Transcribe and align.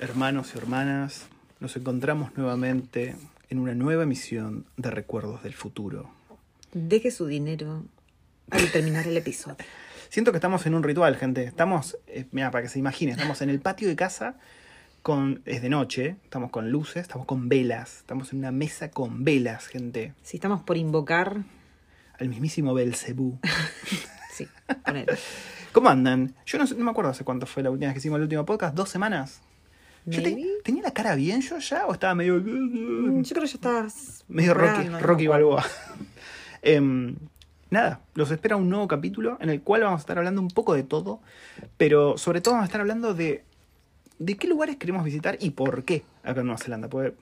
hermanos 0.00 0.52
y 0.54 0.58
hermanas, 0.58 1.26
nos 1.60 1.76
encontramos 1.76 2.36
nuevamente 2.36 3.16
en 3.50 3.58
una 3.58 3.74
nueva 3.74 4.02
emisión 4.04 4.66
de 4.76 4.90
Recuerdos 4.90 5.42
del 5.42 5.54
Futuro. 5.54 6.10
Deje 6.72 7.10
su 7.10 7.26
dinero 7.26 7.84
al 8.50 8.70
terminar 8.72 9.06
el 9.06 9.16
episodio. 9.16 9.56
Siento 10.08 10.32
que 10.32 10.38
estamos 10.38 10.66
en 10.66 10.74
un 10.74 10.82
ritual, 10.82 11.16
gente. 11.16 11.44
Estamos, 11.44 11.98
eh, 12.06 12.26
mira, 12.32 12.50
para 12.50 12.62
que 12.62 12.68
se 12.68 12.78
imagine, 12.78 13.12
estamos 13.12 13.40
en 13.42 13.50
el 13.50 13.60
patio 13.60 13.88
de 13.88 13.96
casa 13.96 14.36
con 15.02 15.42
es 15.44 15.60
de 15.60 15.68
noche, 15.68 16.16
estamos 16.24 16.50
con 16.50 16.70
luces, 16.70 17.02
estamos 17.02 17.26
con 17.26 17.48
velas, 17.48 17.98
estamos 17.98 18.32
en 18.32 18.38
una 18.38 18.52
mesa 18.52 18.90
con 18.90 19.22
velas, 19.24 19.66
gente. 19.66 20.14
Si 20.22 20.36
estamos 20.38 20.62
por 20.62 20.76
invocar, 20.76 21.42
Al 22.18 22.28
mismísimo 22.28 22.74
Belcebú. 22.74 23.38
sí, 24.32 24.46
con 24.84 24.96
él. 24.96 25.06
¿Cómo 25.72 25.88
andan? 25.88 26.34
Yo 26.46 26.58
no, 26.58 26.66
sé- 26.66 26.76
no 26.76 26.84
me 26.84 26.90
acuerdo 26.92 27.10
hace 27.10 27.24
cuánto 27.24 27.44
fue 27.46 27.62
la 27.62 27.70
última 27.70 27.88
vez 27.88 27.94
que 27.94 27.98
hicimos 27.98 28.16
el 28.16 28.22
último 28.22 28.44
podcast, 28.46 28.74
dos 28.74 28.88
semanas. 28.88 29.42
Yo 30.06 30.22
te-. 30.22 30.36
¿Tenía 30.62 30.82
la 30.82 30.92
cara 30.92 31.14
bien 31.14 31.40
yo 31.40 31.58
ya 31.58 31.86
o 31.86 31.92
estaba 31.92 32.14
medio... 32.14 32.34
Mm, 32.36 33.22
Yo 33.22 33.30
creo 33.34 33.42
que 33.42 33.48
ya 33.48 33.54
estás. 33.54 34.24
Medio 34.28 34.54
Rocky. 34.54 34.88
Rocky 35.00 35.26
Balboa. 35.26 35.64
Em, 36.62 37.16
nada, 37.70 38.00
los 38.14 38.30
espera 38.30 38.56
un 38.56 38.70
nuevo 38.70 38.88
capítulo 38.88 39.36
en 39.40 39.50
el 39.50 39.60
cual 39.60 39.82
vamos 39.82 39.98
a 39.98 40.00
estar 40.00 40.16
hablando 40.16 40.40
un 40.40 40.48
poco 40.48 40.72
de 40.74 40.82
todo, 40.82 41.20
pero 41.76 42.16
sobre 42.16 42.40
todo 42.40 42.54
vamos 42.54 42.64
a 42.64 42.68
estar 42.68 42.80
hablando 42.80 43.12
de, 43.12 43.44
de 44.18 44.36
qué 44.38 44.48
lugares 44.48 44.76
queremos 44.76 45.04
visitar 45.04 45.36
y 45.40 45.50
por 45.50 45.84
qué 45.84 46.04
acá 46.22 46.40
en 46.40 46.46
Nueva 46.46 46.58
Zelanda. 46.58 46.88
Porque 46.88 47.14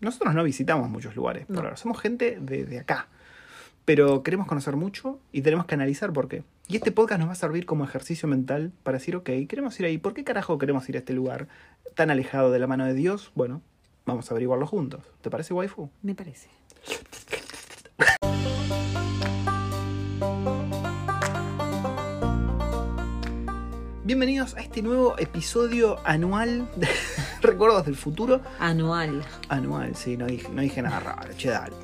nosotros 0.00 0.34
no 0.34 0.44
visitamos 0.44 0.90
muchos 0.90 1.16
lugares, 1.16 1.46
por 1.46 1.56
No. 1.56 1.62
ahora. 1.62 1.76
somos 1.78 1.98
gente 2.00 2.38
de, 2.40 2.64
de 2.66 2.80
acá. 2.80 3.08
Pero 3.84 4.22
queremos 4.22 4.46
conocer 4.46 4.76
mucho 4.76 5.18
y 5.32 5.42
tenemos 5.42 5.66
que 5.66 5.74
analizar 5.74 6.12
por 6.12 6.28
qué. 6.28 6.44
Y 6.68 6.76
este 6.76 6.92
podcast 6.92 7.18
nos 7.18 7.28
va 7.28 7.32
a 7.32 7.36
servir 7.36 7.66
como 7.66 7.84
ejercicio 7.84 8.28
mental 8.28 8.72
para 8.84 8.98
decir, 8.98 9.16
ok, 9.16 9.30
queremos 9.48 9.78
ir 9.80 9.86
ahí. 9.86 9.98
¿Por 9.98 10.14
qué 10.14 10.22
carajo 10.22 10.56
queremos 10.58 10.88
ir 10.88 10.96
a 10.96 11.00
este 11.00 11.12
lugar 11.12 11.48
tan 11.96 12.10
alejado 12.10 12.52
de 12.52 12.60
la 12.60 12.68
mano 12.68 12.86
de 12.86 12.94
Dios? 12.94 13.32
Bueno, 13.34 13.60
vamos 14.06 14.30
a 14.30 14.34
averiguarlo 14.34 14.66
juntos. 14.66 15.02
¿Te 15.20 15.30
parece, 15.30 15.52
waifu? 15.52 15.90
Me 16.02 16.14
parece. 16.14 16.48
Bienvenidos 24.04 24.54
a 24.54 24.60
este 24.60 24.82
nuevo 24.82 25.18
episodio 25.18 25.98
anual 26.04 26.68
de 26.76 26.88
Recuerdos 27.40 27.84
del 27.86 27.96
Futuro. 27.96 28.42
Anual. 28.60 29.24
Anual, 29.48 29.96
sí, 29.96 30.16
no 30.16 30.26
dije, 30.26 30.48
no 30.50 30.62
dije 30.62 30.82
nada 30.82 31.00
raro, 31.00 31.34
che, 31.36 31.48
dale. 31.50 31.74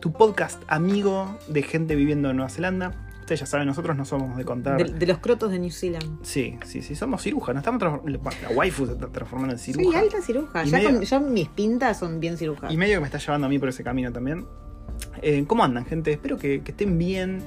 Tu 0.00 0.12
podcast 0.12 0.62
amigo 0.66 1.38
de 1.48 1.62
gente 1.62 1.94
viviendo 1.94 2.30
en 2.30 2.36
Nueva 2.36 2.48
Zelanda. 2.50 2.92
Ustedes 3.20 3.40
ya 3.40 3.46
saben, 3.46 3.66
nosotros 3.66 3.96
no 3.96 4.04
somos 4.04 4.36
de 4.36 4.44
contar. 4.44 4.78
De, 4.84 4.92
de 4.98 5.06
los 5.06 5.18
crotos 5.18 5.52
de 5.52 5.58
New 5.58 5.70
Zealand. 5.70 6.18
Sí, 6.22 6.58
sí, 6.64 6.82
sí, 6.82 6.94
somos 6.96 7.22
cirujas. 7.22 7.54
Nos 7.54 7.62
estamos 7.62 8.00
La 8.42 8.48
waifu 8.50 8.86
se 8.86 8.92
está 8.92 9.06
transformando 9.08 9.52
en 9.54 9.58
ciruja. 9.58 9.84
Soy 9.84 9.94
alta 9.96 10.22
ciruja. 10.22 10.64
Ya, 10.64 10.78
medio- 10.78 10.90
con- 10.94 11.02
ya 11.02 11.20
mis 11.20 11.48
pintas 11.48 11.98
son 11.98 12.18
bien 12.18 12.36
cirujas. 12.38 12.72
Y 12.72 12.76
medio 12.76 12.96
que 12.96 13.00
me 13.00 13.06
está 13.06 13.18
llevando 13.18 13.46
a 13.46 13.50
mí 13.50 13.58
por 13.58 13.68
ese 13.68 13.84
camino 13.84 14.10
también. 14.12 14.46
Eh, 15.22 15.44
¿Cómo 15.46 15.62
andan, 15.64 15.84
gente? 15.84 16.12
Espero 16.12 16.38
que, 16.38 16.62
que 16.62 16.70
estén 16.72 16.98
bien. 16.98 17.42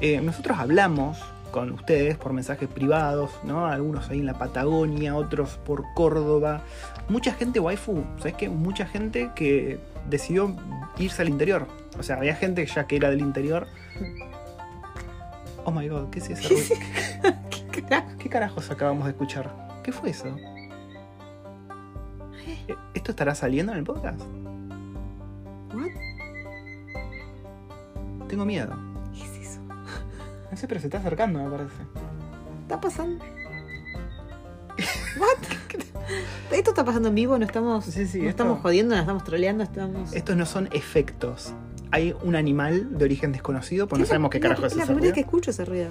Eh, 0.00 0.20
nosotros 0.20 0.58
hablamos 0.58 1.18
con 1.50 1.70
ustedes 1.72 2.16
por 2.16 2.32
mensajes 2.32 2.68
privados, 2.68 3.30
¿no? 3.44 3.66
Algunos 3.66 4.08
ahí 4.10 4.20
en 4.20 4.26
la 4.26 4.38
Patagonia, 4.38 5.14
otros 5.16 5.58
por 5.64 5.84
Córdoba. 5.94 6.62
Mucha 7.08 7.32
gente, 7.34 7.60
waifu, 7.60 8.04
¿sabes 8.18 8.34
qué? 8.34 8.48
Mucha 8.48 8.86
gente 8.86 9.30
que 9.34 9.78
decidió 10.08 10.54
irse 10.98 11.22
al 11.22 11.28
interior. 11.28 11.66
O 11.98 12.02
sea, 12.02 12.16
había 12.16 12.34
gente 12.34 12.64
ya 12.66 12.86
que 12.86 12.96
era 12.96 13.10
del 13.10 13.20
interior. 13.20 13.66
Oh 15.64 15.70
my 15.70 15.88
god, 15.88 16.10
¿qué 16.10 16.20
es 16.20 16.30
eso? 16.30 16.48
¿Qué 17.72 17.82
carajo? 17.82 18.18
¿Qué 18.18 18.28
carajos 18.28 18.70
acabamos 18.70 19.04
de 19.04 19.10
escuchar? 19.10 19.80
¿Qué 19.82 19.92
fue 19.92 20.10
eso? 20.10 20.26
Eh, 22.68 22.74
¿Esto 22.94 23.10
estará 23.10 23.34
saliendo 23.34 23.72
en 23.72 23.78
el 23.78 23.84
podcast? 23.84 24.20
Tengo 28.28 28.44
miedo. 28.44 28.76
¿Qué 29.14 29.22
es 29.22 29.48
eso? 29.52 29.60
No 30.50 30.56
sé, 30.56 30.66
pero 30.66 30.80
se 30.80 30.88
está 30.88 30.98
acercando, 30.98 31.42
me 31.42 31.50
parece. 31.50 31.82
¿Está 32.62 32.80
pasando? 32.80 33.24
¿What? 35.18 35.56
¿Esto 36.56 36.70
está 36.70 36.84
pasando 36.84 37.08
en 37.10 37.14
vivo? 37.14 37.38
¿No 37.38 37.44
estamos, 37.44 37.84
Sí, 37.84 38.06
sí, 38.06 38.18
no 38.18 38.24
esto- 38.24 38.42
estamos 38.42 38.60
jodiendo? 38.60 38.94
¿No 38.94 39.00
estamos 39.00 39.24
troleando? 39.24 39.62
¿Estamos...? 39.62 40.12
Estos 40.12 40.36
no 40.36 40.46
son 40.46 40.68
efectos. 40.72 41.52
Hay 41.90 42.14
un 42.22 42.34
animal 42.34 42.98
de 42.98 43.04
origen 43.04 43.32
desconocido, 43.32 43.86
pues 43.86 44.00
no 44.00 44.06
sabemos 44.06 44.30
qué 44.30 44.40
carajo 44.40 44.66
es 44.66 44.72
Es 44.72 44.76
la 44.78 44.84
ese 44.84 44.92
primera 44.92 45.08
vez 45.12 45.14
que 45.14 45.20
escucho 45.20 45.50
ese 45.50 45.64
ruido. 45.64 45.90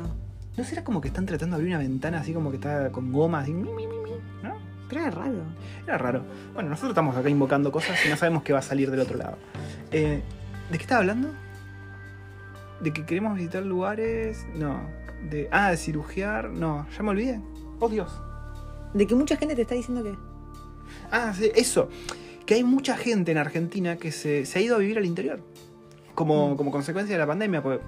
¿No 0.57 0.63
será 0.63 0.83
como 0.83 1.01
que 1.01 1.07
están 1.09 1.25
tratando 1.25 1.55
de 1.55 1.61
abrir 1.61 1.75
una 1.75 1.83
ventana 1.83 2.19
así 2.19 2.33
como 2.33 2.49
que 2.49 2.55
está 2.57 2.91
con 2.91 3.11
goma, 3.11 3.39
así? 3.39 3.53
mi, 3.53 3.71
mi, 3.73 3.87
mi, 3.87 3.97
mi, 3.97 4.11
¿No? 4.43 4.55
Pero 4.89 5.01
era 5.01 5.11
raro. 5.11 5.35
Era 5.85 5.97
raro. 5.97 6.23
Bueno, 6.53 6.69
nosotros 6.69 6.91
estamos 6.91 7.15
acá 7.15 7.29
invocando 7.29 7.71
cosas 7.71 7.97
y 8.05 8.09
no 8.09 8.17
sabemos 8.17 8.43
qué 8.43 8.53
va 8.53 8.59
a 8.59 8.63
salir 8.63 8.89
del 8.91 8.99
otro 9.01 9.17
lado. 9.17 9.37
Eh, 9.91 10.21
¿De 10.71 10.77
qué 10.77 10.83
estaba 10.83 11.01
hablando? 11.01 11.29
¿De 12.81 12.91
que 12.93 13.05
queremos 13.05 13.35
visitar 13.35 13.63
lugares? 13.63 14.45
No. 14.55 14.81
De, 15.29 15.47
ah, 15.51 15.71
de 15.71 15.77
cirugiar. 15.77 16.49
No, 16.49 16.87
ya 16.95 17.03
me 17.03 17.09
olvidé. 17.09 17.39
Oh, 17.79 17.89
Dios. 17.89 18.11
De 18.93 19.07
que 19.07 19.15
mucha 19.15 19.37
gente 19.37 19.55
te 19.55 19.61
está 19.63 19.75
diciendo 19.75 20.03
que... 20.03 20.15
Ah, 21.11 21.33
sí, 21.37 21.51
eso. 21.55 21.89
Que 22.45 22.55
hay 22.55 22.63
mucha 22.63 22.95
gente 22.97 23.31
en 23.31 23.37
Argentina 23.37 23.95
que 23.97 24.11
se, 24.11 24.45
se 24.45 24.59
ha 24.59 24.61
ido 24.61 24.75
a 24.75 24.79
vivir 24.79 24.97
al 24.97 25.05
interior. 25.05 25.39
Como, 26.13 26.51
Mm. 26.51 26.55
como 26.57 26.71
consecuencia 26.71 27.15
de 27.15 27.19
la 27.19 27.27
pandemia. 27.27 27.61
Porque, 27.63 27.81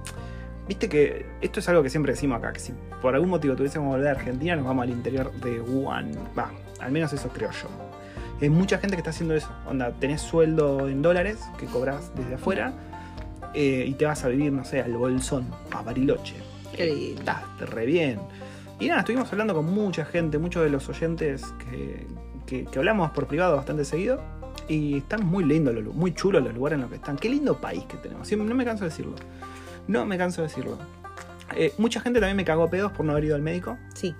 viste 0.68 0.90
que 0.90 1.26
esto 1.42 1.60
es 1.60 1.70
algo 1.70 1.84
que 1.84 1.90
siempre 1.90 2.14
decimos 2.14 2.38
acá. 2.40 2.54
Que 2.54 2.60
si 2.60 2.74
por 3.02 3.14
algún 3.14 3.30
motivo 3.30 3.56
tuviésemos 3.56 3.86
que 3.88 3.98
volver 3.98 4.08
a 4.10 4.12
Argentina, 4.20 4.56
nos 4.56 4.66
vamos 4.66 4.84
al 4.84 4.90
interior 4.90 5.32
de 5.42 5.62
Wuhan. 5.62 6.12
Va, 6.38 6.52
al 6.80 6.92
menos 6.92 7.14
eso 7.14 7.30
creo 7.30 7.52
yo. 7.52 7.68
Hay 8.42 8.50
mucha 8.50 8.78
gente 8.78 8.96
que 8.96 9.00
está 9.02 9.10
haciendo 9.12 9.34
eso. 9.36 9.50
Onda, 9.68 9.92
tenés 10.00 10.22
sueldo 10.22 10.88
en 10.90 11.02
dólares 11.02 11.38
que 11.60 11.66
cobras 11.68 12.12
desde 12.16 12.36
afuera. 12.36 12.74
eh, 13.54 13.86
y 13.88 13.94
te 13.94 14.06
vas 14.06 14.24
a 14.24 14.28
vivir, 14.28 14.52
no 14.52 14.64
sé, 14.66 14.82
al 14.82 14.94
Bolsón, 14.94 15.48
a 15.72 15.82
Bariloche. 15.82 16.36
Qué 16.76 16.86
lindo. 16.86 17.22
Está 17.22 17.44
re 17.66 17.86
bien. 17.88 18.20
Y 18.80 18.88
nada, 18.88 19.00
estuvimos 19.00 19.32
hablando 19.32 19.56
con 19.56 19.66
mucha 19.66 20.06
gente, 20.06 20.38
muchos 20.38 20.62
de 20.64 20.70
los 20.70 20.88
oyentes 20.90 21.44
que, 21.68 22.06
que- 22.48 22.66
que 22.66 22.80
hablamos 22.80 23.12
por 23.12 23.28
privado 23.28 23.56
bastante 23.56 23.86
seguido. 23.86 24.20
Y 24.68 24.98
están 24.98 25.26
muy 25.26 25.44
lindos, 25.46 25.76
los 25.76 25.94
muy 25.96 26.14
chulos 26.14 26.44
los 26.44 26.54
lugares 26.54 26.76
en 26.78 26.82
los 26.82 26.90
que 26.90 26.96
están. 26.98 27.16
Qué 27.18 27.30
lindo 27.30 27.62
país 27.62 27.84
que 27.86 27.96
tenemos. 27.98 28.28
Siempre- 28.28 28.50
no 28.50 28.56
me 28.56 28.66
canso 28.66 28.84
de 28.86 28.90
decirlo. 28.90 29.14
No 29.88 30.06
me 30.06 30.18
canso 30.18 30.42
de 30.42 30.48
decirlo. 30.48 30.78
Eh, 31.56 31.74
mucha 31.78 32.02
gente 32.02 32.20
también 32.20 32.36
me 32.36 32.44
cagó 32.44 32.64
a 32.64 32.70
pedos 32.70 32.92
por 32.92 33.06
no 33.06 33.12
haber 33.14 33.26
ido 33.26 33.36
al 33.36 33.42
médico. 33.42 33.78
Sí. 33.94 34.16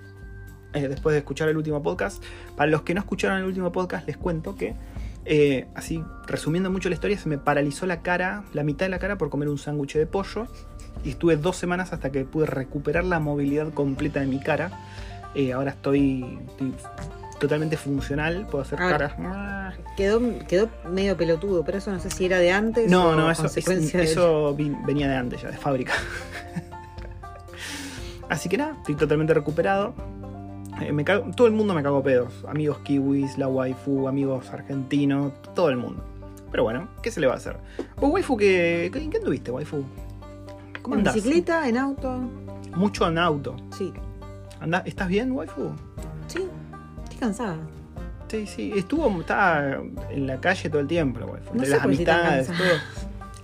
eh, 0.74 0.86
después 0.86 1.14
de 1.14 1.18
escuchar 1.20 1.48
el 1.48 1.56
último 1.56 1.82
podcast. 1.82 2.22
Para 2.54 2.70
los 2.70 2.82
que 2.82 2.92
no 2.94 3.00
escucharon 3.00 3.38
el 3.38 3.44
último 3.44 3.72
podcast, 3.72 4.06
les 4.06 4.18
cuento 4.18 4.54
que, 4.54 4.74
eh, 5.24 5.66
así 5.74 6.02
resumiendo 6.26 6.70
mucho 6.70 6.90
la 6.90 6.94
historia, 6.94 7.16
se 7.18 7.26
me 7.28 7.38
paralizó 7.38 7.86
la 7.86 8.02
cara, 8.02 8.44
la 8.52 8.62
mitad 8.64 8.84
de 8.84 8.90
la 8.90 8.98
cara 8.98 9.16
por 9.16 9.30
comer 9.30 9.48
un 9.48 9.56
sándwich 9.56 9.94
de 9.94 10.06
pollo. 10.06 10.46
Y 11.04 11.10
estuve 11.10 11.36
dos 11.38 11.56
semanas 11.56 11.94
hasta 11.94 12.10
que 12.12 12.24
pude 12.26 12.44
recuperar 12.46 13.04
la 13.04 13.18
movilidad 13.18 13.72
completa 13.72 14.20
de 14.20 14.26
mi 14.26 14.40
cara. 14.40 14.70
Ahora 15.54 15.70
estoy, 15.70 16.38
estoy 16.48 16.74
totalmente 17.38 17.76
funcional, 17.76 18.46
puedo 18.50 18.62
hacer 18.62 18.78
Ah. 18.80 18.88
caras. 18.90 19.12
Quedó, 19.96 20.20
quedó 20.46 20.68
medio 20.90 21.16
pelotudo, 21.16 21.64
pero 21.64 21.78
eso 21.78 21.90
no 21.92 22.00
sé 22.00 22.10
si 22.10 22.24
era 22.26 22.38
de 22.38 22.50
antes 22.52 22.90
No, 22.90 23.10
o 23.10 23.16
no, 23.16 23.30
eso, 23.30 23.46
es- 23.46 23.64
del- 23.64 23.84
eso 24.00 24.54
venía 24.56 25.08
de 25.08 25.16
antes 25.16 25.42
ya, 25.42 25.50
de 25.50 25.56
fábrica. 25.56 25.92
Así 28.28 28.48
que 28.48 28.58
nada, 28.58 28.74
estoy 28.78 28.94
totalmente 28.94 29.32
recuperado. 29.34 29.94
Eh, 30.82 30.92
me 30.92 31.04
cago- 31.04 31.30
todo 31.34 31.46
el 31.46 31.52
mundo 31.54 31.74
me 31.74 31.82
cagó 31.82 32.02
pedos. 32.02 32.44
Amigos 32.46 32.78
kiwis, 32.80 33.38
la 33.38 33.48
waifu, 33.48 34.06
amigos 34.06 34.50
argentinos, 34.50 35.32
todo 35.54 35.70
el 35.70 35.76
mundo. 35.76 36.04
Pero 36.50 36.62
bueno, 36.62 36.88
¿qué 37.02 37.10
se 37.10 37.20
le 37.20 37.26
va 37.26 37.34
a 37.34 37.36
hacer? 37.36 37.56
¿Vos, 37.96 38.10
waifu, 38.12 38.36
qué, 38.36 38.90
qué, 38.92 39.08
qué 39.10 39.16
anduviste, 39.18 39.50
waifu? 39.50 39.82
¿Cómo 40.82 40.94
En 40.94 41.00
andás? 41.00 41.14
bicicleta, 41.14 41.68
en 41.68 41.76
auto. 41.78 42.18
Mucho 42.74 43.08
en 43.08 43.18
auto. 43.18 43.56
Sí. 43.76 43.92
Andá- 44.60 44.82
¿Estás 44.86 45.08
bien, 45.08 45.32
waifu? 45.32 45.70
Cansada. 47.18 47.58
Sí, 48.28 48.46
sí. 48.46 48.72
Estuvo, 48.76 49.20
estaba 49.20 49.80
en 50.10 50.26
la 50.26 50.40
calle 50.40 50.68
todo 50.68 50.80
el 50.80 50.86
tiempo, 50.86 51.20
waifu. 51.24 51.54
No 51.54 51.64
las 51.64 51.82
amistades, 51.82 52.46
todo. 52.46 52.56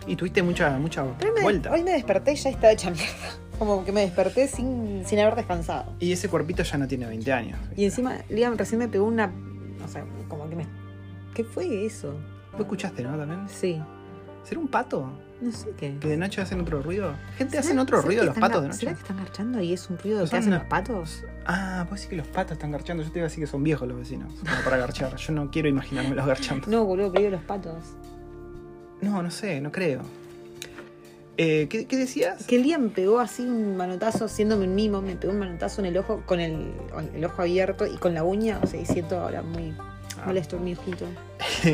Y 0.07 0.17
tuviste 0.17 0.43
mucha, 0.43 0.71
mucha 0.79 1.03
me, 1.03 1.43
vuelta. 1.43 1.71
hoy 1.73 1.83
me 1.83 1.93
desperté 1.93 2.33
y 2.33 2.37
ya 2.37 2.51
estaba 2.51 2.73
hecha 2.73 2.91
mierda. 2.91 3.15
Como 3.59 3.85
que 3.85 3.93
me 3.93 4.03
desperté 4.03 4.49
sin, 4.49 5.07
sin 5.07 5.19
haber 5.21 5.37
descansado. 5.37 5.93
Y 6.01 6.13
ese 6.13 6.29
cuerpito 6.29 6.63
ya 6.63 6.77
no 6.77 6.87
tiene 6.87 7.07
20 7.07 7.33
años. 7.33 7.59
Y 7.77 7.85
encima, 7.85 8.17
Liam 8.29 8.57
recién 8.57 8.81
me 8.81 8.89
pegó 8.89 9.07
una. 9.07 9.33
O 9.83 9.89
sea, 9.89 10.05
como 10.29 10.49
que 10.49 10.57
me. 10.57 10.67
¿Qué 11.35 11.45
fue 11.45 11.87
eso? 11.87 12.13
Vos 12.53 12.63
escuchaste, 12.63 13.03
¿no? 13.03 13.17
También. 13.17 13.49
Sí. 13.49 13.81
¿Será 14.43 14.61
un 14.61 14.69
pato? 14.69 15.09
No 15.45 15.53
sé 15.53 15.71
qué. 15.77 15.97
¿Que 16.01 16.09
de 16.09 16.17
noche 16.17 16.41
hacen 16.41 16.61
otro 16.61 16.81
ruido? 16.83 17.15
¿Gente 17.37 17.53
¿Será- 17.53 17.61
hacen 17.61 17.79
otro 17.79 18.01
ruido 18.01 18.25
los 18.25 18.37
patos 18.39 18.63
de 18.63 18.69
noche? 18.69 18.81
¿Será 18.81 18.95
que 18.95 19.01
están 19.01 19.17
garchando 19.19 19.61
y 19.61 19.73
es 19.75 19.91
un 19.91 19.99
ruido 19.99 20.19
que 20.29 20.37
hacen 20.37 20.51
los 20.53 20.65
patos? 20.65 21.25
Ah, 21.47 21.85
pues 21.89 22.01
sí 22.03 22.09
que 22.09 22.17
los 22.17 22.27
patos 22.27 22.53
están 22.53 22.71
garchando. 22.73 23.03
Yo 23.03 23.13
te 23.13 23.19
iba 23.19 23.27
a 23.27 23.29
decir 23.29 23.45
que 23.45 23.51
son 23.51 23.63
viejos 23.63 23.87
los 23.87 23.99
vecinos. 23.99 24.33
Para 24.65 24.79
garchar. 24.79 25.15
Yo 25.17 25.33
no 25.35 25.51
quiero 25.51 25.69
imaginarme 25.69 26.15
los 26.15 26.25
garchando. 26.27 26.67
No, 26.69 26.85
boludo, 26.85 27.13
pero 27.13 27.29
los 27.31 27.43
patos. 27.43 27.85
No, 29.03 29.23
no 29.23 29.31
sé, 29.31 29.61
no 29.61 29.71
creo. 29.71 30.01
Eh, 31.37 31.67
¿qué, 31.69 31.87
qué 31.87 31.97
decías? 31.97 32.47
Que 32.47 32.57
el 32.57 32.63
día 32.63 32.79
me 32.79 32.89
pegó 32.91 33.19
así 33.19 33.43
un 33.43 33.77
manotazo, 33.77 34.27
haciéndome 34.27 34.67
un 34.67 34.75
mimo, 34.75 35.03
me 35.03 35.17
pegó 35.17 35.33
un 35.33 35.41
manotazo 35.41 35.81
en 35.81 35.87
el 35.89 35.99
ojo, 35.99 36.23
con 36.27 36.39
el, 36.41 36.73
el 37.13 37.25
ojo 37.25 37.43
abierto 37.43 37.87
y 37.87 37.97
con 37.99 38.15
la 38.15 38.23
uña, 38.23 38.61
o 38.63 38.67
sea, 38.69 38.81
y 38.81 38.87
siento 38.87 39.19
ahora 39.19 39.43
muy. 39.43 39.75
molesto 40.25 40.59
mi 40.61 40.75
ojito. 40.75 41.07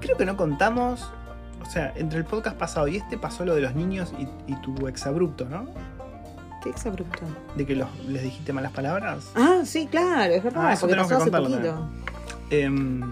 Creo 0.00 0.16
que 0.16 0.24
no 0.24 0.36
contamos. 0.36 1.12
O 1.66 1.70
sea, 1.70 1.92
entre 1.96 2.18
el 2.18 2.24
podcast 2.24 2.56
pasado 2.56 2.88
y 2.88 2.96
este 2.96 3.18
pasó 3.18 3.44
lo 3.44 3.54
de 3.54 3.60
los 3.60 3.74
niños 3.74 4.12
y, 4.18 4.22
y 4.50 4.56
tu 4.62 4.86
exabrupto, 4.88 5.44
¿no? 5.46 5.66
Qué 6.62 6.70
exabrupto. 6.70 7.20
De 7.56 7.66
que 7.66 7.74
los, 7.76 7.88
les 8.06 8.22
dijiste 8.22 8.52
malas 8.52 8.72
palabras. 8.72 9.30
Ah, 9.34 9.60
sí, 9.64 9.86
claro, 9.90 10.32
es 10.32 10.42
verdad, 10.42 10.66
Ah, 10.66 10.72
eso 10.72 10.86
tenemos 10.86 11.08
que 11.10 11.16
contarlo. 11.16 11.88
Em, 12.50 13.02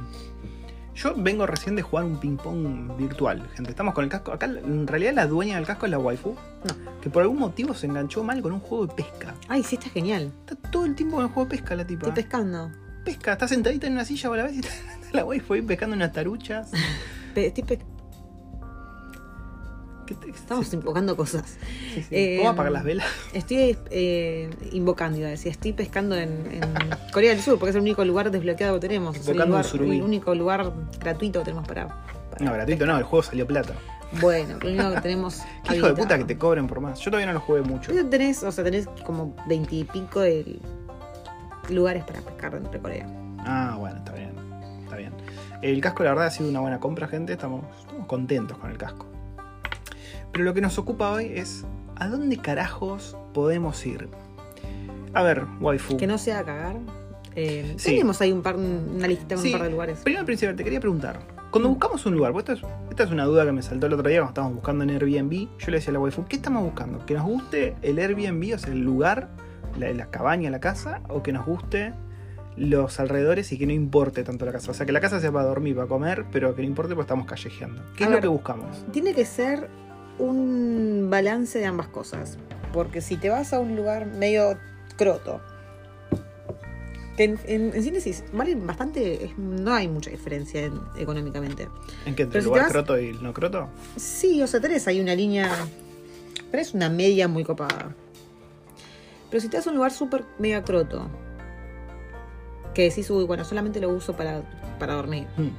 yo 0.95 1.15
vengo 1.17 1.47
recién 1.47 1.75
de 1.77 1.83
jugar 1.83 2.05
un 2.05 2.19
ping-pong 2.19 2.97
virtual, 2.97 3.49
gente. 3.55 3.71
Estamos 3.71 3.95
con 3.95 4.05
el 4.05 4.11
casco. 4.11 4.33
Acá, 4.33 4.47
en 4.47 4.87
realidad, 4.87 5.12
la 5.15 5.27
dueña 5.27 5.57
del 5.57 5.67
casco 5.67 5.87
es 5.87 5.91
la 5.91 5.99
waifu. 5.99 6.37
Que 7.03 7.11
por 7.11 7.23
algún 7.23 7.39
motivo 7.39 7.75
se 7.75 7.87
enganchó 7.87 8.23
mal 8.23 8.41
con 8.41 8.53
un 8.53 8.61
juego 8.61 8.87
de 8.87 8.95
pesca. 8.95 9.35
Ay, 9.49 9.62
sí, 9.65 9.77
está 9.77 9.89
genial. 9.91 10.33
Está 10.49 10.55
todo 10.71 10.85
el 10.87 10.95
tiempo 10.95 11.19
en 11.19 11.27
el 11.27 11.33
juego 11.33 11.49
de 11.50 11.57
pesca 11.57 11.75
la 11.75 11.85
tipa. 11.87 12.07
Estoy 12.09 12.23
pescando. 12.23 12.71
pesca, 13.05 13.33
está 13.33 13.49
sentadita 13.49 13.87
en 13.89 13.95
una 13.95 14.05
silla 14.05 14.31
a 14.33 14.37
la 14.37 14.43
vez 14.45 14.55
y 14.55 14.59
está 14.61 14.73
la 15.12 15.25
waifu 15.25 15.55
ahí 15.55 15.62
pescando 15.62 15.95
unas 15.97 16.12
taruchas. 16.12 16.71
Estoy 17.35 17.65
pe- 17.65 17.81
¿Qué 20.06 20.15
te- 20.15 20.31
Estamos 20.31 20.67
sí, 20.69 20.77
invocando 20.77 21.17
cosas. 21.17 21.56
sí, 21.95 22.03
sí. 22.03 22.09
eh, 22.11 22.37
¿Cómo 22.39 22.51
apagar 22.51 22.73
las 22.73 22.85
velas? 22.85 23.06
Estoy 23.33 23.77
eh, 23.91 24.51
invocando, 24.73 25.19
iba 25.19 25.29
a 25.29 25.31
decir. 25.31 25.51
Estoy 25.53 25.73
pescando 25.73 26.15
en, 26.17 26.31
en 26.51 26.62
Corea 27.12 27.31
del 27.31 27.41
Sur, 27.43 27.59
porque 27.59 27.71
es 27.71 27.77
el 27.77 27.83
único 27.83 28.05
lugar 28.05 28.31
desbloqueado 28.31 28.75
que 28.75 28.81
tenemos. 28.89 29.17
Es 29.17 29.27
el, 29.29 29.39
lugar- 29.39 29.65
el 29.75 30.03
único 30.03 30.35
lugar 30.35 30.73
gratuito 31.01 31.41
que 31.41 31.45
tenemos 31.47 31.67
para. 31.67 31.89
para- 32.31 32.45
No, 32.45 32.53
gratuito 32.53 32.87
no, 32.87 32.97
el 32.99 33.05
juego 33.05 33.23
salió 33.23 33.47
plata. 33.47 33.75
Bueno, 34.21 34.59
lo 34.61 34.69
único 34.69 34.91
que 34.95 35.01
tenemos. 35.01 35.41
Qué 35.69 35.77
hijo 35.77 35.89
de 35.89 35.95
puta 35.95 36.17
que 36.19 36.25
te 36.25 36.39
cobren 36.39 36.67
por 36.67 36.81
más. 36.81 37.00
Yo 37.00 37.11
todavía 37.11 37.27
no 37.27 37.33
lo 37.33 37.41
jugué 37.41 37.62
mucho. 37.62 37.91
Pero 37.93 38.07
tenés, 38.09 38.43
o 38.43 38.53
sea, 38.53 38.62
tenés 38.62 38.87
como 39.05 39.35
veintipico 39.47 40.21
de 40.21 40.59
lugares 41.71 42.05
para 42.05 42.21
pescar 42.21 42.53
dentro 42.55 42.73
de 42.73 42.79
Corea. 42.81 43.07
Ah, 43.41 43.77
bueno, 43.79 43.97
está 43.99 44.12
bien. 44.12 44.33
Está 44.85 44.97
bien. 44.97 45.12
El 45.62 45.81
casco, 45.81 46.03
la 46.05 46.11
verdad, 46.11 46.27
ha 46.27 46.31
sido 46.31 46.49
una 46.50 46.61
buena 46.61 46.79
compra, 46.79 47.09
gente. 47.09 47.33
Estamos, 47.33 47.65
estamos 47.81 48.07
contentos 48.07 48.57
con 48.59 48.71
el 48.71 48.77
casco. 48.79 49.07
Pero 50.35 50.45
lo 50.47 50.53
que 50.53 50.61
nos 50.61 50.79
ocupa 50.79 51.13
hoy 51.13 51.27
es 51.33 51.65
¿a 51.95 52.09
dónde 52.09 52.37
carajos 52.39 53.17
podemos 53.33 53.87
ir? 53.87 54.09
A 55.15 55.23
ver, 55.23 55.45
waifu. 55.61 55.97
Que 55.97 56.09
no 56.09 56.19
sea 56.19 56.43
cagar. 56.45 56.77
Eh, 57.37 57.75
Sí. 57.79 57.91
Tenemos 57.93 58.21
ahí 58.21 58.33
un 58.33 58.43
par, 58.43 58.57
una 58.57 59.07
listita 59.07 59.37
con 59.37 59.45
Sí. 59.45 59.53
un 59.53 59.59
par 59.59 59.63
de 59.69 59.71
lugares. 59.71 59.99
Primero 60.01 60.21
al 60.21 60.27
principio, 60.27 60.57
te 60.57 60.65
quería 60.65 60.81
preguntar. 60.81 61.21
Cuando 61.53 61.69
buscamos 61.69 62.05
un 62.07 62.15
lugar, 62.17 62.33
pues 62.33 62.49
esta 62.49 62.55
es, 62.67 62.73
esta 62.91 63.05
es 63.05 63.11
una 63.13 63.25
duda 63.27 63.45
que 63.47 63.53
me 63.53 63.63
saltó 63.63 63.87
el 63.87 63.93
otro 63.93 64.09
día 64.09 64.19
cuando 64.19 64.31
estábamos 64.31 64.57
buscando 64.57 64.83
en 64.83 64.91
Airbnb, 64.91 65.31
yo 65.57 65.67
le 65.71 65.77
decía 65.77 65.91
a 65.91 65.93
la 65.93 66.01
waifu, 66.01 66.25
¿qué 66.27 66.35
estamos 66.35 66.65
buscando? 66.65 67.07
¿Que 67.07 67.15
nos 67.15 67.23
guste 67.25 67.77
el 67.83 68.01
Airbnb, 68.01 68.55
o 68.57 68.59
sea, 68.59 68.73
el 68.73 68.81
lugar, 68.81 69.29
la, 69.79 69.93
la 69.93 70.07
cabaña, 70.07 70.51
la 70.51 70.59
casa, 70.59 71.01
o 71.09 71.23
que 71.23 71.33
nos 71.33 71.47
guste 71.47 71.93
los 72.57 72.99
alrededores 72.99 73.53
y 73.53 73.59
que 73.59 73.67
no 73.69 73.73
importe 73.73 74.25
tanto 74.25 74.45
la 74.47 74.51
casa? 74.51 74.73
O 74.73 74.75
sea, 74.75 74.85
que 74.85 74.91
la 74.91 75.01
casa 75.01 75.21
sea 75.21 75.31
para 75.31 75.45
dormir, 75.45 75.77
para 75.77 75.87
comer, 75.87 76.25
pero 76.33 76.57
que 76.57 76.63
no 76.63 76.67
importe 76.67 76.97
porque 76.97 77.03
estamos 77.07 77.27
callejeando. 77.27 77.83
¿Qué 77.97 78.03
A 78.03 78.09
es 78.09 78.13
lo 78.15 78.21
que 78.21 78.27
buscamos? 78.29 78.85
Tiene 78.91 79.15
que 79.15 79.25
ser 79.25 79.69
un 80.19 81.08
balance 81.11 81.58
de 81.58 81.66
ambas 81.66 81.88
cosas. 81.88 82.38
Porque 82.72 83.00
si 83.00 83.16
te 83.16 83.31
vas 83.31 83.52
a 83.52 83.61
un 83.61 83.76
lugar 83.76 84.06
medio 84.06 84.58
croto, 84.96 85.40
que 87.16 87.25
en, 87.25 87.38
en- 87.46 87.72
en 87.75 87.82
síntesis 87.82 88.25
vale 88.32 88.56
bastante, 88.56 89.25
es- 89.26 89.38
no 89.38 89.72
hay 89.72 89.87
mucha 89.88 90.11
diferencia 90.11 90.64
en- 90.64 90.81
económicamente. 90.99 91.69
¿En 92.06 92.14
qué? 92.16 92.25
¿Entre 92.25 92.26
Pero 92.26 92.38
el 92.38 92.43
si 92.43 92.49
lugar 92.49 92.62
vas- 92.64 92.72
croto 92.72 92.99
y 92.99 93.08
el 93.11 93.22
no 93.22 93.32
croto? 93.32 93.69
Sí, 93.96 94.43
o 94.43 94.46
sea, 94.49 94.61
tenés 94.61 94.87
ahí 94.88 95.00
una 95.00 95.14
línea, 95.14 95.49
tenés 96.50 96.75
una 96.75 96.88
media 96.88 97.28
muy 97.28 97.44
copada. 97.44 97.94
Pero 99.31 99.40
si 99.40 99.49
te 99.49 99.56
vas 99.56 99.66
a 99.66 99.70
un 99.70 99.76
lugar 99.76 99.93
súper 99.93 100.25
mega 100.38 100.62
croto, 100.64 101.08
que 102.75 102.82
decís, 102.82 103.08
uy, 103.11 103.25
bueno, 103.25 103.44
solamente 103.44 103.81
lo 103.81 103.88
uso 103.90 104.14
para, 104.16 104.43
para 104.81 104.94
dormir. 104.94 105.26
Hmm. 105.37 105.50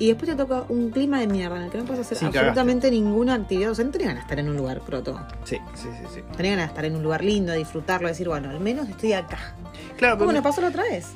Y 0.00 0.08
después 0.08 0.28
te 0.30 0.34
toca 0.36 0.64
un 0.70 0.90
clima 0.90 1.20
de 1.20 1.26
mierda 1.28 1.56
en 1.58 1.62
el 1.64 1.70
que 1.70 1.76
no 1.78 1.84
puedes 1.84 2.00
hacer 2.00 2.16
Sí, 2.18 2.24
absolutamente 2.24 2.90
ninguna 2.90 3.34
actividad. 3.34 3.70
O 3.70 3.74
sea, 3.74 3.84
no 3.84 3.90
tenés 3.90 4.08
ganas 4.08 4.22
de 4.22 4.26
estar 4.26 4.38
en 4.40 4.48
un 4.48 4.56
lugar 4.56 4.80
croto. 4.80 5.20
Sí, 5.44 5.58
sí, 5.74 5.88
sí, 5.98 6.04
sí. 6.14 6.20
Tenés 6.36 6.52
ganas 6.52 6.64
de 6.66 6.68
estar 6.70 6.84
en 6.86 6.96
un 6.96 7.02
lugar 7.02 7.22
lindo, 7.22 7.52
de 7.52 7.58
disfrutarlo, 7.58 8.06
de 8.08 8.12
decir, 8.12 8.26
bueno, 8.26 8.48
al 8.50 8.60
menos 8.60 8.88
estoy 8.88 9.12
acá. 9.12 9.38
Claro, 9.98 10.16
¿Cómo 10.18 10.32
nos 10.32 10.42
pasó 10.42 10.62
la 10.62 10.68
otra 10.68 10.82
vez? 10.84 11.08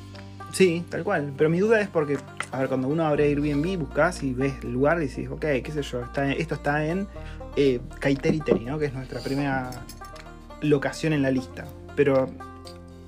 Sí, 0.53 0.85
tal 0.87 1.03
cual. 1.03 1.33
Pero 1.35 1.49
mi 1.49 1.59
duda 1.59 1.81
es 1.81 1.87
porque, 1.89 2.17
a 2.51 2.59
ver, 2.59 2.67
cuando 2.67 2.87
uno 2.87 3.05
abre 3.05 3.25
Airbnb, 3.25 3.77
buscas 3.79 4.21
y 4.23 4.33
ves 4.33 4.53
el 4.63 4.71
lugar 4.73 4.99
y 4.99 5.01
dices, 5.07 5.29
ok, 5.31 5.41
qué 5.63 5.71
sé 5.73 5.81
yo, 5.81 6.01
está 6.03 6.31
en- 6.31 6.39
esto 6.39 6.53
está 6.55 6.85
en 6.85 7.07
eh, 7.57 7.81
Kaiteriteri, 7.99 8.65
¿no? 8.65 8.77
Que 8.77 8.85
es 8.85 8.93
nuestra 8.93 9.19
primera 9.19 9.71
locación 10.61 11.11
en 11.13 11.23
la 11.23 11.31
lista. 11.31 11.65
Pero, 11.95 12.29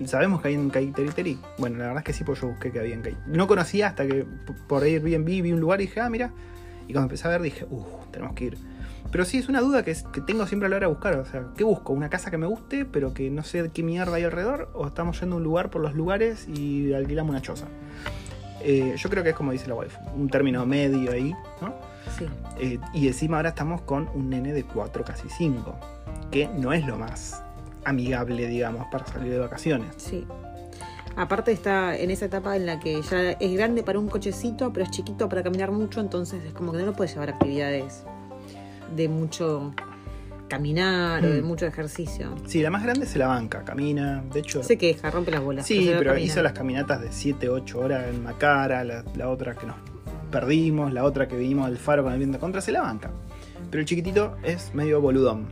¿sabemos 0.05 0.41
que 0.41 0.49
hay 0.49 0.53
en 0.55 0.69
Kaiteriteri? 0.69 1.39
Bueno, 1.57 1.77
la 1.77 1.85
verdad 1.85 1.99
es 1.99 2.03
que 2.05 2.13
sí, 2.13 2.23
porque 2.23 2.41
yo 2.41 2.47
busqué 2.49 2.71
que 2.71 2.79
había 2.79 2.93
en 2.95 3.01
Kaiteriteri. 3.01 3.35
No 3.37 3.47
conocía 3.47 3.87
hasta 3.87 4.05
que 4.07 4.25
por 4.67 4.83
Airbnb 4.83 5.25
vi 5.25 5.51
un 5.51 5.59
lugar 5.59 5.81
y 5.81 5.85
dije, 5.87 5.99
ah, 6.01 6.09
mira. 6.09 6.31
Y 6.87 6.93
cuando 6.93 7.05
empecé 7.07 7.27
a 7.27 7.31
ver 7.31 7.41
dije, 7.41 7.65
uff, 7.69 7.85
tenemos 8.11 8.33
que 8.35 8.45
ir. 8.45 8.57
Pero 9.11 9.23
sí, 9.25 9.37
es 9.37 9.47
una 9.49 9.61
duda 9.61 9.83
que, 9.83 9.91
es- 9.91 10.03
que 10.03 10.19
tengo 10.21 10.45
siempre 10.47 10.67
a 10.67 10.69
la 10.69 10.75
hora 10.77 10.87
de 10.87 10.93
buscar. 10.93 11.15
O 11.17 11.25
sea, 11.25 11.45
¿qué 11.55 11.63
busco? 11.63 11.93
¿Una 11.93 12.09
casa 12.09 12.29
que 12.31 12.37
me 12.37 12.45
guste, 12.47 12.85
pero 12.85 13.13
que 13.13 13.29
no 13.29 13.43
sé 13.43 13.69
qué 13.73 13.81
mierda 13.83 14.15
hay 14.15 14.23
alrededor? 14.23 14.69
¿O 14.73 14.85
estamos 14.87 15.19
yendo 15.19 15.35
a 15.35 15.37
un 15.37 15.43
lugar 15.43 15.69
por 15.69 15.81
los 15.81 15.93
lugares 15.95 16.47
y 16.47 16.93
alquilamos 16.93 17.31
una 17.31 17.41
choza? 17.41 17.67
Eh, 18.61 18.95
yo 18.97 19.09
creo 19.09 19.23
que 19.23 19.29
es 19.29 19.35
como 19.35 19.51
dice 19.51 19.67
la 19.67 19.75
wife, 19.75 19.97
un 20.15 20.29
término 20.29 20.65
medio 20.65 21.11
ahí, 21.11 21.33
¿no? 21.61 21.73
Sí. 22.17 22.25
Eh, 22.59 22.79
y 22.93 23.07
encima 23.07 23.37
ahora 23.37 23.49
estamos 23.49 23.81
con 23.81 24.09
un 24.13 24.29
nene 24.29 24.51
de 24.51 24.63
4, 24.63 25.03
casi 25.05 25.29
5, 25.29 25.75
que 26.31 26.47
no 26.47 26.73
es 26.73 26.85
lo 26.85 26.97
más 26.97 27.43
amigable, 27.87 28.47
digamos, 28.47 28.85
para 28.91 29.05
salir 29.05 29.31
de 29.31 29.39
vacaciones. 29.39 29.87
Sí. 29.97 30.25
Aparte 31.15 31.51
está 31.51 31.97
en 31.97 32.11
esa 32.11 32.25
etapa 32.25 32.55
en 32.55 32.65
la 32.67 32.79
que 32.79 33.01
ya 33.01 33.31
es 33.31 33.53
grande 33.53 33.81
para 33.81 33.97
un 33.97 34.07
cochecito, 34.07 34.71
pero 34.71 34.85
es 34.85 34.91
chiquito 34.91 35.27
para 35.27 35.41
caminar 35.41 35.71
mucho, 35.71 35.99
entonces 35.99 36.43
es 36.45 36.53
como 36.53 36.71
que 36.71 36.77
no 36.79 36.85
lo 36.85 36.93
puedes 36.93 37.13
llevar 37.13 37.29
a 37.29 37.33
actividades 37.33 38.03
de 38.95 39.09
mucho 39.09 39.73
caminar 40.47 41.25
o 41.25 41.29
de 41.29 41.41
Mm. 41.41 41.45
mucho 41.45 41.65
ejercicio. 41.65 42.33
Sí, 42.45 42.61
la 42.61 42.69
más 42.69 42.83
grande 42.83 43.05
se 43.05 43.17
la 43.19 43.27
banca, 43.27 43.63
camina, 43.65 44.23
de 44.31 44.39
hecho... 44.39 44.63
Se 44.63 44.77
queja, 44.77 45.09
rompe 45.09 45.31
las 45.31 45.41
bolas. 45.41 45.65
Sí, 45.65 45.91
pero 45.97 46.17
hizo 46.17 46.41
las 46.41 46.53
caminatas 46.53 47.01
de 47.01 47.11
7, 47.11 47.49
8 47.49 47.79
horas 47.79 48.05
en 48.13 48.23
Macara, 48.23 48.83
la, 48.83 49.03
la 49.15 49.29
otra 49.29 49.55
que 49.55 49.65
nos 49.65 49.75
perdimos, 50.31 50.93
la 50.93 51.03
otra 51.03 51.27
que 51.27 51.35
vinimos 51.35 51.65
al 51.65 51.77
faro 51.77 52.03
con 52.03 52.13
el 52.13 52.19
viento 52.19 52.39
contra, 52.39 52.61
se 52.61 52.71
la 52.71 52.81
banca. 52.81 53.09
Pero 53.71 53.81
el 53.81 53.85
chiquitito 53.87 54.37
es 54.43 54.73
medio 54.73 55.01
boludón. 55.01 55.47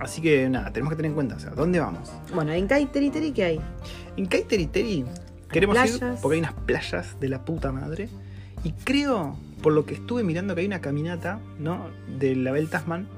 Así 0.00 0.20
que 0.22 0.48
nada, 0.48 0.72
tenemos 0.72 0.92
que 0.92 0.96
tener 0.96 1.10
en 1.10 1.14
cuenta, 1.14 1.36
o 1.36 1.40
sea, 1.40 1.50
¿dónde 1.50 1.80
vamos? 1.80 2.10
Bueno, 2.34 2.52
en 2.52 2.66
Kaiteriteri, 2.66 3.32
¿qué 3.32 3.44
hay? 3.44 3.60
En 4.16 4.26
Kaiteriteri 4.26 5.04
queremos 5.50 5.76
ir 5.76 5.98
playas. 5.98 6.20
porque 6.20 6.34
hay 6.34 6.40
unas 6.40 6.52
playas 6.54 7.18
de 7.20 7.28
la 7.28 7.44
puta 7.44 7.72
madre. 7.72 8.08
Y 8.64 8.72
creo, 8.72 9.36
por 9.62 9.72
lo 9.72 9.86
que 9.86 9.94
estuve 9.94 10.22
mirando, 10.24 10.54
que 10.54 10.60
hay 10.62 10.66
una 10.66 10.80
caminata, 10.80 11.40
¿no? 11.58 11.86
De 12.18 12.34
la 12.36 12.52
Bel 12.52 12.68
Tasman. 12.68 13.08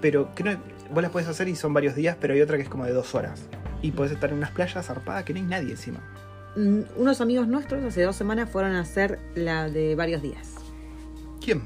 Pero 0.00 0.34
que 0.34 0.42
no, 0.44 0.50
vos 0.92 1.02
las 1.02 1.10
podés 1.12 1.28
hacer 1.28 1.48
y 1.48 1.56
son 1.56 1.72
varios 1.72 1.94
días, 1.94 2.16
pero 2.20 2.34
hay 2.34 2.40
otra 2.40 2.56
que 2.56 2.62
es 2.64 2.68
como 2.68 2.84
de 2.84 2.92
dos 2.92 3.14
horas. 3.14 3.42
Y 3.82 3.92
podés 3.92 4.12
estar 4.12 4.30
en 4.30 4.36
unas 4.38 4.50
playas 4.50 4.84
zarpadas 4.86 5.24
que 5.24 5.32
no 5.34 5.40
hay 5.40 5.46
nadie 5.46 5.70
encima. 5.72 6.00
Mm, 6.56 6.80
Unos 6.96 7.20
amigos 7.20 7.46
nuestros 7.48 7.82
hace 7.84 8.02
dos 8.02 8.16
semanas 8.16 8.48
fueron 8.50 8.72
a 8.74 8.80
hacer 8.80 9.18
la 9.34 9.68
de 9.68 9.94
varios 9.94 10.22
días. 10.22 10.54
¿Quién? 11.44 11.62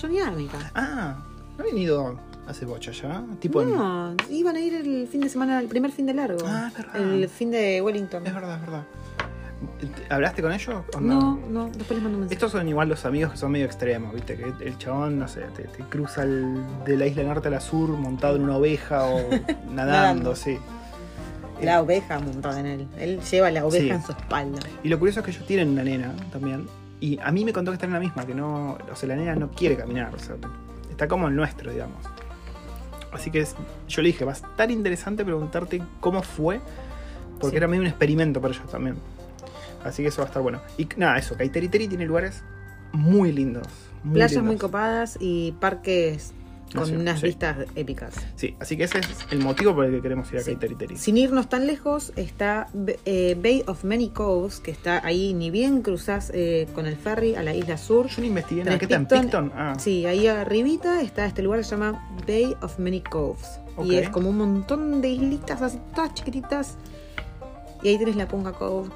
Johnny 0.00 0.20
Armica. 0.20 0.58
Ah, 0.74 1.24
¿no 1.56 1.64
ha 1.64 1.66
venido 1.66 2.18
hace 2.48 2.64
bocha 2.64 2.90
ya? 2.92 3.22
Tipo 3.40 3.62
en- 3.62 3.74
No, 3.74 4.14
iban 4.30 4.56
a 4.56 4.60
ir 4.60 4.74
el 4.74 5.06
fin 5.08 5.20
de 5.20 5.28
semana, 5.28 5.60
el 5.60 5.68
primer 5.68 5.92
fin 5.92 6.06
de 6.06 6.14
largo. 6.14 6.40
Ah, 6.46 6.68
es 6.70 6.76
verdad. 6.78 6.96
El 6.96 7.28
fin 7.28 7.50
de 7.50 7.80
Wellington. 7.82 8.26
Es 8.26 8.34
verdad, 8.34 8.54
es 8.56 8.60
verdad. 8.62 8.82
¿Hablaste 10.08 10.40
con 10.42 10.52
ellos? 10.52 10.84
o 10.94 11.00
No, 11.00 11.38
no, 11.50 11.64
después 11.66 11.90
les 11.90 12.02
mando 12.02 12.16
un 12.16 12.20
mensaje. 12.20 12.34
Estos 12.34 12.52
son 12.52 12.68
igual 12.68 12.88
los 12.88 13.04
amigos 13.04 13.32
que 13.32 13.38
son 13.38 13.50
medio 13.50 13.66
extremos, 13.66 14.14
¿viste? 14.14 14.36
Que 14.36 14.52
el 14.64 14.78
chabón, 14.78 15.18
no 15.18 15.26
sé, 15.26 15.42
te, 15.56 15.64
te 15.64 15.82
cruza 15.84 16.22
el- 16.22 16.64
de 16.84 16.96
la 16.96 17.06
isla 17.06 17.24
norte 17.24 17.48
a 17.48 17.50
la 17.50 17.60
sur 17.60 17.88
montado 17.90 18.36
en 18.36 18.42
una 18.42 18.56
oveja 18.56 19.04
o 19.04 19.18
nadando, 19.70 19.74
Nadando. 19.74 20.36
sí. 20.36 20.58
La 21.60 21.82
oveja 21.82 22.20
montada 22.20 22.60
en 22.60 22.66
él. 22.66 22.88
Él 22.98 23.20
lleva 23.20 23.50
la 23.50 23.66
oveja 23.66 23.82
Sí. 23.84 23.90
en 23.90 24.02
su 24.04 24.12
espalda. 24.12 24.60
Y 24.84 24.88
lo 24.88 24.98
curioso 25.00 25.20
es 25.20 25.24
que 25.26 25.32
ellos 25.32 25.44
tienen 25.44 25.70
una 25.70 25.82
nena 25.82 26.14
también. 26.30 26.66
Y 27.00 27.18
a 27.20 27.32
mí 27.32 27.44
me 27.44 27.52
contó 27.52 27.72
que 27.72 27.74
está 27.74 27.86
en 27.86 27.92
la 27.94 28.00
misma, 28.00 28.24
que 28.26 28.34
no. 28.34 28.78
O 28.92 28.94
sea, 28.96 29.08
la 29.08 29.16
nena 29.16 29.34
no 29.34 29.50
quiere 29.50 29.76
caminar, 29.76 30.14
o 30.14 30.18
sea, 30.20 30.36
está 30.88 31.08
como 31.08 31.26
el 31.26 31.34
nuestro, 31.34 31.72
digamos. 31.72 31.96
Así 33.12 33.30
que 33.30 33.40
es- 33.40 33.54
yo 33.88 34.02
le 34.02 34.08
dije, 34.08 34.24
va 34.24 34.32
a 34.32 34.34
estar 34.34 34.70
interesante 34.70 35.24
preguntarte 35.24 35.82
cómo 36.00 36.22
fue, 36.22 36.60
porque 37.40 37.52
Sí. 37.52 37.56
era 37.56 37.68
medio 37.68 37.82
un 37.82 37.88
experimento 37.88 38.40
para 38.40 38.54
ellos 38.54 38.70
también. 38.70 38.96
Así 39.84 40.02
que 40.02 40.08
eso 40.08 40.18
va 40.18 40.24
a 40.24 40.28
estar 40.28 40.42
bueno. 40.42 40.60
Y 40.76 40.88
nada, 40.96 41.16
eso, 41.18 41.36
Kaiteriteri 41.36 41.88
tiene 41.88 42.04
lugares 42.04 42.42
muy 42.92 43.32
lindos. 43.32 43.66
Muy 44.04 44.14
Playas 44.14 44.32
lindos. 44.32 44.46
muy 44.46 44.56
copadas 44.56 45.16
y 45.20 45.52
parques 45.60 46.32
con 46.74 46.94
unas 46.96 47.20
sí. 47.20 47.26
vistas 47.26 47.56
épicas. 47.74 48.14
Sí, 48.36 48.56
así 48.60 48.76
que 48.76 48.84
ese 48.84 48.98
es 48.98 49.26
el 49.30 49.40
motivo 49.40 49.74
por 49.74 49.84
el 49.86 49.92
que 49.92 50.02
queremos 50.02 50.30
ir 50.32 50.38
a 50.38 50.42
Sí. 50.42 50.56
Sin 50.96 51.16
irnos 51.16 51.48
tan 51.48 51.66
lejos, 51.66 52.12
está 52.16 52.68
eh, 53.04 53.36
Bay 53.40 53.64
of 53.66 53.84
Many 53.84 54.10
Coves, 54.10 54.60
que 54.60 54.70
está 54.70 55.04
ahí, 55.04 55.34
ni 55.34 55.50
bien 55.50 55.82
cruzás 55.82 56.30
eh, 56.34 56.68
con 56.74 56.86
el 56.86 56.96
ferry 56.96 57.34
a 57.34 57.42
la 57.42 57.54
isla 57.54 57.76
sur. 57.76 58.08
Yo 58.08 58.20
no 58.20 58.26
investigué 58.26 58.64
nada. 58.64 58.78
¿Qué 58.78 58.84
está 58.84 58.96
en 58.96 59.06
Picton. 59.06 59.52
Ah, 59.54 59.74
Sí, 59.78 60.06
ahí 60.06 60.26
arribita 60.26 61.02
está 61.02 61.26
este 61.26 61.42
lugar 61.42 61.60
que 61.60 61.64
se 61.64 61.70
llama 61.72 62.08
Bay 62.26 62.54
of 62.62 62.78
Many 62.78 63.00
Coves. 63.02 63.60
Y 63.84 63.94
es 63.94 64.08
como 64.08 64.30
un 64.30 64.38
montón 64.38 65.00
de 65.00 65.08
islitas 65.08 65.62
así, 65.62 65.78
todas 65.94 66.12
chiquititas. 66.14 66.76
Y 67.82 67.88
ahí 67.88 67.98
tenés 67.98 68.16
la 68.16 68.26
Punga 68.26 68.52
Cove, 68.52 68.90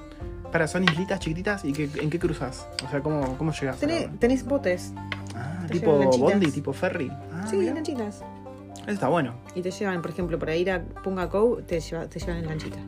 Para, 0.53 0.69
son 0.69 0.85
islitas 0.85 1.19
chiquititas 1.19 1.65
y 1.65 1.73
que, 1.73 1.89
¿en 2.01 2.11
qué 2.11 2.19
cruzas? 2.19 2.69
O 2.87 2.91
sea, 2.91 3.01
¿cómo, 3.01 3.37
cómo 3.39 3.53
llegas? 3.53 3.79
Tenés, 3.79 4.09
tenés 4.19 4.45
botes. 4.45 4.93
Ah, 5.35 5.65
te 5.67 5.75
tipo 5.75 5.93
bondi, 6.19 6.51
tipo 6.51 6.73
ferry. 6.75 7.11
Ah, 7.33 7.47
sí, 7.49 7.57
mirá. 7.57 7.75
lanchitas. 7.75 8.23
Eso 8.83 8.91
está 8.91 9.09
bueno. 9.09 9.35
Y 9.55 9.63
te 9.63 9.71
llevan, 9.71 10.03
por 10.03 10.11
ejemplo, 10.11 10.39
para 10.39 10.55
ir 10.55 10.71
a 10.71 10.83
Punga 10.85 11.29
Cove, 11.31 11.63
te, 11.63 11.81
lleva- 11.81 12.07
te 12.07 12.19
llevan 12.21 12.39
en 12.39 12.47
lanchita. 12.49 12.79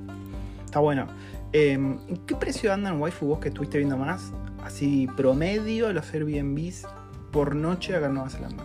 Está 0.65 0.81
bueno. 0.81 1.07
Eh, 1.53 1.73
¿En 1.73 1.99
qué 2.27 2.35
precio 2.35 2.73
andan, 2.73 3.01
waifu, 3.01 3.27
vos 3.27 3.39
que 3.39 3.49
estuviste 3.49 3.79
viendo 3.79 3.97
más? 3.97 4.33
Así, 4.65 5.07
promedio, 5.17 5.93
los 5.93 6.13
Airbnbs 6.13 6.87
por 7.31 7.55
noche 7.55 7.95
acá 7.97 8.07
en 8.07 8.15
Nueva 8.15 8.29
Zelanda. 8.29 8.65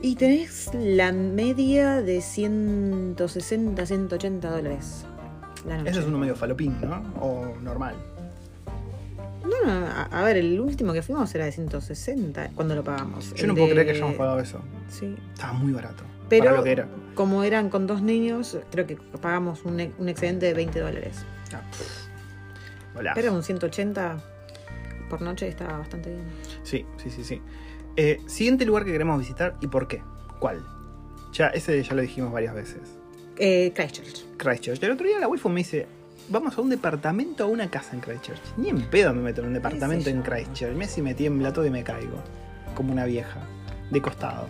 Y 0.00 0.14
tenés 0.16 0.70
la 0.74 1.12
media 1.12 2.00
de 2.02 2.20
160, 2.20 3.84
180 3.86 4.50
dólares. 4.50 5.04
La 5.68 5.76
noche. 5.78 5.90
Ese 5.90 6.00
es 6.00 6.06
uno 6.06 6.18
medio 6.18 6.34
falopín, 6.34 6.76
¿no? 6.80 7.02
O 7.20 7.54
normal. 7.62 7.94
No, 9.44 9.66
no, 9.66 9.86
a, 9.86 10.02
a 10.04 10.22
ver, 10.24 10.36
el 10.36 10.60
último 10.60 10.92
que 10.92 11.02
fuimos 11.02 11.34
era 11.34 11.44
de 11.46 11.52
160 11.52 12.50
cuando 12.54 12.74
lo 12.74 12.84
pagamos. 12.84 13.32
Yo 13.34 13.42
El 13.42 13.48
no 13.48 13.54
puedo 13.54 13.66
de- 13.68 13.72
creer 13.72 13.86
que 13.86 13.92
hayamos 13.92 14.16
pagado 14.16 14.40
eso. 14.40 14.60
Sí. 14.88 15.16
Estaba 15.32 15.52
muy 15.54 15.72
barato. 15.72 16.04
Pero 16.28 16.44
Para 16.44 16.56
lo 16.58 16.62
que 16.64 16.72
era. 16.72 16.88
como 17.14 17.42
eran 17.44 17.70
con 17.70 17.86
dos 17.86 18.02
niños, 18.02 18.58
creo 18.70 18.86
que 18.86 18.96
pagamos 19.20 19.64
un, 19.64 19.80
ex- 19.80 19.94
un 19.98 20.08
excedente 20.10 20.46
de 20.46 20.54
20 20.54 20.80
dólares. 20.80 21.24
Ah. 21.54 21.62
Golazo. 22.94 23.14
Pero 23.14 23.32
un 23.32 23.42
180 23.42 24.18
por 25.08 25.22
noche 25.22 25.48
estaba 25.48 25.78
bastante 25.78 26.10
bien. 26.10 26.24
Sí, 26.64 26.84
sí, 27.02 27.10
sí, 27.10 27.24
sí. 27.24 27.40
Eh, 27.96 28.20
siguiente 28.26 28.66
lugar 28.66 28.84
que 28.84 28.92
queremos 28.92 29.18
visitar 29.18 29.56
y 29.62 29.66
por 29.68 29.88
qué. 29.88 30.02
¿Cuál? 30.38 30.62
Ya, 31.32 31.48
ese 31.48 31.82
ya 31.82 31.94
lo 31.94 32.02
dijimos 32.02 32.30
varias 32.32 32.54
veces. 32.54 32.97
Eh, 33.38 33.72
Christchurch. 33.74 34.24
Christchurch. 34.36 34.82
El 34.82 34.90
otro 34.92 35.06
día 35.06 35.18
la 35.18 35.28
waifu 35.28 35.48
me 35.48 35.60
dice, 35.60 35.86
vamos 36.28 36.58
a 36.58 36.60
un 36.60 36.70
departamento 36.70 37.44
o 37.44 37.48
a 37.48 37.52
una 37.52 37.70
casa 37.70 37.94
en 37.94 38.00
Christchurch. 38.00 38.40
Ni 38.56 38.68
en 38.68 38.82
pedo 38.82 39.14
me 39.14 39.22
meto 39.22 39.40
en 39.40 39.48
un 39.48 39.54
departamento 39.54 40.10
en? 40.10 40.22
Christchurch. 40.22 40.74
Me 40.74 40.86
si 40.86 41.02
me 41.02 41.14
tiembla 41.14 41.52
todo 41.52 41.66
y 41.66 41.70
me 41.70 41.84
caigo. 41.84 42.18
Como 42.74 42.92
una 42.92 43.04
vieja. 43.04 43.40
De 43.90 44.02
costado. 44.02 44.46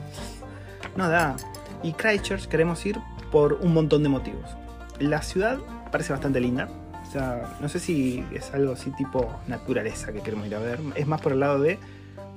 No 0.96 1.08
da. 1.08 1.36
Y 1.82 1.92
Christchurch 1.92 2.48
queremos 2.48 2.84
ir 2.86 2.98
por 3.30 3.54
un 3.54 3.74
montón 3.74 4.02
de 4.02 4.08
motivos. 4.08 4.50
La 4.98 5.22
ciudad 5.22 5.58
parece 5.92 6.12
bastante 6.12 6.40
linda. 6.40 6.68
O 7.06 7.10
sea, 7.10 7.56
no 7.60 7.68
sé 7.68 7.78
si 7.78 8.24
es 8.34 8.52
algo 8.52 8.72
así 8.72 8.90
tipo 8.90 9.40
naturaleza 9.46 10.12
que 10.12 10.20
queremos 10.20 10.46
ir 10.46 10.54
a 10.54 10.58
ver. 10.58 10.80
Es 10.94 11.06
más 11.06 11.20
por 11.20 11.32
el 11.32 11.40
lado 11.40 11.60
de, 11.60 11.78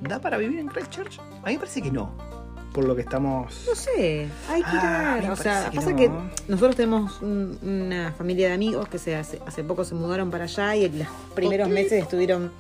¿da 0.01 0.20
para 0.20 0.38
vivir 0.38 0.60
en 0.60 0.67
Christchurch? 0.67 1.20
A 1.20 1.48
mí 1.48 1.53
me 1.53 1.60
parece 1.60 1.81
que 1.81 1.91
no. 1.91 2.40
Por 2.73 2.85
lo 2.85 2.95
que 2.95 3.01
estamos... 3.01 3.65
No 3.67 3.75
sé, 3.75 4.27
hay 4.49 4.63
que 4.63 4.69
ir 4.69 4.79
Ah, 4.81 5.09
a 5.09 5.13
a 5.13 5.15
ver. 5.19 5.31
O 5.31 5.35
sea, 5.35 5.69
que 5.69 5.75
pasa 5.77 5.89
no. 5.91 5.95
que 5.97 6.09
nosotros 6.47 6.75
tenemos 6.77 7.21
un- 7.21 7.59
una 7.61 8.13
familia 8.13 8.47
de 8.47 8.53
amigos 8.53 8.87
que 8.87 8.97
se 8.97 9.15
hace, 9.15 9.41
hace 9.45 9.63
poco 9.63 9.83
se 9.83 9.93
mudaron 9.93 10.31
para 10.31 10.45
allá 10.45 10.75
y 10.77 10.85
en 10.85 10.99
los 10.99 11.07
primeros 11.35 11.67
meses 11.67 12.01
estuvieron 12.03 12.51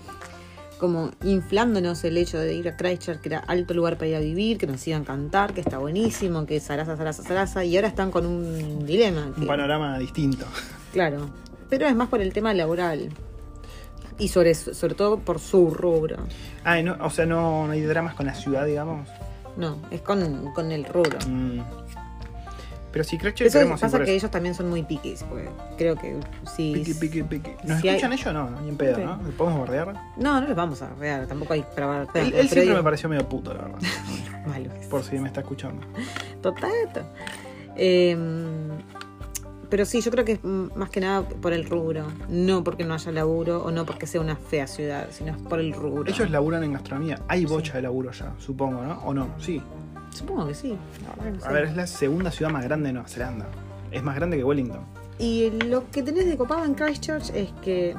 como 0.79 1.11
inflándonos 1.23 2.03
el 2.03 2.17
hecho 2.17 2.39
de 2.39 2.55
ir 2.55 2.67
a 2.67 2.75
Christchurch, 2.75 3.21
que 3.21 3.29
era 3.29 3.39
alto 3.39 3.73
lugar 3.73 3.95
para 3.97 4.07
ir 4.07 4.15
a 4.15 4.19
vivir, 4.19 4.57
que 4.57 4.65
nos 4.67 4.85
iban 4.87 5.03
a 5.03 5.05
cantar, 5.05 5.53
que 5.53 5.61
está 5.61 5.77
buenísimo, 5.77 6.45
que 6.45 6.59
zaraza, 6.59 6.97
zaraza, 6.97 7.21
zaraza, 7.23 7.63
y 7.63 7.75
ahora 7.77 7.87
están 7.87 8.09
con 8.11 8.25
un 8.25 8.85
dilema. 8.85 9.31
que- 9.35 9.41
Un 9.41 9.47
panorama 9.47 9.97
distinto. 9.99 10.45
Claro, 10.91 11.29
pero 11.69 11.85
es 11.87 11.95
más 11.95 12.09
por 12.09 12.19
el 12.19 12.33
tema 12.33 12.53
laboral. 12.53 13.09
Y 14.17 14.27
sobre, 14.27 14.55
sobre 14.55 14.93
todo 14.95 15.19
por 15.19 15.39
su 15.39 15.69
rubro. 15.69 16.17
Ah, 16.65 16.79
y 16.79 16.83
no, 16.83 16.97
o 16.99 17.09
sea, 17.09 17.25
no, 17.25 17.65
no 17.67 17.71
hay 17.71 17.81
dramas 17.81 18.13
con 18.15 18.25
la 18.25 18.33
ciudad, 18.33 18.65
digamos. 18.65 19.07
No, 19.57 19.77
es 19.91 20.01
con, 20.01 20.51
con 20.53 20.71
el 20.71 20.85
rubro. 20.85 21.17
Mm. 21.27 21.59
Pero 22.91 23.05
si 23.05 23.17
Christchurch 23.17 23.47
Eso 23.47 23.59
queremos 23.59 23.79
pasa 23.79 23.97
que 23.99 24.03
eso. 24.03 24.11
ellos 24.11 24.31
también 24.31 24.53
son 24.53 24.69
muy 24.69 24.83
piquis, 24.83 25.23
porque 25.23 25.49
creo 25.77 25.95
que 25.95 26.17
si... 26.53 26.73
Piqui, 26.73 26.93
piqui, 26.95 27.23
piqui. 27.23 27.51
¿Nos 27.63 27.79
si 27.79 27.87
hay- 27.87 27.95
escuchan 27.95 28.11
ellos? 28.11 28.33
No, 28.33 28.61
ni 28.61 28.67
en 28.69 28.75
pedo. 28.75 28.97
¿no? 28.97 29.23
¿Le 29.23 29.31
podemos 29.31 29.59
bordear? 29.59 29.93
No, 30.17 30.41
no 30.41 30.47
los 30.47 30.55
vamos 30.57 30.81
a 30.81 30.87
arrear, 30.87 31.25
tampoco 31.25 31.53
hay 31.53 31.61
para 31.73 32.01
Él, 32.01 32.07
pero 32.11 32.25
él 32.25 32.33
siempre 32.33 32.61
digo, 32.63 32.75
me 32.75 32.83
pareció 32.83 33.07
medio 33.07 33.29
puto, 33.29 33.53
la 33.53 33.61
verdad. 33.63 33.79
malo. 34.45 34.69
Por 34.89 35.03
si 35.03 35.17
me 35.19 35.29
está 35.29 35.39
escuchando. 35.39 35.87
Total. 36.41 36.71
Eh, 37.77 38.17
pero 39.71 39.85
sí, 39.85 40.01
yo 40.01 40.11
creo 40.11 40.25
que 40.25 40.33
es 40.33 40.43
más 40.43 40.89
que 40.89 40.99
nada 40.99 41.23
por 41.23 41.53
el 41.53 41.65
rubro. 41.65 42.05
No 42.29 42.61
porque 42.61 42.83
no 42.83 42.93
haya 42.93 43.11
laburo 43.13 43.63
o 43.63 43.71
no 43.71 43.85
porque 43.85 44.05
sea 44.05 44.19
una 44.19 44.35
fea 44.35 44.67
ciudad, 44.67 45.07
sino 45.11 45.31
es 45.31 45.37
por 45.37 45.61
el 45.61 45.71
rubro. 45.73 46.11
Ellos 46.11 46.29
laburan 46.29 46.63
en 46.65 46.73
gastronomía. 46.73 47.21
Hay 47.29 47.45
bocha 47.45 47.75
de 47.75 47.83
laburo 47.83 48.11
ya, 48.11 48.35
supongo, 48.37 48.83
¿no? 48.83 48.99
¿O 49.05 49.13
no? 49.13 49.29
Sí. 49.39 49.61
Supongo 50.13 50.47
que 50.47 50.53
sí. 50.53 50.77
A 51.45 51.51
ver, 51.53 51.63
es 51.63 51.75
la 51.77 51.87
segunda 51.87 52.31
ciudad 52.31 52.51
más 52.51 52.65
grande 52.65 52.87
de 52.87 52.93
Nueva 52.93 53.07
Zelanda. 53.07 53.47
Es 53.91 54.03
más 54.03 54.13
grande 54.15 54.35
que 54.35 54.43
Wellington. 54.43 54.81
Y 55.17 55.51
lo 55.51 55.89
que 55.89 56.03
tenés 56.03 56.25
de 56.25 56.35
copado 56.35 56.65
en 56.65 56.73
Christchurch 56.73 57.29
es 57.33 57.53
que 57.61 57.95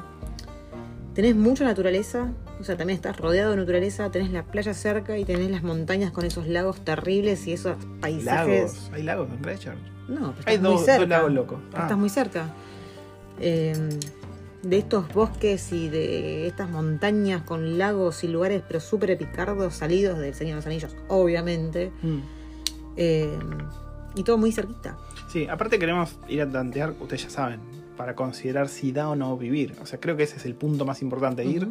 tenés 1.15 1.35
mucha 1.35 1.63
naturaleza, 1.63 2.31
o 2.59 2.63
sea, 2.63 2.77
también 2.77 2.97
estás 2.97 3.17
rodeado 3.17 3.51
de 3.51 3.57
naturaleza, 3.57 4.11
tenés 4.11 4.31
la 4.31 4.43
playa 4.43 4.75
cerca 4.75 5.17
y 5.17 5.25
tenés 5.25 5.49
las 5.49 5.63
montañas 5.63 6.11
con 6.11 6.23
esos 6.23 6.45
lagos 6.45 6.85
terribles 6.85 7.47
y 7.47 7.53
esos 7.53 7.77
paisajes. 7.99 8.73
Lagos. 8.75 8.91
Hay 8.93 9.01
lagos 9.01 9.29
en 9.31 9.37
Christchurch. 9.39 9.92
No, 10.07 10.33
pero 10.37 10.47
Hay 10.49 10.55
estás 10.55 10.61
muy 10.61 10.71
dos, 10.77 10.85
cerca. 10.85 11.19
dos 11.21 11.31
locos. 11.31 11.59
Ah, 11.73 11.81
Estás 11.83 11.97
muy 11.97 12.09
cerca. 12.09 12.45
Eh, 13.39 13.99
de 14.61 14.77
estos 14.77 15.11
bosques 15.13 15.73
y 15.73 15.89
de 15.89 16.47
estas 16.47 16.69
montañas 16.69 17.41
con 17.43 17.77
lagos 17.77 18.23
y 18.23 18.27
lugares, 18.29 18.63
pero 18.67 18.79
súper 18.79 19.11
epicardos, 19.11 19.73
salidos 19.75 20.19
del 20.19 20.33
Señor 20.33 20.53
de 20.53 20.55
los 20.57 20.65
Anillos, 20.67 20.95
obviamente. 21.09 21.91
mm. 22.01 22.19
Eh, 22.95 23.37
y 24.15 24.23
todo 24.23 24.37
muy 24.37 24.51
cerquita. 24.51 24.95
Sí, 25.31 25.47
aparte 25.47 25.79
queremos 25.79 26.15
ir 26.29 26.41
a 26.43 26.49
tantear, 26.49 26.93
ustedes 26.99 27.23
ya 27.23 27.29
saben, 27.31 27.59
para 27.97 28.15
considerar 28.15 28.69
si 28.69 28.91
da 28.91 29.09
o 29.09 29.15
no 29.15 29.35
vivir. 29.35 29.75
O 29.81 29.85
sea, 29.87 29.99
creo 29.99 30.15
que 30.15 30.23
ese 30.23 30.37
es 30.37 30.45
el 30.45 30.53
punto 30.53 30.85
más 30.85 31.01
importante, 31.01 31.43
ir. 31.43 31.67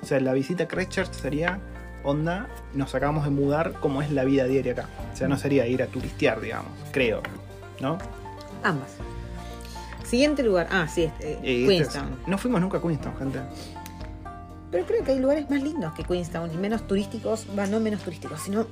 O 0.00 0.06
sea, 0.06 0.20
la 0.20 0.32
visita 0.32 0.64
a 0.64 0.68
Christchurch 0.68 1.12
sería, 1.12 1.58
onda, 2.04 2.48
nos 2.74 2.94
acabamos 2.94 3.24
de 3.24 3.30
mudar, 3.30 3.72
cómo 3.80 4.00
es 4.02 4.12
la 4.12 4.24
vida 4.24 4.44
diaria 4.44 4.72
acá. 4.72 4.88
O 5.12 5.16
sea, 5.16 5.26
no 5.26 5.36
sería 5.36 5.66
ir 5.66 5.82
a 5.82 5.86
turistear, 5.88 6.40
digamos, 6.40 6.70
creo. 6.92 7.20
¿No? 7.80 7.98
Ambas. 8.62 8.90
Siguiente 10.04 10.42
lugar. 10.42 10.68
Ah, 10.70 10.88
sí, 10.88 11.04
este, 11.04 11.38
Y 11.42 11.62
este 11.62 11.66
Queenstown. 11.68 12.12
es- 12.22 12.28
no 12.28 12.38
fuimos 12.38 12.60
nunca 12.60 12.78
a 12.78 12.82
Queenstown, 12.82 13.16
gente. 13.16 13.40
Pero 14.70 14.86
creo 14.86 15.04
que 15.04 15.12
hay 15.12 15.18
lugares 15.18 15.50
más 15.50 15.62
lindos 15.62 15.92
que 15.94 16.04
Queenstown 16.04 16.52
y 16.52 16.56
menos 16.56 16.86
turísticos, 16.86 17.46
va, 17.58 17.66
no 17.66 17.80
menos 17.80 18.02
turísticos, 18.02 18.40
sino 18.40 18.66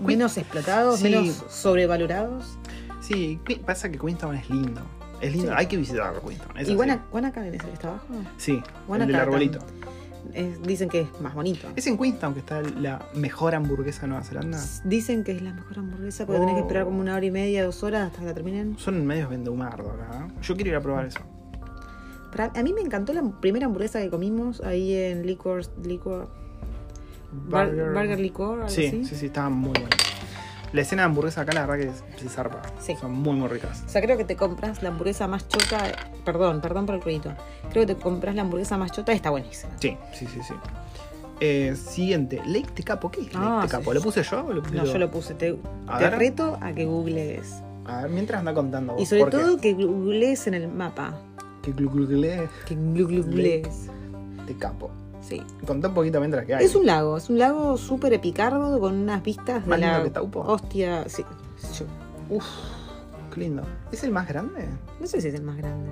menos 0.00 0.36
explotados, 0.36 0.98
Sí. 1.00 1.04
menos 1.04 1.44
sobrevalorados. 1.48 2.56
Sí, 3.00 3.40
pasa 3.66 3.90
que 3.90 3.98
Queenstown 3.98 4.36
es 4.36 4.48
lindo. 4.50 4.80
Es 5.20 5.32
lindo, 5.32 5.48
Sí. 5.52 5.54
hay 5.56 5.66
que 5.66 5.76
visitarlo, 5.76 6.20
Queenstown. 6.22 6.58
es 6.58 6.68
y 6.68 6.74
Guanacaste 7.10 7.48
es 7.48 7.54
el 7.54 7.60
que 7.60 7.72
está 7.72 7.88
abajo. 7.88 8.06
Sí, 8.36 8.62
el 8.92 9.06
del 9.06 9.16
arbolito. 9.16 9.58
Es- 10.34 10.60
dicen 10.62 10.88
que 10.88 11.02
es 11.02 11.20
más 11.20 11.32
bonito. 11.34 11.68
¿Es 11.76 11.86
en 11.86 11.96
Queenstown 11.96 12.34
que 12.34 12.40
está 12.40 12.60
la 12.60 13.00
mejor 13.14 13.54
hamburguesa 13.54 14.02
de 14.02 14.08
Nueva 14.08 14.24
Zelanda? 14.24 14.58
Dicen 14.84 15.22
que 15.24 15.32
es 15.32 15.40
la 15.42 15.52
mejor 15.54 15.78
hamburguesa 15.78 16.26
porque 16.26 16.40
tenés 16.40 16.54
que 16.56 16.60
Oh. 16.60 16.64
esperar 16.64 16.84
como 16.86 17.00
una 17.00 17.14
hora 17.14 17.24
y 17.24 17.30
media, 17.30 17.64
dos 17.64 17.82
horas 17.84 18.08
hasta 18.08 18.18
que 18.20 18.26
la 18.26 18.34
terminen. 18.34 18.76
Son 18.78 19.06
medios 19.06 19.30
vendehumardo 19.30 19.90
acá. 19.92 20.26
¿eh? 20.28 20.32
Yo 20.42 20.54
quiero 20.56 20.70
ir 20.70 20.76
a 20.76 20.80
probar 20.80 21.06
eso. 21.06 21.20
Pero 22.32 22.50
a 22.52 22.62
mí 22.64 22.72
me 22.72 22.80
encantó 22.80 23.12
la 23.12 23.22
primera 23.40 23.66
hamburguesa 23.66 24.00
que 24.00 24.10
comimos 24.10 24.60
ahí 24.62 24.92
en 24.92 25.24
Liquor. 25.24 25.62
Liquor 25.84 26.28
Bar- 27.48 27.70
Burger, 27.74 28.18
Liquor, 28.18 28.54
algo 28.58 28.68
Sí, 28.68 28.86
así. 28.86 29.04
sí, 29.04 29.14
sí, 29.16 29.26
estaban 29.26 29.52
muy 29.52 29.70
buenas. 29.72 29.90
La 30.74 30.80
escena 30.82 31.02
de 31.02 31.06
hamburguesa 31.06 31.42
acá, 31.42 31.52
la 31.52 31.64
verdad 31.66 31.86
que 32.14 32.18
se 32.20 32.28
zarpa. 32.28 32.60
Sí. 32.80 32.96
Son 33.00 33.12
muy, 33.12 33.34
muy 33.36 33.48
ricas. 33.48 33.82
O 33.86 33.88
sea, 33.88 34.02
creo 34.02 34.16
que 34.18 34.24
te 34.24 34.34
compras 34.36 34.82
la 34.82 34.88
hamburguesa 34.90 35.26
más 35.28 35.48
chota. 35.48 35.84
Perdón, 36.24 36.60
perdón 36.60 36.84
por 36.84 36.96
el 36.96 37.00
ruidito. 37.00 37.32
Creo 37.70 37.86
que 37.86 37.94
te 37.94 38.00
compras 38.00 38.34
la 38.34 38.42
hamburguesa 38.42 38.76
más 38.76 38.90
chota 38.92 39.12
y 39.12 39.16
está 39.16 39.30
buenísima. 39.30 39.72
Sí, 39.80 39.96
sí, 40.12 40.26
sí, 40.26 40.40
sí. 40.46 40.54
Eh, 41.40 41.74
siguiente, 41.76 42.40
Lake 42.44 42.70
Tecapo. 42.74 43.10
¿Qué 43.10 43.20
es 43.22 43.26
Lake 43.32 43.38
Ah, 43.40 43.62
Tecapo? 43.62 43.92
sí. 43.92 43.98
¿Lo 43.98 44.02
puse 44.02 44.22
yo 44.24 44.44
o 44.46 44.52
lo 44.52 44.62
puse 44.62 44.74
No, 44.74 44.84
yo 44.84 44.98
lo 44.98 45.10
puse. 45.10 45.34
Te, 45.34 45.56
A 45.86 45.98
te 45.98 46.10
reto 46.10 46.58
a 46.60 46.72
que 46.72 46.84
googlees. 46.84 47.62
A 47.86 48.02
ver, 48.02 48.10
mientras 48.10 48.40
anda 48.40 48.52
contando 48.52 48.94
vos. 48.94 49.02
Y 49.02 49.06
sobre 49.06 49.30
todo 49.30 49.56
que 49.58 49.74
googlees 49.74 50.46
en 50.48 50.54
el 50.54 50.68
mapa. 50.68 51.14
Que 51.62 51.72
glu- 51.74 52.08
Que 52.66 52.74
googlees. 52.74 53.88
Tecapo. 54.46 54.90
Sí. 55.26 55.42
Contá 55.66 55.88
un 55.88 55.94
poquito 55.94 56.20
mientras 56.20 56.44
que 56.44 56.54
hay. 56.54 56.64
Es 56.64 56.74
un 56.74 56.84
lago, 56.84 57.16
es 57.16 57.30
un 57.30 57.38
lago 57.38 57.76
súper 57.78 58.12
epicardo 58.12 58.78
con 58.78 58.94
unas 58.94 59.22
vistas 59.22 59.64
de 59.64 59.70
¿Más 59.70 59.78
lindo 59.80 59.98
la 59.98 60.04
que 60.04 60.10
Taupo? 60.10 60.40
hostia. 60.40 61.08
Sí. 61.08 61.24
Yo- 61.78 61.86
Uf, 62.36 62.44
qué 63.32 63.40
lindo. 63.40 63.62
¿Es 63.90 64.04
el 64.04 64.10
más 64.10 64.28
grande? 64.28 64.66
no 65.00 65.06
sé 65.06 65.20
si 65.20 65.28
es 65.28 65.34
el 65.34 65.42
más 65.42 65.56
grande. 65.56 65.90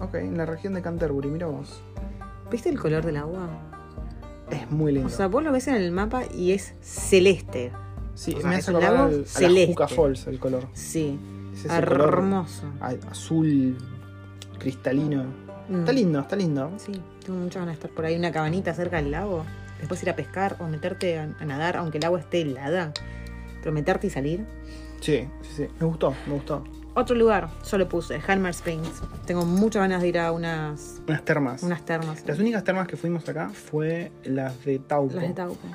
Ok, 0.00 0.14
en 0.14 0.36
la 0.36 0.46
región 0.46 0.74
de 0.74 0.82
Canterbury, 0.82 1.28
mira 1.28 1.46
vos. 1.46 1.80
¿Viste 2.50 2.68
el 2.68 2.78
color 2.80 3.04
del 3.04 3.16
agua? 3.16 3.48
Es 4.50 4.70
muy 4.70 4.92
lindo. 4.92 5.06
O 5.08 5.10
sea, 5.10 5.28
vos 5.28 5.42
lo 5.44 5.52
ves 5.52 5.68
en 5.68 5.74
el 5.74 5.92
mapa 5.92 6.22
y 6.34 6.52
es 6.52 6.74
celeste. 6.80 7.70
sí, 8.14 8.34
o 8.36 8.40
sea, 8.40 8.48
me 8.50 8.56
es 8.56 8.62
hace 8.62 8.70
un 8.72 8.76
acordar 8.78 8.92
lago 8.94 9.08
al- 9.08 9.14
a 9.14 9.18
la 9.18 9.24
celeste. 9.26 9.72
Juca 9.72 9.88
Falls 9.88 10.26
el 10.26 10.38
color. 10.40 10.66
Sí. 10.72 11.18
Es 11.54 11.62
color 11.66 12.08
Hermoso. 12.14 12.62
azul 13.10 13.76
cristalino. 14.58 15.24
Mm. 15.68 15.80
Está 15.80 15.92
lindo, 15.92 16.20
está 16.20 16.36
lindo. 16.36 16.72
Sí, 16.78 17.00
tengo 17.24 17.38
muchas 17.40 17.60
ganas 17.60 17.74
de 17.76 17.80
estar 17.80 17.90
por 17.90 18.04
ahí, 18.06 18.16
una 18.16 18.32
cabanita 18.32 18.72
cerca 18.74 18.96
del 18.96 19.10
lago. 19.10 19.44
Después 19.78 20.02
ir 20.02 20.10
a 20.10 20.16
pescar 20.16 20.56
o 20.60 20.66
meterte 20.66 21.18
a, 21.18 21.28
a 21.38 21.44
nadar, 21.44 21.76
aunque 21.76 21.98
el 21.98 22.04
agua 22.04 22.18
esté 22.20 22.40
helada. 22.42 22.92
Pero 23.60 23.72
meterte 23.72 24.06
y 24.06 24.10
salir. 24.10 24.44
Sí, 25.00 25.28
sí, 25.42 25.50
sí. 25.56 25.66
Me 25.78 25.86
gustó, 25.86 26.14
me 26.26 26.34
gustó. 26.34 26.64
Otro 26.94 27.14
lugar, 27.14 27.48
yo 27.70 27.78
lo 27.78 27.88
puse, 27.88 28.20
Hammer 28.26 28.50
Springs. 28.50 28.90
Tengo 29.24 29.44
muchas 29.44 29.82
ganas 29.82 30.02
de 30.02 30.08
ir 30.08 30.18
a 30.18 30.32
unas, 30.32 31.00
Unas 31.06 31.24
termas. 31.24 31.62
unas 31.62 31.84
termas. 31.84 32.24
Las 32.26 32.38
únicas 32.40 32.64
termas 32.64 32.88
que 32.88 32.96
fuimos 32.96 33.28
acá 33.28 33.50
fue 33.50 34.10
las 34.24 34.64
de 34.64 34.80
Taupo. 34.80 35.14
Las 35.14 35.28
de 35.28 35.34
Taupo. 35.34 35.68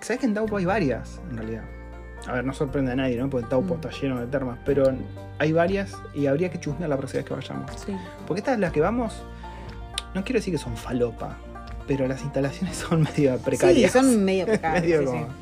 ¿Sabes 0.00 0.20
que 0.20 0.26
en 0.26 0.34
Taupo 0.34 0.58
hay 0.58 0.66
varias, 0.66 1.20
en 1.30 1.38
realidad? 1.38 1.64
A 2.26 2.32
ver, 2.32 2.44
no 2.44 2.52
sorprende 2.52 2.92
a 2.92 2.96
nadie, 2.96 3.16
¿no? 3.16 3.30
Porque 3.30 3.46
Taupo 3.48 3.74
Mm. 3.74 3.76
está 3.80 3.90
lleno 4.00 4.20
de 4.20 4.26
termas, 4.26 4.58
pero 4.64 4.92
hay 5.38 5.52
varias 5.52 5.92
y 6.14 6.26
habría 6.26 6.50
que 6.50 6.58
chusmear 6.60 6.90
la 6.90 6.96
próxima 6.96 7.18
vez 7.20 7.28
que 7.28 7.34
vayamos. 7.34 7.70
Sí. 7.86 7.92
Porque 8.26 8.40
estas 8.40 8.58
las 8.58 8.72
que 8.72 8.80
vamos, 8.80 9.14
no 10.14 10.24
quiero 10.24 10.38
decir 10.40 10.52
que 10.52 10.58
son 10.58 10.76
falopa, 10.76 11.36
pero 11.86 12.06
las 12.08 12.22
instalaciones 12.22 12.76
son 12.88 13.02
medio 13.02 13.38
precarias. 13.38 13.92
Sí, 13.92 13.98
son 13.98 14.24
medio 14.24 14.46
precarias. 14.46 14.82
Medio 14.82 14.98
sí, 15.00 15.06
como, 15.06 15.20
sí. 15.26 15.32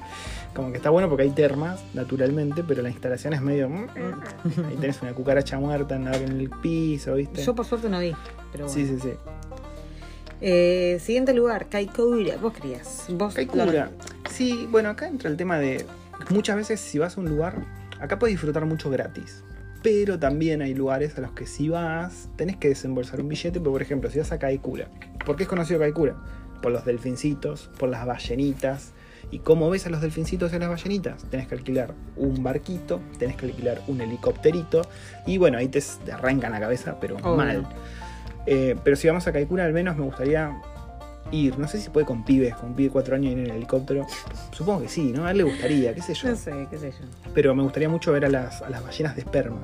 como 0.55 0.71
que 0.71 0.77
está 0.77 0.91
bueno 0.91 1.09
porque 1.09 1.23
hay 1.25 1.31
termas, 1.31 1.83
naturalmente, 1.95 2.63
pero 2.63 2.83
la 2.83 2.91
instalación 2.91 3.33
es 3.33 3.41
medio. 3.43 3.69
mm, 3.69 3.87
Ahí 4.69 4.77
tenés 4.81 5.01
una 5.03 5.13
cucaracha 5.13 5.59
muerta 5.59 5.97
en, 5.97 6.07
el 6.07 6.51
piso, 6.63 7.15
¿viste? 7.15 7.43
Yo 7.43 7.55
por 7.55 7.65
suerte 7.65 7.89
no 7.89 7.99
vi. 7.99 8.13
Pero 8.53 8.67
bueno. 8.67 8.69
Sí, 8.69 8.87
sí, 8.87 8.99
sí. 9.01 9.13
Eh, 10.41 10.99
siguiente 11.03 11.33
lugar, 11.33 11.67
Kaikoura. 11.69 12.37
Vos 12.37 12.53
querías. 12.53 13.07
Vos 13.09 13.35
Kaikoura. 13.35 13.91
Sí, 14.31 14.69
bueno, 14.71 14.91
acá 14.91 15.09
entra 15.09 15.31
el 15.31 15.37
tema 15.37 15.59
de. 15.59 15.87
Muchas 16.31 16.57
veces, 16.57 16.81
si 16.81 16.99
vas 16.99 17.17
a 17.17 17.21
un 17.21 17.29
lugar, 17.29 17.63
acá 18.01 18.19
puedes 18.19 18.35
disfrutar 18.35 18.65
mucho 18.67 18.91
gratis. 18.91 19.45
Pero 19.83 20.19
también 20.19 20.63
hay 20.63 20.75
lugares 20.75 21.17
a 21.17 21.21
los 21.21 21.33
que 21.33 21.47
si 21.47 21.69
vas, 21.69 22.29
tenés 22.37 22.57
que 22.57 22.69
desembolsar 22.69 23.21
un 23.21 23.29
billete. 23.29 23.61
Pero, 23.61 23.73
por 23.73 23.83
ejemplo, 23.83 24.11
si 24.11 24.19
vas 24.19 24.33
a 24.33 24.39
Kaikoura. 24.39 24.89
¿Por 25.25 25.37
qué 25.37 25.45
es 25.45 25.49
conocido 25.49 25.79
Kaikoura? 25.79 26.17
Por 26.61 26.73
los 26.73 26.85
delfincitos, 26.85 27.71
por 27.79 27.89
las 27.89 28.05
ballenitas. 28.05 28.93
¿Y 29.31 29.41
cómo 29.41 29.71
ves 29.71 29.87
a 29.87 29.91
los 29.91 30.01
delfincitos 30.01 30.53
y 30.53 30.57
a 30.57 30.59
las 30.59 30.69
ballenitas? 30.69 31.25
Tenés 31.31 31.47
que 31.49 31.55
alquilar 31.55 31.95
un 32.17 32.43
barquito, 32.43 33.01
tenés 33.19 33.37
que 33.37 33.47
alquilar 33.47 33.83
un 33.87 34.01
helicópterito. 34.01 34.83
Y 35.27 35.39
bueno, 35.39 35.59
ahí 35.59 35.69
te, 35.69 35.83
arrancan 36.13 36.53
la 36.53 36.61
cabeza, 36.61 36.99
pero 37.01 37.19
mal. 37.19 37.67
Eh, 38.47 38.77
pero 38.83 38.97
si 38.97 39.09
vamos 39.09 39.27
a 39.27 39.33
Kaikoura, 39.33 39.65
al 39.65 39.73
menos 39.73 39.97
me 39.97 40.05
gustaría 40.05 40.61
ir. 41.33 41.59
No 41.59 41.67
sé 41.69 41.81
si 41.81 41.91
puede 41.91 42.07
con 42.07 42.25
pibes, 42.25 42.55
con 42.55 42.71
un 42.71 42.75
pibe 42.75 42.89
de 42.89 42.93
4 42.93 43.17
años 43.17 43.33
ir 43.33 43.39
en 43.39 43.47
el 43.47 43.57
helicóptero. 43.57 44.07
Supongo 44.53 44.83
que 44.83 44.89
sí, 44.89 45.13
¿no? 45.13 45.27
A 45.27 45.31
él 45.33 45.39
le 45.39 45.45
gustaría, 45.45 45.95
qué 45.95 46.03
sé 46.03 46.15
yo. 46.15 46.31
No 46.31 46.37
sé, 46.37 46.67
qué 46.71 46.79
sé 46.79 46.91
yo. 46.93 47.07
Pero 47.35 47.55
me 47.55 47.63
gustaría 47.63 47.89
mucho 47.89 48.13
ver 48.13 48.25
a 48.25 48.29
las, 48.29 48.63
a 48.63 48.71
las 48.71 48.83
ballenas 48.83 49.15
de 49.17 49.23
esperma. 49.23 49.59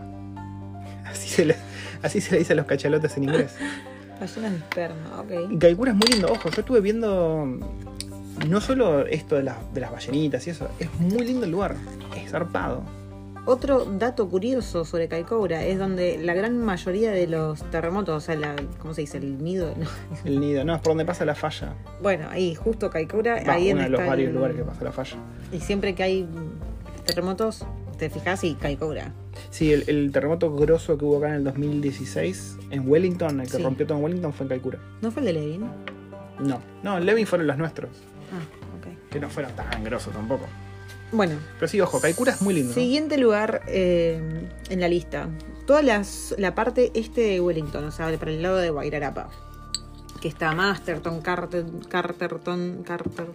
Así 1.07 1.29
se, 1.29 1.45
le, 1.45 1.57
así 2.03 2.21
se 2.21 2.33
le 2.33 2.39
dice 2.39 2.53
a 2.55 2.57
los 2.57 2.67
cachalotes 2.67 3.17
en 3.17 3.25
inglés. 3.25 3.55
Ballenas 4.21 4.51
de 4.53 4.59
esperma, 4.59 5.21
ok. 5.21 5.59
Kaikoura 5.59 5.91
es 5.93 5.97
muy 5.97 6.07
lindo, 6.09 6.29
ojo, 6.33 6.49
yo 6.51 6.61
estuve 6.61 6.81
viendo 6.81 7.47
no 8.49 8.61
solo 8.61 9.07
esto 9.07 9.37
de, 9.37 9.43
las- 9.43 9.75
de 9.75 9.81
las 9.81 9.93
ballenitas 9.93 10.47
y 10.47 10.51
eso, 10.51 10.69
es 10.79 10.93
muy 11.01 11.25
lindo 11.27 11.45
el 11.45 11.51
lugar, 11.53 11.77
es 12.17 12.31
zarpado. 12.31 12.83
Otro 13.45 13.85
dato 13.85 14.29
curioso 14.29 14.85
sobre 14.85 15.09
Kaikoura 15.09 15.65
es 15.65 15.77
donde 15.77 16.17
la 16.23 16.33
gran 16.33 16.59
mayoría 16.59 17.11
de 17.11 17.27
los 17.27 17.69
terremotos, 17.73 18.17
o 18.23 18.25
sea, 18.25 18.37
la, 18.37 18.55
¿cómo 18.79 18.95
se 18.95 19.01
dice? 19.01 19.19
El 19.19 19.43
nido. 19.43 19.75
no. 19.77 19.87
El 20.25 20.39
nido, 20.41 20.65
no, 20.65 20.75
es 20.77 20.81
por 20.81 20.91
donde 20.93 21.05
pasa 21.05 21.25
la 21.25 21.35
falla. 21.35 21.75
Bueno, 22.01 22.29
ahí 22.31 22.55
justo 22.55 22.89
Kaikoura, 22.89 23.43
Va, 23.47 23.55
ahí 23.55 23.73
uno 23.73 23.83
de 23.83 23.89
los 23.89 24.07
varios 24.07 24.29
el- 24.29 24.35
lugares 24.37 24.57
que 24.57 24.63
pasa 24.63 24.85
la 24.85 24.93
falla. 24.93 25.17
Y 25.53 25.59
siempre 25.59 25.95
que 25.97 26.05
hay 26.05 26.29
terremotos, 27.05 27.65
te 27.99 28.11
fijas 28.11 28.45
y 28.45 28.55
Kaikoura. 28.55 29.13
Sí, 29.51 29.73
el, 29.73 29.85
el 29.89 30.13
terremoto 30.13 30.55
grosso 30.55 30.97
que 30.97 31.05
hubo 31.05 31.19
acá 31.19 31.31
en 31.31 31.35
el 31.35 31.45
2016 31.45 32.59
en 32.71 32.89
Wellington, 32.89 33.41
el 33.41 33.51
que 33.51 33.57
Sí. 33.57 33.63
rompió 33.63 33.87
todo 33.89 33.99
en 33.99 34.05
Wellington 34.05 34.33
fue 34.33 34.45
en 34.45 34.49
Kaikoura. 34.51 34.79
¿No 35.01 35.11
fue 35.11 35.21
el 35.21 35.27
de 35.27 35.33
Levin? 35.33 35.65
No, 36.39 36.61
no, 36.85 36.97
en 36.99 37.07
Levin 37.07 37.27
fueron 37.27 37.49
los 37.49 37.59
nuestros, 37.59 37.91
Ah, 38.33 38.79
ok. 38.79 39.11
que 39.11 39.19
no 39.19 39.29
fueron 39.29 39.51
tan 39.57 39.83
grosos 39.83 40.13
tampoco. 40.13 40.45
Bueno, 41.13 41.37
Pero 41.59 41.69
sí, 41.69 41.81
ojo, 41.81 42.01
Kaikoura 42.01 42.33
es 42.33 42.41
muy 42.43 42.55
lindo. 42.55 42.73
Siguiente 42.73 43.19
lugar 43.19 43.63
eh, 43.69 44.21
en 44.71 44.81
la 44.81 44.89
lista. 44.89 45.29
Toda 45.67 45.83
las- 45.83 46.35
la 46.39 46.55
parte 46.55 46.91
este 46.95 47.21
de 47.21 47.41
Wellington, 47.41 47.85
o 47.85 47.91
sea, 47.91 48.11
para 48.19 48.31
el 48.31 48.43
lado 48.43 48.57
de 48.57 48.71
Guairarapa. 48.71 49.29
Que 50.21 50.29
está 50.29 50.53
Masterton, 50.55 51.21
Carter, 51.21 51.65
Carterton, 51.89 52.83
Carter, 52.85 53.27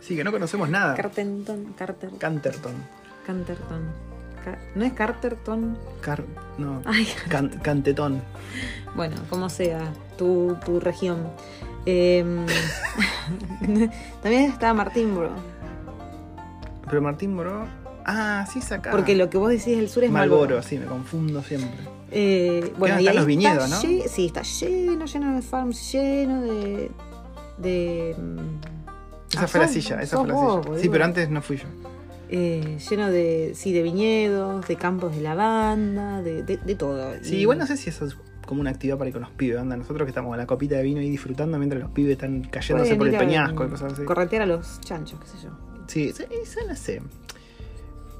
Sí, 0.00 0.16
que 0.16 0.24
no 0.24 0.32
conocemos 0.32 0.68
nada. 0.68 0.94
Cartenton, 0.94 1.74
Carter, 1.78 2.10
Canterton. 2.18 2.72
Canterton. 3.26 3.82
Ca- 4.44 4.58
¿No 4.74 4.84
es 4.84 4.92
Carterton? 4.94 5.78
Car 6.00 6.24
no, 6.58 6.82
Ay, 6.86 7.06
Can- 7.28 7.60
Cantetón. 7.62 8.20
bueno, 8.96 9.16
como 9.30 9.48
sea, 9.48 9.92
tu, 10.18 10.56
tu 10.64 10.80
región. 10.80 11.28
Eh, 11.86 12.24
también 14.22 14.50
está 14.50 14.72
Martinbro. 14.74 15.30
Pero 16.88 17.02
Martín 17.02 17.34
Moró. 17.34 17.64
Ah, 18.04 18.46
sí, 18.52 18.58
es 18.58 18.72
acá. 18.72 18.90
Porque 18.90 19.14
lo 19.14 19.30
que 19.30 19.38
vos 19.38 19.48
decís 19.50 19.76
del 19.76 19.88
sur 19.88 20.02
es 20.04 20.10
Malboro, 20.10 20.40
Marlboro. 20.42 20.62
sí, 20.62 20.78
me 20.78 20.86
confundo 20.86 21.42
siempre. 21.42 21.70
Eh, 22.10 22.72
bueno, 22.78 23.00
y 23.00 23.08
ahí 23.08 23.16
los 23.16 23.24
viñedos, 23.26 23.64
está 23.64 23.76
¿no? 23.76 23.82
lle- 23.82 24.06
sí, 24.08 24.26
está 24.26 24.42
lleno, 24.42 25.06
lleno 25.06 25.34
de 25.36 25.42
farms, 25.42 25.92
lleno 25.92 26.42
de. 26.42 26.90
de 27.58 28.16
mm, 28.18 28.38
Esa 29.32 29.44
ah, 29.44 29.46
fue 29.46 29.60
la 29.60 29.68
silla, 29.68 30.02
esa 30.02 30.18
fue 30.18 30.28
la 30.28 30.34
vos, 30.34 30.64
silla. 30.66 30.78
Sí, 30.78 30.88
pero 30.88 31.04
antes 31.04 31.30
no 31.30 31.40
fui 31.42 31.56
yo. 31.58 31.64
eh, 32.28 32.76
lleno 32.90 33.10
de. 33.10 33.52
sí, 33.54 33.72
de 33.72 33.82
viñedos, 33.82 34.66
de 34.66 34.76
campos 34.76 35.14
de 35.14 35.22
lavanda, 35.22 36.20
de, 36.22 36.42
de, 36.42 36.56
de 36.58 36.74
todo. 36.74 37.12
Sí, 37.22 37.36
Y- 37.36 37.40
igual 37.42 37.58
no 37.58 37.66
sé 37.66 37.76
si 37.76 37.88
eso 37.88 38.04
es 38.04 38.16
como 38.46 38.60
una 38.60 38.70
actividad 38.70 38.98
para 38.98 39.08
ir 39.08 39.14
con 39.14 39.22
los 39.22 39.30
pibes. 39.30 39.58
Anda, 39.58 39.76
nosotros 39.76 40.04
que 40.04 40.10
estamos 40.10 40.28
con 40.30 40.36
la 40.38 40.46
copita 40.46 40.74
de 40.76 40.82
vino 40.82 41.00
y 41.00 41.08
disfrutando 41.08 41.56
mientras 41.56 41.80
los 41.80 41.92
pibes 41.92 42.12
están 42.12 42.42
cayéndose 42.42 42.96
pueden 42.96 42.98
por 42.98 43.08
el 43.08 43.14
a, 43.14 43.18
peñasco 43.20 43.64
y 43.64 43.68
cosas 43.70 43.92
así. 43.94 44.04
Corretear 44.04 44.42
a 44.42 44.46
los 44.46 44.80
chanchos, 44.80 45.18
qué 45.20 45.28
sé 45.28 45.36
yo. 45.44 45.50
Sí, 45.92 46.12
sí, 46.12 46.58
no 46.68 46.74
sé. 46.76 47.02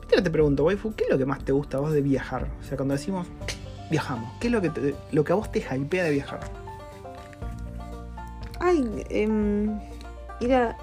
Que 0.08 0.20
te 0.20 0.30
pregunto, 0.30 0.64
waifu, 0.64 0.94
¿qué 0.94 1.04
es 1.04 1.10
lo 1.10 1.16
que 1.18 1.24
más 1.26 1.42
te 1.44 1.52
gusta 1.52 1.78
a 1.78 1.80
vos 1.80 1.92
de 1.92 2.02
viajar? 2.02 2.48
O 2.60 2.64
sea, 2.64 2.76
cuando 2.76 2.94
decimos 2.94 3.26
viajamos, 3.90 4.30
¿qué 4.40 4.46
es 4.48 4.52
lo 4.52 4.60
que, 4.60 4.70
te- 4.70 4.94
lo 5.10 5.24
que 5.24 5.32
a 5.32 5.36
vos 5.36 5.50
te 5.52 5.60
hypea 5.60 6.04
de 6.04 6.10
viajar? 6.10 6.40
Ay, 8.60 9.04
em, 9.10 9.78
ir 10.40 10.54
a, 10.54 10.76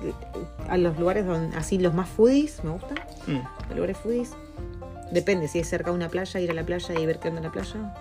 a 0.68 0.78
los 0.78 0.98
lugares 1.00 1.26
donde, 1.26 1.56
así 1.58 1.78
los 1.78 1.94
más 1.94 2.10
foodies, 2.10 2.64
me 2.64 2.72
gusta. 2.72 2.96
Mm. 3.28 3.40
Los 3.70 3.76
lugares 3.76 3.98
foodies. 3.98 4.32
Depende, 5.12 5.48
si 5.48 5.60
es 5.60 5.68
cerca 5.70 5.90
de 5.92 5.96
una 5.96 6.10
playa, 6.10 6.40
ir 6.40 6.52
a 6.52 6.54
la 6.54 6.64
playa 6.64 7.00
y 7.00 7.06
ver 7.06 7.20
qué 7.20 7.30
onda 7.30 7.40
en 7.40 7.46
la 7.46 7.52
playa. 7.52 7.96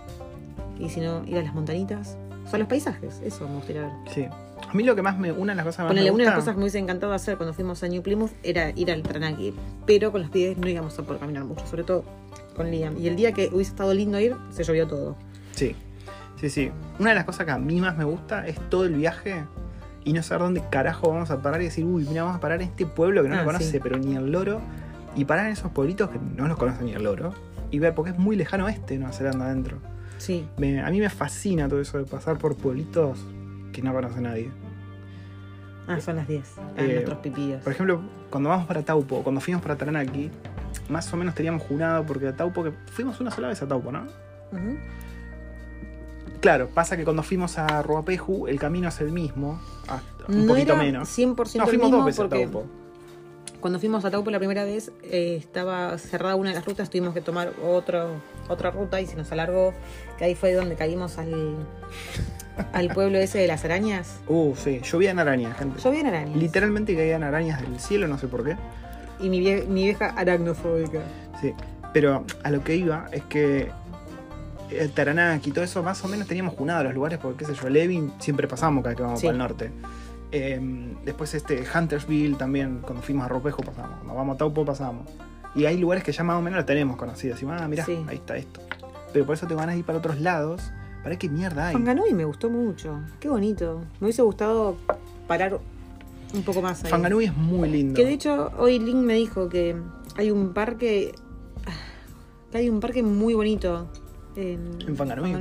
Y 0.78 0.90
si 0.90 1.00
no, 1.00 1.24
ir 1.26 1.38
a 1.38 1.42
las 1.42 1.54
montanitas. 1.54 2.16
O 2.46 2.50
sea, 2.50 2.58
los 2.58 2.68
paisajes, 2.68 3.20
eso 3.24 3.46
me 3.48 3.56
gustaría 3.56 3.82
ver. 3.82 3.92
Sí. 4.14 4.26
A 4.68 4.74
mí 4.74 4.82
lo 4.82 4.94
que 4.96 5.02
más 5.02 5.18
me. 5.18 5.32
Una 5.32 5.52
de 5.52 5.56
las 5.56 5.64
cosas 5.66 5.80
más 5.84 5.88
Ponele, 5.88 6.10
me 6.10 6.14
una 6.14 6.24
de 6.24 6.30
las 6.30 6.38
cosas 6.38 6.54
que 6.54 6.58
me 6.58 6.64
hubiese 6.64 6.78
encantado 6.78 7.12
hacer 7.12 7.36
cuando 7.36 7.54
fuimos 7.54 7.82
a 7.82 7.88
New 7.88 8.02
Plymouth 8.02 8.32
era 8.42 8.70
ir 8.70 8.90
al 8.90 9.02
Tranaki. 9.02 9.54
Pero 9.86 10.12
con 10.12 10.22
los 10.22 10.30
pies 10.30 10.58
no 10.58 10.68
íbamos 10.68 10.98
a 10.98 11.02
poder 11.02 11.20
caminar 11.20 11.44
mucho, 11.44 11.66
sobre 11.66 11.84
todo 11.84 12.04
con 12.56 12.70
Liam. 12.70 12.96
Y 12.98 13.08
el 13.08 13.16
día 13.16 13.32
que 13.32 13.48
hubiese 13.52 13.70
estado 13.70 13.94
lindo 13.94 14.18
ir, 14.20 14.34
se 14.50 14.64
llovió 14.64 14.86
todo. 14.86 15.16
Sí, 15.52 15.74
sí, 16.40 16.50
sí. 16.50 16.70
Una 16.98 17.10
de 17.10 17.14
las 17.16 17.24
cosas 17.24 17.46
que 17.46 17.52
a 17.52 17.58
mí 17.58 17.80
más 17.80 17.96
me 17.96 18.04
gusta 18.04 18.46
es 18.46 18.58
todo 18.68 18.84
el 18.84 18.94
viaje 18.94 19.44
y 20.04 20.12
no 20.12 20.22
saber 20.22 20.42
dónde 20.42 20.62
carajo 20.70 21.10
vamos 21.10 21.30
a 21.30 21.40
parar 21.42 21.60
y 21.60 21.64
decir, 21.64 21.84
uy, 21.84 22.04
mira, 22.08 22.22
vamos 22.22 22.36
a 22.36 22.40
parar 22.40 22.60
en 22.62 22.68
este 22.68 22.84
pueblo 22.86 23.22
que 23.22 23.28
no 23.28 23.36
Ah, 23.36 23.38
lo 23.40 23.44
conoce, 23.46 23.70
sí. 23.70 23.78
pero 23.82 23.96
ni 23.98 24.16
el 24.16 24.30
loro. 24.30 24.60
Y 25.16 25.24
parar 25.24 25.46
en 25.46 25.52
esos 25.52 25.70
pueblitos 25.72 26.10
que 26.10 26.18
no 26.36 26.46
los 26.48 26.56
conoce 26.58 26.82
ni 26.84 26.92
el 26.92 27.02
loro. 27.04 27.32
Y 27.70 27.78
ver, 27.78 27.94
porque 27.94 28.10
es 28.12 28.18
muy 28.18 28.36
lejano 28.36 28.68
este 28.68 28.96
Nueva 28.98 29.12
Zelanda 29.12 29.46
adentro. 29.46 29.78
Sí. 30.18 30.46
Me- 30.58 30.80
a 30.82 30.90
mí 30.90 30.98
me 31.00 31.10
fascina 31.10 31.68
todo 31.68 31.80
eso 31.80 31.98
de 31.98 32.04
pasar 32.04 32.38
por 32.38 32.56
pueblitos 32.56 33.18
que 33.80 33.86
no 33.86 33.92
conoce 33.94 34.20
nadie. 34.20 34.50
Ah, 35.86 36.00
son 36.00 36.16
las 36.16 36.28
10. 36.28 36.46
Están 36.46 36.64
Eh, 36.76 36.92
nuestros 36.94 37.18
pipillos. 37.18 37.62
Por 37.62 37.72
ejemplo, 37.72 38.02
cuando 38.30 38.50
vamos 38.50 38.66
para 38.66 38.82
Taupo, 38.82 39.22
cuando 39.22 39.40
fuimos 39.40 39.62
para 39.62 39.76
Taranaki, 39.76 40.30
más 40.88 41.12
o 41.12 41.16
menos 41.16 41.34
teníamos 41.34 41.62
jurado 41.62 42.04
porque 42.04 42.28
a 42.28 42.36
Taupo, 42.36 42.62
que 42.64 42.72
fuimos 42.92 43.20
una 43.20 43.30
sola 43.30 43.48
vez 43.48 43.62
a 43.62 43.68
Taupo, 43.68 43.90
¿no? 43.90 44.06
Claro, 46.40 46.68
pasa 46.68 46.96
que 46.96 47.04
cuando 47.04 47.22
fuimos 47.22 47.58
a 47.58 47.82
Ruapehu, 47.82 48.46
el 48.48 48.58
camino 48.60 48.88
es 48.88 49.00
el 49.00 49.12
mismo, 49.12 49.60
un 50.28 50.46
no 50.46 50.52
poquito 50.52 50.74
era 50.74 50.82
menos. 50.82 51.08
100% 51.08 51.56
No, 51.56 51.64
el 51.64 51.68
fuimos 51.68 51.86
mismo 51.86 51.96
dos 51.96 52.04
veces 52.06 52.20
a 52.20 52.28
Taupo. 52.28 52.66
cuando 53.60 53.78
fuimos 53.80 54.04
a 54.04 54.10
Taupo 54.10 54.30
la 54.30 54.38
primera 54.38 54.64
vez 54.64 54.92
eh, 55.02 55.36
estaba 55.38 55.96
cerrada 55.98 56.36
una 56.36 56.50
de 56.50 56.56
las 56.56 56.66
rutas, 56.66 56.90
tuvimos 56.90 57.14
que 57.14 57.22
tomar 57.22 57.54
otro, 57.64 58.20
otra 58.48 58.70
ruta 58.70 59.00
y 59.00 59.06
se 59.06 59.16
nos 59.16 59.32
alargó, 59.32 59.72
que 60.18 60.24
ahí 60.24 60.34
fue 60.34 60.52
donde 60.52 60.76
caímos 60.76 61.18
al, 61.18 61.56
al 62.72 62.88
pueblo 62.90 63.18
ese 63.18 63.38
de 63.38 63.46
las 63.46 63.64
arañas. 63.64 64.16
Uh, 64.26 64.54
sí, 64.56 64.80
llovían 64.82 65.18
arañas, 65.18 65.56
gente. 65.56 65.80
Llovían 65.80 66.06
arañas. 66.06 66.36
Literalmente 66.36 66.94
caían 66.96 67.22
arañas 67.22 67.60
del 67.62 67.78
cielo, 67.80 68.06
no 68.08 68.18
sé 68.18 68.28
por 68.28 68.44
qué. 68.44 68.56
Y 69.20 69.28
mi, 69.30 69.40
vie- 69.40 69.66
mi 69.66 69.84
vieja 69.84 70.06
aracnofóbica. 70.16 71.00
Sí, 71.40 71.54
pero 71.92 72.24
a 72.44 72.50
lo 72.50 72.62
que 72.62 72.76
iba 72.76 73.06
es 73.12 73.22
que 73.24 73.70
el 74.70 74.90
Taranaki 74.92 75.50
y 75.50 75.52
todo 75.52 75.64
eso, 75.64 75.82
más 75.82 76.04
o 76.04 76.08
menos 76.08 76.26
teníamos 76.28 76.54
junado 76.54 76.84
los 76.84 76.94
lugares, 76.94 77.18
porque 77.18 77.44
qué 77.44 77.52
sé 77.52 77.60
yo, 77.60 77.68
Levin 77.70 78.12
siempre 78.18 78.46
pasamos 78.46 78.82
cada 78.82 78.90
vez 78.90 78.96
que 78.96 79.02
vamos 79.02 79.20
Sí. 79.20 79.26
para 79.26 79.32
el 79.32 79.38
norte. 79.38 79.70
Eh, 80.30 80.60
después 81.06 81.32
este 81.34 81.64
Huntersville 81.74 82.36
también, 82.36 82.80
cuando 82.82 83.02
fuimos 83.02 83.24
a 83.24 83.28
Ropejo 83.28 83.62
pasamos, 83.62 83.96
cuando 83.96 84.14
vamos 84.14 84.34
a 84.34 84.38
Taupo 84.38 84.64
pasamos. 84.64 85.08
Y 85.54 85.64
hay 85.64 85.78
lugares 85.78 86.04
que 86.04 86.12
ya 86.12 86.22
más 86.22 86.36
o 86.36 86.42
menos 86.42 86.58
lo 86.58 86.64
tenemos 86.66 86.96
conocidos. 86.96 87.42
Y 87.42 87.46
ah, 87.48 87.66
mira, 87.66 87.84
Sí. 87.86 87.98
ahí 88.08 88.16
está 88.16 88.36
esto. 88.36 88.60
Pero 89.12 89.24
por 89.24 89.34
eso 89.34 89.46
te 89.46 89.54
van 89.54 89.70
a 89.70 89.74
ir 89.74 89.84
para 89.84 89.98
otros 89.98 90.20
lados. 90.20 90.70
Para 91.08 91.18
qué 91.18 91.30
mierda 91.30 91.68
hay. 91.68 91.72
Fanganui 91.72 92.12
me 92.12 92.26
gustó 92.26 92.50
mucho. 92.50 93.00
Qué 93.18 93.30
bonito. 93.30 93.80
Me 93.98 94.08
hubiese 94.08 94.20
gustado 94.20 94.76
parar 95.26 95.58
un 96.34 96.42
poco 96.42 96.60
más 96.60 96.84
ahí. 96.84 96.90
Fanganui 96.90 97.24
es 97.24 97.34
muy 97.34 97.66
lindo. 97.70 97.94
Que 97.94 98.04
de 98.04 98.12
hecho 98.12 98.52
hoy 98.58 98.78
Link 98.78 98.96
me 98.96 99.14
dijo 99.14 99.48
que 99.48 99.74
hay 100.18 100.30
un 100.30 100.52
parque. 100.52 101.14
Que 102.52 102.58
hay 102.58 102.68
un 102.68 102.80
parque 102.80 103.02
muy 103.02 103.32
bonito 103.32 103.90
En. 104.36 104.94
Fanganuy. 104.94 105.34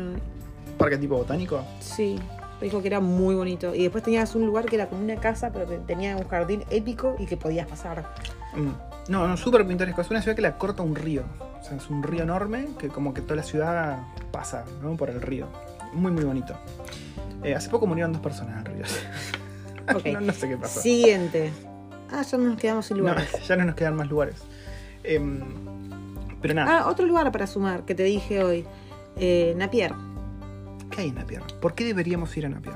Parque 0.78 0.98
tipo 0.98 1.18
botánico. 1.18 1.62
Sí, 1.82 2.18
dijo 2.62 2.82
que 2.82 2.88
era 2.88 3.02
muy 3.02 3.36
bonito. 3.36 3.76
Y 3.76 3.84
después 3.84 4.06
tenías 4.06 4.36
un 4.36 4.46
lugar 4.46 4.68
que 4.68 4.78
era 4.78 4.88
como 4.88 5.04
una 5.04 5.18
casa, 5.18 5.52
pero 5.52 5.68
que 5.68 5.80
tenía 5.80 6.16
un 6.16 6.30
jardín 6.30 6.64
épico 6.70 7.18
y 7.20 7.26
que 7.26 7.36
podías 7.36 7.68
pasar. 7.68 8.16
Mm. 8.56 8.97
No, 9.10 9.28
no, 9.28 9.38
súper 9.38 9.66
pintoresco. 9.66 10.02
Es 10.02 10.10
una 10.10 10.22
ciudad 10.22 10.36
que 10.36 10.42
la 10.42 10.58
corta 10.58 10.84
un 10.84 10.96
río. 10.96 11.24
O 11.60 11.64
sea, 11.64 11.78
es 11.78 11.90
un 11.90 12.04
río 12.04 12.24
enorme 12.24 12.68
que 12.78 12.90
como 12.90 13.14
que 13.14 13.22
toda 13.22 13.38
la 13.38 13.44
ciudad 13.44 14.00
pasa, 14.32 14.66
¿no? 14.82 14.96
Por 14.98 15.10
el 15.10 15.22
río. 15.22 15.48
Muy, 15.94 16.12
muy 16.12 16.24
bonito. 16.24 16.54
Eh, 17.44 17.56
hace 17.56 17.70
poco 17.70 17.88
murieron 17.88 18.12
dos 18.14 18.22
personas 18.22 18.54
en 18.66 18.72
el 18.72 18.78
río. 18.78 18.86
Ok. 19.96 20.06
no, 20.08 20.20
no 20.20 20.34
sé 20.34 20.50
qué 20.50 20.58
pasó. 20.58 20.82
Siguiente. 20.82 21.50
Ah, 22.12 22.22
ya 22.22 22.38
nos 22.38 22.58
quedamos 22.60 22.86
sin 22.86 22.98
No, 22.98 23.04
lugares. 23.04 23.32
ya 23.48 23.56
no 23.56 23.64
nos 23.64 23.76
quedan 23.76 23.96
más 23.96 24.10
lugares. 24.10 24.36
Em, 25.06 25.40
pero 26.42 26.54
nada, 26.56 26.80
Ah, 26.80 26.88
otro 26.90 27.06
lugar 27.06 27.32
para 27.32 27.48
sumar 27.48 27.86
que 27.86 27.96
te 27.96 28.04
dije 28.04 28.44
hoy. 28.44 28.66
Eh, 29.16 29.54
Napier. 29.56 29.94
¿qué 30.92 31.02
hay 31.04 31.08
en 31.10 31.16
Napier? 31.16 31.42
¿Por 31.62 31.74
qué 31.74 31.86
deberíamos 31.86 32.36
ir 32.36 32.46
a 32.48 32.50
Napier? 32.50 32.76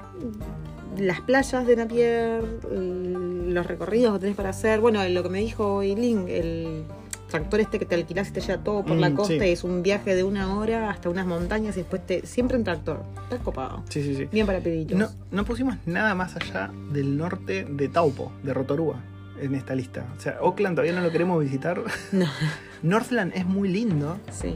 Las 1.01 1.21
playas 1.21 1.65
de 1.65 1.75
Napier, 1.75 2.43
l- 2.71 3.53
los 3.53 3.65
recorridos 3.65 4.13
que 4.13 4.19
tenés 4.19 4.35
para 4.35 4.49
hacer. 4.49 4.79
Bueno, 4.79 5.07
lo 5.09 5.23
que 5.23 5.29
me 5.29 5.39
dijo 5.39 5.81
Link, 5.81 6.27
el 6.29 6.83
tractor 7.29 7.59
este 7.61 7.79
que 7.79 7.85
te 7.85 7.95
alquilás 7.95 8.29
y 8.29 8.33
te 8.33 8.41
lleva 8.41 8.61
todo 8.63 8.83
por 8.83 8.97
la 8.97 9.09
Mm, 9.09 9.15
costa 9.15 9.33
sí. 9.33 9.39
y 9.45 9.51
es 9.51 9.63
un 9.63 9.81
viaje 9.83 10.15
de 10.15 10.23
una 10.23 10.55
hora 10.57 10.89
hasta 10.89 11.09
unas 11.09 11.25
montañas 11.25 11.75
y 11.77 11.79
después 11.79 12.05
te. 12.05 12.25
Siempre 12.27 12.57
en 12.57 12.63
tractor. 12.63 13.03
Estás 13.23 13.39
copado. 13.39 13.83
Sí, 13.89 14.03
sí, 14.03 14.15
sí. 14.15 14.27
Bien 14.31 14.45
para 14.45 14.59
peditos. 14.59 14.97
No, 14.97 15.09
no 15.31 15.45
pusimos 15.45 15.75
nada 15.85 16.13
más 16.13 16.35
allá 16.35 16.71
del 16.91 17.17
norte 17.17 17.65
de 17.69 17.87
Taupo, 17.87 18.31
de 18.43 18.53
Rotorua, 18.53 18.97
en 19.41 19.55
esta 19.55 19.73
lista. 19.75 20.05
O 20.17 20.19
sea, 20.19 20.37
Oakland 20.41 20.75
todavía 20.75 20.93
no 20.93 21.01
lo 21.01 21.11
queremos 21.11 21.41
visitar. 21.41 21.81
No, 22.11 22.25
Northland 22.83 23.31
es 23.35 23.45
muy 23.45 23.69
lindo. 23.69 24.17
sí. 24.29 24.53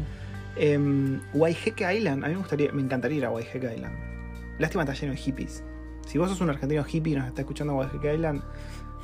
Em, 0.58 1.20
Waiheke 1.34 1.94
Island, 1.98 2.24
a 2.24 2.28
mí 2.28 2.34
me 2.34 2.40
gustaría, 2.40 2.72
me 2.72 2.82
encantaría 2.82 3.18
ir 3.18 3.26
a 3.26 3.30
Waiheke 3.30 3.74
Island. 3.76 3.94
Lástima 4.58 4.84
está 4.84 4.94
lleno 4.94 5.12
de 5.12 5.18
hippies. 5.18 5.64
Si 6.06 6.18
vos 6.18 6.30
sos 6.30 6.42
un 6.42 6.50
argentino 6.50 6.86
hippie 6.88 7.14
y 7.14 7.16
nos 7.16 7.28
está 7.28 7.42
escuchando 7.42 7.82
a 7.82 7.86
Island, 8.14 8.42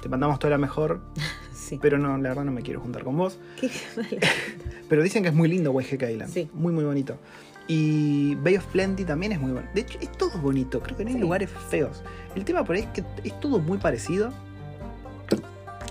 te 0.02 0.10
mandamos 0.10 0.40
toda 0.40 0.52
la 0.52 0.58
mejor, 0.58 1.02
Sí. 1.54 1.78
pero 1.82 1.98
no, 1.98 2.18
la 2.18 2.30
verdad 2.30 2.44
no 2.46 2.52
me 2.52 2.62
quiero 2.62 2.80
juntar 2.82 3.04
con 3.04 3.18
vos. 3.18 3.40
Qué. 3.60 3.70
Pero 4.90 5.04
dicen 5.04 5.24
que 5.24 5.30
es 5.30 5.36
muy 5.36 5.48
lindo 5.48 5.72
Waiheke 5.72 6.12
Island. 6.12 6.34
Sí. 6.34 6.50
Muy, 6.54 6.74
muy 6.74 6.84
bonito. 6.84 7.18
Y 7.68 8.36
Bay 8.36 8.58
of 8.58 8.66
Plenty 8.66 9.06
también 9.06 9.32
es 9.32 9.40
muy 9.40 9.52
bueno. 9.54 9.70
De 9.74 9.82
hecho, 9.82 9.98
es 10.02 10.12
todo 10.12 10.38
bonito. 10.40 10.82
Creo 10.82 10.98
que 10.98 11.04
no 11.06 11.10
hay 11.12 11.16
Sí. 11.16 11.22
lugares 11.22 11.50
feos. 11.70 12.04
El 12.36 12.44
tema 12.44 12.66
por 12.66 12.76
ahí 12.76 12.82
es 12.82 12.88
que 12.90 13.04
es 13.24 13.40
todo 13.40 13.60
muy 13.60 13.78
parecido. 13.78 14.34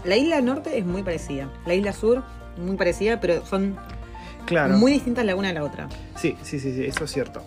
La 0.05 0.17
isla 0.17 0.41
norte 0.43 0.77
es 0.79 0.85
muy 0.85 1.03
parecida. 1.03 1.49
La 1.67 1.75
isla 1.75 1.93
sur, 1.95 2.23
muy 2.59 2.77
parecida, 2.77 3.21
pero 3.21 3.45
son 3.47 3.77
Claro. 4.47 4.77
muy 4.77 4.93
distintas 4.93 5.25
la 5.25 5.35
una 5.37 5.49
de 5.49 5.55
la 5.55 5.65
otra. 5.65 5.89
Sí, 6.17 6.37
sí, 6.43 6.59
sí, 6.61 6.75
sí, 6.75 6.85
eso 6.85 7.05
es 7.05 7.11
cierto. 7.11 7.43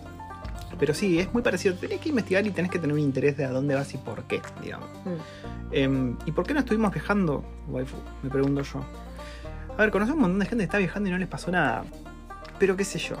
Pero 0.84 0.92
sí, 0.92 1.18
es 1.18 1.32
muy 1.32 1.40
parecido. 1.40 1.74
Tenés 1.76 1.98
que 1.98 2.10
investigar 2.10 2.46
y 2.46 2.50
tenés 2.50 2.70
que 2.70 2.78
tener 2.78 2.92
un 2.92 3.00
interés 3.00 3.38
de 3.38 3.46
a 3.46 3.50
dónde 3.50 3.74
vas 3.74 3.94
y 3.94 3.96
por 3.96 4.24
qué, 4.24 4.42
digamos. 4.62 4.90
Mm. 5.06 5.72
Em, 5.72 6.16
¿Y 6.26 6.32
por 6.32 6.46
qué 6.46 6.52
no 6.52 6.60
estuvimos 6.60 6.92
viajando, 6.92 7.42
waifu? 7.68 7.96
Me 8.22 8.28
pregunto 8.28 8.60
yo. 8.60 8.84
A 9.72 9.76
ver, 9.78 9.90
conocemos 9.90 10.16
un 10.16 10.20
montón 10.20 10.40
de 10.40 10.44
gente 10.44 10.60
que 10.60 10.66
está 10.66 10.76
viajando 10.76 11.08
y 11.08 11.12
no 11.12 11.16
les 11.16 11.26
pasó 11.26 11.50
nada. 11.50 11.86
Pero 12.58 12.76
qué 12.76 12.84
sé 12.84 12.98
yo. 12.98 13.16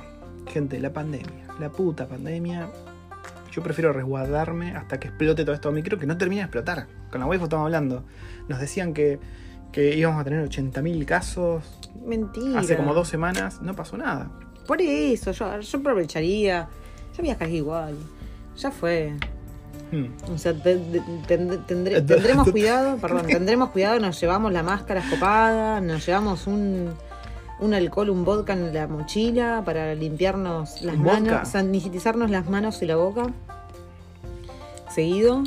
Gente, 0.46 0.78
la 0.78 0.92
pandemia. 0.92 1.46
La 1.58 1.70
puta 1.70 2.06
pandemia. 2.06 2.68
Yo 3.50 3.62
prefiero 3.62 3.94
resguardarme 3.94 4.76
hasta 4.76 5.00
que 5.00 5.08
explote 5.08 5.46
todo 5.46 5.54
esto 5.54 5.72
micro 5.72 5.98
que 5.98 6.04
no 6.04 6.18
termine 6.18 6.42
de 6.42 6.44
explotar. 6.44 6.86
Con 7.10 7.20
la 7.20 7.26
waifu 7.26 7.44
estamos 7.44 7.64
hablando. 7.64 8.04
Nos 8.46 8.60
decían 8.60 8.92
que, 8.92 9.18
que 9.72 9.96
íbamos 9.96 10.20
a 10.20 10.24
tener 10.24 10.46
80.000 10.46 11.06
casos 11.06 11.64
Mentira. 12.04 12.60
hace 12.60 12.76
como 12.76 12.92
dos 12.92 13.08
semanas. 13.08 13.62
No 13.62 13.74
pasó 13.74 13.96
nada. 13.96 14.30
Por 14.66 14.82
eso, 14.82 15.32
yo, 15.32 15.60
yo 15.60 15.78
aprovecharía. 15.78 16.68
Yo 17.16 17.22
viajaría 17.22 17.56
igual. 17.56 17.96
Ya 18.56 18.70
fue. 18.70 19.12
Hmm. 19.92 20.06
O 20.32 20.38
sea, 20.38 20.52
te- 20.54 20.80
tendremos 21.26 22.48
cuidado, 22.52 22.96
perdón, 22.98 23.26
tendremos 23.26 23.70
cuidado, 23.70 23.98
nos 24.00 24.20
llevamos 24.20 24.52
la 24.52 24.62
máscara 24.62 25.00
escopada, 25.00 25.80
nos 25.80 26.04
llevamos 26.06 26.46
un, 26.46 26.90
un 27.60 27.74
alcohol, 27.74 28.10
un 28.10 28.24
vodka 28.24 28.52
en 28.54 28.72
la 28.74 28.86
mochila 28.86 29.62
para 29.64 29.94
limpiarnos 29.94 30.82
las 30.82 30.96
manos, 30.96 31.48
sanitizarnos 31.48 32.30
las 32.30 32.48
manos 32.48 32.82
y 32.82 32.86
la 32.86 32.96
boca. 32.96 33.26
Seguido. 34.92 35.42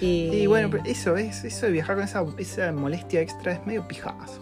Y, 0.00 0.30
Y 0.32 0.46
bueno, 0.46 0.68
pero 0.70 0.82
eso 0.84 1.16
es, 1.16 1.44
eso 1.44 1.66
de 1.66 1.72
viajar 1.72 1.94
con 1.96 2.04
esa, 2.04 2.24
esa 2.38 2.72
molestia 2.72 3.20
extra 3.20 3.52
es 3.52 3.66
medio 3.66 3.86
pijazo. 3.86 4.40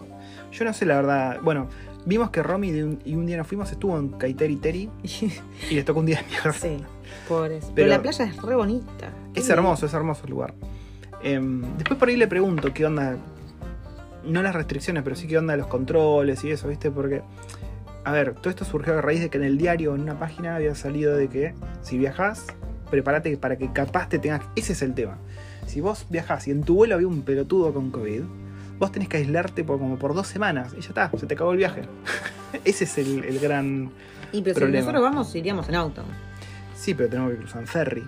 Yo 0.51 0.65
no 0.65 0.73
sé 0.73 0.85
la 0.85 0.95
verdad. 0.97 1.37
Bueno, 1.43 1.67
vimos 2.05 2.29
que 2.29 2.43
Romy 2.43 2.71
de 2.71 2.83
un, 2.83 2.99
y 3.05 3.15
un 3.15 3.25
día 3.25 3.37
nos 3.37 3.47
fuimos, 3.47 3.71
estuvo 3.71 3.97
en 3.97 4.09
Kaiteri 4.09 4.55
Teri 4.57 4.89
y 5.69 5.75
les 5.75 5.85
tocó 5.85 5.99
un 6.01 6.05
día 6.05 6.21
de 6.21 6.27
mierda. 6.27 6.53
sí, 6.53 6.77
pobres. 7.27 7.63
Pero, 7.65 7.75
Pero- 7.75 7.87
la 7.89 8.01
playa 8.01 8.25
es 8.25 8.41
re 8.41 8.55
bonita. 8.55 9.11
Es 9.33 9.49
hermoso, 9.49 9.85
es 9.85 9.93
hermoso 9.93 10.23
el 10.25 10.31
lugar. 10.31 10.53
Em, 11.23 11.61
después 11.77 11.97
por 11.99 12.09
ahí 12.09 12.17
le 12.17 12.27
pregunto 12.27 12.73
qué 12.73 12.85
onda. 12.85 13.17
No 14.25 14.41
las 14.41 14.55
restricciones, 14.55 15.03
pero 15.03 15.15
sí 15.15 15.27
qué 15.27 15.37
onda 15.37 15.55
los 15.57 15.67
controles 15.67 16.43
y 16.43 16.51
eso, 16.51 16.67
¿viste? 16.67 16.91
Porque. 16.91 17.21
A 18.05 18.11
ver, 18.11 18.33
todo 18.35 18.49
esto 18.49 18.65
surgió 18.65 18.97
a 18.97 19.01
raíz 19.01 19.21
de 19.21 19.29
que 19.29 19.37
en 19.37 19.45
el 19.45 19.57
diario, 19.57 19.95
en 19.95 20.01
una 20.01 20.19
página, 20.19 20.55
había 20.57 20.75
salido 20.75 21.15
de 21.15 21.29
que 21.29 21.53
si 21.81 21.97
viajas, 21.97 22.45
prepárate 22.91 23.35
para 23.37 23.57
que 23.57 23.71
capaz 23.71 24.09
te 24.09 24.19
tengas. 24.19 24.41
Ese 24.55 24.73
es 24.73 24.81
el 24.81 24.93
tema. 24.93 25.17
Si 25.67 25.79
vos 25.81 26.05
viajás 26.09 26.47
y 26.47 26.51
en 26.51 26.63
tu 26.63 26.75
vuelo 26.75 26.95
había 26.95 27.07
un 27.07 27.21
pelotudo 27.21 27.73
con 27.73 27.91
COVID, 27.91 28.21
vos 28.79 28.91
tenés 28.91 29.07
que 29.09 29.17
aislarte 29.17 29.63
por 29.63 29.79
como 29.79 29.97
por 29.97 30.13
dos 30.13 30.27
semanas 30.27 30.73
y 30.77 30.81
ya 30.81 30.89
está, 30.89 31.11
se 31.17 31.25
te 31.25 31.33
acabó 31.35 31.51
el 31.51 31.57
viaje. 31.57 31.83
Ese 32.65 32.83
es 32.83 32.97
el, 32.97 33.23
el 33.23 33.39
gran. 33.39 33.91
Y 34.31 34.41
pero 34.41 34.55
problema. 34.55 34.81
si 34.81 34.85
nosotros 34.87 35.03
vamos, 35.03 35.35
iríamos 35.35 35.69
en 35.69 35.75
auto. 35.75 36.03
Sí, 36.75 36.93
pero 36.93 37.09
tenemos 37.09 37.31
que 37.31 37.37
cruzar 37.37 37.61
en 37.61 37.67
ferry. 37.67 38.03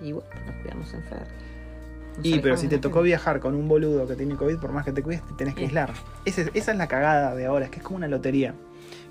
Y 0.00 0.12
bueno, 0.12 0.28
nos 0.46 0.54
cuidamos 0.56 0.94
en 0.94 1.02
ferry. 1.04 1.30
Nos 2.16 2.26
Y 2.26 2.38
pero 2.40 2.56
si 2.56 2.68
te 2.68 2.78
tocó 2.78 3.02
viajar 3.02 3.40
con 3.40 3.54
un 3.54 3.68
boludo 3.68 4.06
que 4.06 4.14
tiene 4.16 4.36
COVID, 4.36 4.58
por 4.58 4.72
más 4.72 4.84
que 4.84 4.92
te 4.92 5.02
cuides, 5.02 5.26
te 5.26 5.34
tenés 5.34 5.54
que 5.54 5.62
Eh. 5.62 5.66
aislar. 5.66 5.92
Ese- 6.24 6.50
esa 6.54 6.72
es 6.72 6.78
la 6.78 6.86
cagada 6.88 7.34
de 7.34 7.46
ahora, 7.46 7.64
es 7.66 7.70
que 7.70 7.78
es 7.78 7.82
como 7.84 7.96
una 7.96 8.08
lotería. 8.08 8.54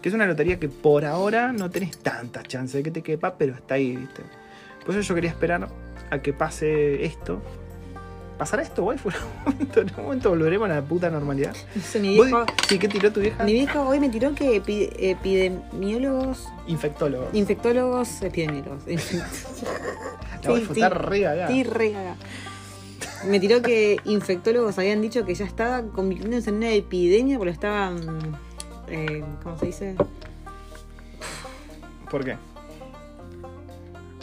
Que 0.01 0.09
es 0.09 0.15
una 0.15 0.25
lotería 0.25 0.59
que 0.59 0.69
por 0.69 1.05
ahora 1.05 1.51
no 1.51 1.69
tenés 1.69 1.97
tantas 1.99 2.43
chances 2.45 2.73
de 2.73 2.83
que 2.83 2.91
te 2.91 3.01
quepa, 3.01 3.35
pero 3.37 3.53
está 3.55 3.75
ahí, 3.75 3.95
¿viste? 3.97 4.23
Por 4.85 4.95
eso 4.95 5.01
yo 5.01 5.15
quería 5.15 5.29
esperar 5.29 5.67
a 6.09 6.19
que 6.19 6.33
pase 6.33 7.05
esto. 7.05 7.41
¿Pasará 8.41 8.63
esto, 8.63 8.83
waifu? 8.83 9.09
En 9.09 9.15
algún 9.17 9.43
momento, 9.45 9.81
en 9.81 9.89
algún 9.89 10.03
momento 10.05 10.29
volveremos 10.31 10.67
a 10.67 10.73
la 10.73 10.81
puta 10.81 11.11
normalidad. 11.11 11.55
Mi 12.01 12.17
¿Vos 12.17 12.25
viejo, 12.25 12.45
Sí, 12.67 12.79
¿qué 12.79 12.87
tiró 12.87 13.11
tu 13.13 13.19
vieja? 13.19 13.43
mi 13.43 13.53
viejo 13.53 13.81
hoy 13.87 13.99
me 13.99 14.09
tiró 14.09 14.33
que 14.33 14.59
epi- 14.59 14.89
epidemiólogos, 14.97 16.47
Infectólogo. 16.65 17.27
infectólogos, 17.33 18.19
epidemiólogos. 18.23 18.81
La 20.43 20.51
waifu 20.53 20.73
está 20.73 20.89
re 20.89 21.21
cagada. 21.21 21.47
Sí, 21.49 21.63
re. 21.63 21.93
Me 23.27 23.39
tiró 23.39 23.61
que 23.61 23.97
infectólogos 24.05 24.75
habían 24.79 25.03
dicho 25.03 25.23
que 25.23 25.35
ya 25.35 25.45
estaba 25.45 25.83
convirtiéndose 25.83 26.49
en 26.49 26.55
una 26.55 26.71
epidemia 26.71 27.37
porque 27.37 27.51
estaban. 27.51 27.99
eh, 28.87 29.23
¿Cómo 29.43 29.55
se 29.59 29.67
dice? 29.67 29.95
¿Por 32.09 32.25
qué? 32.25 32.37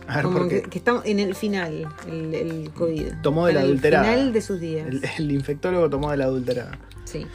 A 0.08 0.16
ver, 0.16 0.24
Como 0.24 0.38
¿por 0.38 0.48
que, 0.48 0.62
qué? 0.62 0.70
que 0.70 0.78
estamos 0.78 1.04
en 1.04 1.20
el 1.20 1.34
final, 1.34 1.86
el, 2.08 2.34
el 2.34 2.70
COVID. 2.72 3.12
Tomó 3.22 3.46
de 3.46 3.52
la 3.52 3.60
En 3.60 3.64
el 3.66 3.70
adulterada. 3.72 4.04
final 4.04 4.32
de 4.32 4.40
sus 4.40 4.58
días. 4.60 4.86
El, 4.88 5.02
el 5.18 5.30
infectólogo 5.32 5.88
tomó 5.90 6.10
de 6.10 6.16
la 6.16 6.24
adulterada. 6.24 6.78
Sí. 7.04 7.26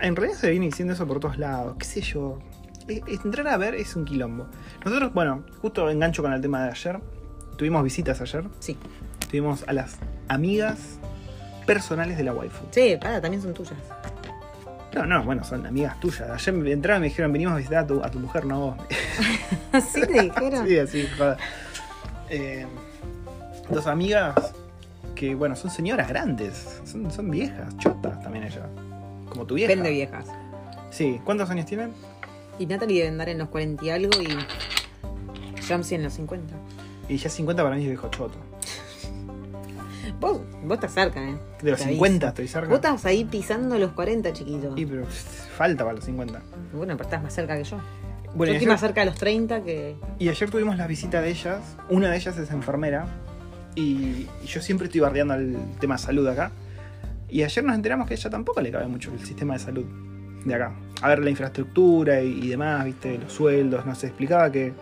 En 0.00 0.14
realidad 0.16 0.38
se 0.38 0.50
viene 0.50 0.66
diciendo 0.66 0.94
eso 0.94 1.06
por 1.06 1.20
todos 1.20 1.38
lados, 1.38 1.76
qué 1.78 1.84
sé 1.84 2.00
yo. 2.00 2.38
Eh, 2.88 3.00
Entrar 3.24 3.48
a 3.48 3.56
ver 3.56 3.74
es 3.74 3.96
un 3.96 4.04
quilombo. 4.04 4.46
Nosotros, 4.84 5.12
bueno, 5.12 5.44
justo 5.60 5.90
engancho 5.90 6.22
con 6.22 6.32
el 6.32 6.40
tema 6.40 6.62
de 6.64 6.70
ayer. 6.70 7.00
Tuvimos 7.56 7.82
visitas 7.82 8.20
ayer. 8.20 8.44
Sí. 8.60 8.76
Tuvimos 9.30 9.64
a 9.66 9.72
las 9.72 9.96
amigas 10.28 10.98
personales 11.66 12.16
de 12.16 12.24
la 12.24 12.32
waifu. 12.32 12.64
Sí, 12.70 12.96
para, 13.00 13.20
también 13.20 13.42
son 13.42 13.54
tuyas. 13.54 13.74
No, 14.94 15.06
no, 15.06 15.24
bueno, 15.24 15.42
son 15.42 15.66
amigas 15.66 15.98
tuyas. 15.98 16.30
Ayer 16.30 16.54
me 16.54 16.70
entraron 16.70 17.00
y 17.00 17.02
me 17.02 17.08
dijeron, 17.08 17.32
venimos 17.32 17.54
a 17.54 17.56
visitar 17.56 17.78
a 17.78 17.86
tu, 17.86 18.02
a 18.04 18.10
tu 18.10 18.20
mujer, 18.20 18.44
no 18.44 18.54
a 18.54 18.58
vos. 18.58 18.76
¿Así 19.72 20.00
te 20.02 20.22
dijeron? 20.22 20.64
sí, 20.68 20.78
así, 20.78 21.08
joder. 21.18 21.36
Eh, 22.30 22.66
dos 23.70 23.86
amigas 23.86 24.34
que, 25.14 25.34
bueno, 25.34 25.56
son 25.56 25.70
señoras 25.70 26.08
grandes. 26.08 26.80
Son, 26.84 27.10
son 27.10 27.30
viejas, 27.30 27.76
chotas 27.78 28.20
también 28.22 28.44
ellas. 28.44 28.66
Como 29.28 29.46
tu 29.46 29.54
vieja. 29.54 29.72
Vende 29.74 29.90
viejas. 29.90 30.26
Sí, 30.90 31.20
¿cuántos 31.24 31.50
años 31.50 31.66
tienen? 31.66 31.92
Y 32.58 32.66
Natalie 32.66 32.98
debe 32.98 33.08
andar 33.08 33.28
en 33.28 33.38
los 33.38 33.48
40 33.48 33.84
y 33.84 33.90
algo 33.90 34.22
y 34.22 35.62
Jamsi 35.62 35.96
en 35.96 36.04
los 36.04 36.12
50. 36.14 36.54
Y 37.08 37.16
ya 37.16 37.28
50 37.28 37.62
para 37.62 37.74
mí 37.74 37.82
es 37.82 37.88
viejo 37.88 38.08
choto. 38.10 38.38
Vos, 40.20 40.40
vos 40.62 40.74
estás 40.74 40.94
cerca, 40.94 41.22
¿eh? 41.22 41.36
De 41.62 41.72
los 41.72 41.80
Te 41.80 41.88
50 41.88 42.28
estoy 42.28 42.48
cerca. 42.48 42.68
Vos 42.68 42.76
estás 42.76 43.04
ahí 43.04 43.24
pisando 43.24 43.78
los 43.78 43.92
40, 43.92 44.32
chiquito. 44.32 44.72
Y 44.76 44.86
pero 44.86 45.04
falta 45.06 45.84
para 45.84 45.96
los 45.96 46.04
50. 46.04 46.40
Bueno, 46.72 46.96
pero 46.96 47.04
estás 47.08 47.22
más 47.22 47.34
cerca 47.34 47.56
que 47.56 47.64
yo. 47.64 47.78
Bueno, 48.34 48.52
yo 48.52 48.56
estoy 48.58 48.68
más 48.68 48.80
cerca 48.80 49.00
de 49.00 49.06
los 49.06 49.16
30 49.16 49.62
que. 49.62 49.96
y 50.18 50.28
ayer 50.28 50.50
tuvimos 50.50 50.76
la 50.76 50.86
visita 50.86 51.20
de 51.20 51.30
ellas. 51.30 51.76
Una 51.88 52.10
de 52.10 52.16
ellas 52.16 52.36
es 52.38 52.50
enfermera. 52.50 53.06
Y, 53.76 54.28
y 54.42 54.46
yo 54.46 54.60
siempre 54.60 54.86
estoy 54.86 55.00
bardeando 55.00 55.34
el 55.34 55.56
tema 55.80 55.98
salud 55.98 56.26
acá. 56.28 56.50
Y 57.28 57.42
ayer 57.42 57.64
nos 57.64 57.74
enteramos 57.74 58.06
que 58.06 58.14
a 58.14 58.16
ella 58.16 58.30
tampoco 58.30 58.60
le 58.60 58.70
cabe 58.70 58.86
mucho 58.86 59.12
el 59.12 59.18
sistema 59.24 59.54
de 59.54 59.60
salud 59.60 59.84
de 60.44 60.54
acá. 60.54 60.74
a 61.00 61.08
ver 61.08 61.20
la 61.20 61.30
infraestructura 61.30 62.20
y, 62.20 62.44
y 62.44 62.48
demás, 62.48 62.84
viste, 62.84 63.18
los 63.18 63.32
sueldos, 63.32 63.86
no 63.86 63.94
sé, 63.94 64.08
explicaba 64.08 64.52
que 64.52 64.72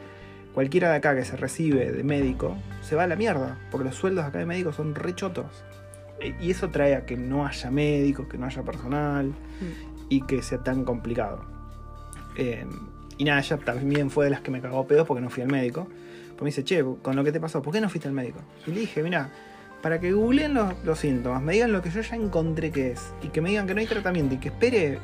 cualquiera 0.53 0.91
de 0.91 0.97
acá 0.97 1.15
que 1.15 1.25
se 1.25 1.37
recibe 1.37 1.93
de 1.93 2.03
médico 2.05 2.57
se 2.83 2.97
va 2.97 3.05
a 3.05 3.07
la 3.07 3.17
mierda, 3.17 3.59
porque 3.71 3.85
los 3.87 3.95
sueldos 3.95 4.25
acá 4.25 4.39
de 4.41 4.47
médicos 4.47 4.75
son 4.77 4.95
rechotos. 4.95 5.47
E- 6.21 6.35
Y 6.41 6.51
eso 6.51 6.69
trae 6.71 6.95
a 6.97 7.07
que 7.07 7.17
no 7.17 7.47
haya 7.47 7.71
médicos, 7.71 8.27
que 8.29 8.37
no 8.39 8.47
haya 8.47 8.63
personal 8.63 9.33
y 10.09 10.23
que 10.23 10.43
sea 10.43 10.59
tan 10.59 10.85
complicado. 10.85 11.45
Eh, 12.37 12.67
y 13.23 13.25
nada, 13.25 13.39
ella 13.39 13.57
también 13.59 14.11
fue 14.11 14.25
de 14.25 14.33
las 14.33 14.41
que 14.41 14.51
me 14.51 14.61
cagó 14.61 14.85
pedos 14.85 15.07
porque 15.07 15.21
no 15.21 15.31
fui 15.31 15.45
al 15.45 15.49
médico. 15.49 15.87
Pues 16.31 16.43
me 16.43 16.47
dice, 16.47 16.65
che, 16.65 16.85
con 17.03 17.15
lo 17.15 17.23
que 17.23 17.31
te 17.31 17.39
pasó, 17.39 17.63
¿por 17.63 17.73
qué 17.73 17.81
no 17.81 17.89
fuiste 17.89 18.09
al 18.09 18.15
médico? 18.15 18.41
Y 18.67 18.73
le 18.73 18.81
dije, 18.81 19.01
mira, 19.01 19.31
para 19.81 20.01
que 20.01 20.11
googleen 20.11 20.55
los, 20.55 20.75
los 20.83 20.99
síntomas, 20.99 21.41
me 21.41 21.53
digan 21.53 21.71
lo 21.71 21.83
que 21.83 21.91
yo 21.91 22.01
ya 22.01 22.17
encontré 22.17 22.73
que 22.73 22.91
es, 22.91 23.15
y 23.23 23.29
que 23.29 23.41
me 23.41 23.51
digan 23.51 23.69
que 23.69 23.75
no 23.75 23.81
hay 23.81 23.87
tratamiento 23.87 24.35
y 24.35 24.39
que 24.39 24.49
espere 24.49 24.99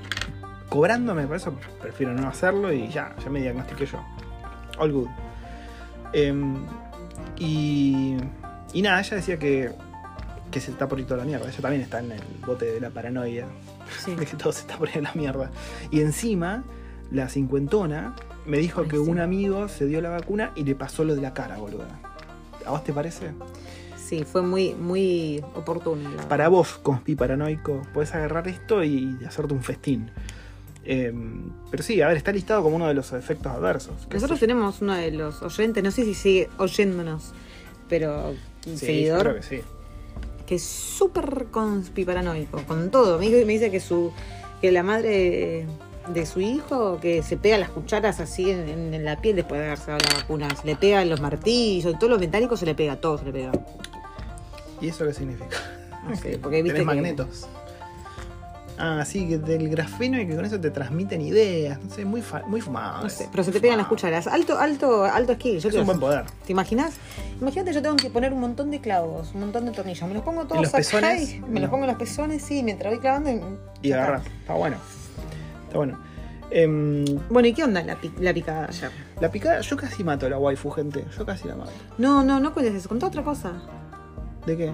cobrándome, 0.68 1.28
por 1.28 1.36
eso 1.36 1.54
prefiero 1.80 2.12
no 2.12 2.26
hacerlo 2.26 2.72
y 2.72 2.88
ya, 2.88 3.14
ya 3.22 3.30
me 3.30 3.40
diagnostiqué 3.40 3.86
yo. 3.86 4.04
All 4.80 4.90
good. 4.90 5.08
Em, 6.12 6.56
y, 7.38 8.16
y 8.72 8.82
nada, 8.82 8.98
ella 8.98 9.16
decía 9.16 9.38
que, 9.38 9.70
que 10.50 10.58
se 10.58 10.72
está 10.72 10.88
por 10.88 10.98
ir 10.98 11.06
toda 11.06 11.18
la 11.18 11.24
mierda. 11.24 11.48
Ella 11.48 11.60
también 11.60 11.82
está 11.82 12.00
en 12.00 12.10
el 12.10 12.22
bote 12.44 12.64
de 12.64 12.80
la 12.80 12.90
paranoia 12.90 13.46
Sí. 13.96 14.14
de 14.16 14.26
que 14.26 14.34
todo 14.36 14.52
se 14.52 14.62
está 14.62 14.76
poniendo 14.76 15.08
a 15.08 15.14
la 15.14 15.20
mierda. 15.20 15.52
Y 15.92 16.00
encima, 16.00 16.64
la 17.10 17.28
cincuentona 17.28 18.14
me 18.46 18.58
dijo 18.58 18.82
Ay, 18.82 18.88
que 18.88 18.96
sí. 18.96 19.02
un 19.02 19.18
amigo 19.20 19.68
se 19.68 19.86
dio 19.86 20.00
la 20.00 20.10
vacuna 20.10 20.52
y 20.56 20.64
le 20.64 20.74
pasó 20.74 21.04
lo 21.04 21.14
de 21.14 21.22
la 21.22 21.34
cara, 21.34 21.56
boluda. 21.58 21.86
¿A 22.66 22.70
vos 22.70 22.84
te 22.84 22.92
parece? 22.92 23.30
Sí, 23.96 24.24
fue 24.24 24.42
muy, 24.42 24.74
muy 24.74 25.42
oportuno. 25.54 26.08
la. 26.10 26.28
Para 26.28 26.48
vos, 26.48 26.78
conspi 26.82 27.14
paranoico, 27.14 27.82
podés 27.92 28.14
agarrar 28.14 28.48
esto 28.48 28.82
y 28.82 29.18
hacerte 29.26 29.52
un 29.54 29.62
festín. 29.62 30.10
Eh, 30.84 31.12
pero 31.70 31.82
sí, 31.82 32.00
a 32.00 32.08
ver, 32.08 32.16
está 32.16 32.32
listado 32.32 32.62
como 32.62 32.76
uno 32.76 32.88
de 32.88 32.94
los 32.94 33.12
efectos 33.12 33.52
adversos. 33.52 34.08
Nosotros 34.10 34.40
tenemos 34.40 34.80
uno 34.80 34.94
de 34.94 35.10
los 35.10 35.42
oyentes, 35.42 35.84
no 35.84 35.90
sé 35.90 36.04
si 36.04 36.14
sigue 36.14 36.48
oyéndonos, 36.56 37.32
pero 37.88 38.30
un 38.66 38.78
Sí, 38.78 38.86
seguidor 38.86 39.20
creo 39.20 39.34
que 39.36 39.42
sí. 39.42 39.60
que 40.46 40.54
es 40.54 40.62
súper 40.64 41.46
conspiparanoico 41.50 42.62
con 42.62 42.90
todo. 42.90 43.18
Me 43.18 43.26
dice, 43.26 43.44
me 43.44 43.52
dice 43.52 43.70
que 43.70 43.80
su 43.80 44.10
que 44.62 44.72
la 44.72 44.82
madre 44.82 45.66
de 46.12 46.26
su 46.26 46.40
hijo 46.40 46.98
que 47.00 47.22
se 47.22 47.36
pega 47.36 47.58
las 47.58 47.70
cucharas 47.70 48.20
así 48.20 48.50
en, 48.50 48.68
en- 48.68 48.94
en 48.94 49.04
la 49.04 49.20
piel 49.20 49.36
después 49.36 49.60
de 49.60 49.66
haberse 49.66 49.90
dado 49.90 50.04
la 50.12 50.14
vacuna. 50.20 50.48
Se 50.56 50.66
le 50.66 50.76
pega 50.76 51.04
los 51.04 51.20
martillos, 51.20 51.98
todo 51.98 52.10
lo 52.10 52.18
metálico 52.18 52.56
se 52.56 52.66
le 52.66 52.74
pega, 52.74 52.96
todo 52.96 53.18
se 53.18 53.24
le 53.26 53.32
pega. 53.32 53.52
¿Y 54.80 54.88
eso 54.88 55.04
qué 55.06 55.14
significa? 55.14 55.56
No 56.08 56.16
sé, 56.16 56.38
porque 56.42 56.62
viste 56.62 56.78
Tenés 56.78 56.80
que- 56.80 56.84
magnetos. 56.96 57.46
Ah, 58.80 59.04
sí, 59.04 59.26
que 59.26 59.38
del 59.38 59.68
grafeno 59.70 60.20
y 60.20 60.26
que 60.28 60.36
con 60.36 60.44
eso 60.44 60.60
te 60.60 60.70
transmiten 60.70 61.20
ideas. 61.20 61.80
No 61.82 61.92
sé, 61.92 62.04
muy, 62.04 62.22
fa- 62.22 62.44
muy 62.46 62.60
fumado. 62.60 63.02
No 63.02 63.10
sé, 63.10 63.26
pero 63.28 63.42
se 63.42 63.50
te 63.50 63.60
pegan 63.60 63.76
las 63.76 63.88
cucharas. 63.88 64.28
Alto, 64.28 64.56
alto, 64.56 65.02
alto 65.04 65.34
skill. 65.34 65.58
Yo 65.58 65.68
Es 65.68 65.74
un 65.74 65.84
buen 65.84 65.98
poder. 65.98 66.26
¿Te 66.46 66.52
imaginas? 66.52 66.92
Imagínate, 67.40 67.72
yo 67.72 67.82
tengo 67.82 67.96
que 67.96 68.08
poner 68.08 68.32
un 68.32 68.38
montón 68.38 68.70
de 68.70 68.80
clavos, 68.80 69.32
un 69.34 69.40
montón 69.40 69.64
de 69.66 69.72
tornillos. 69.72 70.06
Me 70.06 70.14
los 70.14 70.22
pongo 70.22 70.44
todos 70.44 70.60
los 70.60 70.68
acá 70.68 70.78
pezones? 70.78 71.34
y 71.34 71.40
me 71.40 71.58
los 71.58 71.70
pongo 71.70 71.86
en 71.86 71.88
los 71.90 71.98
pezones, 71.98 72.40
sí, 72.40 72.62
mientras 72.62 72.92
voy 72.92 73.00
clavando. 73.00 73.30
Y, 73.82 73.88
Y 73.88 73.92
agarras. 73.92 74.22
Está 74.42 74.54
bueno. 74.54 74.76
Está 75.68 75.76
bueno. 75.78 75.98
Em, 76.50 77.04
Bueno, 77.28 77.46
¿y 77.48 77.52
qué 77.52 77.62
onda 77.64 77.82
la, 77.82 77.96
pi- 78.00 78.10
la 78.20 78.32
picada 78.32 78.66
ayer? 78.68 78.90
la 79.20 79.30
picada, 79.30 79.60
yo 79.60 79.76
casi 79.76 80.02
mato 80.02 80.26
a 80.26 80.30
la 80.30 80.38
waifu, 80.38 80.70
gente. 80.70 81.04
Yo 81.16 81.26
casi 81.26 81.46
la 81.46 81.54
mato. 81.56 81.70
No, 81.98 82.24
no, 82.24 82.40
no 82.40 82.52
cuentes 82.54 82.74
eso. 82.74 82.88
Contá 82.88 83.06
otra 83.08 83.22
cosa. 83.22 83.52
¿De 84.46 84.56
qué? 84.56 84.72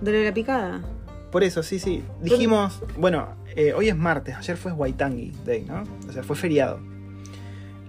De 0.00 0.12
lo 0.12 0.18
de 0.18 0.24
la 0.24 0.34
picada. 0.34 0.82
Por 1.30 1.44
eso, 1.44 1.62
sí, 1.62 1.78
sí. 1.78 2.04
Dijimos, 2.20 2.80
bueno, 2.98 3.28
eh, 3.56 3.72
hoy 3.74 3.88
es 3.88 3.96
martes, 3.96 4.36
ayer 4.36 4.56
fue 4.56 4.72
Waitangi 4.72 5.32
Day, 5.44 5.64
¿no? 5.64 5.82
O 6.08 6.12
sea, 6.12 6.22
fue 6.22 6.36
feriado. 6.36 6.78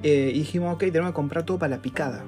Eh, 0.03 0.31
y 0.33 0.39
dijimos, 0.39 0.73
ok, 0.75 0.79
tenemos 0.81 1.09
que 1.11 1.15
comprar 1.15 1.43
todo 1.45 1.57
para 1.59 1.75
la 1.75 1.81
picada. 1.81 2.23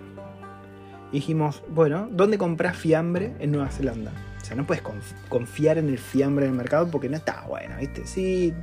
Y 1.12 1.16
dijimos, 1.16 1.64
bueno, 1.70 2.08
¿dónde 2.12 2.38
compras 2.38 2.76
fiambre 2.76 3.34
en 3.40 3.52
Nueva 3.52 3.70
Zelanda? 3.70 4.12
O 4.42 4.46
sea, 4.46 4.56
no 4.56 4.66
puedes 4.66 4.84
conf- 4.84 5.16
confiar 5.30 5.78
en 5.78 5.90
el 5.90 5.98
fiambre 6.00 6.46
del 6.46 6.56
mercado 6.56 6.90
porque 6.90 7.08
no 7.10 7.18
está 7.18 7.46
bueno, 7.48 7.76
¿viste? 7.80 8.06
Sí, 8.08 8.54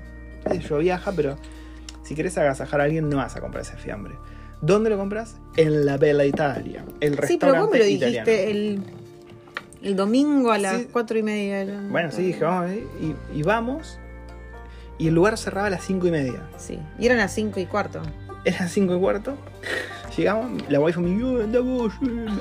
yo 0.60 0.78
viaja, 0.78 1.12
pero 1.12 1.36
si 2.02 2.14
querés 2.14 2.36
agasajar 2.38 2.80
a 2.80 2.84
alguien, 2.84 3.08
no 3.08 3.16
vas 3.18 3.36
a 3.36 3.40
comprar 3.40 3.62
ese 3.62 3.76
fiambre. 3.76 4.14
¿Dónde 4.60 4.88
lo 4.90 4.96
compras? 4.96 5.36
En 5.56 5.84
la 5.84 5.96
Bella 5.98 6.24
Italia, 6.24 6.84
el 7.00 7.16
restaurante 7.16 7.26
Sí, 7.26 7.38
pero 7.38 7.60
vos 7.62 7.70
me 7.70 7.78
lo 7.78 7.84
dijiste 7.84 8.10
italiano. 8.10 8.50
el, 8.50 8.82
el 9.82 9.96
domingo 9.96 10.52
a 10.52 10.58
las 10.58 10.80
Sí. 10.82 10.88
cuatro 10.90 11.18
y 11.18 11.22
media. 11.22 11.66
Bueno, 11.90 12.10
sí, 12.10 12.22
dije, 12.22 12.44
vamos, 12.44 12.70
y, 12.72 13.14
y 13.38 13.42
vamos. 13.42 13.98
Y 14.96 15.08
el 15.08 15.14
lugar 15.14 15.36
cerraba 15.36 15.66
a 15.66 15.70
las 15.70 15.84
cinco 15.84 16.06
y 16.06 16.10
media. 16.12 16.48
Sí, 16.56 16.78
y 16.98 17.06
eran 17.06 17.18
las 17.18 17.32
cinco 17.34 17.58
y 17.60 17.66
cuarto. 17.66 18.00
Eran 18.44 18.68
cinco 18.68 18.94
y 18.96 19.00
cuarto. 19.00 19.36
Llegamos, 20.16 20.62
la 20.70 20.78
wifi 20.80 21.00
me 21.00 21.10
dijo, 21.10 21.40
anda 21.42 21.60
vos, 21.60 21.92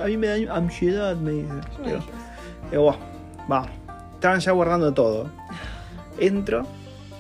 a 0.02 0.06
mí 0.06 0.16
me 0.18 0.28
da 0.28 0.56
ansiedad, 0.56 1.16
me 1.16 1.32
dice. 1.32 1.54
Digo, 1.84 2.00
digo, 2.70 2.84
"Buah, 2.84 2.98
vamos. 3.48 3.70
Estaban 4.14 4.40
ya 4.40 4.52
guardando 4.52 4.94
todo. 4.94 5.30
Entro. 6.20 6.66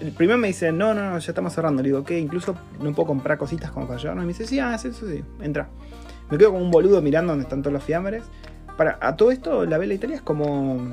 El 0.03 0.11
primero 0.11 0.37
me 0.37 0.49
dice, 0.49 0.73
no, 0.73 0.93
no, 0.93 1.11
no, 1.11 1.17
ya 1.17 1.31
estamos 1.31 1.53
cerrando. 1.53 1.81
Le 1.81 1.87
digo, 1.87 2.03
¿qué? 2.03 2.19
Incluso 2.19 2.55
no 2.81 2.91
puedo 2.93 3.07
comprar 3.07 3.37
cositas 3.37 3.71
como 3.71 3.87
para 3.87 3.97
llevarnos. 3.97 4.23
Y 4.23 4.27
me 4.27 4.33
dice, 4.33 4.45
sí, 4.45 4.59
ah, 4.59 4.77
sí, 4.77 4.89
eso 4.89 5.07
sí, 5.07 5.23
entra. 5.41 5.69
Me 6.29 6.37
quedo 6.37 6.51
como 6.51 6.61
un 6.61 6.71
boludo 6.71 7.01
mirando 7.01 7.31
donde 7.31 7.43
están 7.43 7.61
todos 7.61 7.73
los 7.73 7.83
fiambres. 7.83 8.21
Para, 8.75 8.97
a 8.99 9.15
todo 9.15 9.31
esto, 9.31 9.65
la 9.65 9.77
Vela 9.77 9.93
Italia 9.93 10.17
es 10.17 10.21
como, 10.21 10.91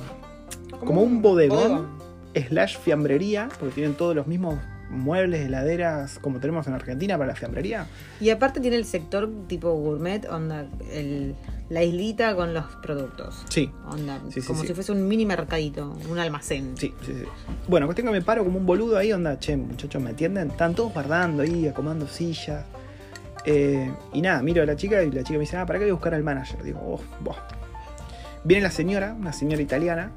como 0.84 1.02
un 1.02 1.22
bodegón, 1.22 1.88
slash 2.34 2.78
fiambrería, 2.78 3.48
porque 3.58 3.74
tienen 3.74 3.94
todos 3.94 4.14
los 4.14 4.28
mismos 4.28 4.54
muebles, 4.90 5.46
heladeras, 5.46 6.18
como 6.18 6.40
tenemos 6.40 6.66
en 6.66 6.74
Argentina 6.74 7.16
para 7.16 7.28
la 7.28 7.34
fiambrería. 7.36 7.86
Y 8.20 8.30
aparte 8.30 8.60
tiene 8.60 8.76
el 8.76 8.84
sector 8.84 9.30
tipo 9.46 9.72
gourmet, 9.72 10.26
onda, 10.28 10.66
el, 10.92 11.34
la 11.68 11.82
islita 11.82 12.34
con 12.34 12.52
los 12.52 12.64
productos. 12.82 13.44
Sí, 13.48 13.70
Onda, 13.88 14.20
Sí, 14.30 14.40
sí, 14.40 14.46
como 14.46 14.60
sí. 14.62 14.66
si 14.68 14.74
fuese 14.74 14.92
un 14.92 15.06
mini 15.06 15.24
mercadito, 15.24 15.96
un 16.10 16.18
almacén. 16.18 16.76
Sí, 16.76 16.92
sí, 17.06 17.12
sí. 17.16 17.24
Bueno, 17.68 17.86
cuestión 17.86 18.06
que 18.08 18.12
me 18.12 18.22
paro 18.22 18.44
como 18.44 18.58
un 18.58 18.66
boludo 18.66 18.98
ahí, 18.98 19.12
onda, 19.12 19.38
che, 19.38 19.56
muchachos, 19.56 20.02
¿me 20.02 20.10
atienden? 20.10 20.50
Están 20.50 20.74
todos 20.74 20.92
guardando 20.92 21.42
ahí, 21.42 21.68
acomodando 21.68 22.06
sillas. 22.08 22.64
Eh, 23.46 23.90
y 24.12 24.20
nada, 24.20 24.42
miro 24.42 24.62
a 24.62 24.66
la 24.66 24.76
chica 24.76 25.02
y 25.02 25.10
la 25.10 25.22
chica 25.22 25.34
me 25.38 25.40
dice, 25.40 25.56
ah, 25.56 25.64
¿para 25.64 25.78
qué 25.78 25.84
voy 25.86 25.90
a 25.90 25.94
buscar 25.94 26.12
al 26.14 26.22
manager? 26.22 26.62
Digo, 26.62 26.80
oh, 26.82 27.00
boh. 27.22 27.36
Viene 28.44 28.62
la 28.62 28.70
señora, 28.70 29.14
una 29.18 29.32
señora 29.32 29.62
italiana, 29.62 30.10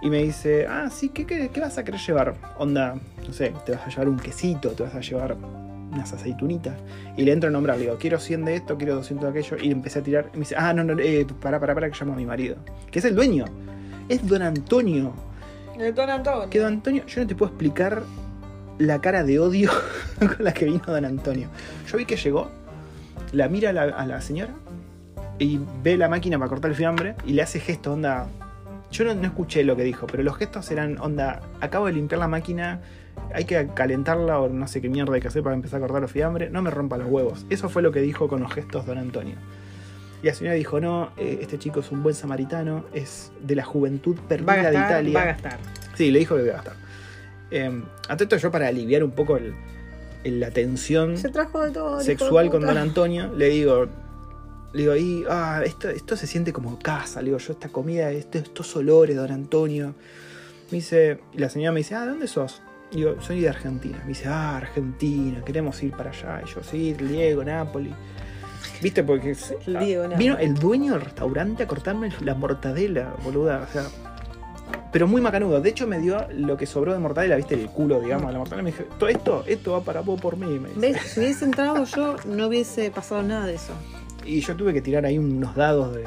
y 0.00 0.10
me 0.10 0.22
dice, 0.22 0.66
ah, 0.68 0.88
sí, 0.90 1.08
¿qué, 1.08 1.26
qué, 1.26 1.48
qué 1.48 1.60
vas 1.60 1.76
a 1.78 1.84
querer 1.84 2.00
llevar? 2.00 2.34
Onda, 2.58 2.94
no 3.26 3.32
sé, 3.32 3.52
te 3.66 3.72
vas 3.72 3.86
a 3.86 3.90
llevar 3.90 4.08
un 4.08 4.18
quesito, 4.18 4.70
te 4.70 4.84
vas 4.84 4.94
a 4.94 5.00
llevar 5.00 5.36
unas 5.92 6.12
aceitunitas. 6.12 6.76
Y 7.16 7.22
le 7.24 7.32
entro 7.32 7.48
a 7.48 7.52
nombrar, 7.52 7.76
le 7.76 7.84
digo, 7.84 7.96
quiero 7.98 8.20
100 8.20 8.44
de 8.44 8.54
esto, 8.54 8.76
quiero 8.76 8.94
200 8.96 9.24
de 9.24 9.40
aquello. 9.40 9.56
Y 9.60 9.72
empecé 9.72 9.98
a 9.98 10.02
tirar. 10.02 10.30
Y 10.32 10.36
me 10.36 10.40
dice, 10.40 10.54
ah, 10.56 10.72
no, 10.72 10.84
no, 10.84 10.98
eh, 11.00 11.26
pará, 11.40 11.58
pará, 11.58 11.74
pará, 11.74 11.90
que 11.90 11.98
llamo 11.98 12.12
a 12.12 12.16
mi 12.16 12.26
marido. 12.26 12.56
Que 12.90 13.00
es 13.00 13.04
el 13.04 13.14
dueño. 13.14 13.44
Es 14.08 14.26
don 14.26 14.42
Antonio. 14.42 15.12
El 15.78 15.94
Don 15.94 16.10
Antonio. 16.10 16.50
Que 16.50 16.58
Don 16.58 16.74
Antonio, 16.74 17.06
yo 17.06 17.20
no 17.20 17.26
te 17.26 17.34
puedo 17.36 17.50
explicar 17.50 18.02
la 18.78 19.00
cara 19.00 19.22
de 19.22 19.38
odio 19.38 19.70
con 20.18 20.36
la 20.40 20.52
que 20.52 20.64
vino 20.64 20.82
Don 20.86 21.04
Antonio. 21.04 21.48
Yo 21.90 21.98
vi 21.98 22.04
que 22.04 22.16
llegó, 22.16 22.48
la 23.32 23.48
mira 23.48 23.70
a 23.70 23.72
la, 23.72 23.82
a 23.82 24.06
la 24.06 24.20
señora 24.20 24.54
y 25.38 25.60
ve 25.82 25.96
la 25.96 26.08
máquina 26.08 26.38
para 26.38 26.48
cortar 26.48 26.70
el 26.70 26.76
fiambre 26.76 27.14
y 27.24 27.32
le 27.32 27.42
hace 27.42 27.60
gesto, 27.60 27.92
onda. 27.92 28.28
Yo 28.90 29.04
no, 29.04 29.14
no 29.14 29.26
escuché 29.26 29.64
lo 29.64 29.76
que 29.76 29.82
dijo, 29.82 30.06
pero 30.06 30.22
los 30.22 30.36
gestos 30.36 30.70
eran, 30.70 30.98
onda, 30.98 31.40
acabo 31.60 31.86
de 31.86 31.92
limpiar 31.92 32.18
la 32.20 32.28
máquina, 32.28 32.80
hay 33.34 33.44
que 33.44 33.68
calentarla 33.74 34.38
o 34.40 34.48
no 34.48 34.66
sé 34.66 34.80
qué 34.80 34.88
mierda 34.88 35.14
hay 35.14 35.20
que 35.20 35.28
hacer 35.28 35.42
para 35.42 35.54
empezar 35.54 35.78
a 35.78 35.80
cortar 35.82 36.00
los 36.02 36.10
fiambre, 36.10 36.48
no 36.50 36.62
me 36.62 36.70
rompa 36.70 36.96
los 36.96 37.06
huevos. 37.08 37.44
Eso 37.50 37.68
fue 37.68 37.82
lo 37.82 37.92
que 37.92 38.00
dijo 38.00 38.28
con 38.28 38.40
los 38.40 38.52
gestos 38.52 38.86
Don 38.86 38.96
Antonio. 38.98 39.34
Y 40.22 40.26
la 40.26 40.34
señora 40.34 40.54
dijo, 40.56 40.80
no, 40.80 41.10
eh, 41.16 41.38
este 41.42 41.58
chico 41.58 41.80
es 41.80 41.92
un 41.92 42.02
buen 42.02 42.14
samaritano, 42.14 42.84
es 42.94 43.30
de 43.40 43.54
la 43.56 43.64
juventud 43.64 44.16
perdida 44.28 44.70
de 44.70 44.78
Italia. 44.78 45.14
va 45.14 45.22
a 45.22 45.26
gastar. 45.26 45.58
Sí, 45.94 46.10
le 46.10 46.18
dijo 46.20 46.36
que 46.36 46.42
iba 46.44 46.52
a 46.54 46.56
gastar. 46.56 46.74
Eh, 47.50 47.82
ante 48.08 48.24
esto 48.24 48.36
yo 48.36 48.50
para 48.50 48.68
aliviar 48.68 49.04
un 49.04 49.10
poco 49.12 49.36
el- 49.36 49.54
el- 50.24 50.40
la 50.40 50.50
tensión 50.50 51.16
Se 51.16 51.28
trajo 51.28 51.62
de 51.62 51.70
todo. 51.70 52.00
el 52.00 52.06
hijo 52.06 52.18
sexual 52.18 52.46
de 52.46 52.50
con. 52.50 52.60
Don 52.62 52.78
Antonio, 52.78 53.32
le 53.36 53.48
digo, 53.48 53.86
le 54.72 54.80
digo, 54.82 54.96
y, 54.96 55.24
ah, 55.30 55.62
esto, 55.64 55.88
esto 55.88 56.16
se 56.16 56.26
siente 56.26 56.52
como 56.52 56.78
casa, 56.78 57.20
le 57.20 57.26
digo, 57.26 57.38
yo 57.38 57.52
esta 57.52 57.68
comida, 57.70 58.10
este- 58.10 58.38
estos 58.38 58.74
olores, 58.76 59.16
Don 59.16 59.30
Antonio. 59.32 59.94
Me 60.70 60.76
dice, 60.78 61.20
y 61.32 61.38
la 61.38 61.48
señora 61.48 61.72
me 61.72 61.78
dice, 61.80 61.94
ah, 61.94 62.02
¿de 62.04 62.10
dónde 62.10 62.26
sos? 62.28 62.60
Digo, 62.92 63.16
soy 63.20 63.40
de 63.40 63.48
Argentina. 63.48 63.98
Me 64.02 64.08
dice, 64.08 64.28
ah, 64.28 64.56
Argentina, 64.58 65.42
queremos 65.44 65.82
ir 65.82 65.92
para 65.92 66.10
allá. 66.10 66.42
Y 66.44 66.48
yo, 66.54 66.62
sí, 66.62 66.92
Diego, 66.94 67.42
Nápoli. 67.44 67.94
¿Viste? 68.82 69.02
Porque 69.02 69.34
El 69.66 69.78
Diego, 69.78 70.04
ah, 70.04 70.16
vino 70.16 70.36
el 70.38 70.54
dueño 70.54 70.92
del 70.92 71.02
restaurante 71.02 71.62
a 71.62 71.66
cortarme 71.66 72.10
la 72.20 72.34
mortadela, 72.34 73.14
boluda. 73.24 73.66
O 73.68 73.72
sea, 73.72 73.84
pero 74.92 75.06
muy 75.06 75.20
macanudo. 75.20 75.60
De 75.60 75.70
hecho, 75.70 75.86
me 75.86 75.98
dio 75.98 76.26
lo 76.32 76.56
que 76.56 76.66
sobró 76.66 76.92
de 76.92 76.98
mortadela, 76.98 77.36
¿viste? 77.36 77.54
El 77.54 77.68
culo, 77.70 78.00
digamos, 78.00 78.32
la 78.32 78.38
mortadela. 78.38 78.62
Me 78.62 78.70
dije, 78.72 78.86
todo 78.98 79.08
esto, 79.08 79.44
esto 79.46 79.72
va 79.72 79.80
para 79.82 80.00
vos 80.00 80.20
por 80.20 80.36
mí. 80.36 80.58
Me 80.58 80.68
dice. 80.68 80.80
¿Ves? 80.80 81.02
Si 81.12 81.20
hubiese 81.20 81.44
entrado 81.44 81.84
yo, 81.84 82.16
no 82.26 82.46
hubiese 82.48 82.90
pasado 82.90 83.22
nada 83.22 83.46
de 83.46 83.54
eso. 83.54 83.72
Y 84.28 84.40
yo 84.40 84.54
tuve 84.54 84.72
que 84.74 84.80
tirar 84.82 85.04
ahí 85.06 85.18
unos 85.18 85.54
dados 85.56 85.94
de, 85.94 86.04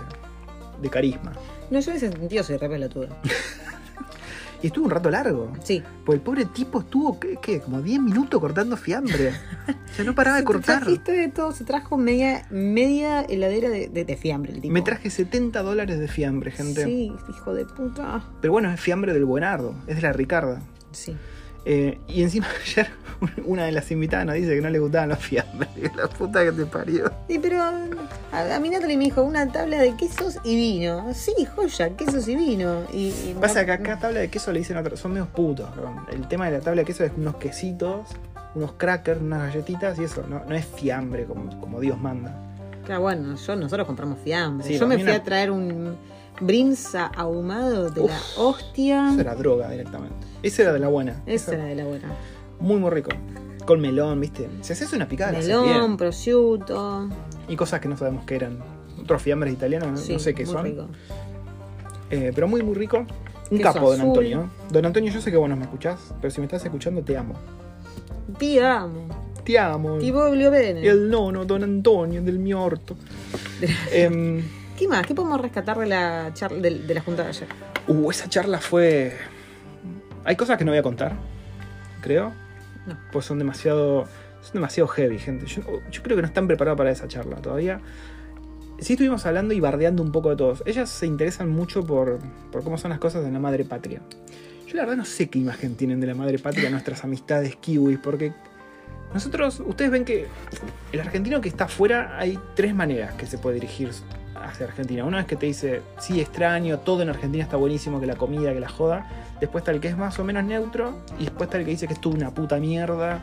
de 0.82 0.90
carisma. 0.90 1.34
No, 1.70 1.80
yo 1.80 1.92
hubiese 1.92 2.12
sentido 2.12 2.44
soy 2.44 2.58
re 2.58 2.70
pelotuda. 2.70 3.10
Y 4.64 4.68
estuvo 4.68 4.86
un 4.86 4.92
rato 4.92 5.10
largo. 5.10 5.52
Sí. 5.64 5.82
Pues 6.06 6.18
el 6.18 6.22
pobre 6.22 6.46
tipo 6.46 6.82
estuvo, 6.82 7.20
¿qué? 7.20 7.36
qué? 7.42 7.60
Como 7.62 7.82
10 7.82 8.00
minutos 8.00 8.40
cortando 8.40 8.78
fiambre. 8.78 9.30
O 9.90 9.96
sea, 9.96 10.06
no 10.06 10.14
paraba 10.14 10.38
de 10.38 10.44
cortar. 10.46 10.82
trajiste 10.84 11.14
de 11.14 11.30
todo, 11.30 11.52
se 11.52 11.64
trajo 11.64 11.98
media, 11.98 12.46
media 12.52 13.22
heladera 13.22 13.70
de, 13.70 13.88
de, 13.88 14.06
de 14.06 14.16
fiambre 14.18 14.52
el 14.54 14.62
tipo. 14.62 14.72
Me 14.72 14.84
traje 14.84 15.10
70 15.10 15.64
dólares 15.64 15.98
de 15.98 16.08
fiambre, 16.08 16.52
gente. 16.52 16.84
Sí, 16.84 17.12
hijo 17.28 17.56
de 17.56 17.66
puta. 17.66 18.24
Pero 18.40 18.54
bueno, 18.54 18.72
es 18.72 18.80
fiambre 18.80 19.14
del 19.14 19.26
Buenardo, 19.26 19.74
es 19.88 19.96
de 19.96 20.04
la 20.04 20.14
Ricarda. 20.14 20.62
Sí. 20.92 21.16
Eh, 21.66 22.00
y 22.08 22.24
encima 22.24 22.48
ayer 22.66 22.88
una 23.46 23.66
de 23.66 23.72
las 23.72 23.92
invitadas 23.92 24.26
nos 24.26 24.34
dice 24.36 24.56
que 24.56 24.62
no 24.62 24.70
le 24.70 24.80
gustaban 24.80 25.10
los 25.10 25.20
fiambres. 25.20 25.70
La 25.96 26.08
puta 26.08 26.44
que 26.44 26.52
te 26.52 26.66
parió. 26.66 27.12
Sí, 27.30 27.38
pero 27.40 27.62
a, 27.62 28.56
a 28.56 28.60
mí 28.60 28.70
Natalie 28.70 28.98
me 28.98 29.04
dijo 29.06 29.22
una 29.24 29.52
tabla 29.52 29.78
de 29.80 29.96
quesos 29.96 30.38
y 30.44 30.56
vino. 30.56 31.14
Sí, 31.14 31.34
joya, 31.56 31.96
quesos 31.96 32.28
y 32.28 32.36
vino. 32.36 32.82
Y, 32.92 33.08
y 33.10 33.36
Pasa 33.40 33.60
no- 33.62 33.66
que 33.68 33.72
acá 33.74 34.00
tabla 34.00 34.20
de 34.22 34.30
queso 34.30 34.52
le 34.52 34.60
dicen 34.60 34.78
otros, 34.78 35.00
son 35.00 35.12
medios 35.14 35.28
putos. 35.28 35.70
cabrón. 35.70 36.06
El 36.12 36.28
tema 36.28 36.46
de 36.50 36.58
la 36.58 36.64
tabla 36.64 36.82
de 36.82 36.86
queso 36.86 37.04
es 37.04 37.12
unos 37.16 37.36
quesitos, 37.36 38.08
unos 38.56 38.72
crackers, 38.74 39.22
unas 39.22 39.42
galletitas 39.54 40.00
y 40.00 40.06
eso. 40.06 40.24
No, 40.28 40.42
no 40.48 40.56
es 40.56 40.66
fiambre 40.66 41.26
como, 41.26 41.60
como 41.60 41.80
Dios 41.80 42.00
manda. 42.00 42.34
Claro, 42.86 43.02
bueno, 43.02 43.36
yo, 43.36 43.56
nosotros 43.56 43.86
compramos 43.86 44.18
fiambre. 44.24 44.68
Sí, 44.68 44.80
yo 44.80 44.88
me 44.88 44.98
fui 44.98 45.12
a- 45.12 45.18
a 45.18 45.24
traer 45.24 45.52
un 45.52 45.96
brinza 46.40 47.06
ahumado 47.16 47.92
de 47.92 48.08
la 48.08 48.18
hostia. 48.38 49.10
Eso 49.12 49.22
era 49.22 49.36
droga 49.36 49.70
directamente. 49.70 50.26
Esa 50.44 50.64
era 50.64 50.74
de 50.74 50.80
la 50.80 50.88
buena. 50.88 51.22
Esa 51.26 51.54
era 51.54 51.66
de 51.66 51.76
la 51.76 51.86
buena. 51.86 52.08
Muy, 52.60 52.78
muy 52.78 52.90
rico. 52.92 53.10
Con 53.66 53.80
melón, 53.80 54.20
¿viste? 54.20 54.50
Si 54.62 54.74
haces 54.74 54.92
una 54.94 55.08
picada, 55.08 55.32
Melón, 55.34 55.98
prosciutto. 55.98 57.08
Y 57.48 57.56
cosas 57.56 57.80
que 57.80 57.88
no 57.88 57.96
sabemos 57.98 58.26
qué 58.26 58.36
eran. 58.36 58.60
Otros 59.02 59.22
fiambres 59.22 59.54
italianos, 59.54 59.92
no, 59.92 59.98
Sí, 59.98 60.14
no 60.14 60.20
sé 60.20 60.34
qué 60.34 60.46
muy 60.46 60.54
son. 60.54 60.64
rico. 60.66 60.88
Eh, 62.10 62.32
pero 62.34 62.48
muy, 62.48 62.62
muy 62.64 62.76
rico. 62.76 63.06
Un 63.50 63.58
Queso 63.58 63.74
capo, 63.74 63.92
don 63.92 64.00
azul. 64.00 64.10
Antonio. 64.10 64.50
Don 64.72 64.86
Antonio, 64.86 65.12
yo 65.12 65.22
sé 65.22 65.30
que 65.32 65.38
vos 65.38 65.50
no 65.50 65.56
me 65.56 65.64
escuchás, 65.64 66.00
pero 66.22 66.32
si 66.32 66.40
me 66.40 66.46
estás 66.46 66.64
escuchando, 66.64 67.02
te 67.02 67.18
amo. 67.18 67.36
Ti 68.38 68.60
amo. 68.60 69.08
Te 69.44 69.60
amo. 69.60 69.98
Ti 69.98 70.12
voglio 70.12 70.52
bene. 70.52 70.88
El 70.88 71.10
nono, 71.10 71.46
don 71.46 71.64
Antonio, 71.64 72.22
del 72.22 72.40
mi 72.40 72.54
orto. 72.54 72.96
Em, 73.92 74.42
¿Qué 74.78 74.88
más? 74.88 75.06
¿Qué 75.06 75.14
podemos 75.14 75.40
rescatar 75.40 75.78
de 75.78 75.86
la 75.86 76.32
charla 76.34 76.60
de, 76.60 76.80
de 76.80 76.94
la 76.94 77.02
junta 77.02 77.24
de 77.24 77.30
ayer? 77.30 77.48
uh, 77.88 78.10
esa 78.12 78.28
charla 78.30 78.60
fue. 78.60 79.16
Hay 80.24 80.36
cosas 80.36 80.58
que 80.58 80.66
no 80.66 80.72
voy 80.72 80.80
a 80.80 80.84
contar, 80.84 81.14
creo. 82.02 82.34
No. 82.86 82.98
Pues 83.12 83.26
son 83.26 83.38
demasiado. 83.38 84.06
Son 84.42 84.54
demasiado 84.54 84.88
heavy, 84.88 85.20
gente. 85.20 85.46
Yo, 85.46 85.62
yo 85.92 86.04
creo 86.04 86.16
que 86.16 86.22
no 86.24 86.28
están 86.28 86.48
preparados 86.48 86.78
para 86.78 86.92
esa 86.92 87.08
charla 87.08 87.38
todavía. 87.38 87.80
Sí 88.80 88.94
estuvimos 88.94 89.26
hablando 89.28 89.54
y 89.54 89.60
bardeando 89.60 90.02
un 90.02 90.12
poco 90.12 90.32
de 90.32 90.36
todos. 90.36 90.64
Ellas 90.66 90.90
se 90.90 91.06
interesan 91.06 91.50
mucho 91.50 91.86
por, 91.86 92.18
por 92.52 92.64
cómo 92.64 92.80
son 92.80 92.90
las 92.90 93.00
cosas 93.00 93.24
de 93.24 93.32
la 93.32 93.38
madre 93.38 93.64
patria. 93.64 94.02
Yo 94.68 94.76
la 94.76 94.84
verdad 94.84 94.98
no 94.98 95.06
sé 95.06 95.30
qué 95.30 95.38
imagen 95.38 95.76
tienen 95.76 96.00
de 96.00 96.08
la 96.08 96.16
madre 96.16 96.40
patria 96.40 96.70
nuestras 96.72 97.04
amistades 97.04 97.56
kiwis, 97.58 98.00
porque 98.00 98.34
nosotros, 99.14 99.62
ustedes 99.66 99.92
ven 99.92 100.06
que 100.06 100.28
el 100.92 101.00
argentino 101.02 101.42
que 101.42 101.50
está 101.50 101.66
afuera 101.66 102.18
hay 102.18 102.40
tres 102.56 102.74
maneras 102.74 103.14
que 103.16 103.26
se 103.26 103.38
puede 103.38 103.56
dirigir 103.56 103.92
hacia 104.46 104.66
Argentina. 104.68 105.04
Una 105.06 105.22
es 105.22 105.26
que 105.26 105.36
te 105.36 105.46
dice, 105.46 105.82
sí, 106.00 106.20
extraño, 106.22 106.80
todo 106.80 107.02
en 107.02 107.10
Argentina 107.10 107.44
está 107.44 107.58
buenísimo, 107.58 108.00
que 108.00 108.06
la 108.08 108.16
comida, 108.16 108.54
que 108.54 108.60
la 108.60 108.70
joda. 108.70 109.08
Después 109.40 109.62
está 109.62 109.72
el 109.72 109.80
que 109.80 109.88
es 109.90 109.98
más 109.98 110.18
o 110.20 110.24
menos 110.24 110.44
neutro. 110.44 110.98
Y 111.20 111.26
después 111.26 111.48
está 111.48 111.58
el 111.58 111.66
que 111.66 111.72
dice 111.72 111.88
que 111.88 111.94
es 111.94 112.02
toda 112.02 112.16
una 112.16 112.32
puta 112.32 112.58
mierda, 112.58 113.22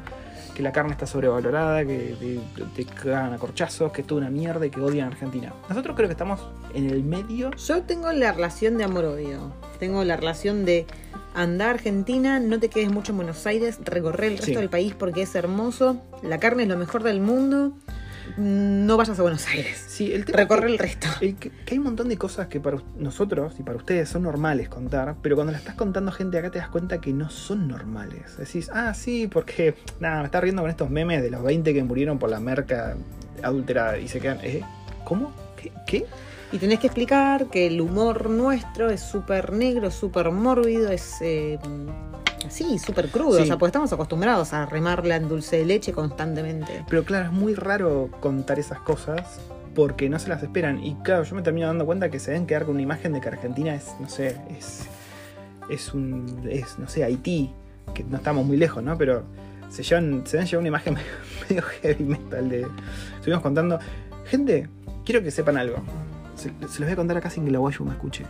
que 0.55 0.63
la 0.63 0.73
carne 0.73 0.93
está 0.93 1.07
sobrevalorada, 1.07 1.85
que 1.85 2.41
te, 2.57 2.65
te 2.85 2.85
cagan 2.93 3.33
a 3.33 3.39
corchazos, 3.39 3.93
que 3.93 4.01
es 4.01 4.07
toda 4.07 4.23
una 4.23 4.31
mierda 4.31 4.67
y 4.67 4.71
que 4.71 4.81
odian 4.81 5.09
a 5.09 5.11
Argentina. 5.13 5.53
Nosotros 5.69 5.95
creo 5.95 6.09
que 6.09 6.13
estamos 6.15 6.41
en 6.75 6.91
el 6.91 7.05
medio. 7.05 7.51
Yo 7.53 7.83
tengo 7.83 8.11
la 8.13 8.33
relación 8.33 8.77
de 8.79 8.85
amor-odio. 8.85 9.53
Tengo 9.79 10.03
la 10.05 10.17
relación 10.17 10.65
de 10.65 10.87
andar 11.35 11.69
a 11.69 11.71
Argentina, 11.73 12.41
no 12.41 12.59
te 12.59 12.69
quedes 12.69 12.91
mucho 12.91 13.13
en 13.13 13.19
Buenos 13.19 13.47
Aires, 13.47 13.79
recorrer 13.85 14.33
el 14.33 14.39
resto 14.39 14.47
Sí. 14.47 14.55
del 14.57 14.69
país 14.71 14.95
porque 14.99 15.23
es 15.23 15.35
hermoso, 15.37 16.03
la 16.23 16.39
carne 16.39 16.65
es 16.65 16.69
lo 16.69 16.77
mejor 16.77 17.05
del 17.05 17.21
mundo, 17.21 17.75
no 18.37 18.97
vayas 18.97 19.19
a 19.19 19.23
Buenos 19.23 19.47
Aires. 19.49 19.83
Sí, 19.89 20.13
el 20.13 20.25
Recorre 20.25 20.67
que- 20.67 20.73
el 20.73 20.79
resto. 20.79 21.09
el 21.21 21.37
que, 21.37 21.51
que 21.51 21.75
hay 21.75 21.79
un 21.79 21.85
montón 21.85 22.09
de 22.09 22.17
cosas 22.19 22.49
que 22.49 22.61
para 22.61 22.79
nosotros 22.99 23.55
y 23.59 23.63
para 23.63 23.77
ustedes 23.79 24.09
son 24.09 24.23
normales 24.25 24.69
contar, 24.69 25.17
pero 25.23 25.35
cuando 25.37 25.53
la 25.53 25.59
estás 25.59 25.75
contando 25.75 26.11
a 26.11 26.15
gente 26.15 26.39
acá 26.39 26.51
te 26.51 26.59
das 26.59 26.69
cuenta 26.69 27.01
que 27.01 27.13
no 27.13 27.31
son 27.31 27.69
normales. 27.69 28.37
Decís, 28.37 28.71
ah, 28.73 28.93
sí, 28.95 29.27
porque 29.27 29.75
nada, 30.01 30.21
me 30.21 30.27
está 30.27 30.41
riendo 30.41 30.63
con 30.63 30.71
estos 30.71 30.91
memes 30.91 31.23
de 31.23 31.31
los 31.31 31.43
20 31.43 31.73
que 31.75 31.83
murieron 31.85 32.19
por 32.19 32.31
la 32.31 32.41
merca 32.41 32.97
adulterada 33.43 33.99
y 33.99 34.09
se 34.09 34.21
quedan, 34.21 34.39
¿eh? 34.43 34.63
¿Cómo? 35.05 35.33
¿Qué? 35.61 35.73
¿Qué? 35.87 36.07
Y 36.51 36.59
tenés 36.59 36.79
que 36.79 36.87
explicar 36.87 37.47
que 37.51 37.67
el 37.67 37.81
humor 37.81 38.31
nuestro 38.31 38.89
es 38.91 39.03
súper 39.03 39.53
negro, 39.53 39.91
súper 39.91 40.31
mórbido, 40.31 40.91
es 40.91 41.17
eh, 41.21 41.59
así, 42.49 42.79
súper 42.79 43.09
crudo. 43.09 43.37
Sí. 43.37 43.43
O 43.43 43.47
sea, 43.47 43.59
porque 43.59 43.69
estamos 43.69 43.93
acostumbrados 43.93 44.53
a 44.53 44.67
remarla 44.67 45.17
en 45.17 45.29
dulce 45.29 45.59
de 45.59 45.65
leche 45.65 45.93
constantemente. 45.93 46.85
Pero 46.89 47.05
claro, 47.05 47.27
es 47.27 47.33
muy 47.33 47.55
raro 47.55 48.11
contar 48.21 48.59
esas 48.59 48.81
cosas 48.81 49.41
porque 49.75 50.09
no 50.09 50.19
se 50.19 50.29
las 50.29 50.43
esperan. 50.43 50.85
Y 50.85 50.95
claro, 50.97 51.23
yo 51.23 51.37
me 51.37 51.43
termino 51.43 51.69
dando 51.69 51.87
cuenta 51.87 52.11
que 52.11 52.19
se 52.19 52.33
deben 52.33 52.47
quedar 52.47 52.65
con 52.65 52.75
una 52.75 52.83
imagen 52.83 53.13
de 53.13 53.21
que 53.21 53.29
Argentina 53.29 53.75
es, 53.75 53.95
no 54.01 54.09
sé, 54.09 54.37
es, 54.59 54.87
es 55.71 55.95
un, 55.95 56.49
es, 56.51 56.79
no 56.79 56.89
sé, 56.89 57.05
Haití, 57.05 57.53
que 57.95 58.03
no 58.05 58.17
estamos 58.17 58.45
muy 58.45 58.57
lejos, 58.57 58.83
¿no? 58.83 58.99
Pero 58.99 59.23
se, 59.69 59.83
llevan, 59.85 60.23
se 60.27 60.37
deben 60.37 60.49
llevar 60.49 60.61
una 60.61 60.69
imagen 60.69 60.95
medio, 60.95 61.07
medio 61.49 61.63
heavy 61.63 62.05
metal 62.05 62.49
de... 62.49 62.67
Estuvimos 63.17 63.43
contando... 63.43 63.79
Gente, 64.27 64.69
quiero 65.05 65.23
que 65.23 65.31
sepan 65.31 65.57
algo. 65.57 65.77
Se, 66.35 66.49
se 66.49 66.81
los 66.81 66.81
voy 66.81 66.91
a 66.91 66.97
contar 66.97 67.17
acá 67.17 67.31
sin 67.31 67.45
que 67.45 67.51
la 67.51 67.61
waifu 67.61 67.85
me 67.85 67.93
escuche. 67.93 68.25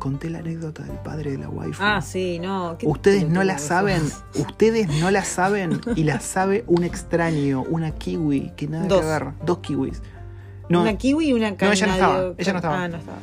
Conté 0.00 0.30
la 0.30 0.38
anécdota 0.40 0.82
del 0.82 0.96
padre 0.98 1.30
de 1.32 1.38
la 1.38 1.48
waifu. 1.48 1.80
Ah, 1.84 2.00
sí, 2.02 2.38
no. 2.40 2.76
Ustedes 2.82 3.28
no 3.28 3.44
la 3.44 3.58
saben, 3.58 4.02
ustedes 4.34 4.88
no 5.00 5.10
la 5.12 5.22
saben 5.24 5.78
y 5.94 6.02
la 6.04 6.18
sabe 6.20 6.64
un 6.66 6.82
extraño, 6.82 7.62
una 7.68 7.92
kiwi, 7.92 8.50
que 8.56 8.66
nada 8.66 8.86
Dos. 8.88 9.02
que 9.02 9.06
ver, 9.06 9.26
dos 9.44 9.58
kiwis. 9.58 10.02
No, 10.68 10.80
Una 10.82 10.96
kiwi 10.96 11.28
y 11.28 11.32
una 11.34 11.50
No, 11.50 11.70
ella 11.72 11.86
no 11.86 11.92
estaba, 11.92 12.34
ella 12.38 12.52
no 12.52 12.58
estaba. 12.58 12.82
Ah, 12.84 12.88
no 12.88 12.96
estaba. 12.96 13.18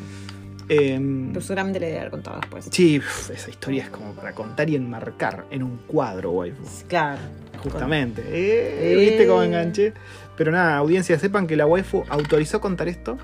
em, 0.70 1.30
Pero 1.30 1.42
seguramente 1.42 1.80
le 1.80 1.98
haber 1.98 2.12
contado 2.12 2.40
después. 2.42 2.70
sí, 2.72 3.00
uf, 3.00 3.32
esa 3.32 3.50
historia 3.50 3.84
es 3.84 3.90
como 3.90 4.12
para 4.14 4.34
contar 4.34 4.70
y 4.70 4.76
enmarcar 4.76 5.46
en 5.50 5.64
un 5.64 5.78
cuadro, 5.88 6.32
waifu. 6.32 6.64
Claro. 6.88 7.20
Justamente. 7.64 8.22
Eh, 8.22 8.94
Eh. 8.94 8.96
¿Viste 8.98 9.28
cómo 9.28 9.42
enganché? 9.44 9.94
Pero 10.36 10.52
nada, 10.52 10.78
audiencia, 10.78 11.18
sepan 11.18 11.48
que 11.48 11.56
la 11.56 11.66
waifu 11.66 12.04
autorizó 12.10 12.62
contar 12.62 12.88
esto 12.88 13.18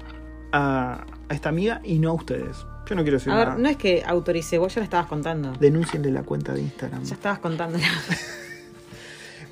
a, 0.52 1.06
a 1.30 1.34
esta 1.36 1.50
amiga 1.50 1.82
y 1.84 2.00
no 2.00 2.10
a 2.10 2.14
ustedes. 2.14 2.58
Yo 2.88 2.96
no 2.96 3.02
quiero 3.04 3.18
decir 3.18 3.32
A 3.32 3.36
ver, 3.38 3.48
nada. 3.50 3.60
no 3.60 3.70
es 3.70 3.78
que 3.78 4.04
autorice, 4.06 4.58
vos 4.58 4.74
ya 4.76 4.80
la 4.82 4.86
estabas 4.86 5.08
contando. 5.08 5.54
Denuncienle 5.60 6.12
la 6.12 6.24
cuenta 6.24 6.54
de 6.54 6.62
Instagram. 6.62 7.04
Ya 7.04 7.14
estabas 7.16 7.40
contando. 7.40 7.80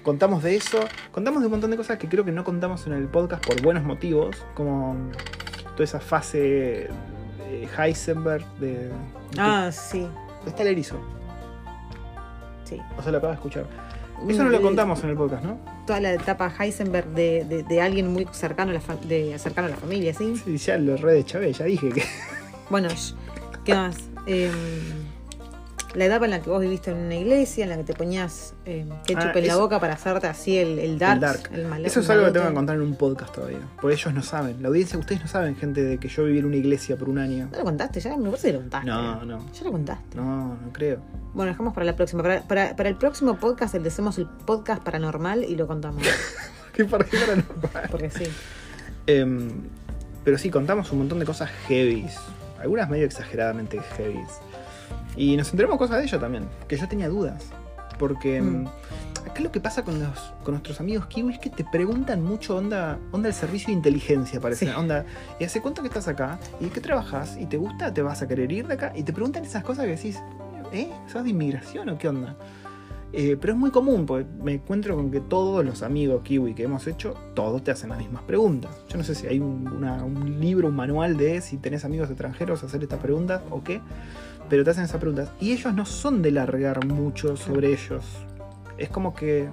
Contamos 0.04 0.42
de 0.42 0.56
eso, 0.56 0.80
contamos 1.12 1.42
de 1.42 1.46
un 1.48 1.52
montón 1.52 1.70
de 1.70 1.78
cosas 1.78 2.00
que 2.00 2.10
creo 2.10 2.26
que 2.26 2.32
no 2.32 2.44
contamos 2.44 2.88
en 2.88 2.94
el 2.94 3.08
podcast 3.08 3.46
por 3.46 3.62
buenos 3.62 3.84
motivos, 3.84 4.36
como 4.56 4.98
toda 5.74 5.84
esa 5.84 6.00
fase 6.00 6.40
de 6.40 7.70
Heisenberg 7.78 8.44
de... 8.60 8.90
ah, 9.38 9.70
sí. 9.72 10.08
Está 10.48 10.64
el 10.64 10.70
erizo, 10.70 11.00
Sí. 12.64 12.80
o 12.98 13.04
sea, 13.04 13.12
lo 13.12 13.20
acabo 13.20 13.32
de 13.32 13.36
escuchar. 13.36 13.66
Eso 14.28 14.44
no 14.44 14.50
lo 14.50 14.58
Eh, 14.58 14.62
contamos 14.62 15.04
en 15.04 15.12
el 15.12 15.16
podcast, 15.16 15.44
¿no? 15.44 15.60
Toda 15.86 16.00
la 16.00 16.14
etapa 16.14 16.52
Heisenberg 16.60 17.08
de, 17.10 17.46
de, 17.46 17.62
de 17.62 17.82
alguien 17.82 18.12
muy 18.12 18.28
cercano 18.32 18.72
a, 18.72 18.74
la 18.74 18.82
fa- 18.82 18.96
de, 18.96 19.38
cercano 19.38 19.68
a 19.68 19.70
la 19.72 19.78
familia, 19.78 20.16
¿sí? 20.16 20.36
Sí, 20.44 20.58
ya 20.58 20.78
lo 20.80 20.98
re 20.98 21.14
de 21.14 21.26
Chávez, 21.26 21.60
ya 21.60 21.66
dije 21.66 21.90
que... 21.90 22.04
Bueno, 22.72 22.90
¿qué 23.66 23.76
más? 23.76 23.96
Em, 24.26 24.52
la 25.94 26.06
etapa 26.06 26.24
en 26.24 26.32
la 26.32 26.40
que 26.42 26.50
vos 26.50 26.62
viviste 26.62 26.92
en 26.92 26.98
una 26.98 27.16
iglesia, 27.16 27.66
en 27.66 27.70
la 27.70 27.76
que 27.78 27.84
te 27.84 27.94
ponías 27.94 28.54
eh, 28.66 28.86
ketchup 29.06 29.32
Ah, 29.36 29.40
en 29.40 29.48
la 29.48 29.58
boca 29.58 29.78
para 29.82 29.94
hacerte 29.96 30.26
así 30.28 30.58
el, 30.58 30.80
el 30.80 30.98
dark. 30.98 31.16
el 31.16 31.20
dark. 31.22 31.50
el 31.54 31.66
malo- 31.68 31.86
Eso 31.86 32.00
es 32.00 32.10
algo 32.10 32.26
que 32.28 32.32
tengo 32.32 32.48
que 32.48 32.54
contar 32.54 32.78
en 32.78 32.82
un 32.84 32.96
podcast 32.96 33.34
todavía, 33.36 33.60
porque 33.82 33.96
ellos 33.96 34.14
no 34.14 34.24
saben, 34.24 34.62
la 34.62 34.70
audiencia, 34.70 34.98
ustedes 34.98 35.20
no 35.22 35.28
saben, 35.28 35.56
gente, 35.58 35.84
de 35.84 35.98
que 35.98 36.08
yo 36.08 36.24
viví 36.24 36.40
en 36.40 36.46
una 36.46 36.56
iglesia 36.56 36.96
por 36.96 37.10
un 37.10 37.18
año. 37.18 37.50
¿No 37.52 37.58
lo 37.58 37.64
contaste? 37.66 38.00
Ya 38.00 38.16
me 38.16 38.30
parece 38.30 38.48
que 38.48 38.54
lo 38.54 38.60
contaste. 38.62 38.88
No, 38.88 39.26
no, 39.26 39.46
Ya 39.54 39.64
lo 39.66 39.72
contaste. 39.74 40.18
no, 40.18 40.48
no 40.56 40.72
creo. 40.72 41.00
Bueno, 41.34 41.52
dejamos 41.52 41.74
para 41.74 41.86
la 41.86 41.96
próxima. 41.98 42.24
Para, 42.24 42.42
para, 42.44 42.76
para 42.76 42.88
el 42.90 42.96
próximo 42.96 43.38
podcast, 43.38 43.76
el 43.76 43.86
hacemos 43.86 44.18
el 44.18 44.28
podcast 44.28 44.82
paranormal 44.84 45.44
y 45.44 45.56
lo 45.58 45.68
contamos. 45.68 46.04
¿Qué 46.74 46.86
para 46.86 47.04
qué 47.04 47.18
para 47.20 47.36
no? 47.36 47.44
Porque 47.92 48.10
sí. 48.10 48.24
Em, 49.08 49.50
pero 50.24 50.38
sí, 50.38 50.50
contamos 50.50 50.90
un 50.94 51.00
montón 51.00 51.20
de 51.20 51.26
cosas 51.26 51.50
heavies. 51.68 52.16
Algunas 52.62 52.90
medio 52.90 53.06
exageradamente 53.06 53.80
heavies. 53.98 54.40
Y 55.16 55.36
nos 55.38 55.52
enteramos 55.52 55.78
cosas 55.78 55.98
de 55.98 56.04
ella 56.06 56.20
también, 56.20 56.46
que 56.68 56.78
yo 56.78 56.88
tenía 56.88 57.10
dudas. 57.10 57.44
Porque 58.00 58.42
Mm. 58.42 58.68
acá 59.30 59.42
lo 59.42 59.52
que 59.52 59.60
pasa 59.60 59.84
con, 59.84 60.00
los, 60.00 60.18
con 60.44 60.54
nuestros 60.54 60.80
amigos 60.80 61.06
kiwis 61.08 61.36
es 61.36 61.42
que 61.42 61.50
te 61.50 61.64
preguntan 61.64 62.24
mucho 62.24 62.56
onda, 62.56 62.98
onda 63.12 63.28
el 63.28 63.34
servicio 63.36 63.68
de 63.68 63.74
inteligencia, 63.74 64.40
parece. 64.40 64.66
Sí. 64.66 64.72
Onda, 64.76 65.06
¿y 65.40 65.44
hace 65.44 65.62
cuánto 65.62 65.82
que 65.82 65.90
estás 65.90 66.08
acá? 66.08 66.40
¿Y 66.60 66.66
de 66.66 66.70
qué 66.72 66.82
trabajas? 66.82 67.38
¿Y 67.40 67.46
te 67.46 67.58
gusta? 67.58 67.94
¿Te 67.94 68.02
vas 68.02 68.22
a 68.22 68.28
querer 68.28 68.52
ir 68.52 68.68
de 68.68 68.74
acá? 68.76 68.92
Y 68.96 69.04
te 69.04 69.14
preguntan 69.14 69.44
esas 69.46 69.64
cosas 69.64 69.86
que 69.86 69.92
decís, 69.92 70.20
¿eh? 70.72 70.90
¿Sos 71.12 71.24
de 71.24 71.30
inmigración 71.30 71.90
o 71.90 71.98
qué 71.98 72.08
onda? 72.08 72.36
Eh, 73.14 73.38
pero 73.40 73.52
es 73.54 73.60
muy 73.60 73.72
común, 73.72 74.06
porque 74.06 74.26
me 74.42 74.54
encuentro 74.54 74.96
con 74.96 75.12
que 75.12 75.20
todos 75.20 75.66
los 75.66 75.84
amigos 75.84 76.22
kiwi 76.24 76.54
que 76.54 76.64
hemos 76.64 76.88
hecho, 76.88 77.14
todos 77.34 77.62
te 77.64 77.72
hacen 77.72 77.90
las 77.90 77.98
mismas 78.00 78.24
preguntas. 78.24 78.72
Yo 78.88 78.98
no 78.98 79.04
sé 79.04 79.16
si 79.16 79.28
hay 79.28 79.40
un, 79.40 79.68
una- 79.68 80.04
un 80.04 80.40
libro, 80.40 80.70
un 80.70 80.76
manual 80.78 81.18
de 81.18 81.42
si 81.42 81.58
tenés 81.58 81.84
amigos 81.84 82.10
extranjeros 82.10 82.64
hacer 82.64 82.82
estas 82.84 83.00
preguntas 83.00 83.42
o 83.50 83.64
qué, 83.64 83.82
pero 84.50 84.64
te 84.64 84.70
hacen 84.70 84.86
esas 84.86 84.98
preguntas. 85.02 85.30
Y 85.42 85.52
ellos 85.52 85.74
no 85.74 85.86
son 85.86 86.22
de 86.22 86.32
largar 86.32 86.86
mucho 86.86 87.36
sobre 87.36 87.74
ellos. 87.74 88.06
Es 88.78 88.88
como 88.90 89.14
que 89.14 89.50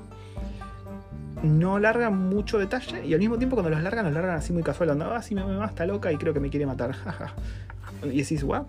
no 1.43 1.79
largan 1.79 2.29
mucho 2.29 2.59
detalle 2.59 3.07
y 3.07 3.13
al 3.15 3.21
mismo 3.21 3.39
tiempo 3.39 3.55
cuando 3.57 3.71
los 3.71 3.83
largan, 3.83 4.05
los 4.05 4.15
largan 4.15 4.37
así 4.37 4.53
muy 4.53 4.63
casual. 4.63 4.91
Anda, 4.91 5.17
ah, 5.17 5.23
sí, 5.23 5.35
mi 5.35 5.41
mamá 5.43 5.67
está 5.67 5.85
loca 5.87 6.13
y 6.13 6.17
creo 6.17 6.33
que 6.33 6.41
me 6.41 6.49
quiere 6.51 6.67
matar. 6.67 6.95
y 8.05 8.19
decís, 8.23 8.43
¿what? 8.45 8.67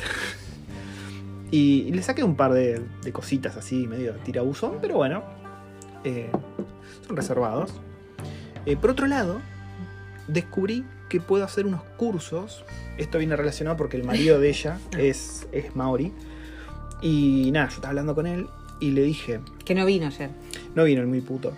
Y, 1.52 1.82
y 1.88 1.92
le 1.92 2.02
saqué 2.02 2.24
un 2.24 2.36
par 2.36 2.54
de, 2.54 2.82
de 3.04 3.12
cositas 3.12 3.58
así, 3.58 3.88
medio 3.88 4.14
tirabuzón, 4.24 4.78
pero 4.82 4.96
bueno, 4.96 5.24
eh, 6.04 6.30
son 7.08 7.16
reservados. 7.16 7.74
Eh, 8.66 8.78
por 8.78 8.92
otro 8.92 9.08
lado, 9.08 9.42
descubrí 10.28 10.86
que 11.10 11.20
puedo 11.20 11.44
hacer 11.44 11.66
unos 11.66 11.82
cursos. 11.98 12.64
Esto 12.98 13.18
viene 13.18 13.36
relacionado 13.36 13.78
porque 13.78 13.98
el 13.98 14.04
marido 14.04 14.40
de 14.40 14.50
ella 14.50 14.80
es, 14.98 15.48
es 15.52 15.76
Maori. 15.76 16.14
Y 17.02 17.50
nada, 17.52 17.68
yo 17.70 17.76
estaba 17.76 17.90
hablando 17.90 18.14
con 18.16 18.28
él 18.28 18.48
y 18.80 18.92
le 18.92 19.02
dije, 19.04 19.40
Que 19.66 19.74
no 19.76 19.86
vino 19.86 20.08
ayer. 20.08 20.30
no 20.76 20.84
vino 20.84 21.02
el 21.02 21.08
muy 21.08 21.22
puto. 21.22 21.54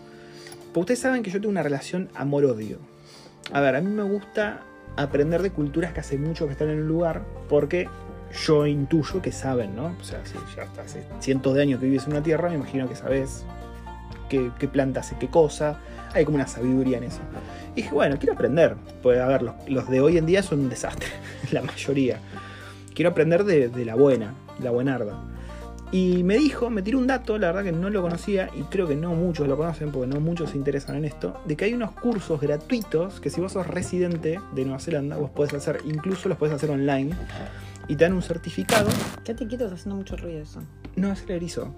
Pues 0.73 0.83
ustedes 0.83 0.99
saben 0.99 1.21
que 1.23 1.31
yo 1.31 1.39
tengo 1.41 1.51
una 1.51 1.63
relación 1.63 2.09
amor-odio. 2.15 2.77
A 3.51 3.59
ver, 3.59 3.75
a 3.75 3.81
mí 3.81 3.89
me 3.91 4.03
gusta 4.03 4.61
aprender 4.95 5.41
de 5.41 5.51
culturas 5.51 5.93
que 5.93 5.99
hace 5.99 6.17
mucho 6.17 6.45
que 6.45 6.53
están 6.53 6.69
en 6.69 6.79
un 6.79 6.87
lugar 6.87 7.23
porque 7.49 7.89
yo 8.33 8.65
intuyo 8.65 9.21
que 9.21 9.31
saben, 9.31 9.75
¿no? 9.75 9.95
O 9.99 10.03
sea, 10.03 10.25
si 10.25 10.35
ya 10.55 10.63
hasta 10.63 10.81
hace 10.81 11.03
cientos 11.19 11.53
de 11.55 11.61
años 11.61 11.79
que 11.79 11.85
vives 11.85 12.05
en 12.05 12.11
una 12.11 12.23
tierra, 12.23 12.49
me 12.49 12.55
imagino 12.55 12.87
que 12.87 12.95
sabes 12.95 13.45
qué, 14.29 14.67
planta 14.67 15.01
hace 15.01 15.15
qué 15.19 15.27
cosa. 15.27 15.79
Hay 16.13 16.25
como 16.25 16.35
una 16.35 16.47
sabiduría 16.47 16.97
en 16.97 17.05
eso. 17.05 17.19
Y 17.73 17.81
dije, 17.81 17.93
bueno, 17.93 18.17
quiero 18.17 18.33
aprender. 18.33 18.75
Pues 19.01 19.19
a 19.19 19.27
ver, 19.27 19.41
los, 19.43 19.55
los 19.67 19.89
de 19.89 20.01
hoy 20.01 20.17
en 20.17 20.25
día 20.25 20.43
son 20.43 20.61
un 20.61 20.69
desastre, 20.69 21.07
la 21.51 21.61
mayoría. 21.61 22.19
Quiero 22.93 23.11
aprender 23.11 23.43
de, 23.43 23.69
de 23.69 23.85
la 23.85 23.95
buena, 23.95 24.33
la 24.59 24.71
buenarda. 24.71 25.17
Y 25.93 26.23
me 26.23 26.37
dijo, 26.37 26.69
me 26.69 26.81
tiró 26.81 26.99
un 26.99 27.07
dato, 27.07 27.37
la 27.37 27.47
verdad 27.47 27.65
que 27.65 27.73
no 27.73 27.89
lo 27.89 28.01
conocía 28.01 28.49
y 28.55 28.61
creo 28.63 28.87
que 28.87 28.95
no 28.95 29.13
muchos 29.13 29.45
lo 29.45 29.57
conocen 29.57 29.91
porque 29.91 30.07
no 30.07 30.21
muchos 30.21 30.51
se 30.51 30.57
interesan 30.57 30.95
en 30.95 31.03
esto, 31.03 31.41
de 31.43 31.57
que 31.57 31.65
hay 31.65 31.73
unos 31.73 31.91
cursos 31.91 32.39
gratuitos 32.39 33.19
que 33.19 33.29
si 33.29 33.41
vos 33.41 33.51
sos 33.51 33.67
residente 33.67 34.39
de 34.53 34.63
Nueva 34.63 34.79
Zelanda, 34.79 35.17
vos 35.17 35.31
podés 35.31 35.53
hacer, 35.53 35.79
incluso 35.83 36.29
los 36.29 36.37
podés 36.37 36.53
hacer 36.53 36.71
online 36.71 37.13
y 37.87 37.95
te 37.95 38.05
dan 38.05 38.13
un 38.13 38.21
certificado. 38.21 38.89
Quédate 39.23 39.47
quieto, 39.47 39.65
está 39.65 39.75
haciendo 39.75 39.95
mucho 39.95 40.17
ruido 40.17 40.41
eso. 40.41 40.61
No, 40.95 41.11
es 41.11 41.23
el 41.23 41.31
erizo. 41.31 41.73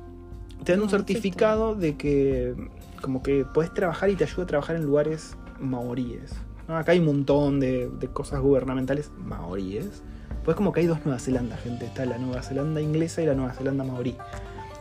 Te 0.63 0.73
dan 0.73 0.79
No, 0.79 0.85
un 0.85 0.89
certificado 0.89 1.75
de 1.75 1.97
que 1.97 2.55
como 3.01 3.21
que 3.21 3.45
podés 3.45 3.73
trabajar 3.73 4.09
y 4.09 4.15
te 4.15 4.23
ayuda 4.23 4.43
a 4.43 4.47
trabajar 4.47 4.75
en 4.75 4.85
lugares 4.85 5.35
maoríes. 5.59 6.33
¿no? 6.67 6.77
Acá 6.77 6.93
hay 6.93 6.99
un 6.99 7.05
montón 7.05 7.59
de, 7.59 7.89
de 7.89 8.07
cosas 8.07 8.39
gubernamentales 8.39 9.11
maoríes. 9.17 10.03
Pues 10.45 10.57
como 10.57 10.71
que 10.73 10.81
hay 10.81 10.87
dos 10.87 10.99
Nueva 11.05 11.19
Zelanda, 11.19 11.57
gente. 11.57 11.85
Está 11.85 12.05
la 12.05 12.17
Nueva 12.17 12.41
Zelanda 12.41 12.81
inglesa 12.81 13.21
y 13.21 13.25
la 13.25 13.33
Nueva 13.33 13.53
Zelanda 13.53 13.83
maorí. 13.83 14.15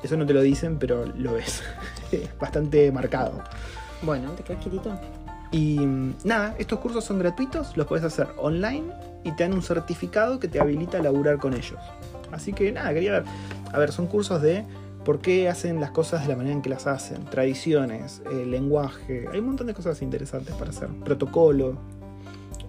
Eso 0.02 0.16
no 0.16 0.26
te 0.26 0.34
lo 0.34 0.42
dicen, 0.42 0.78
pero 0.78 1.06
lo 1.06 1.34
ves. 1.34 1.62
Es 2.12 2.36
bastante 2.38 2.92
marcado. 2.92 3.42
Bueno, 4.02 4.32
¿te 4.32 4.42
quedas 4.42 4.60
quietito? 4.62 4.98
Y 5.52 5.78
mm, 5.78 6.14
nada, 6.24 6.54
estos 6.58 6.78
cursos 6.80 7.04
son 7.04 7.18
gratuitos, 7.18 7.76
los 7.76 7.86
puedes 7.86 8.04
hacer 8.04 8.28
online 8.36 8.92
y 9.24 9.32
te 9.32 9.44
dan 9.44 9.54
un 9.54 9.62
certificado 9.62 10.38
que 10.40 10.48
te 10.48 10.60
habilita 10.60 10.98
a 10.98 11.02
laburar 11.02 11.38
con 11.38 11.54
ellos. 11.54 11.78
Así 12.30 12.52
que 12.52 12.72
nada, 12.72 12.92
quería 12.92 13.12
ver. 13.12 13.24
A 13.72 13.78
ver, 13.78 13.92
son 13.92 14.06
cursos 14.06 14.40
de 14.42 14.64
por 15.04 15.20
qué 15.20 15.48
hacen 15.48 15.80
las 15.80 15.90
cosas 15.90 16.22
de 16.22 16.28
la 16.28 16.36
manera 16.36 16.54
en 16.54 16.62
que 16.62 16.70
las 16.70 16.86
hacen, 16.86 17.24
tradiciones, 17.24 18.22
eh, 18.30 18.46
lenguaje, 18.46 19.26
hay 19.32 19.40
un 19.40 19.46
montón 19.46 19.66
de 19.66 19.74
cosas 19.74 20.00
interesantes 20.02 20.54
para 20.54 20.70
hacer, 20.70 20.88
protocolo. 21.04 21.76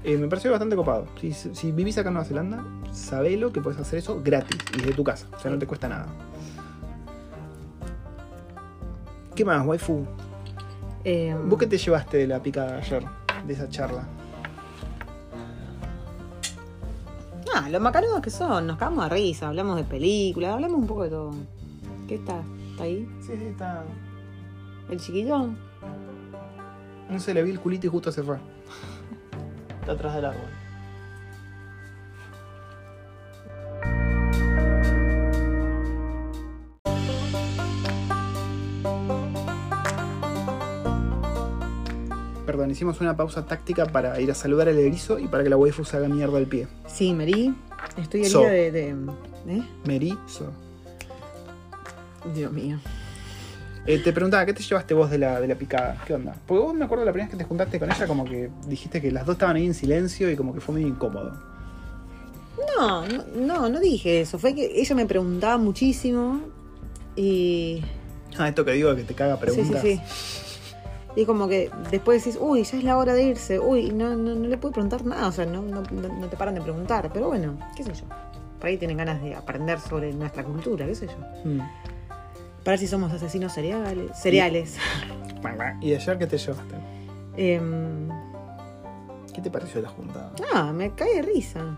Eh, 0.03 0.17
me 0.17 0.27
pareció 0.27 0.51
bastante 0.51 0.75
copado. 0.75 1.07
Si, 1.21 1.31
si 1.31 1.71
vivís 1.71 1.97
acá 1.97 2.09
en 2.09 2.15
Nueva 2.15 2.27
Zelanda, 2.27 2.65
sabelo 2.91 3.53
que 3.53 3.61
puedes 3.61 3.79
hacer 3.79 3.99
eso 3.99 4.21
gratis 4.23 4.59
y 4.73 4.79
desde 4.79 4.93
tu 4.93 5.03
casa, 5.03 5.27
o 5.35 5.39
sea, 5.39 5.51
no 5.51 5.59
te 5.59 5.67
cuesta 5.67 5.87
nada. 5.87 6.07
¿Qué 9.35 9.45
más, 9.45 9.65
waifu? 9.65 10.05
Eh, 11.03 11.35
¿Vos 11.45 11.59
qué 11.59 11.67
te 11.67 11.77
llevaste 11.77 12.17
de 12.17 12.27
la 12.27 12.41
picada 12.41 12.77
ayer, 12.77 13.03
de 13.45 13.53
esa 13.53 13.67
charla? 13.67 14.07
Ah, 17.55 17.69
los 17.69 17.79
macanudos 17.79 18.19
que 18.21 18.31
son, 18.31 18.65
nos 18.65 18.77
cagamos 18.77 19.03
de 19.03 19.09
risa, 19.11 19.47
hablamos 19.49 19.75
de 19.75 19.83
películas, 19.83 20.53
hablamos 20.53 20.79
un 20.79 20.87
poco 20.87 21.03
de 21.03 21.09
todo. 21.11 21.31
¿Qué 22.07 22.15
está? 22.15 22.41
¿Está 22.71 22.83
ahí? 22.83 23.07
Sí, 23.21 23.33
sí, 23.37 23.45
está. 23.45 23.83
¿El 24.89 24.99
chiquillo? 24.99 25.49
No 27.09 27.19
sé, 27.19 27.31
le 27.33 27.43
vi 27.43 27.51
el 27.51 27.59
culito 27.59 27.85
y 27.85 27.89
justo 27.91 28.11
se 28.11 28.23
fue. 28.23 28.37
Está 29.81 29.91
atrás 29.91 30.15
del 30.15 30.25
árbol. 30.25 30.62
Perdón, 42.63 42.71
hicimos 42.71 43.01
una 43.01 43.17
pausa 43.17 43.45
táctica 43.45 43.85
para 43.87 44.17
ir 44.21 44.31
a 44.31 44.33
saludar 44.33 44.69
al 44.69 44.79
erizo 44.79 45.19
y 45.19 45.27
para 45.27 45.43
que 45.43 45.49
la 45.49 45.57
waifu 45.57 45.83
se 45.83 45.97
haga 45.97 46.07
mierda 46.07 46.37
al 46.37 46.45
pie. 46.47 46.65
Sí, 46.87 47.13
Mary. 47.13 47.53
Estoy 47.97 48.21
herida 48.21 48.31
So. 48.31 48.41
de, 48.43 48.71
de- 48.71 48.95
¿Eh? 49.49 49.61
Merizo. 49.83 50.49
Dios 52.33 52.53
mío. 52.53 52.79
Eh, 53.85 53.99
te 53.99 54.13
preguntaba, 54.13 54.45
¿qué 54.45 54.53
te 54.53 54.63
llevaste 54.63 54.93
vos 54.93 55.11
de 55.11 55.17
la, 55.17 55.41
de 55.41 55.47
la 55.49 55.55
picada? 55.55 56.01
¿Qué 56.07 56.13
onda? 56.13 56.37
Porque 56.47 56.63
vos 56.63 56.73
me 56.73 56.85
acuerdo 56.85 57.03
la 57.03 57.11
primera 57.11 57.27
vez 57.27 57.37
que 57.37 57.43
te 57.43 57.49
juntaste 57.49 57.79
con 57.79 57.91
ella, 57.91 58.07
como 58.07 58.23
que 58.23 58.49
dijiste 58.65 59.01
que 59.01 59.11
las 59.11 59.25
dos 59.25 59.33
estaban 59.33 59.57
ahí 59.57 59.65
en 59.65 59.73
silencio 59.73 60.31
y 60.31 60.37
como 60.37 60.53
que 60.53 60.61
fue 60.61 60.75
medio 60.75 60.87
incómodo. 60.87 61.33
No, 62.77 63.05
no, 63.05 63.25
no, 63.35 63.67
no 63.69 63.79
dije 63.81 64.21
eso. 64.21 64.39
Fue 64.39 64.55
que 64.55 64.79
ella 64.79 64.95
me 64.95 65.05
preguntaba 65.05 65.57
muchísimo 65.57 66.39
y. 67.17 67.83
Ah, 68.37 68.47
esto 68.47 68.63
que 68.63 68.71
digo 68.71 68.95
que 68.95 69.03
te 69.03 69.13
caga 69.15 69.37
preguntas. 69.37 69.81
Sí, 69.81 69.97
sí, 69.97 70.01
sí. 70.07 70.42
Y 71.15 71.25
como 71.25 71.47
que 71.47 71.69
después 71.91 72.23
decís, 72.23 72.39
uy, 72.41 72.63
ya 72.63 72.77
es 72.77 72.83
la 72.83 72.97
hora 72.97 73.13
de 73.13 73.23
irse, 73.23 73.59
uy, 73.59 73.91
no, 73.91 74.15
no, 74.15 74.33
no 74.33 74.47
le 74.47 74.57
puedo 74.57 74.71
preguntar 74.73 75.05
nada, 75.05 75.27
o 75.27 75.31
sea, 75.31 75.45
no, 75.45 75.61
no, 75.61 75.81
no- 75.81 76.27
te 76.27 76.35
paran 76.37 76.55
de 76.55 76.61
preguntar, 76.61 77.11
pero 77.13 77.27
bueno, 77.27 77.57
qué 77.75 77.83
sé 77.83 77.93
yo. 77.93 78.05
Por 78.59 78.67
ahí 78.69 78.77
tienen 78.77 78.97
ganas 78.97 79.21
de 79.21 79.35
aprender 79.35 79.79
sobre 79.79 80.11
nuestra 80.13 80.43
cultura, 80.43 80.85
qué 80.87 80.95
sé 80.95 81.07
yo. 81.07 81.13
Mm. 81.49 81.59
Para 81.59 82.71
ver 82.71 82.79
si 82.79 82.87
somos 82.87 83.11
asesinos 83.11 83.51
cereales. 83.53 84.17
Cereales. 84.17 84.77
¿Y 85.81 85.93
ayer 85.95 86.17
qué 86.17 86.25
te 86.27 86.37
llevaste? 86.37 86.75
Em, 87.35 88.07
¿Qué 89.35 89.41
te 89.41 89.51
pareció 89.51 89.81
la 89.81 89.89
junta? 89.89 90.31
ah, 90.53 90.71
me 90.73 90.91
cae 90.91 91.15
de 91.15 91.21
risa. 91.23 91.77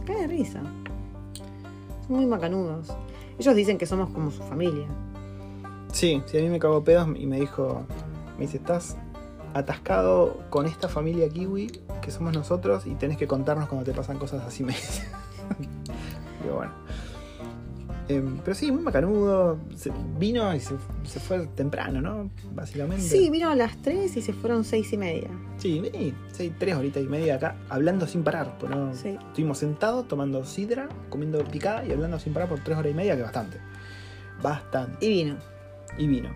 Me 0.00 0.04
cae 0.06 0.22
de 0.22 0.26
risa. 0.28 0.60
Son 2.06 2.16
muy 2.16 2.26
macanudos. 2.26 2.88
Ellos 3.38 3.54
dicen 3.54 3.76
que 3.78 3.86
somos 3.86 4.10
como 4.10 4.30
su 4.30 4.42
familia. 4.42 4.86
Sí, 5.92 6.22
sí, 6.26 6.38
a 6.38 6.42
mí 6.42 6.48
me 6.48 6.58
cagó 6.58 6.82
pedos 6.82 7.08
y 7.16 7.26
me 7.26 7.38
dijo, 7.40 7.82
me 8.38 8.44
dice, 8.46 8.56
estás 8.58 8.96
atascado 9.54 10.38
con 10.50 10.66
esta 10.66 10.88
familia 10.88 11.28
kiwi 11.28 11.66
que 12.00 12.10
somos 12.10 12.32
nosotros 12.34 12.86
y 12.86 12.94
tenés 12.94 13.16
que 13.16 13.26
contarnos 13.26 13.68
cuando 13.68 13.84
te 13.84 13.92
pasan 13.96 14.18
cosas 14.18 14.42
así, 14.46 14.62
me 14.64 14.72
dice. 14.72 15.02
Digo, 16.42 16.56
bueno. 16.56 16.72
Em, 18.10 18.38
pero 18.42 18.54
sí, 18.54 18.72
muy 18.72 18.82
macanudo. 18.82 19.58
Se- 19.76 19.92
vino 20.18 20.54
y 20.54 20.60
se, 20.60 20.76
se 21.04 21.20
fue 21.20 21.46
temprano, 21.48 22.00
¿no? 22.00 22.30
Básicamente. 22.54 23.02
Sí, 23.02 23.28
vino 23.28 23.50
a 23.50 23.54
las 23.54 23.76
3 23.82 24.16
y 24.16 24.22
se 24.22 24.32
fueron 24.32 24.64
seis 24.64 24.90
y 24.94 24.96
media. 24.96 25.28
Sí, 25.58 25.78
vení, 25.80 26.14
sí, 26.32 26.54
tres 26.58 26.74
horitas 26.76 27.02
y 27.02 27.06
media 27.06 27.34
acá, 27.34 27.56
hablando 27.68 28.06
sin 28.06 28.22
parar. 28.24 28.56
pues 28.58 28.70
no- 28.70 28.94
Sí. 28.94 29.18
Estuvimos 29.28 29.58
sentados 29.58 30.08
tomando 30.08 30.42
sidra, 30.46 30.88
comiendo 31.10 31.42
picada 31.44 31.84
y 31.84 31.92
hablando 31.92 32.18
sin 32.18 32.32
parar 32.32 32.48
por 32.48 32.60
tres 32.60 32.78
horas 32.78 32.92
y 32.92 32.94
media, 32.94 33.14
que 33.14 33.22
bastante. 33.22 33.58
Bastante. 34.42 35.04
Y 35.04 35.08
vino. 35.10 35.36
Y 35.98 36.06
vino. 36.06 36.30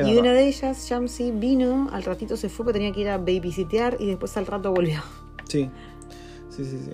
Es 0.00 0.06
y 0.06 0.10
verdad. 0.14 0.20
una 0.22 0.32
de 0.32 0.46
ellas, 0.48 0.86
Shamsi, 0.88 1.30
vino, 1.32 1.88
al 1.92 2.02
ratito 2.02 2.36
se 2.36 2.48
fue 2.48 2.64
porque 2.64 2.78
tenía 2.78 2.92
que 2.92 3.00
ir 3.00 3.08
a 3.08 3.18
babysitear 3.18 3.96
y 4.00 4.06
después 4.06 4.36
al 4.36 4.46
rato 4.46 4.72
volvió. 4.72 5.00
Sí, 5.48 5.68
sí, 6.48 6.64
sí, 6.64 6.78
sí. 6.84 6.92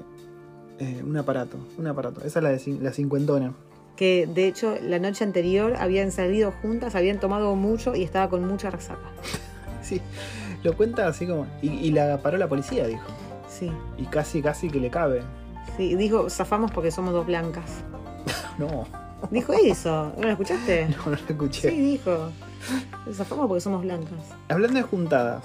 Eh, 0.78 1.02
un 1.06 1.16
aparato, 1.16 1.56
un 1.78 1.86
aparato. 1.86 2.20
Esa 2.22 2.38
es 2.38 2.42
la 2.42 2.50
de 2.50 2.78
la 2.82 2.92
cincuentona. 2.92 3.54
Que 3.96 4.26
de 4.26 4.46
hecho 4.46 4.76
la 4.82 4.98
noche 4.98 5.24
anterior 5.24 5.74
habían 5.78 6.10
salido 6.12 6.52
juntas, 6.52 6.94
habían 6.94 7.18
tomado 7.18 7.54
mucho 7.56 7.94
y 7.94 8.02
estaba 8.02 8.28
con 8.28 8.46
mucha 8.46 8.70
resaca. 8.70 9.10
Sí, 9.82 10.00
lo 10.64 10.76
cuenta 10.76 11.06
así 11.06 11.28
como. 11.28 11.46
Y, 11.62 11.68
y 11.68 11.92
la 11.92 12.20
paró 12.20 12.38
la 12.38 12.48
policía, 12.48 12.88
dijo. 12.88 13.04
Sí, 13.48 13.70
Y 13.96 14.04
casi, 14.06 14.42
casi 14.42 14.68
que 14.68 14.80
le 14.80 14.90
cabe. 14.90 15.22
sí. 15.76 15.94
Dijo, 15.94 16.28
zafamos 16.28 16.72
porque 16.72 16.90
somos 16.90 17.12
dos 17.14 17.24
blancas. 17.26 17.70
No, 18.58 18.84
Dijo 19.30 19.52
eso, 19.52 20.12
¿no 20.16 20.22
lo 20.24 20.30
escuchaste? 20.30 20.88
no, 20.90 20.96
no 21.04 21.10
lo 21.12 21.16
escuché. 21.16 21.70
Sí, 21.70 21.76
dijo. 21.80 22.30
Zafamos 23.12 23.46
porque 23.48 23.60
somos 23.60 23.82
blancas. 23.82 24.12
Hablando 24.48 24.76
de 24.78 24.82
juntadas, 24.82 25.44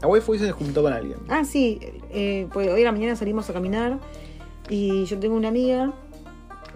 a 0.00 0.06
Waifu 0.06 0.36
se 0.36 0.50
juntó 0.52 0.82
con 0.82 0.92
alguien. 0.92 1.18
Ah, 1.28 1.44
sí, 1.44 1.78
eh, 2.10 2.48
pues 2.52 2.68
hoy 2.68 2.82
a 2.82 2.84
la 2.86 2.92
mañana 2.92 3.16
salimos 3.16 3.48
a 3.50 3.52
caminar 3.52 3.98
y 4.68 5.04
yo 5.04 5.18
tengo 5.18 5.36
una 5.36 5.48
amiga 5.48 5.92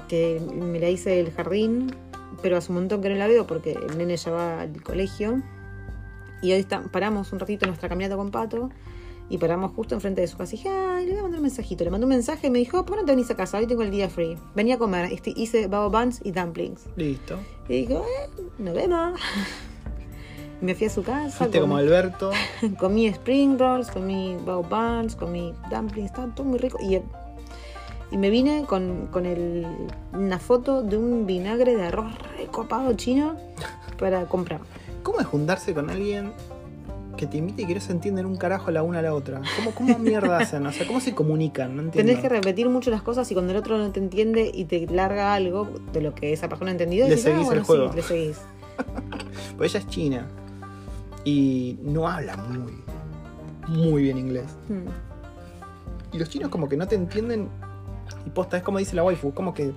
que 0.09 0.41
me 0.55 0.79
la 0.79 0.89
hice 0.89 1.11
del 1.11 1.33
jardín, 1.33 1.95
pero 2.43 2.57
hace 2.57 2.71
un 2.71 2.79
montón 2.79 3.01
que 3.03 3.09
no 3.09 3.17
la 3.17 3.27
veo 3.27 3.47
porque 3.47 3.73
el 3.73 3.99
nene 3.99 4.17
ya 4.17 4.31
va 4.31 4.61
al 4.61 4.83
colegio. 4.83 5.43
Y 6.43 6.53
hoy 6.53 6.61
está- 6.61 6.83
paramos 6.83 7.33
un 7.33 7.39
ratito 7.41 7.67
nuestra 7.67 7.89
caminata 7.89 8.15
con 8.17 8.31
Pato 8.31 8.69
Y 9.29 9.39
paramos 9.39 9.73
justo 9.73 9.95
enfrente 9.97 10.21
de 10.21 10.29
su 10.29 10.37
casa 10.37 10.55
y 10.55 10.59
dije, 10.59 10.69
ay, 10.69 11.07
le 11.07 11.11
voy 11.13 11.19
a 11.19 11.23
mandar 11.23 11.39
un 11.41 11.43
mensajito. 11.47 11.83
Le 11.83 11.91
mandé 11.91 12.05
un 12.05 12.11
mensaje 12.11 12.47
y 12.47 12.51
me 12.51 12.61
dijo, 12.61 12.85
¿por 12.87 12.95
qué 12.95 13.01
no 13.03 13.07
te 13.07 13.13
venís 13.13 13.29
a 13.29 13.35
casa? 13.35 13.59
Hoy 13.59 13.67
tengo 13.67 13.83
el 13.83 13.91
día 13.91 14.09
free. 14.09 14.37
Venía 14.55 14.77
a 14.77 14.79
comer. 14.79 15.13
Este, 15.13 15.33
hice 15.35 15.67
babo 15.67 15.91
buns 15.91 16.21
y 16.23 16.31
dumplings. 16.31 16.85
Listo. 16.95 17.37
Y 17.69 17.87
digo, 17.87 18.05
eh, 18.07 18.31
nos 18.59 18.75
vemos. 18.75 19.19
Me 20.61 20.75
fui 20.75 20.87
a 20.87 20.91
su 20.91 21.03
casa. 21.03 21.37
Fuiste 21.39 21.61
como 21.61 21.75
comí- 21.75 21.81
Alberto. 21.81 22.31
comí 22.79 23.07
spring 23.09 23.59
rolls, 23.59 23.91
comí 23.91 24.37
bao 24.45 24.63
buns, 24.63 25.15
comí 25.17 25.53
dumplings, 25.71 26.07
estaba 26.11 26.35
todo 26.35 26.47
muy 26.47 26.59
rico. 26.59 26.79
Y, 26.83 26.99
y 28.11 28.17
me 28.17 28.31
vine 28.31 28.65
con, 28.67 29.09
con 29.11 29.27
el- 29.27 29.67
una 30.13 30.39
foto 30.39 30.83
de 30.83 30.97
un 30.97 31.27
vinagre 31.27 31.77
de 31.77 31.85
arroz 31.85 32.13
recopado 32.39 32.95
chino 32.95 33.37
para 33.99 34.25
comprar. 34.27 34.61
¿Cómo 35.03 35.21
es 35.21 35.27
juntarse 35.27 35.75
con 35.75 35.91
alguien 35.91 36.33
que 37.17 37.27
te 37.27 37.39
imita 37.39 37.63
y 37.63 37.67
que 37.67 37.75
no 37.75 37.81
se 37.81 37.93
entienden 37.93 38.27
un 38.27 38.37
carajo 38.37 38.71
la 38.71 38.83
una 38.83 38.99
a 39.01 39.03
la 39.03 39.15
otra? 39.15 39.41
¿Cómo, 39.57 39.71
cómo 39.73 39.99
mierda 40.01 40.39
hacen? 40.39 40.67
O 40.67 40.73
sea, 40.73 40.87
¿cómo 40.87 41.01
se 41.01 41.15
comunican? 41.15 41.77
No 41.77 41.83
entiendo. 41.83 42.09
Tenés 42.11 42.23
que 42.23 42.29
repetir 42.29 42.69
mucho 42.69 42.91
las 42.91 43.03
cosas 43.03 43.31
y 43.31 43.35
cuando 43.35 43.53
el 43.53 43.59
otro 43.59 43.77
no 43.79 43.91
te 43.93 44.01
entiende 44.01 44.51
y 44.53 44.65
te 44.65 44.87
larga 44.87 45.35
algo 45.35 45.69
de 45.93 46.01
lo 46.01 46.15
que 46.15 46.33
esa 46.33 46.49
persona 46.49 46.71
ha 46.71 46.73
entendido, 46.73 47.05
Le 47.05 47.11
decís, 47.11 47.25
seguís 47.25 47.43
ah, 47.43 47.45
bueno, 47.45 47.61
el 47.61 47.67
juego". 47.67 47.91
sí, 47.91 47.97
le 47.97 48.03
seguís. 48.03 48.39
Pues 49.57 49.75
ella 49.75 49.81
es 49.85 49.87
china 49.91 50.27
y 51.27 51.77
no 51.83 52.07
habla 52.07 52.37
muy, 52.37 52.73
muy 53.67 54.03
bien 54.03 54.17
inglés. 54.17 54.47
Hmm. 54.69 54.87
Y 56.15 56.19
los 56.19 56.31
chinos 56.31 56.51
como 56.51 56.69
que 56.69 56.77
no 56.77 56.87
te 56.87 56.95
entienden 56.95 57.49
y 58.25 58.31
posta, 58.31 58.57
es 58.57 58.63
como 58.63 58.79
dice 58.79 58.95
la 58.95 59.03
waifu, 59.03 59.35
como 59.35 59.53
que 59.53 59.73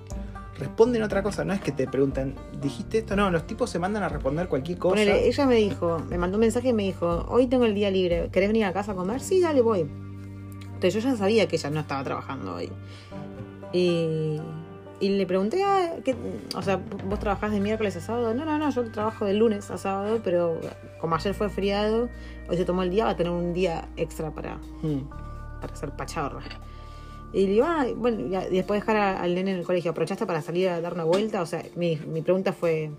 responden 0.56 1.02
otra 1.02 1.24
cosa, 1.24 1.44
no 1.44 1.52
es 1.52 1.60
que 1.60 1.72
te 1.72 1.88
preguntan, 1.88 2.36
¿dijiste 2.62 2.98
esto? 2.98 3.16
No, 3.16 3.32
los 3.32 3.48
tipos 3.48 3.68
se 3.68 3.80
mandan 3.80 4.04
a 4.04 4.08
responder 4.08 4.48
cualquier 4.48 4.78
cosa. 4.78 4.92
Ponele, 4.92 5.26
ella 5.26 5.46
me 5.46 5.56
dijo, 5.56 5.98
me 6.08 6.18
mandó 6.18 6.36
un 6.36 6.42
mensaje 6.42 6.68
y 6.68 6.72
me 6.72 6.84
dijo, 6.84 7.26
hoy 7.28 7.48
tengo 7.48 7.64
el 7.64 7.74
día 7.74 7.90
libre, 7.90 8.28
¿querés 8.30 8.48
venir 8.48 8.64
a 8.64 8.72
casa 8.72 8.92
a 8.92 8.94
comer? 8.94 9.20
Sí, 9.20 9.40
dale, 9.40 9.60
voy. 9.60 9.80
Entonces 9.80 10.94
yo 10.94 11.00
ya 11.00 11.16
sabía 11.16 11.48
que 11.48 11.56
ella 11.56 11.70
no 11.70 11.80
estaba 11.80 12.04
trabajando 12.04 12.54
hoy. 12.54 12.70
Y, 13.72 14.38
y 15.00 15.08
le 15.16 15.26
pregunté, 15.26 15.62
ah, 15.64 15.94
¿qué- 16.04 16.14
o 16.54 16.62
sea, 16.62 16.78
¿vos 17.06 17.18
trabajás 17.18 17.50
de 17.52 17.60
miércoles 17.60 17.96
a 17.96 18.00
sábado? 18.00 18.34
No, 18.34 18.44
no, 18.44 18.58
no, 18.58 18.70
yo 18.70 18.90
trabajo 18.92 19.24
de 19.24 19.32
lunes 19.34 19.70
a 19.70 19.78
sábado, 19.78 20.20
pero 20.22 20.60
como 21.00 21.14
ayer 21.16 21.32
fue 21.34 21.48
feriado, 21.48 22.08
hoy 22.48 22.56
se 22.56 22.64
tomó 22.64 22.82
el 22.82 22.90
día, 22.90 23.04
va 23.06 23.10
a 23.12 23.16
tener 23.16 23.32
un 23.32 23.52
día 23.54 23.88
extra 23.96 24.30
para, 24.30 24.56
Mm. 24.82 25.08
para 25.60 25.72
hacer 25.72 25.90
pachorra. 25.96 26.42
Y 27.32 27.46
le 27.46 27.52
digo, 27.52 27.66
ah, 27.66 27.86
bueno, 27.96 28.20
y 28.20 28.28
después 28.56 28.80
de 28.80 28.86
dejar 28.86 28.96
a- 28.96 29.20
al 29.22 29.34
nene 29.34 29.52
en 29.52 29.58
el 29.60 29.64
colegio, 29.64 29.92
¿aprovechaste 29.92 30.26
para 30.26 30.42
salir 30.42 30.68
a 30.68 30.80
dar 30.80 30.92
una 30.94 31.04
vuelta? 31.04 31.40
O 31.42 31.46
sea, 31.46 31.62
mi, 31.76 31.96
mi 31.96 32.20
pregunta 32.22 32.52
fue, 32.52 32.90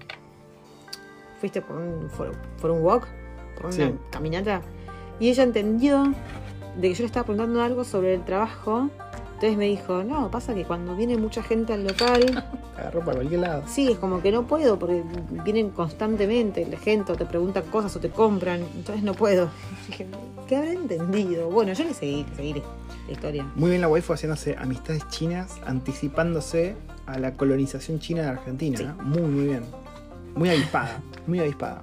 ¿fuiste 1.40 1.62
por 1.62 1.76
un, 1.78 2.10
for, 2.10 2.32
for 2.58 2.72
un 2.72 2.82
walk? 2.82 3.08
¿Por 3.56 3.66
una 3.68 3.74
Sí. 3.76 3.94
caminata? 4.12 4.62
Y 5.20 5.30
ella 5.30 5.44
entendió 5.44 6.14
de 6.78 6.88
que 6.88 6.94
yo 6.94 7.02
le 7.04 7.08
estaba 7.08 7.26
preguntando 7.26 7.62
algo 7.62 7.84
sobre 7.84 8.14
el 8.16 8.24
trabajo. 8.24 8.90
Entonces 9.42 9.58
me 9.58 9.66
dijo, 9.66 10.04
no, 10.04 10.30
pasa 10.30 10.54
que 10.54 10.66
cuando 10.66 10.96
viene 10.96 11.18
mucha 11.18 11.42
gente 11.42 11.74
al 11.74 11.84
local, 11.84 12.46
Agarró 12.78 13.00
para 13.00 13.16
cualquier 13.16 13.40
lado. 13.40 13.64
sí, 13.66 13.92
es 13.92 13.98
como 13.98 14.22
que 14.22 14.32
no 14.32 14.46
puedo 14.46 14.78
porque 14.78 15.02
vienen 15.44 15.72
constantemente 15.72 16.64
la 16.68 16.78
gente 16.78 17.12
o 17.12 17.16
te 17.16 17.26
preguntan 17.26 17.64
cosas 17.72 17.96
o 17.96 18.00
te 18.00 18.12
compran, 18.12 18.62
entonces 18.76 19.04
no 19.04 19.16
puedo. 19.16 19.50
Dije, 19.88 20.06
¿qué 20.48 20.58
habrá 20.58 20.74
entendido? 20.74 21.50
Bueno, 21.50 21.74
yo 21.74 21.84
le 21.86 21.96
seguí, 21.96 22.24
le 22.30 22.36
seguí 22.36 22.54
la 22.54 23.12
historia. 23.12 23.48
Muy 23.56 23.72
bien 23.72 23.82
la 23.82 23.88
waifu 23.88 24.14
haciéndose 24.14 24.56
amistades 24.60 25.08
chinas, 25.10 25.60
anticipándose 25.66 26.76
a 27.08 27.18
la 27.18 27.34
colonización 27.34 28.00
china 28.00 28.22
de 28.22 28.28
Argentina. 28.28 28.78
Sí. 28.78 28.84
¿eh? 28.84 28.94
Muy, 29.02 29.22
muy 29.24 29.46
bien. 29.46 29.64
Muy 30.36 30.50
avispada, 30.50 31.02
muy 31.26 31.40
avispada. 31.40 31.82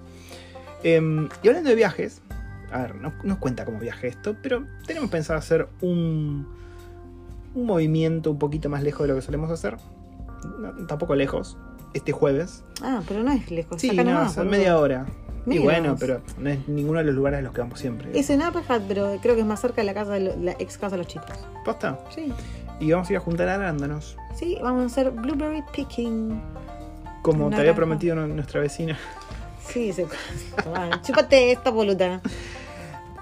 Em, 0.84 1.28
y 1.42 1.48
hablando 1.48 1.70
de 1.70 1.74
viajes, 1.74 2.22
a 2.70 2.82
ver, 2.82 2.94
no 2.94 3.12
nos 3.24 3.38
cuenta 3.38 3.64
como 3.64 3.80
viaje 3.80 4.06
esto, 4.06 4.36
pero 4.40 4.64
tenemos 4.86 5.10
pensado 5.10 5.40
hacer 5.40 5.68
un, 5.80 6.57
un 7.54 7.66
movimiento 7.66 8.30
un 8.30 8.38
poquito 8.38 8.68
más 8.68 8.82
lejos 8.82 9.02
de 9.02 9.08
lo 9.08 9.14
que 9.16 9.22
solemos 9.22 9.50
hacer. 9.50 9.76
No, 10.60 10.86
tampoco 10.86 11.14
lejos, 11.14 11.56
este 11.94 12.12
jueves. 12.12 12.64
Ah, 12.82 13.02
pero 13.08 13.22
no 13.22 13.32
es 13.32 13.50
lejos. 13.50 13.80
Sí, 13.80 13.90
no, 13.96 14.04
nomás, 14.04 14.34
son 14.34 14.48
media 14.48 14.78
hora. 14.78 15.06
Y 15.46 15.58
bueno, 15.60 15.96
pero 15.98 16.20
no 16.38 16.50
es 16.50 16.68
ninguno 16.68 16.98
de 16.98 17.06
los 17.06 17.14
lugares 17.14 17.38
a 17.38 17.42
los 17.42 17.52
que 17.54 17.60
vamos 17.62 17.78
siempre. 17.80 18.10
Es 18.18 18.28
en 18.28 18.42
Hat, 18.42 18.54
pero 18.86 19.16
creo 19.22 19.34
que 19.34 19.40
es 19.40 19.46
más 19.46 19.60
cerca 19.60 19.80
de 19.80 19.84
la 19.86 19.94
casa 19.94 20.12
de 20.12 20.20
lo- 20.20 20.36
la 20.36 20.52
ex 20.52 20.76
casa 20.76 20.96
de 20.96 20.98
los 20.98 21.06
chicos. 21.06 21.30
¿Posta? 21.64 21.98
Sí. 22.14 22.30
Y 22.80 22.92
vamos 22.92 23.08
a 23.08 23.12
ir 23.14 23.16
a 23.16 23.20
juntar 23.20 23.48
arándanos. 23.48 24.16
Sí, 24.34 24.58
vamos 24.62 24.82
a 24.82 24.86
hacer 24.86 25.10
blueberry 25.10 25.64
picking. 25.74 26.40
Como 27.22 27.48
te 27.50 27.56
había 27.56 27.74
prometido 27.74 28.14
nu- 28.14 28.26
nuestra 28.28 28.60
vecina. 28.60 28.96
Sí, 29.66 29.92
se... 29.92 30.06
Chúpate 31.02 31.52
esta 31.52 31.70
boluda. 31.70 32.20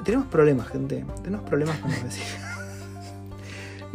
Tenemos 0.04 0.26
problemas, 0.26 0.68
gente. 0.68 1.04
Tenemos 1.22 1.44
problemas 1.48 1.78
con 1.78 1.90
los 1.92 2.02
vecinos. 2.04 2.40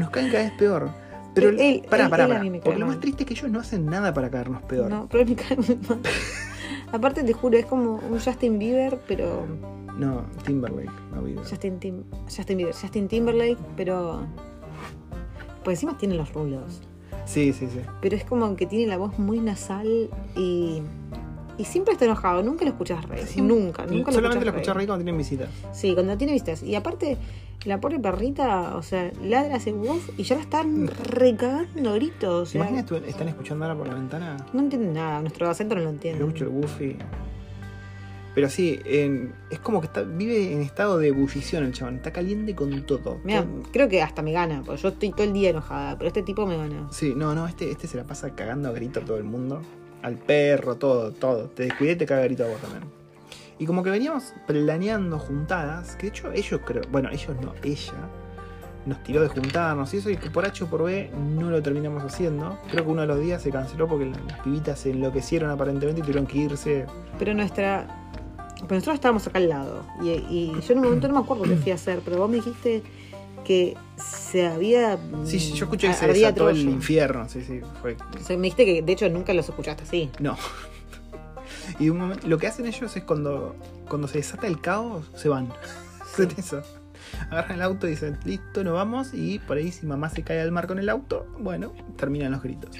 Nos 0.01 0.09
caen 0.09 0.31
cada 0.31 0.43
vez 0.43 0.51
peor. 0.53 0.89
Pero, 1.33 1.49
Él- 1.49 1.59
él- 1.59 1.85
pará, 1.89 2.05
él 2.05 2.59
Porque 2.63 2.79
lo 2.79 2.87
más 2.87 2.99
triste 2.99 3.23
es 3.23 3.27
que 3.27 3.33
ellos 3.33 3.49
no 3.49 3.59
hacen 3.59 3.85
nada 3.85 4.13
para 4.13 4.29
caernos 4.29 4.61
peor. 4.63 4.89
No, 4.89 5.07
pero 5.09 5.25
me 5.25 5.35
cae 5.35 5.55
muy 5.55 5.79
mal. 5.87 5.99
Aparte, 6.91 7.23
te 7.23 7.31
juro, 7.33 7.57
es 7.57 7.65
como 7.65 7.95
un 7.95 8.19
Justin 8.19 8.59
Bieber, 8.59 8.99
pero. 9.07 9.45
No, 9.97 10.25
Timberlake, 10.45 10.91
no 11.13 11.21
Bieber. 11.23 11.43
Justin, 11.45 11.79
Tim... 11.79 12.03
Justin 12.25 12.57
Bieber, 12.57 12.73
Justin 12.75 13.07
Timberlake, 13.07 13.57
pero. 13.77 14.25
Pues 15.63 15.77
encima 15.77 15.97
tiene 15.97 16.15
los 16.15 16.33
rulos. 16.33 16.81
Sí, 17.25 17.53
sí, 17.53 17.67
sí. 17.71 17.79
Pero 18.01 18.15
es 18.15 18.25
como 18.25 18.55
que 18.55 18.65
tiene 18.65 18.87
la 18.87 18.97
voz 18.97 19.17
muy 19.17 19.39
nasal 19.39 20.09
y. 20.35 20.81
Y 21.57 21.65
siempre 21.65 21.93
está 21.93 22.05
enojado, 22.05 22.41
nunca 22.41 22.65
lo 22.65 22.71
escuchas 22.71 23.07
reír. 23.07 23.27
Sí, 23.27 23.41
nunca, 23.41 23.85
nunca 23.85 24.11
Solamente 24.11 24.45
lo 24.45 24.51
lo 24.51 24.57
escuché 24.57 24.73
reír 24.73 24.87
cuando 24.87 25.03
tienen 25.03 25.17
visitas. 25.17 25.49
Sí, 25.71 25.93
cuando 25.93 26.17
tiene 26.17 26.33
vistas. 26.33 26.63
Y 26.63 26.75
aparte, 26.75 27.17
la 27.65 27.79
pobre 27.79 27.99
perrita, 27.99 28.75
o 28.75 28.81
sea, 28.83 29.11
ladra, 29.23 29.55
hace 29.55 29.71
woof 29.71 30.09
y 30.17 30.23
ya 30.23 30.35
la 30.35 30.41
están 30.41 30.87
recagando 30.87 31.93
gritos. 31.93 32.41
O 32.41 32.45
¿Se 32.45 32.53
sea, 32.53 32.61
imaginas 32.61 32.85
tú 32.85 32.95
están 32.95 33.27
escuchando 33.27 33.65
ahora 33.65 33.77
por 33.77 33.87
la 33.87 33.93
ventana? 33.95 34.37
no 34.53 34.59
entienden 34.61 34.93
nada, 34.93 35.21
nuestro 35.21 35.49
acento 35.49 35.75
no 35.75 35.81
lo 35.81 35.89
entiende. 35.89 36.23
Escucho 36.23 36.45
el 36.45 36.49
Goofy. 36.51 36.97
Pero 38.33 38.49
sí, 38.49 38.79
en- 38.85 39.33
es 39.49 39.59
como 39.59 39.81
que 39.81 39.87
está, 39.87 40.03
vive 40.03 40.53
en 40.53 40.61
estado 40.61 40.97
de 40.97 41.09
ebullición 41.09 41.65
el 41.65 41.73
chabón. 41.73 41.95
Está 41.97 42.11
caliente 42.13 42.55
con 42.55 42.81
todo. 42.85 43.19
Mira, 43.25 43.45
creo 43.73 43.89
que 43.89 44.01
hasta 44.01 44.21
me 44.21 44.31
gana, 44.31 44.63
porque 44.65 44.81
yo 44.81 44.87
estoy 44.87 45.11
todo 45.11 45.23
el 45.23 45.33
día 45.33 45.49
enojada, 45.49 45.97
pero 45.97 46.07
este 46.07 46.23
tipo 46.23 46.45
me 46.45 46.55
gana. 46.55 46.87
Sí, 46.91 47.13
no, 47.13 47.35
no, 47.35 47.45
este, 47.45 47.69
este 47.69 47.87
se 47.87 47.97
la 47.97 48.05
pasa 48.05 48.33
cagando 48.33 48.69
a 48.69 48.71
grito 48.71 49.01
a 49.01 49.03
todo 49.03 49.17
el 49.17 49.25
mundo. 49.25 49.61
Al 50.01 50.15
perro, 50.17 50.77
todo, 50.77 51.11
todo. 51.11 51.49
Te 51.49 51.63
descuidé 51.63 51.91
y 51.91 51.95
te 51.97 52.05
caga 52.05 52.23
grito 52.23 52.45
a 52.45 52.47
vos 52.47 52.57
también. 52.61 52.83
Y 53.61 53.65
como 53.67 53.83
que 53.83 53.91
veníamos 53.91 54.33
planeando 54.47 55.19
juntadas, 55.19 55.95
que 55.95 56.07
de 56.07 56.09
hecho 56.09 56.31
ellos 56.31 56.61
creo, 56.65 56.81
bueno, 56.91 57.09
ellos 57.11 57.35
no, 57.43 57.53
ella 57.61 57.93
nos 58.87 59.03
tiró 59.03 59.21
de 59.21 59.27
juntarnos 59.27 59.93
y 59.93 59.97
eso, 59.97 60.09
y 60.09 60.17
que 60.17 60.31
por 60.31 60.43
H 60.47 60.63
o 60.63 60.67
por 60.67 60.81
B 60.81 61.11
no 61.37 61.51
lo 61.51 61.61
terminamos 61.61 62.03
haciendo. 62.03 62.57
Creo 62.71 62.83
que 62.85 62.89
uno 62.89 63.01
de 63.01 63.07
los 63.07 63.19
días 63.19 63.43
se 63.43 63.51
canceló 63.51 63.87
porque 63.87 64.05
la- 64.07 64.17
las 64.27 64.39
pibitas 64.39 64.79
se 64.79 64.89
enloquecieron 64.89 65.51
aparentemente 65.51 65.99
y 65.99 66.01
tuvieron 66.01 66.25
que 66.25 66.39
irse. 66.39 66.87
Pero 67.19 67.35
nuestra. 67.35 67.85
Pero 68.61 68.73
nosotros 68.75 68.95
estábamos 68.95 69.27
acá 69.27 69.37
al 69.37 69.49
lado. 69.49 69.85
Y, 70.01 70.09
y 70.09 70.53
yo 70.59 70.73
en 70.73 70.79
un 70.79 70.85
momento 70.85 71.07
no 71.07 71.13
me 71.13 71.19
acuerdo 71.19 71.43
qué 71.43 71.55
fui 71.57 71.71
a 71.71 71.75
hacer, 71.75 72.01
pero 72.03 72.17
vos 72.17 72.29
me 72.31 72.37
dijiste 72.37 72.81
que 73.45 73.77
se 73.95 74.47
había. 74.47 74.97
Sí, 75.23 75.39
sí, 75.39 75.53
yo 75.53 75.65
escuché 75.65 75.87
que 75.89 75.93
se 75.93 76.07
desató 76.07 76.49
el 76.49 76.61
infierno, 76.61 77.29
sí, 77.29 77.43
sí, 77.43 77.61
fue 77.79 77.95
O 78.19 78.23
sea, 78.23 78.35
me 78.37 78.43
dijiste 78.43 78.65
que 78.65 78.81
de 78.81 78.91
hecho 78.91 79.07
nunca 79.09 79.35
los 79.35 79.47
escuchaste 79.47 79.83
así. 79.83 80.09
No. 80.19 80.35
Y 81.79 81.89
un 81.89 81.97
momento- 81.99 82.27
lo 82.27 82.37
que 82.37 82.47
hacen 82.47 82.65
ellos 82.65 82.95
es 82.95 83.03
cuando, 83.03 83.55
cuando 83.87 84.07
se 84.07 84.19
desata 84.19 84.47
el 84.47 84.59
caos, 84.61 85.09
se 85.15 85.29
van. 85.29 85.51
Sí. 86.15 86.27
Eso. 86.37 86.61
Agarran 87.29 87.53
el 87.53 87.61
auto 87.61 87.87
y 87.87 87.91
dicen, 87.91 88.17
listo, 88.25 88.63
nos 88.63 88.73
vamos. 88.73 89.13
Y 89.13 89.39
por 89.39 89.57
ahí, 89.57 89.71
si 89.71 89.85
mamá 89.85 90.09
se 90.09 90.23
cae 90.23 90.41
al 90.41 90.51
mar 90.51 90.67
con 90.67 90.77
el 90.79 90.89
auto, 90.89 91.25
bueno, 91.39 91.73
terminan 91.97 92.31
los 92.31 92.41
gritos. 92.43 92.71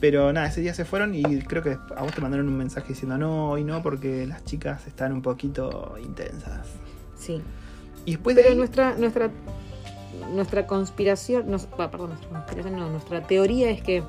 Pero 0.00 0.32
nada, 0.32 0.46
ese 0.48 0.60
día 0.60 0.74
se 0.74 0.84
fueron 0.84 1.14
y 1.14 1.22
creo 1.42 1.62
que 1.62 1.70
a 1.96 2.02
vos 2.02 2.12
te 2.12 2.20
mandaron 2.20 2.48
un 2.48 2.56
mensaje 2.56 2.88
diciendo 2.88 3.16
no, 3.18 3.50
hoy 3.50 3.64
no, 3.64 3.82
porque 3.82 4.26
las 4.26 4.44
chicas 4.44 4.86
están 4.86 5.12
un 5.12 5.22
poquito 5.22 5.96
intensas. 6.02 6.66
Sí. 7.16 7.40
Y 8.04 8.12
después 8.12 8.36
de 8.36 8.42
Pero 8.42 8.52
ahí, 8.52 8.58
nuestra, 8.58 8.94
nuestra, 8.96 9.30
nuestra 10.34 10.66
conspiración, 10.66 11.50
nos- 11.50 11.66
perdón, 11.66 12.10
nuestra 12.10 12.28
conspiración 12.28 12.76
no, 12.76 12.90
nuestra 12.90 13.22
teoría 13.22 13.70
es 13.70 13.82
que 13.82 14.02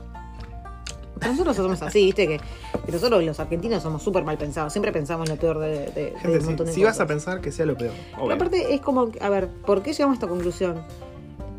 nosotros 1.26 1.55
somos 1.55 1.82
así, 1.82 2.05
viste, 2.05 2.28
que, 2.28 2.38
que 2.86 2.91
nosotros 2.91 3.24
los 3.24 3.39
argentinos 3.39 3.84
somos 3.84 4.01
súper 4.03 4.24
mal 4.24 4.38
pensados, 4.38 4.72
siempre 4.74 4.91
pensamos 4.91 5.28
lo 5.30 5.36
peor 5.36 5.59
de, 5.59 5.70
de- 5.70 5.91
de 5.91 6.13
gente, 6.20 6.38
un 6.38 6.41
si, 6.41 6.47
montón 6.47 6.65
de 6.68 6.74
si 6.74 6.84
vas 6.84 6.93
cosas. 6.93 7.05
a 7.05 7.07
pensar 7.07 7.41
que 7.41 7.51
sea 7.51 7.65
lo 7.65 7.78
peor. 7.78 7.93
Pero 8.15 8.34
aparte 8.34 8.74
es 8.74 8.82
como, 8.82 9.09
a 9.22 9.30
ver, 9.30 9.47
¿por 9.49 9.82
qué 9.82 9.93
llegamos 9.93 10.13
a 10.13 10.18
esta 10.18 10.28
conclusión? 10.28 10.82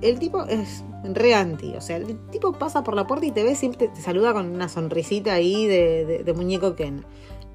El 0.01 0.19
tipo 0.21 0.45
es 0.45 0.85
re 1.03 1.35
anti, 1.35 1.75
o 1.75 1.81
sea, 1.81 1.97
el 1.97 2.17
tipo 2.31 2.53
pasa 2.53 2.85
por 2.85 2.95
la 2.95 3.07
puerta 3.07 3.27
y 3.27 3.33
te 3.33 3.43
ve, 3.43 3.55
siempre 3.57 3.89
te, 3.89 3.95
te 3.95 4.01
saluda 4.01 4.33
con 4.33 4.47
una 4.55 4.69
sonrisita 4.69 5.33
ahí 5.35 5.67
de, 5.67 6.05
de- 6.05 6.25
de 6.25 6.33
muñeco 6.35 6.75
Ken. 6.77 7.05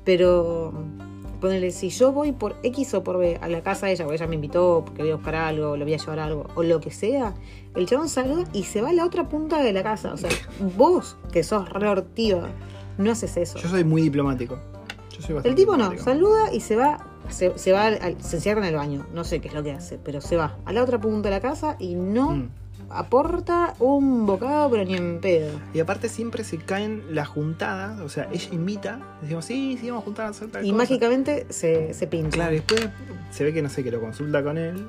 Pero, 0.04 0.74
ponele, 1.44 1.70
si 1.72 1.90
yo 1.90 2.12
voy 2.12 2.32
por 2.32 2.56
X 2.64 2.94
o 2.96 3.04
por 3.04 3.18
B 3.20 3.38
a 3.42 3.48
la 3.48 3.62
casa 3.62 3.86
de 3.86 3.92
ella, 3.92 4.06
porque 4.06 4.16
ella 4.16 4.28
me 4.28 4.36
invitó, 4.36 4.82
porque 4.86 5.04
voy 5.04 5.12
a 5.12 5.16
buscar 5.16 5.36
algo, 5.36 5.78
le 5.78 5.84
voy 5.84 5.94
a 5.94 5.98
llevar 5.98 6.18
algo, 6.20 6.48
o 6.56 6.64
lo 6.64 6.80
que 6.80 6.90
sea, 6.90 7.36
el 7.76 7.86
chabón 7.86 8.10
saluda 8.10 8.46
y 8.54 8.64
se 8.64 8.82
va 8.82 8.90
a 8.90 8.94
la 8.94 9.06
otra 9.06 9.30
punta 9.30 9.62
de 9.62 9.72
la 9.74 9.84
casa. 9.84 10.12
O 10.14 10.18
sea, 10.18 10.30
vos, 10.78 11.18
que 11.32 11.44
sos 11.44 11.70
re 11.70 11.88
hortiva, 11.90 12.50
no 12.98 13.12
haces 13.12 13.38
eso. 13.38 13.60
Yo 13.60 13.70
soy 13.70 13.84
muy 13.84 14.02
diplomático. 14.02 14.58
Yo 15.12 15.22
soy 15.22 15.36
bastante 15.36 15.50
El 15.50 15.56
tipo 15.56 15.78
no, 15.78 15.96
saluda 16.00 16.52
y 16.52 16.60
se 16.62 16.76
va 16.76 17.06
se, 17.30 17.58
se 17.58 17.72
va, 17.72 17.86
al- 17.88 18.22
se 18.22 18.36
encierra 18.38 18.62
en 18.62 18.68
el 18.68 18.76
baño. 18.76 19.06
No 19.14 19.24
sé 19.24 19.40
qué 19.40 19.48
es 19.48 19.54
lo 19.54 19.64
que 19.64 19.72
hace, 19.72 19.98
pero 19.98 20.20
se 20.22 20.36
va 20.38 20.58
a 20.66 20.74
la 20.74 20.82
otra 20.84 21.00
punta 21.00 21.30
de 21.30 21.36
la 21.36 21.42
casa 21.42 21.76
y 21.80 21.96
no 21.96 22.32
Mm. 22.32 22.50
Aporta 22.96 23.74
un 23.80 24.26
bocado, 24.26 24.70
pero 24.72 24.86
ni 24.86 24.96
en 24.96 25.20
pedo. 25.22 25.60
Y 25.74 25.80
aparte 25.80 26.10
siempre 26.10 26.44
se 26.44 26.58
caen 26.58 27.04
las 27.12 27.28
juntadas, 27.28 28.00
o 28.02 28.10
sea, 28.10 28.28
ella 28.32 28.50
invita, 28.52 29.00
decimos, 29.22 29.46
sí, 29.46 29.78
sí, 29.80 29.90
vamos 29.90 30.04
a 30.04 30.06
juntar 30.06 30.26
a 30.28 30.30
hacer 30.30 30.50
tal 30.52 30.64
Y 30.66 30.70
cosa". 30.70 30.78
mágicamente 30.78 31.46
se, 31.50 31.94
se 31.94 32.08
pincha. 32.08 32.32
Claro, 32.32 32.52
y 32.54 32.56
después 32.56 32.90
se 33.32 33.44
ve 33.44 33.54
que 33.54 33.62
no 33.62 33.70
sé, 33.70 33.84
que 33.84 33.92
lo 33.92 34.00
consulta 34.02 34.44
con 34.44 34.58
él 34.58 34.88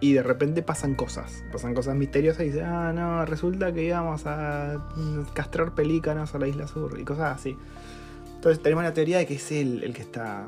y 0.00 0.12
de 0.12 0.22
repente 0.22 0.62
pasan 0.62 0.94
cosas, 0.94 1.44
pasan 1.52 1.74
cosas 1.74 1.94
misteriosas 1.96 2.42
y 2.42 2.46
dice, 2.46 2.62
ah, 2.62 2.92
no, 2.94 3.24
resulta 3.24 3.72
que 3.72 3.84
íbamos 3.84 4.26
a 4.26 4.84
castrar 5.32 5.74
pelícanos 5.74 6.34
a 6.34 6.38
la 6.38 6.48
isla 6.48 6.66
sur 6.66 6.98
y 6.98 7.04
cosas 7.04 7.36
así. 7.38 7.56
Entonces 8.34 8.62
tenemos 8.62 8.84
la 8.84 8.92
teoría 8.92 9.18
de 9.18 9.26
que 9.26 9.34
es 9.36 9.52
él 9.52 9.82
el 9.84 9.94
que 9.94 10.02
está 10.02 10.46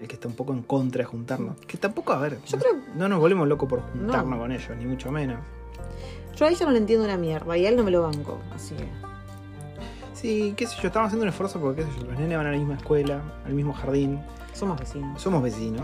el 0.00 0.08
que 0.08 0.14
está 0.14 0.28
un 0.28 0.34
poco 0.34 0.52
en 0.52 0.62
contra 0.62 0.98
de 1.00 1.04
juntarnos. 1.06 1.56
Que 1.66 1.78
tampoco, 1.78 2.12
a 2.12 2.18
ver, 2.18 2.38
Yo 2.46 2.56
no, 2.58 2.62
creo- 2.62 2.76
no 2.96 3.08
nos 3.08 3.18
volvemos 3.18 3.48
locos 3.48 3.66
por 3.66 3.80
juntarnos 3.80 4.28
No. 4.30 4.38
con 4.38 4.52
ellos, 4.52 4.70
ni 4.78 4.84
mucho 4.84 5.10
menos. 5.10 5.38
Yo 6.36 6.46
a 6.46 6.48
ella 6.50 6.66
no 6.66 6.72
le 6.72 6.78
entiendo 6.78 7.04
una 7.04 7.16
mierda 7.16 7.56
y 7.56 7.64
a 7.66 7.68
él 7.70 7.76
no 7.76 7.82
me 7.84 7.90
lo 7.90 8.02
banco. 8.02 8.38
Así 8.54 8.74
que. 8.74 8.84
Sí, 10.14 10.54
qué 10.56 10.66
sé 10.66 10.76
yo, 10.80 10.88
estamos 10.88 11.08
haciendo 11.08 11.24
un 11.24 11.28
esfuerzo 11.28 11.60
porque, 11.60 11.82
qué 11.84 11.90
sé 11.92 12.00
yo, 12.00 12.06
los 12.10 12.18
nenes 12.18 12.36
van 12.38 12.46
a 12.46 12.50
la 12.52 12.56
misma 12.58 12.74
escuela, 12.76 13.20
al 13.44 13.52
mismo 13.52 13.72
jardín, 13.74 14.18
Somos 14.54 14.78
vecinos. 14.80 15.20
somos 15.20 15.42
vecinos. 15.42 15.82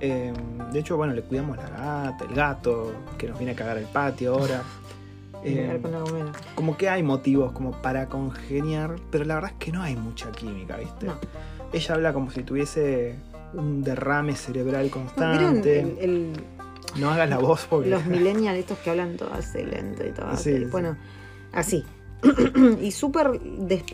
Eh, 0.00 0.32
de 0.72 0.78
hecho, 0.78 0.96
bueno, 0.96 1.14
le 1.14 1.22
cuidamos 1.22 1.56
la 1.56 1.68
gata, 1.68 2.24
el 2.28 2.34
gato, 2.34 2.92
que 3.18 3.28
nos 3.28 3.38
viene 3.38 3.52
a 3.52 3.56
cagar 3.56 3.78
el 3.78 3.86
patio 3.86 4.34
ahora. 4.34 4.62
Eh, 5.44 5.80
como 6.54 6.76
que 6.76 6.88
hay 6.88 7.02
motivos 7.02 7.50
como 7.50 7.72
para 7.72 8.06
congeniar, 8.06 8.94
pero 9.10 9.24
la 9.24 9.34
verdad 9.34 9.50
es 9.50 9.56
que 9.58 9.72
no 9.72 9.82
hay 9.82 9.96
mucha 9.96 10.30
química, 10.30 10.76
¿viste? 10.76 11.06
No. 11.06 11.14
Ella 11.72 11.94
habla 11.96 12.12
como 12.12 12.30
si 12.30 12.44
tuviese 12.44 13.16
un 13.52 13.82
derrame 13.82 14.36
cerebral 14.36 14.88
¿No 14.88 14.90
¿Vieron 14.92 15.06
constante. 15.08 15.80
el- 15.80 15.98
el- 15.98 16.32
No 16.96 17.10
hagas 17.10 17.28
la 17.28 17.38
voz 17.38 17.66
porque. 17.68 17.88
los 17.90 18.04
millennials 18.06 18.58
estos 18.58 18.78
que 18.78 18.90
hablan 18.90 19.16
todo 19.16 19.32
así 19.32 19.62
lento 19.64 20.04
y 20.06 20.10
todo 20.10 20.26
Sí, 20.36 20.50
así? 20.52 20.58
sí. 20.58 20.64
Bueno, 20.66 20.96
así. 21.52 21.84
y 22.80 22.92
súper 22.92 23.40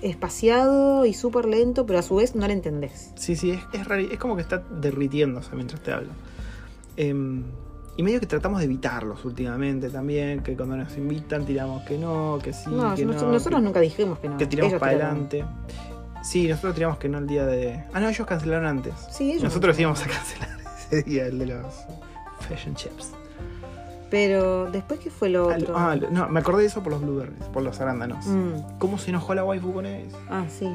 espaciado 0.03 1.07
y 1.07 1.15
súper 1.15 1.47
lento, 1.47 1.87
pero 1.87 1.99
a 1.99 2.03
su 2.03 2.17
vez 2.17 2.35
no 2.35 2.47
le 2.47 2.53
entendés. 2.53 3.13
Sí, 3.17 3.37
sí, 3.37 3.53
es, 3.53 3.61
es, 3.73 3.87
rari- 3.87 4.09
es 4.13 4.19
como 4.19 4.37
que 4.37 4.43
está 4.43 4.59
derritiéndose 4.59 5.55
mientras 5.55 5.81
te 5.83 5.93
habla. 5.93 6.11
Em, 6.97 7.45
y 7.97 8.03
medio 8.03 8.21
que 8.21 8.27
tratamos 8.27 8.59
de 8.61 8.67
evitarlos 8.67 9.25
últimamente 9.25 9.89
también, 9.91 10.41
que 10.43 10.57
cuando 10.57 10.77
nos 10.77 10.97
invitan 10.97 11.45
tiramos 11.47 11.83
que 11.85 11.97
no, 11.99 12.39
que 12.43 12.53
sí, 12.53 12.71
no, 12.71 12.95
que 12.95 13.05
nos- 13.05 13.23
no. 13.23 13.33
nosotros 13.33 13.61
que, 13.61 13.65
nunca 13.65 13.81
dijimos 13.81 14.19
que 14.19 14.29
no. 14.29 14.37
que 14.37 14.47
tiramos 14.47 14.73
Ellos 14.73 14.81
para 14.81 14.93
adelante. 14.93 15.45
Sí, 16.23 16.49
nosotros 16.49 16.75
tiramos 16.75 16.99
que 16.99 17.09
no 17.09 17.19
el 17.19 17.27
día 17.27 17.47
de. 17.47 17.85
Ah, 17.93 18.01
no, 18.01 18.09
ellos 18.09 18.27
cancelaron 18.27 18.67
antes. 18.67 18.93
Sí, 19.11 19.31
ellos 19.31 19.45
Nosotros 19.45 19.77
no. 19.77 19.81
íbamos 19.83 20.03
a 20.03 20.07
cancelar 20.09 20.59
ese 20.91 21.03
día, 21.03 21.27
el 21.27 21.39
de 21.39 21.47
los 21.47 21.65
chips. 22.75 23.13
Pero 24.11 24.71
después, 24.71 25.01
¿qué 25.01 25.11
fue 25.11 25.29
lo 25.29 25.51
Ah, 25.51 25.57
otro? 25.61 25.75
ah, 25.77 25.97
no, 26.11 26.29
me 26.29 26.41
acordé 26.41 26.63
de 26.63 26.69
eso 26.69 26.83
por 26.83 26.93
los 26.93 27.03
blueberries, 27.03 27.45
por 27.53 27.63
los 27.63 27.79
arándanos. 27.81 28.25
Mm, 28.27 28.79
¿Cómo 28.79 28.97
se 28.99 29.11
enojó 29.11 29.35
la 29.35 29.45
waifu 29.45 29.73
con 29.73 29.85
eso? 29.85 30.17
Ah, 30.31 30.45
sí. 30.49 30.67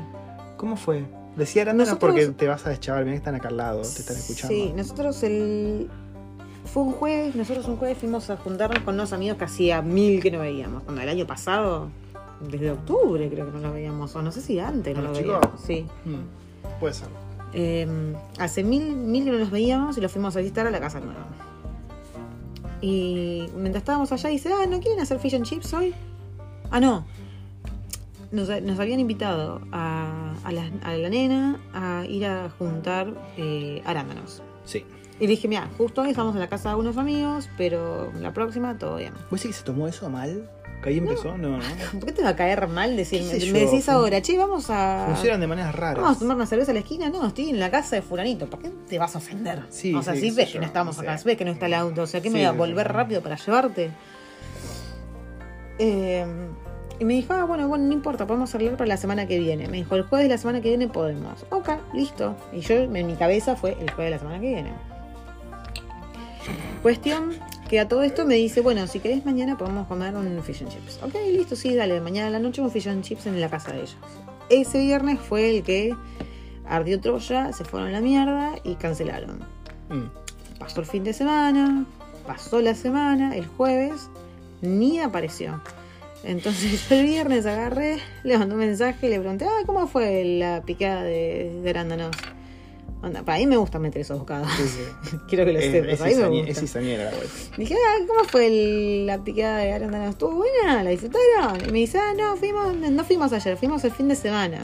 ¿Cómo 0.57 0.75
fue? 0.77 1.03
Decía 1.35 1.63
arándanos 1.63 1.93
Nosotros- 1.95 2.11
porque 2.25 2.27
te 2.37 2.47
vas 2.47 2.65
a 2.67 2.69
deschavar, 2.69 3.03
bien 3.05 3.15
que 3.15 3.17
están 3.17 3.33
acá 3.33 3.47
al 3.47 3.57
lado, 3.57 3.81
te 3.81 3.87
están 3.87 4.15
escuchando. 4.17 4.53
Sí, 4.55 4.71
nosotros 4.75 5.23
el. 5.23 5.89
Fue 6.65 6.83
un 6.83 6.91
jueves, 6.93 7.35
nosotros 7.35 7.67
un 7.67 7.75
jueves 7.77 7.97
fuimos 7.97 8.29
a 8.29 8.37
juntarnos 8.37 8.79
con 8.83 8.93
unos 8.93 9.11
amigos 9.13 9.37
que 9.37 9.43
hacía 9.45 9.81
mil 9.81 10.21
que 10.21 10.29
no 10.31 10.39
veíamos. 10.39 10.83
Cuando 10.83 11.01
el 11.01 11.09
año 11.09 11.25
pasado, 11.27 11.89
desde 12.39 12.71
octubre 12.71 13.29
creo 13.29 13.47
que 13.47 13.51
no 13.51 13.59
lo 13.67 13.73
veíamos, 13.73 14.15
o 14.15 14.21
no 14.21 14.31
sé 14.31 14.41
si 14.41 14.59
antes 14.59 14.95
no 14.95 15.01
¿Con 15.01 15.03
lo 15.03 15.09
los 15.09 15.17
chicos? 15.19 15.39
veíamos. 15.41 15.61
Sí. 15.61 15.87
Mm, 16.05 16.79
puede 16.79 16.93
ser. 16.93 17.07
Eh, 17.53 18.13
hace 18.39 18.63
mil, 18.63 18.95
mil 18.95 19.25
que 19.25 19.31
no 19.31 19.39
nos 19.39 19.51
veíamos 19.51 19.97
y 19.97 20.01
los 20.01 20.11
fuimos 20.11 20.35
a 20.35 20.39
visitar 20.39 20.65
a 20.67 20.71
la 20.71 20.79
casa 20.79 20.99
nueva. 20.99 21.25
Y 22.83 23.47
mientras 23.55 23.83
estábamos 23.83 24.11
allá 24.11 24.29
dice, 24.29 24.49
ah, 24.51 24.65
¿no 24.67 24.81
quieren 24.81 24.99
hacer 24.99 25.17
fish 25.17 25.35
and 25.35 25.45
chips 25.45 25.73
hoy? 25.73 25.95
Ah, 26.69 26.81
no. 26.81 27.05
Nos, 28.33 28.49
nos 28.61 28.77
habían 28.77 28.99
invitado 28.99 29.61
a, 29.71 30.33
a 30.43 30.51
la, 30.51 30.69
a 30.83 30.93
la 30.93 31.09
nena 31.09 31.61
a 31.73 32.05
ir 32.05 32.25
a 32.25 32.49
juntar 32.49 33.13
eh, 33.37 33.81
arándanos. 33.85 34.43
Sí. 34.65 34.83
Y 35.17 35.27
dije, 35.27 35.47
mira, 35.47 35.69
justo 35.77 36.01
hoy 36.01 36.09
estamos 36.09 36.33
en 36.35 36.41
la 36.41 36.49
casa 36.49 36.71
de 36.71 36.75
unos 36.75 36.97
amigos, 36.97 37.49
pero 37.57 38.11
la 38.19 38.33
próxima 38.33 38.77
todo 38.77 38.97
bien. 38.97 39.13
¿Vos 39.31 39.39
decís 39.39 39.43
que 39.43 39.53
se 39.53 39.63
tomó 39.63 39.87
eso 39.87 40.09
mal? 40.09 40.49
¿Que 40.83 40.89
ahí 40.89 40.97
empezó? 40.97 41.37
No, 41.37 41.57
no. 41.57 41.63
¿Por 41.93 42.05
qué 42.05 42.11
te 42.11 42.23
va 42.23 42.29
a 42.29 42.35
caer 42.35 42.67
mal 42.67 42.95
decirme? 42.97 43.31
¿Qué 43.31 43.39
sé 43.39 43.51
Me 43.51 43.59
decís 43.59 43.87
ahora, 43.87 44.21
che, 44.21 44.37
vamos 44.37 44.69
a... 44.69 45.05
Funcionan 45.07 45.39
de 45.39 45.47
maneras 45.47 45.73
raras. 45.73 46.01
Vamos 46.01 46.17
a 46.17 46.19
tomar 46.19 46.35
una 46.35 46.45
cerveza 46.45 46.71
a 46.71 46.73
la 46.73 46.81
esquina. 46.81 47.09
No, 47.09 47.25
estoy 47.25 47.49
en 47.49 47.59
la 47.59 47.71
casa 47.71 47.95
de 47.95 48.01
fulanito. 48.01 48.49
¿Por 48.49 48.59
qué 48.59 48.69
te 48.89 48.99
vas 48.99 49.15
a 49.15 49.19
ofender? 49.19 49.63
Sí, 49.69 49.95
o 49.95 50.03
sea, 50.03 50.13
sí, 50.13 50.29
si 50.29 50.31
ves 50.31 50.51
que 50.51 50.59
no 50.59 50.65
estamos 50.65 50.99
acá, 50.99 51.17
ves 51.23 51.37
que 51.37 51.45
no 51.45 51.51
está 51.51 51.67
el 51.67 51.73
auto, 51.73 52.01
o 52.01 52.07
sea, 52.07 52.21
¿qué 52.21 52.29
me 52.29 52.39
voy 52.39 52.45
a 52.45 52.51
volver 52.51 52.91
rápido 52.91 53.21
para 53.21 53.37
llevarte? 53.37 53.91
Eh, 55.79 56.25
y 56.99 57.05
me 57.05 57.13
dijo, 57.13 57.33
ah, 57.33 57.45
bueno, 57.45 57.67
bueno, 57.67 57.85
no 57.85 57.93
importa, 57.93 58.27
podemos 58.27 58.53
hablar 58.53 58.77
para 58.77 58.87
la 58.87 58.97
semana 58.97 59.25
que 59.25 59.39
viene. 59.39 59.67
Me 59.67 59.77
dijo, 59.77 59.95
el 59.95 60.03
jueves 60.03 60.27
de 60.27 60.33
la 60.33 60.37
semana 60.37 60.61
que 60.61 60.69
viene 60.69 60.87
podemos. 60.87 61.45
Ok, 61.49 61.69
listo. 61.93 62.35
Y 62.51 62.59
yo, 62.59 62.75
en 62.75 63.07
mi 63.07 63.15
cabeza 63.15 63.55
fue 63.55 63.71
el 63.71 63.89
jueves 63.91 64.05
de 64.05 64.09
la 64.11 64.19
semana 64.19 64.39
que 64.39 64.47
viene. 64.47 64.73
Cuestión 66.81 67.31
que 67.73 67.79
a 67.79 67.87
todo 67.87 68.03
esto 68.03 68.23
me 68.23 68.35
dice, 68.35 68.61
bueno, 68.61 68.85
si 68.85 68.99
querés 68.99 69.25
mañana 69.25 69.57
podemos 69.57 69.87
comer 69.87 70.15
un 70.15 70.43
fish 70.43 70.61
and 70.61 70.71
chips. 70.71 70.99
Ok, 71.01 71.15
listo, 71.31 71.55
sí, 71.55 71.73
dale, 71.73 71.99
mañana 72.01 72.27
a 72.27 72.29
la 72.29 72.37
noche 72.37 72.61
un 72.61 72.69
fish 72.69 72.87
and 72.87 73.03
chips 73.03 73.25
en 73.25 73.41
la 73.41 73.49
casa 73.49 73.71
de 73.71 73.79
ellos. 73.79 73.97
Ese 74.47 74.79
viernes 74.79 75.19
fue 75.19 75.49
el 75.49 75.63
que 75.63 75.95
ardió 76.67 77.01
Troya, 77.01 77.51
se 77.51 77.65
fueron 77.65 77.89
a 77.89 77.91
la 77.93 78.01
mierda 78.01 78.51
y 78.63 78.75
cancelaron. 78.75 79.39
Mm. 79.89 80.59
Pasó 80.59 80.81
el 80.81 80.85
fin 80.85 81.03
de 81.03 81.13
semana, 81.13 81.87
pasó 82.27 82.61
la 82.61 82.75
semana, 82.75 83.35
el 83.35 83.47
jueves, 83.47 84.07
ni 84.61 84.99
apareció. 84.99 85.59
Entonces 86.23 86.85
el 86.91 87.05
viernes 87.05 87.47
agarré, 87.47 87.97
le 88.23 88.37
mandé 88.37 88.53
un 88.53 88.59
mensaje 88.59 89.07
y 89.07 89.09
le 89.09 89.19
pregunté, 89.19 89.45
ah, 89.45 89.63
¿cómo 89.65 89.87
fue 89.87 90.23
la 90.23 90.61
picada 90.61 91.01
de, 91.01 91.59
de 91.63 91.69
arándanos? 91.71 92.15
Onda, 93.03 93.21
para 93.23 93.37
mí 93.39 93.47
me 93.47 93.57
gusta 93.57 93.79
meter 93.79 94.01
esos 94.01 94.17
bocados. 94.17 94.47
Sí, 94.55 94.63
sí. 94.63 95.17
Quiero 95.27 95.43
que 95.45 95.51
lo 95.53 95.59
sepas, 95.59 95.75
es, 96.09 96.17
me 96.17 96.27
gusta. 96.29 96.61
es 96.61 96.73
la 96.73 97.09
waifu. 97.09 97.51
Dije, 97.57 97.75
ah, 97.75 98.05
¿cómo 98.07 98.23
fue 98.29 98.47
el- 98.47 99.05
la 99.05 99.17
picada 99.21 99.57
de 99.57 99.73
arándanos? 99.73 100.11
¿Estuvo 100.11 100.35
buena? 100.37 100.83
¿La 100.83 100.89
disfrutaron? 100.89 101.67
Y 101.67 101.71
me 101.71 101.79
dice, 101.79 101.99
ah, 101.99 102.13
no, 102.17 102.37
fuimos, 102.37 102.73
no 102.75 103.03
fuimos 103.03 103.33
ayer, 103.33 103.57
fuimos 103.57 103.83
el 103.83 103.91
fin 103.91 104.07
de 104.07 104.15
semana. 104.15 104.59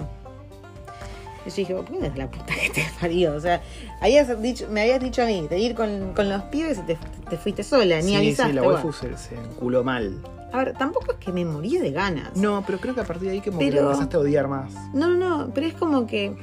Y 1.46 1.50
yo 1.50 1.56
dije, 1.56 1.74
¿por 1.76 1.86
qué 1.86 2.06
es 2.08 2.18
la 2.18 2.30
puta 2.32 2.54
que 2.56 2.70
te 2.70 2.86
parió? 3.02 3.34
O 3.36 3.40
sea, 3.42 3.62
habías 4.02 4.42
dicho, 4.42 4.68
me 4.70 4.82
habías 4.82 5.02
dicho 5.02 5.22
a 5.22 5.26
mí 5.26 5.48
de 5.50 5.60
ir 5.60 5.76
con, 5.76 6.14
con 6.14 6.30
los 6.30 6.44
pibes 6.44 6.78
y 6.78 6.82
te, 6.84 6.98
te 7.30 7.38
fuiste 7.38 7.64
sola, 7.64 7.98
ni 8.02 8.10
sí, 8.10 8.16
avisaste. 8.16 8.52
sí, 8.52 8.56
la 8.56 8.62
bueno. 8.62 8.76
waifu 8.84 8.94
se, 8.94 9.18
se 9.18 9.36
enculó 9.36 9.84
mal. 9.84 10.18
A 10.54 10.58
ver, 10.60 10.74
tampoco 10.78 11.12
es 11.12 11.18
que 11.18 11.32
me 11.32 11.44
moría 11.46 11.82
de 11.82 11.92
ganas. 11.92 12.36
No, 12.36 12.64
pero 12.66 12.80
creo 12.80 12.96
que 12.96 13.02
a 13.02 13.06
partir 13.06 13.28
de 13.28 13.34
ahí 13.36 13.42
que 13.42 13.52
Pero- 13.52 13.82
lo 13.82 13.88
empezaste 13.90 14.16
a 14.16 14.20
odiar 14.22 14.48
más. 14.48 14.74
No, 14.94 15.08
no, 15.08 15.16
no, 15.18 15.52
pero 15.54 15.68
es 15.68 15.74
como 15.74 16.08
que. 16.08 16.36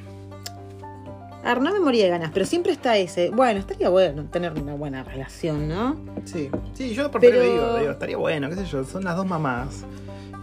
A 1.47 1.55
ver, 1.55 1.63
no 1.63 1.73
me 1.73 1.79
moría 1.81 2.05
de 2.05 2.11
ganas, 2.11 2.31
pero 2.35 2.45
siempre 2.45 2.73
está 2.73 2.97
ese. 2.97 3.31
Bueno, 3.31 3.61
estaría 3.61 3.89
bueno 3.89 4.25
tener 4.25 4.53
una 4.55 4.75
buena 4.75 5.05
relación, 5.05 5.69
¿no? 5.69 5.97
Sí, 6.25 6.51
sí, 6.75 6.93
yo 6.93 7.11
por 7.11 7.21
Pero- 7.21 7.41
digo, 7.41 7.79
digo, 7.79 7.93
estaría 7.93 8.17
bueno, 8.17 8.49
qué 8.49 8.57
sé 8.57 8.65
yo, 8.67 8.83
son 8.85 9.05
las 9.05 9.15
dos 9.17 9.27
mamás. 9.27 9.85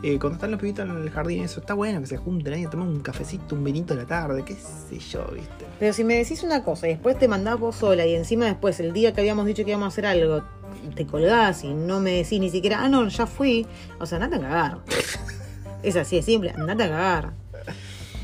Eh, 0.01 0.17
cuando 0.19 0.35
están 0.35 0.51
los 0.51 0.59
pibitos 0.59 0.87
en 0.87 0.95
el 0.97 1.09
jardín, 1.09 1.43
eso 1.43 1.59
está 1.61 1.73
bueno 1.73 1.99
que 2.01 2.07
se 2.07 2.17
junten 2.17 2.53
ahí 2.53 2.65
a 2.65 2.69
tomar 2.69 2.87
un 2.87 3.01
cafecito, 3.01 3.55
un 3.55 3.63
vinito 3.63 3.93
de 3.95 4.01
la 4.01 4.07
tarde, 4.07 4.43
qué 4.45 4.53
sé 4.55 4.97
yo, 4.99 5.25
viste. 5.33 5.65
Pero 5.79 5.93
si 5.93 6.03
me 6.03 6.15
decís 6.15 6.41
una 6.43 6.63
cosa 6.63 6.87
y 6.87 6.91
después 6.91 7.17
te 7.17 7.27
mandás 7.27 7.59
vos 7.59 7.75
sola 7.75 8.05
y 8.05 8.13
encima 8.15 8.45
después, 8.45 8.79
el 8.79 8.91
día 8.93 9.13
que 9.13 9.21
habíamos 9.21 9.45
dicho 9.45 9.63
que 9.65 9.71
íbamos 9.71 9.85
a 9.85 9.87
hacer 9.89 10.05
algo, 10.05 10.43
te 10.95 11.05
colgás 11.05 11.63
y 11.65 11.73
no 11.73 11.99
me 11.99 12.11
decís 12.15 12.39
ni 12.39 12.49
siquiera, 12.49 12.81
ah, 12.81 12.89
no, 12.89 13.07
ya 13.09 13.25
fui. 13.27 13.65
O 13.99 14.05
sea, 14.05 14.17
andate 14.23 14.37
a 14.37 14.47
cagar. 14.49 14.77
Es 15.83 15.97
así 15.97 16.15
de 16.15 16.21
simple, 16.21 16.51
andate 16.51 16.83
a 16.83 16.87
cagar. 16.89 17.33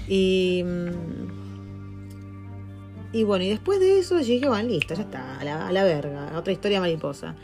Y. 0.07 0.63
Y 3.11 3.23
bueno, 3.23 3.43
y 3.45 3.49
después 3.49 3.79
de 3.79 3.99
eso 3.99 4.17
dije, 4.17 4.47
bueno, 4.47 4.69
listo, 4.69 4.93
ya 4.93 5.01
está, 5.01 5.39
a 5.39 5.43
la, 5.43 5.67
a 5.67 5.71
la 5.71 5.83
verga, 5.83 6.31
otra 6.37 6.53
historia 6.53 6.79
mariposa. 6.79 7.35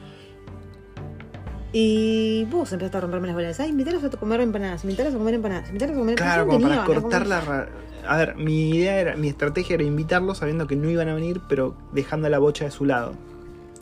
Y 1.74 2.46
vos 2.46 2.72
empezaste 2.72 2.98
a 2.98 3.02
romperme 3.02 3.28
las 3.28 3.36
bolas. 3.36 3.60
Ay, 3.60 3.70
invitarlos 3.70 4.04
a 4.04 4.10
comer 4.10 4.40
empanadas, 4.42 4.84
invitarlos 4.84 5.16
a 5.16 5.18
comer 5.18 5.34
empanadas, 5.34 5.68
invitarlos 5.68 5.98
a 5.98 6.00
comer 6.00 6.16
Claro, 6.16 6.44
Yo 6.46 6.50
como 6.52 6.68
para 6.70 6.86
cortar 6.86 7.28
la... 7.28 7.42
ra- 7.42 7.70
A 8.08 8.18
ver, 8.18 8.36
mi 8.36 8.70
idea 8.70 9.00
era, 9.00 9.16
mi 9.18 9.28
estrategia 9.28 9.74
era 9.74 9.84
invitarlos 9.84 10.38
sabiendo 10.38 10.68
que 10.68 10.76
no 10.78 10.90
iban 10.90 11.10
a 11.10 11.16
venir, 11.16 11.42
pero 11.50 11.76
dejando 11.92 12.30
la 12.30 12.40
bocha 12.40 12.64
de 12.66 12.72
su 12.72 12.86
lado. 12.86 13.14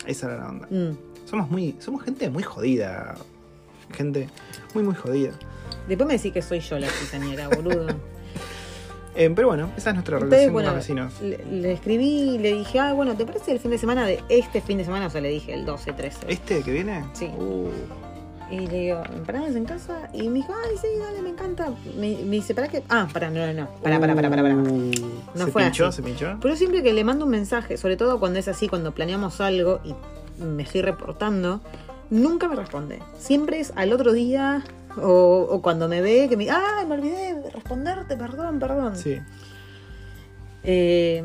Esa 0.08 0.28
era 0.28 0.38
la 0.38 0.50
onda. 0.50 0.68
Mm. 0.72 0.98
Somos 1.26 1.50
muy, 1.52 1.76
somos 1.80 2.02
gente 2.04 2.30
muy 2.30 2.42
jodida. 2.44 3.16
Gente 3.92 4.28
muy, 4.74 4.84
muy 4.84 4.96
jodida. 4.96 5.32
Después 5.88 6.08
me 6.08 6.14
decís 6.14 6.32
que 6.34 6.42
soy 6.42 6.62
yo 6.62 6.80
la 6.80 6.88
cizañera, 6.88 7.48
boludo. 7.50 7.88
Eh, 9.16 9.32
pero 9.36 9.48
bueno, 9.50 9.70
esa 9.78 9.90
es 9.92 9.96
nuestra 9.96 10.18
Entonces, 10.18 10.50
relación 10.50 10.54
bueno, 10.54 10.70
con 10.70 10.76
los 10.78 10.84
vecinos. 10.88 11.22
le, 11.22 11.62
le 11.62 11.72
escribí 11.74 12.36
y 12.36 12.38
le 12.40 12.54
dije, 12.54 12.80
ah, 12.80 12.94
bueno, 12.94 13.16
¿te 13.16 13.26
parece 13.26 13.52
el 13.52 13.60
fin 13.60 13.72
de 13.72 13.78
semana 13.78 14.06
de 14.06 14.24
este 14.30 14.60
fin 14.62 14.78
de 14.78 14.86
semana? 14.86 15.08
O 15.08 15.10
sea, 15.10 15.22
le 15.22 15.30
dije 15.30 15.54
el 15.54 15.66
12, 15.66 15.94
13. 15.94 16.20
¿Este 16.30 16.62
que 16.64 16.72
viene? 16.72 17.04
Sí. 17.14 17.26
Uh, 17.38 17.70
Y 18.52 18.68
le 18.68 18.80
digo, 18.80 19.02
¿empanadas 19.16 19.56
en 19.56 19.66
casa? 19.66 20.10
Y 20.14 20.28
me 20.30 20.36
dijo, 20.40 20.54
ay, 20.68 20.76
sí, 20.82 20.88
dale, 21.00 21.22
me 21.22 21.30
encanta. 21.30 21.70
Me, 21.96 22.18
me 22.24 22.36
dice, 22.38 22.54
¿para 22.56 22.68
qué? 22.68 22.84
Ah, 22.90 23.08
para, 23.14 23.30
no, 23.30 23.46
no, 23.46 23.54
no. 23.54 23.68
Para, 23.84 24.00
para, 24.00 24.16
para, 24.16 24.30
para, 24.30 24.42
para. 24.42 24.56
Uh, 24.56 24.92
No 25.36 25.46
¿Se 25.46 25.52
fue 25.52 25.64
pinchó? 25.64 25.88
así. 25.88 25.98
¿Se 25.98 26.04
pinchó? 26.04 26.38
Pero 26.42 26.56
siempre 26.56 26.82
que 26.84 26.92
le 26.94 27.04
mando 27.04 27.26
un 27.26 27.32
mensaje, 27.32 27.78
sobre 27.78 27.98
todo 27.98 28.20
cuando 28.20 28.40
es 28.40 28.48
así, 28.48 28.68
cuando 28.68 28.94
planeamos 28.94 29.42
algo 29.42 29.80
y 29.84 29.94
me 30.44 30.64
estoy 30.64 30.82
reportando, 30.82 31.62
nunca 32.10 32.48
me 32.48 32.56
responde. 32.56 33.00
Siempre 33.20 33.60
es 33.60 33.72
al 33.76 33.94
otro 33.94 34.12
día 34.12 34.64
o, 35.02 35.48
o 35.50 35.62
cuando 35.62 35.88
me 35.88 36.02
ve 36.02 36.28
que 36.30 36.38
me 36.38 36.50
¡ay, 36.50 36.86
me 36.86 36.96
olvidé 36.96 37.36
de 37.36 37.50
responderte! 37.50 38.16
Perdón, 38.18 38.60
perdón. 38.60 38.96
Sí. 38.96 39.18
Eh, 40.64 41.24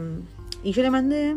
y 0.62 0.72
yo 0.72 0.82
le 0.82 0.90
mandé 0.90 1.36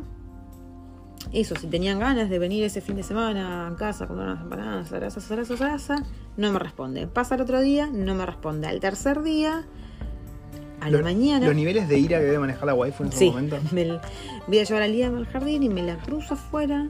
eso, 1.31 1.55
si 1.55 1.67
tenían 1.67 1.99
ganas 1.99 2.29
de 2.29 2.39
venir 2.39 2.63
ese 2.63 2.81
fin 2.81 2.95
de 2.95 3.03
semana 3.03 3.67
a 3.67 3.75
casa 3.75 4.07
con 4.07 4.19
unas 4.19 4.41
empanadas, 4.41 4.89
zaraza, 4.89 5.21
zaraza, 5.21 5.55
zaraza, 5.55 6.03
no 6.35 6.51
me 6.51 6.59
responde. 6.59 7.07
Pasa 7.07 7.35
el 7.35 7.41
otro 7.41 7.61
día, 7.61 7.87
no 7.91 8.15
me 8.15 8.25
responde. 8.25 8.67
Al 8.67 8.79
tercer 8.79 9.21
día, 9.21 9.63
a 10.81 10.89
la 10.89 10.97
Lo- 10.97 11.03
mañana. 11.03 11.45
Los 11.45 11.55
niveles 11.55 11.87
de 11.87 11.99
ira 11.99 12.17
que 12.19 12.25
debe 12.25 12.39
manejar 12.39 12.65
la 12.65 12.73
waifu 12.73 13.03
en 13.03 13.09
ese 13.09 13.19
Sí, 13.19 13.29
momento. 13.29 13.57
me 13.71 13.99
voy 14.47 14.59
a 14.59 14.63
llevar 14.63 14.81
a 14.81 14.87
Liam 14.87 15.15
al 15.15 15.27
jardín 15.27 15.63
y 15.63 15.69
me 15.69 15.83
la 15.83 15.97
cruzo 15.97 16.33
afuera 16.33 16.89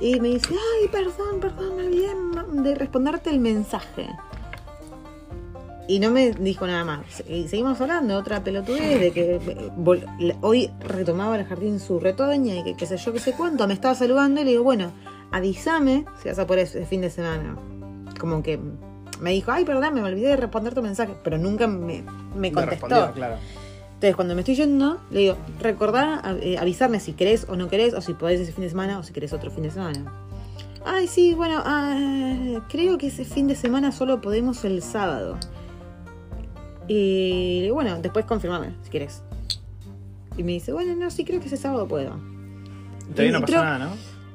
y 0.00 0.18
me 0.20 0.28
dice, 0.28 0.54
ay, 0.54 0.88
perdón, 0.88 1.40
perdón, 1.40 1.76
me 1.76 1.86
olvidé 1.86 2.62
de 2.62 2.74
responderte 2.76 3.28
el 3.30 3.40
mensaje. 3.40 4.06
Y 5.90 5.98
no 5.98 6.08
me 6.12 6.30
dijo 6.30 6.68
nada 6.68 6.84
más. 6.84 7.24
Y 7.28 7.48
seguimos 7.48 7.80
hablando, 7.80 8.16
otra 8.16 8.44
pelotudez, 8.44 9.00
de 9.00 9.10
que 9.10 9.40
hoy 10.40 10.70
retomaba 10.86 11.36
el 11.36 11.44
jardín 11.44 11.80
su 11.80 11.98
retoña 11.98 12.54
y 12.54 12.62
que 12.62 12.76
qué 12.76 12.86
sé 12.86 12.96
yo, 12.96 13.12
qué 13.12 13.18
sé 13.18 13.32
cuánto. 13.32 13.66
Me 13.66 13.74
estaba 13.74 13.96
saludando 13.96 14.40
y 14.40 14.44
le 14.44 14.50
digo, 14.52 14.62
bueno, 14.62 14.92
avísame 15.32 16.04
si 16.22 16.28
vas 16.28 16.38
a 16.38 16.46
por 16.46 16.60
ese 16.60 16.86
fin 16.86 17.00
de 17.00 17.10
semana. 17.10 17.56
Como 18.20 18.40
que 18.40 18.60
me 19.20 19.32
dijo, 19.32 19.50
ay, 19.50 19.64
perdón, 19.64 19.94
me 19.94 20.02
olvidé 20.04 20.28
de 20.28 20.36
responder 20.36 20.74
tu 20.74 20.82
mensaje, 20.82 21.12
pero 21.24 21.38
nunca 21.38 21.66
me, 21.66 22.02
me 22.02 22.04
Me 22.36 22.52
contestó. 22.52 22.86
respondió, 22.86 23.12
claro. 23.12 23.34
Entonces, 23.94 24.14
cuando 24.14 24.34
me 24.36 24.42
estoy 24.42 24.54
yendo, 24.54 25.00
le 25.10 25.18
digo, 25.18 25.36
recordá 25.60 26.22
eh, 26.40 26.56
avisarme 26.56 27.00
si 27.00 27.14
querés 27.14 27.46
o 27.48 27.56
no 27.56 27.68
querés, 27.68 27.94
o 27.94 28.00
si 28.00 28.14
podés 28.14 28.38
ese 28.38 28.52
fin 28.52 28.62
de 28.62 28.70
semana 28.70 29.00
o 29.00 29.02
si 29.02 29.12
querés 29.12 29.32
otro 29.32 29.50
fin 29.50 29.64
de 29.64 29.72
semana. 29.72 30.04
Ay, 30.84 31.08
sí, 31.08 31.34
bueno, 31.34 31.60
ah, 31.64 32.60
creo 32.68 32.96
que 32.96 33.08
ese 33.08 33.24
fin 33.24 33.48
de 33.48 33.56
semana 33.56 33.90
solo 33.90 34.20
podemos 34.20 34.64
el 34.64 34.82
sábado. 34.82 35.36
Y 36.92 37.70
bueno, 37.70 38.00
después 38.02 38.24
confirmame 38.24 38.74
si 38.82 38.90
querés. 38.90 39.22
Y 40.36 40.42
me 40.42 40.50
dice, 40.52 40.72
bueno, 40.72 40.92
no, 40.96 41.08
sí, 41.08 41.24
creo 41.24 41.38
que 41.38 41.46
ese 41.46 41.56
sábado 41.56 41.86
puedo. 41.86 42.18
Todavía 43.14 43.30
no 43.32 43.38
Y 43.38 43.40
pasó 43.42 43.44
creo- 43.52 43.62
nada, 43.62 43.78
¿no? 43.78 43.90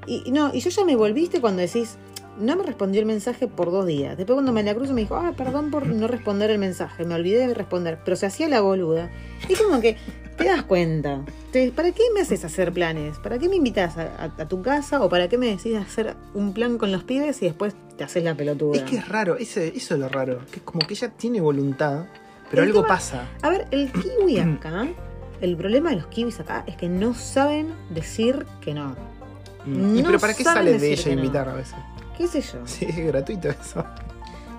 Y 0.07 0.31
no, 0.31 0.53
y 0.53 0.61
yo 0.61 0.69
ya 0.69 0.85
me 0.85 0.95
volviste 0.95 1.41
cuando 1.41 1.61
decís, 1.61 1.97
no 2.39 2.55
me 2.55 2.63
respondió 2.63 3.01
el 3.01 3.07
mensaje 3.07 3.47
por 3.47 3.71
dos 3.71 3.85
días. 3.85 4.15
Después 4.15 4.35
cuando 4.35 4.53
me 4.53 4.63
la 4.63 4.73
cruzo 4.73 4.93
me 4.93 5.01
dijo, 5.01 5.17
ah, 5.17 5.33
perdón 5.35 5.69
por 5.69 5.85
no 5.85 6.07
responder 6.07 6.49
el 6.49 6.57
mensaje, 6.59 7.03
me 7.03 7.15
olvidé 7.15 7.45
de 7.45 7.53
responder. 7.53 7.99
Pero 8.05 8.15
se 8.15 8.25
hacía 8.25 8.47
la 8.47 8.61
boluda. 8.61 9.09
Y 9.49 9.55
como 9.55 9.81
que 9.81 9.97
te 10.37 10.45
das 10.45 10.63
cuenta. 10.63 11.25
Te- 11.51 11.71
¿Para 11.71 11.91
qué 11.91 12.03
me 12.13 12.21
haces 12.21 12.45
hacer 12.45 12.71
planes? 12.71 13.17
¿Para 13.19 13.37
qué 13.37 13.49
me 13.49 13.57
invitas 13.57 13.97
a, 13.97 14.03
a- 14.15 14.41
a 14.43 14.47
tu 14.47 14.61
casa? 14.61 15.01
¿O 15.03 15.09
para 15.09 15.27
qué 15.27 15.37
me 15.37 15.47
decís 15.47 15.75
hacer 15.75 16.15
un 16.33 16.53
plan 16.53 16.77
con 16.77 16.91
los 16.93 17.03
pibes 17.03 17.41
y 17.41 17.45
después 17.47 17.75
te 17.97 18.05
haces 18.05 18.23
la 18.23 18.33
pelotuda? 18.35 18.77
Es 18.77 18.83
que 18.83 18.95
es 18.97 19.09
raro, 19.09 19.35
ese, 19.37 19.75
eso 19.75 19.95
es 19.95 19.99
lo 19.99 20.07
raro. 20.07 20.39
Que 20.51 20.57
es 20.57 20.61
como 20.63 20.79
que 20.87 20.93
ella 20.93 21.09
tiene 21.17 21.41
voluntad, 21.41 22.05
pero 22.55 22.63
El 22.63 22.69
algo 22.69 22.81
tema- 22.83 22.95
pasa. 22.95 23.27
A 23.41 23.49
ver, 23.49 23.67
el 23.71 23.91
kiwi 23.91 24.39
acá, 24.39 24.87
el 25.41 25.57
problema 25.57 25.89
de 25.89 25.97
los 25.97 26.07
kiwis 26.07 26.39
acá 26.39 26.63
es 26.67 26.75
que 26.77 26.87
no 26.89 27.13
saben 27.13 27.73
decir 27.89 28.45
que 28.61 28.73
no. 28.73 28.95
Mm. 29.65 29.97
¿Y 29.97 30.01
no 30.01 30.07
pero 30.07 30.19
para 30.19 30.33
qué 30.33 30.43
sale 30.43 30.77
de 30.77 30.93
ella 30.93 31.05
no. 31.07 31.11
invitar 31.23 31.49
a 31.49 31.53
veces? 31.53 31.75
¿Qué 32.17 32.27
sé 32.27 32.41
yo? 32.41 32.59
Sí, 32.65 32.85
es 32.85 32.97
gratuito 32.97 33.49
eso. 33.49 33.83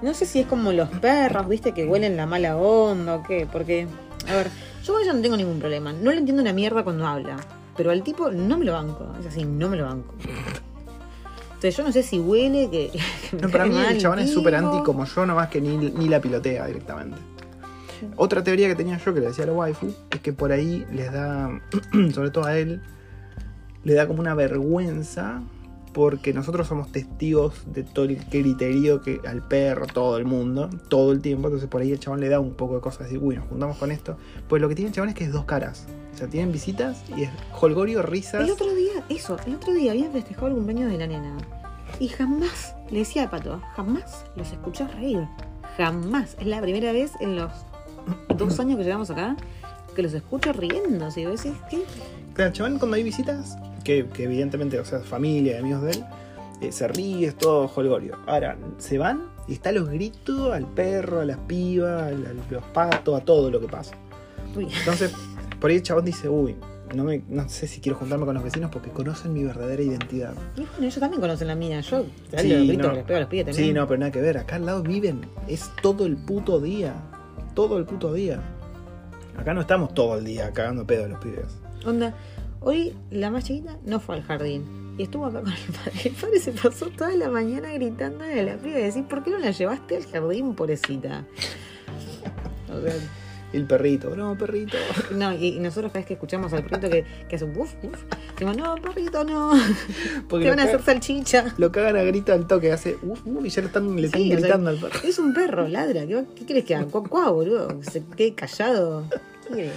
No 0.03 0.13
sé 0.13 0.27
si 0.27 0.41
es 0.41 0.47
como 0.47 0.73
los 0.73 0.91
perros, 0.91 1.49
viste, 1.49 1.73
que 1.73 1.87
huelen 1.87 2.17
la 2.19 2.27
mala 2.27 2.57
onda 2.59 3.15
o 3.17 3.23
qué, 3.23 3.49
porque, 3.51 3.87
a 4.29 4.35
ver, 4.37 4.51
yo 4.85 4.93
con 4.93 5.03
ella 5.03 5.15
no 5.15 5.23
tengo 5.23 5.37
ningún 5.39 5.59
problema. 5.59 5.93
No 5.95 6.11
le 6.13 6.19
entiendo 6.19 6.43
una 6.43 6.53
mierda 6.53 6.85
cuando 6.85 7.07
habla, 7.07 7.37
pero 7.77 7.91
al 7.91 8.03
tipo 8.03 8.31
no 8.31 8.59
me 8.59 8.67
lo 8.67 8.75
banco, 8.75 9.07
es 9.19 9.27
así, 9.27 9.45
no 9.45 9.71
me 9.71 9.79
lo 9.79 9.85
banco. 9.87 10.13
Entonces 11.49 11.75
yo 11.75 11.85
no 11.85 11.93
sé 11.93 12.03
si 12.03 12.19
huele, 12.21 12.69
que... 12.71 12.91
que 13.31 13.37
No, 13.39 13.49
para 13.49 13.65
mí 13.65 13.75
el 13.79 13.99
chabón 13.99 14.19
es 14.19 14.31
súper 14.31 14.57
anti 14.57 14.83
como 14.83 15.07
yo, 15.07 15.25
nomás 15.25 15.49
que 15.49 15.63
ni, 15.63 15.77
ni 15.79 16.09
la 16.09 16.21
pilotea 16.21 16.67
directamente. 16.67 17.17
Otra 18.17 18.43
teoría 18.43 18.69
que 18.69 18.75
tenía 18.75 18.99
yo, 18.99 19.15
que 19.15 19.21
le 19.21 19.27
decía 19.27 19.45
a 19.45 19.47
la 19.49 19.53
waifu, 19.53 19.95
es 20.11 20.21
que 20.21 20.33
por 20.33 20.53
ahí 20.53 20.87
les 20.93 21.13
da, 21.13 21.61
sobre 22.15 22.31
todo 22.31 22.45
a 22.45 22.57
él, 22.57 22.83
le 23.85 23.95
da 23.95 24.07
como 24.07 24.21
una 24.21 24.35
vergüenza 24.35 25.43
porque 25.97 26.35
nosotros 26.35 26.67
somos 26.67 26.93
testigos 26.93 27.63
de 27.73 27.83
todo 27.83 28.05
el 28.05 28.19
criterio 28.19 29.01
que 29.01 29.19
al 29.27 29.41
perro, 29.41 29.87
todo 29.87 30.19
el 30.19 30.27
mundo, 30.27 30.69
todo 30.91 31.11
el 31.11 31.23
tiempo. 31.23 31.49
Entonces 31.49 31.71
por 31.71 31.81
ahí 31.81 31.91
el 31.91 31.99
chabón 31.99 32.21
le 32.21 32.29
da 32.29 32.39
un 32.39 32.53
poco 32.53 32.75
de 32.75 32.83
cosas. 32.83 33.05
Decir, 33.05 33.19
uy, 33.23 33.37
nos 33.37 33.47
juntamos 33.49 33.79
con 33.79 33.91
esto. 33.91 34.19
Pues 34.47 34.61
lo 34.61 34.69
que 34.69 34.75
tiene 34.75 34.91
el 34.91 34.95
chabón 34.95 35.09
es 35.09 35.15
que 35.15 35.25
es 35.25 35.33
dos 35.33 35.47
caras. 35.47 35.87
O 36.13 36.19
sea, 36.19 36.29
tienen 36.29 36.53
visitas 36.53 37.03
y 37.17 37.23
es 37.23 37.31
holgorio, 37.59 38.03
risas. 38.03 38.45
El 38.45 38.51
otro 38.51 38.75
día, 38.75 39.05
eso, 39.09 39.39
el 39.47 39.55
otro 39.55 39.73
día 39.73 39.93
habían 39.93 40.13
festejado 40.13 40.49
el 40.49 40.55
cumpleaños 40.55 40.93
de 40.93 40.99
la 40.99 41.07
nena. 41.07 41.39
Y 41.99 42.09
jamás, 42.09 42.75
le 42.91 42.99
decía 42.99 43.25
a 43.25 43.31
Pato, 43.31 43.63
jamás 43.75 44.27
los 44.37 44.53
escuché 44.53 44.87
reír. 44.89 45.27
Jamás. 45.79 46.37
Es 46.39 46.47
la 46.47 46.61
primera 46.61 46.93
vez 46.93 47.13
en 47.21 47.37
los 47.37 47.53
dos 48.37 48.59
años 48.61 48.79
que 48.79 48.85
llevamos 48.85 49.11
acá 49.11 49.37
que 49.95 50.03
los 50.03 50.13
escucho 50.13 50.53
riendo. 50.53 51.07
Vos 51.07 51.15
decís, 51.15 51.53
¿qué? 51.71 51.83
Claro, 52.35 52.53
chabón 52.53 52.79
cuando 52.79 52.97
hay 52.97 53.03
visitas, 53.03 53.57
que, 53.83 54.07
que 54.07 54.25
evidentemente, 54.25 54.79
o 54.79 54.85
sea, 54.85 55.01
familia, 55.01 55.59
amigos 55.59 55.83
de 55.83 55.91
él, 55.93 56.05
eh, 56.61 56.71
se 56.71 56.87
ríe, 56.87 57.27
es 57.29 57.37
todo 57.37 57.71
holgorio. 57.75 58.19
Ahora, 58.27 58.57
se 58.79 58.99
van 58.99 59.23
y 59.49 59.55
está 59.55 59.73
los 59.73 59.89
gritos 59.89 60.53
al 60.53 60.67
perro, 60.67 61.21
a 61.21 61.25
las 61.25 61.39
pibas, 61.39 62.13
a 62.13 62.51
los 62.51 62.63
patos, 62.75 63.21
a 63.21 63.25
todo 63.25 63.51
lo 63.51 63.61
que 63.61 63.69
pasa. 63.69 63.95
Uy. 64.55 64.69
Entonces, 64.79 65.13
por 65.61 65.71
ahí 65.71 65.77
el 65.77 65.83
chabón 65.83 66.05
dice, 66.05 66.29
uy, 66.29 66.57
no, 66.95 67.05
me, 67.05 67.23
no 67.29 67.49
sé 67.49 67.67
si 67.67 67.81
quiero 67.81 67.99
juntarme 67.99 68.27
con 68.27 68.35
los 68.35 68.45
vecinos 68.45 68.71
porque 68.71 68.91
conocen 68.91 69.33
mi 69.33 69.45
verdadera 69.45 69.83
identidad. 69.83 70.35
Y 70.57 70.61
bueno, 70.61 70.79
ellos 70.81 70.99
también 70.99 71.21
conocen 71.21 71.49
la 71.49 71.55
mía. 71.55 71.81
Yo, 71.81 72.05
¿sabes 72.31 72.43
Sí, 72.43 72.49
los 72.53 72.67
gritos 72.67 72.87
no. 72.87 72.91
que 72.91 72.97
les 72.97 73.05
pego 73.05 73.17
a 73.17 73.21
los 73.21 73.29
también? 73.29 73.55
Sí, 73.55 73.73
no, 73.73 73.87
pero 73.87 73.99
nada 73.99 74.13
que 74.13 74.21
ver. 74.21 74.39
Acá 74.39 74.57
al 74.57 74.67
lado 74.67 74.83
viven. 74.83 75.23
Es 75.49 75.71
todo 75.83 76.07
el 76.07 76.17
puto 76.17 76.61
día. 76.61 76.95
Todo 77.57 77.79
el 77.79 77.87
puto 77.87 78.13
día. 78.13 78.39
Acá 79.35 79.55
no 79.55 79.63
estamos 79.63 79.95
todo 79.95 80.19
el 80.19 80.27
día 80.27 80.53
cagando 80.53 80.87
pedo 80.87 81.07
a 81.07 81.09
los 81.09 81.19
pibes. 81.21 81.47
Onda, 81.87 82.15
hoy 82.61 82.95
la 83.11 83.31
más 83.31 83.45
chiquita 83.45 83.79
no 83.87 83.99
fue 83.99 84.17
al 84.17 84.23
jardín. 84.25 84.95
Y 84.99 85.05
estuvo 85.05 85.25
acá 85.25 85.41
con 85.41 85.53
el 85.53 85.73
padre. 85.73 86.01
El 86.05 86.13
padre 86.13 86.39
se 86.39 86.53
pasó 86.53 86.91
toda 86.91 87.15
la 87.17 87.31
mañana 87.31 87.73
gritando 87.73 88.25
a 88.25 88.29
la 88.29 88.59
piba 88.59 88.79
y 88.79 88.83
decir, 88.83 89.05
¿por 89.05 89.25
qué 89.25 89.31
no 89.31 89.39
la 89.39 89.53
llevaste 89.53 89.97
al 89.97 90.07
jardín, 90.07 90.55
pobrecita? 90.55 91.25
O 92.69 92.81
sea, 92.83 92.93
el 93.57 93.65
perrito, 93.65 94.15
no, 94.15 94.37
perrito. 94.37 94.77
no, 95.13 95.33
y, 95.33 95.57
y 95.57 95.61
nosotros 95.61 95.91
cada 95.93 96.01
vez 96.01 96.07
que 96.07 96.15
escuchamos 96.15 96.53
al 96.53 96.63
perrito 96.65 96.89
que, 96.91 97.05
que 97.29 97.37
hace 97.37 97.45
un 97.45 97.57
uf, 97.57 97.75
uf, 97.83 98.05
decimos, 98.33 98.57
no, 98.57 98.75
perrito, 98.77 99.25
no, 99.25 99.53
Porque 100.29 100.45
te 100.45 100.51
van 100.51 100.61
a 100.61 100.65
lo, 100.65 100.69
hacer 100.69 100.83
salchicha. 100.83 101.55
lo 101.59 101.73
cagan 101.73 101.97
a 101.97 102.03
grito 102.03 102.33
al 102.33 102.47
toque, 102.47 102.73
hace 102.73 102.97
uf, 103.03 103.21
uf, 103.27 103.45
y 103.45 103.49
ya 103.49 103.63
le 103.63 103.67
están, 103.69 103.97
le 103.97 104.07
están 104.07 104.21
Sí, 104.21 104.29
o 104.29 104.31
sea, 104.33 104.41
gritando 104.41 104.71
al 104.71 104.77
perro. 104.77 105.01
Es 105.03 105.19
un 105.19 105.35
perro, 105.35 105.69
ladra. 105.69 106.07
¿Qué, 106.07 106.25
qué 106.37 106.47
crees 106.47 106.65
que 106.65 106.75
haga? 106.75 106.87
Cuá, 106.87 107.03
cuá, 107.03 107.31
boludo. 107.31 107.81
Se 107.83 108.05
quede 108.17 108.35
callado. 108.35 109.05
¿Qué? 109.53 109.71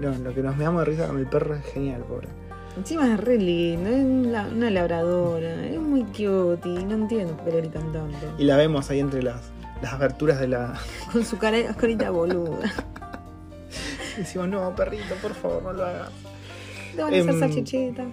No, 0.00 0.14
lo 0.16 0.34
que 0.34 0.42
nos 0.42 0.56
meamos 0.56 0.80
de 0.80 0.92
risa 0.92 1.06
con 1.08 1.18
el 1.18 1.26
perro 1.26 1.54
es 1.54 1.64
genial, 1.66 2.02
pobre. 2.04 2.28
Encima 2.76 3.12
es 3.12 3.20
re 3.20 3.38
lindo, 3.38 3.88
es 3.88 4.02
una, 4.02 4.48
una 4.48 4.68
labradora, 4.68 5.64
es 5.64 5.78
muy 5.78 6.02
cute 6.02 6.68
y 6.68 6.84
no 6.84 6.94
entiendo 6.94 7.36
por 7.36 7.44
qué 7.44 7.50
le 7.52 7.58
gritan 7.58 7.92
tanto. 7.92 8.34
Y 8.36 8.44
la 8.44 8.56
vemos 8.56 8.90
ahí 8.90 8.98
entre 8.98 9.22
las, 9.22 9.52
las 9.84 9.92
aberturas 9.94 10.40
de 10.40 10.48
la. 10.48 10.74
Con 11.12 11.24
su 11.24 11.38
cara, 11.38 11.74
carita 11.74 12.10
boluda. 12.10 12.72
Y 14.16 14.18
decimos, 14.20 14.48
no, 14.48 14.74
perrito, 14.74 15.14
por 15.22 15.34
favor, 15.34 15.62
no 15.62 15.72
lo 15.72 15.84
hagas. 15.84 16.10
Te 16.96 17.02
van 17.02 17.12
a 17.14 17.16
hacer 17.18 17.30
Em, 17.30 17.40
salchichita. 17.40 18.04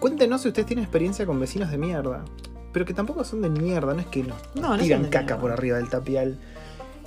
Cuéntenos 0.00 0.42
si 0.42 0.48
ustedes 0.48 0.66
tienen 0.66 0.84
experiencia 0.84 1.24
con 1.26 1.40
vecinos 1.40 1.70
de 1.70 1.78
mierda. 1.78 2.24
Pero 2.72 2.84
que 2.84 2.92
tampoco 2.94 3.24
son 3.24 3.40
de 3.42 3.48
mierda, 3.50 3.94
no 3.94 4.00
es 4.00 4.06
que 4.06 4.22
nos 4.24 4.36
No, 4.54 4.76
no 4.76 4.82
tiran 4.82 5.04
caca 5.04 5.20
mierda. 5.20 5.40
por 5.40 5.52
arriba 5.52 5.76
del 5.78 5.88
tapial. 5.88 6.38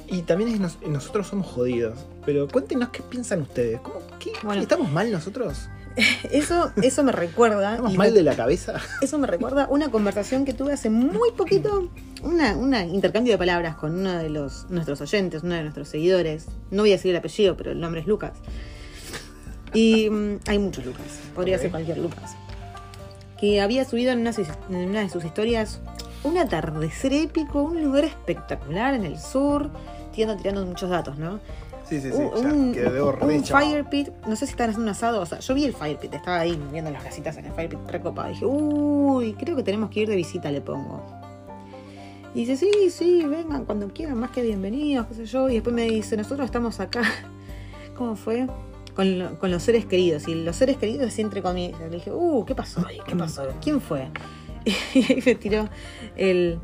Y 0.07 0.21
también 0.21 0.49
es 0.51 0.59
nos- 0.59 0.81
nosotros 0.81 1.27
somos 1.27 1.45
jodidos. 1.47 2.05
Pero 2.25 2.47
cuéntenos 2.47 2.89
qué 2.89 3.01
piensan 3.03 3.41
ustedes. 3.41 3.79
¿Cómo, 3.81 3.99
qué- 4.19 4.31
Bueno. 4.43 4.61
¿Estamos 4.61 4.89
mal 4.91 5.11
nosotros? 5.11 5.69
Eso, 6.31 6.71
eso 6.81 7.03
me 7.03 7.11
recuerda. 7.11 7.71
¿Estamos 7.71 7.93
y 7.93 7.97
mal 7.97 8.13
de 8.13 8.23
la 8.23 8.35
cabeza? 8.35 8.79
Eso 9.01 9.17
me 9.17 9.27
recuerda 9.27 9.67
una 9.69 9.89
conversación 9.89 10.45
que 10.45 10.53
tuve 10.53 10.73
hace 10.73 10.89
muy 10.89 11.31
poquito, 11.31 11.89
una, 12.23 12.55
una 12.55 12.85
intercambio 12.85 13.33
de 13.33 13.37
palabras 13.37 13.75
con 13.75 13.99
uno 13.99 14.13
de 14.17 14.29
los 14.29 14.69
nuestros 14.69 15.01
oyentes, 15.01 15.43
uno 15.43 15.55
de 15.55 15.63
nuestros 15.63 15.87
seguidores. 15.87 16.45
No 16.69 16.83
voy 16.83 16.91
a 16.91 16.95
decir 16.95 17.11
el 17.11 17.17
apellido, 17.17 17.57
pero 17.57 17.71
el 17.71 17.79
nombre 17.79 18.01
es 18.01 18.07
Lucas. 18.07 18.33
Y 19.73 20.09
mm, 20.09 20.39
hay 20.47 20.59
muchos 20.59 20.85
Lucas, 20.85 21.19
podría 21.33 21.57
ser 21.57 21.71
cualquier 21.71 21.97
Lucas. 21.97 22.35
Que 23.39 23.61
había 23.61 23.85
subido 23.85 24.11
en 24.11 24.19
una, 24.19 24.31
en 24.69 24.89
una 24.89 25.01
de 25.01 25.09
sus 25.09 25.25
historias 25.25 25.79
un 26.23 26.37
atardecer 26.37 27.13
épico, 27.13 27.61
un 27.61 27.83
lugar 27.83 28.03
espectacular 28.03 28.93
en 28.93 29.05
el 29.05 29.19
sur, 29.19 29.69
tirando, 30.13 30.41
tirando 30.41 30.65
muchos 30.65 30.89
datos, 30.89 31.17
¿no? 31.17 31.39
Sí, 31.89 32.01
sí, 32.01 32.09
sí. 32.11 32.17
un, 32.17 32.31
ya, 32.43 32.53
un- 32.53 32.73
quedó 32.73 33.11
un 33.21 33.43
fire 33.45 33.85
pit, 33.89 34.09
no 34.27 34.35
sé 34.35 34.45
si 34.45 34.51
estaban 34.51 34.71
haciendo 34.71 34.83
un 34.83 34.89
asado, 34.89 35.21
o 35.21 35.25
sea, 35.25 35.39
yo 35.39 35.53
vi 35.53 35.63
el 35.65 35.73
fire 35.73 35.97
pit, 35.97 36.13
estaba 36.13 36.39
ahí 36.41 36.59
viendo 36.71 36.91
las 36.91 37.03
casitas 37.03 37.37
en 37.37 37.45
el 37.45 37.53
fire 37.53 37.69
pit 37.69 37.79
recopado. 37.87 38.29
Dije, 38.29 38.45
uy, 38.45 39.33
creo 39.33 39.55
que 39.55 39.63
tenemos 39.63 39.89
que 39.89 40.01
ir 40.01 40.09
de 40.09 40.15
visita, 40.15 40.51
le 40.51 40.61
pongo. 40.61 41.01
Y 42.35 42.45
dice, 42.45 42.57
sí, 42.57 42.89
sí, 42.91 43.23
vengan 43.25 43.65
cuando 43.65 43.87
quieran, 43.89 44.19
más 44.19 44.31
que 44.31 44.41
bienvenidos, 44.43 45.07
qué 45.07 45.13
sé 45.15 45.25
yo. 45.25 45.49
Y 45.49 45.53
después 45.55 45.73
me 45.75 45.83
dice, 45.83 46.17
nosotros 46.17 46.45
estamos 46.45 46.79
acá. 46.79 47.01
¿Cómo 47.95 48.15
fue? 48.15 48.47
Con, 48.95 49.17
lo- 49.17 49.39
con 49.39 49.49
los 49.49 49.63
seres 49.63 49.85
queridos. 49.85 50.27
Y 50.27 50.35
los 50.35 50.55
seres 50.55 50.77
queridos 50.77 51.17
entre 51.19 51.41
comillas. 51.41 51.79
Le 51.79 51.89
dije, 51.89 52.11
uh, 52.11 52.45
¿qué 52.45 52.53
pasó? 52.53 52.85
ahí? 52.85 52.99
¿Qué 53.07 53.15
pasó? 53.15 53.43
¿Quién 53.61 53.79
fue? 53.81 54.09
Y 54.93 54.99
ahí 55.13 55.23
me 55.25 55.35
tiró 55.35 55.69
el... 56.17 56.59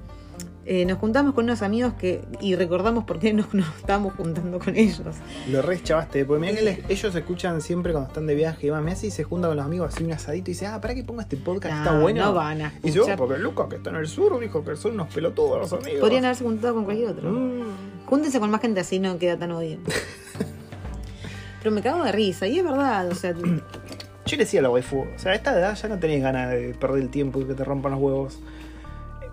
eh, 0.66 0.86
nos 0.86 0.98
juntamos 0.98 1.34
con 1.34 1.44
unos 1.46 1.62
amigos 1.62 1.94
que 1.96 2.22
y 2.40 2.56
recordamos 2.56 3.04
por 3.04 3.20
qué 3.20 3.34
nos, 3.34 3.54
nos 3.54 3.68
estábamos 3.78 4.14
juntando 4.16 4.60
con 4.60 4.76
ellos. 4.76 5.02
Lo 5.50 5.62
re 5.62 5.82
chavaste, 5.84 6.24
porque 6.26 6.40
mirá 6.42 6.54
que 6.56 6.62
les- 6.62 6.80
ellos 6.90 7.14
escuchan 7.16 7.62
siempre 7.62 7.92
cuando 7.92 8.08
están 8.10 8.28
de 8.28 8.36
viaje 8.36 8.60
y 8.62 8.66
demás. 8.70 8.84
Me 8.84 8.92
hace 8.94 9.08
y 9.08 9.12
se 9.12 9.24
junta 9.24 9.48
con 9.50 9.58
los 9.58 9.66
amigos 9.66 9.94
así 9.94 10.04
un 10.04 10.12
asadito 10.14 10.52
y 10.52 10.54
dice, 10.54 10.68
ah, 10.68 10.80
¿para 10.80 10.96
qué 10.96 11.04
pongo 11.04 11.22
este 11.22 11.38
podcast? 11.38 11.80
Está 11.80 11.94
No, 11.96 12.02
bueno. 12.02 12.24
No 12.26 12.34
van 12.34 12.62
a 12.62 12.74
y 12.84 12.92
yo, 12.92 13.02
escuchar. 13.02 13.18
porque 13.18 13.38
Luca, 13.40 13.68
que 13.70 13.76
está 13.76 13.90
en 13.90 13.98
el 13.98 14.08
sur, 14.08 14.40
dijo 14.40 14.64
que 14.64 14.76
son 14.76 14.94
unos 14.94 15.14
pelotudos 15.14 15.60
los 15.60 15.74
amigos. 15.74 16.00
Podrían 16.00 16.26
haberse 16.26 16.44
juntado 16.44 16.76
con 16.76 16.86
cualquier 16.86 17.10
otro. 17.10 17.30
Mm. 17.30 18.06
Júntense 18.06 18.40
con 18.40 18.50
más 18.52 18.62
gente 18.62 18.80
así 18.80 19.00
no 19.00 19.18
queda 19.18 19.38
tan 19.38 19.52
odio. 19.52 19.80
Pero 21.60 21.74
me 21.74 21.82
cago 21.82 22.04
de 22.04 22.12
risa, 22.12 22.46
y 22.48 22.60
es 22.60 22.64
verdad, 22.64 23.08
o 23.10 23.16
sea, 23.16 23.34
Yo 24.26 24.38
le 24.38 24.46
decía 24.46 24.62
a 24.62 24.64
la 24.64 24.70
waifu, 24.70 25.00
o 25.02 25.20
sea, 25.20 25.34
a 25.34 25.36
esta 25.36 25.52
edad 25.58 25.76
ya 25.76 25.90
no 25.90 26.00
tenés 26.00 26.22
ganas 26.24 26.50
de 26.52 26.74
perder 26.80 27.02
el 27.04 27.10
tiempo 27.10 27.42
y 27.42 27.46
que 27.46 27.54
te 27.56 27.64
rompan 27.66 27.92
los 27.92 28.02
huevos. 28.02 28.40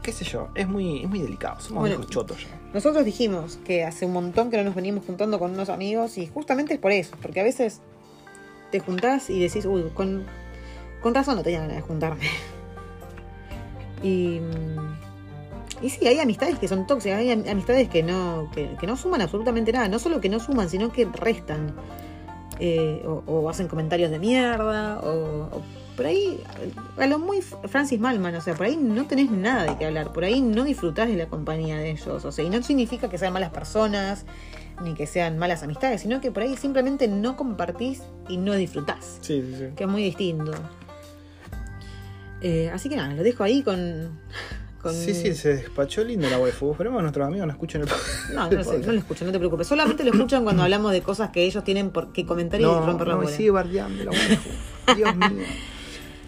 Qué 0.02 0.12
sé 0.12 0.24
yo, 0.24 0.48
es 0.54 0.66
muy, 0.66 1.02
es 1.02 1.08
muy 1.08 1.20
delicado, 1.20 1.60
somos 1.60 1.80
Bueno. 1.82 1.96
viejos 1.96 2.10
chotos 2.10 2.38
ya. 2.42 2.48
nosotros 2.72 3.04
dijimos 3.04 3.58
que 3.64 3.84
hace 3.84 4.06
un 4.06 4.12
montón 4.14 4.50
que 4.50 4.56
no 4.56 4.64
nos 4.64 4.74
venimos 4.74 5.04
juntando 5.06 5.38
con 5.38 5.50
unos 5.52 5.68
amigos 5.68 6.16
y 6.16 6.26
justamente 6.26 6.72
es 6.74 6.80
por 6.80 6.90
eso, 6.92 7.16
porque 7.20 7.40
a 7.40 7.44
veces 7.44 7.80
te 8.72 8.80
juntás 8.80 9.28
y 9.28 9.40
decís, 9.40 9.66
uy, 9.66 9.90
con, 9.92 10.24
con 11.02 11.14
razón 11.14 11.36
no 11.36 11.42
tenía 11.42 11.60
ganas 11.60 11.76
de 11.76 11.82
juntarme. 11.82 12.22
Y, 14.02 14.40
y 15.82 15.90
sí, 15.90 16.06
hay 16.06 16.18
amistades 16.20 16.58
que 16.58 16.66
son 16.68 16.86
tóxicas, 16.86 17.18
hay 17.18 17.30
am- 17.32 17.44
amistades 17.46 17.86
que 17.90 18.02
no, 18.02 18.50
que, 18.54 18.74
que 18.80 18.86
no 18.86 18.96
suman 18.96 19.20
absolutamente 19.20 19.72
nada, 19.72 19.88
no 19.88 19.98
solo 19.98 20.22
que 20.22 20.30
no 20.30 20.40
suman, 20.40 20.70
sino 20.70 20.90
que 20.90 21.04
restan. 21.04 21.74
Eh, 22.58 23.02
o, 23.06 23.22
o 23.26 23.48
hacen 23.50 23.68
comentarios 23.68 24.10
de 24.10 24.18
mierda, 24.18 25.00
o, 25.00 25.48
o 25.54 25.62
por 25.96 26.06
ahí, 26.06 26.42
a 26.98 27.06
lo 27.06 27.18
muy 27.18 27.40
Francis 27.42 28.00
Malman, 28.00 28.34
o 28.34 28.40
sea, 28.40 28.54
por 28.54 28.66
ahí 28.66 28.76
no 28.76 29.06
tenés 29.06 29.30
nada 29.30 29.64
de 29.64 29.76
qué 29.78 29.86
hablar, 29.86 30.12
por 30.12 30.24
ahí 30.24 30.40
no 30.40 30.64
disfrutás 30.64 31.08
de 31.08 31.16
la 31.16 31.26
compañía 31.26 31.76
de 31.78 31.90
ellos, 31.90 32.24
o 32.24 32.32
sea, 32.32 32.44
y 32.44 32.50
no 32.50 32.62
significa 32.62 33.08
que 33.10 33.18
sean 33.18 33.32
malas 33.32 33.50
personas, 33.50 34.24
ni 34.82 34.94
que 34.94 35.06
sean 35.06 35.36
malas 35.38 35.62
amistades, 35.62 36.00
sino 36.00 36.20
que 36.20 36.30
por 36.30 36.42
ahí 36.42 36.56
simplemente 36.56 37.06
no 37.08 37.36
compartís 37.36 38.02
y 38.28 38.36
no 38.38 38.54
disfrutás, 38.54 39.18
Sí, 39.20 39.42
sí, 39.42 39.54
sí. 39.58 39.64
que 39.76 39.84
es 39.84 39.90
muy 39.90 40.02
distinto. 40.02 40.52
Eh, 42.42 42.70
así 42.72 42.88
que 42.88 42.96
nada, 42.96 43.12
lo 43.14 43.22
dejo 43.22 43.42
ahí 43.44 43.62
con... 43.62 44.18
con- 44.80 44.94
Sí, 44.94 45.12
sí, 45.14 45.34
se 45.34 45.56
despachó 45.56 46.02
lindo 46.02 46.28
la 46.30 46.38
waifu. 46.38 46.70
Esperemos 46.72 46.98
que 46.98 47.02
nuestros 47.02 47.26
amigos 47.26 47.46
no 47.46 47.52
escuchen 47.52 47.82
el 47.82 47.88
No, 48.34 48.50
no, 48.50 48.64
sé, 48.64 48.78
no 48.78 48.92
lo 48.92 48.98
escuchan, 48.98 49.26
no 49.26 49.32
te 49.32 49.38
preocupes. 49.38 49.66
Solamente 49.66 50.02
lo 50.04 50.10
escuchan 50.12 50.42
cuando 50.44 50.62
hablamos 50.62 50.92
de 50.92 51.02
cosas 51.02 51.28
que 51.30 51.44
ellos 51.44 51.62
tienen 51.64 51.90
por 51.90 52.12
que 52.14 52.24
comentar 52.24 52.58
y 52.58 52.62
No, 52.64 52.86
romper 52.86 53.08
la 53.08 53.14
no, 53.16 53.20
me 53.20 53.26
sigue 53.28 53.50
bardeando 53.50 54.04
la 54.04 54.10
waifu. 54.12 54.48
Dios 54.96 55.16
mío. 55.16 55.28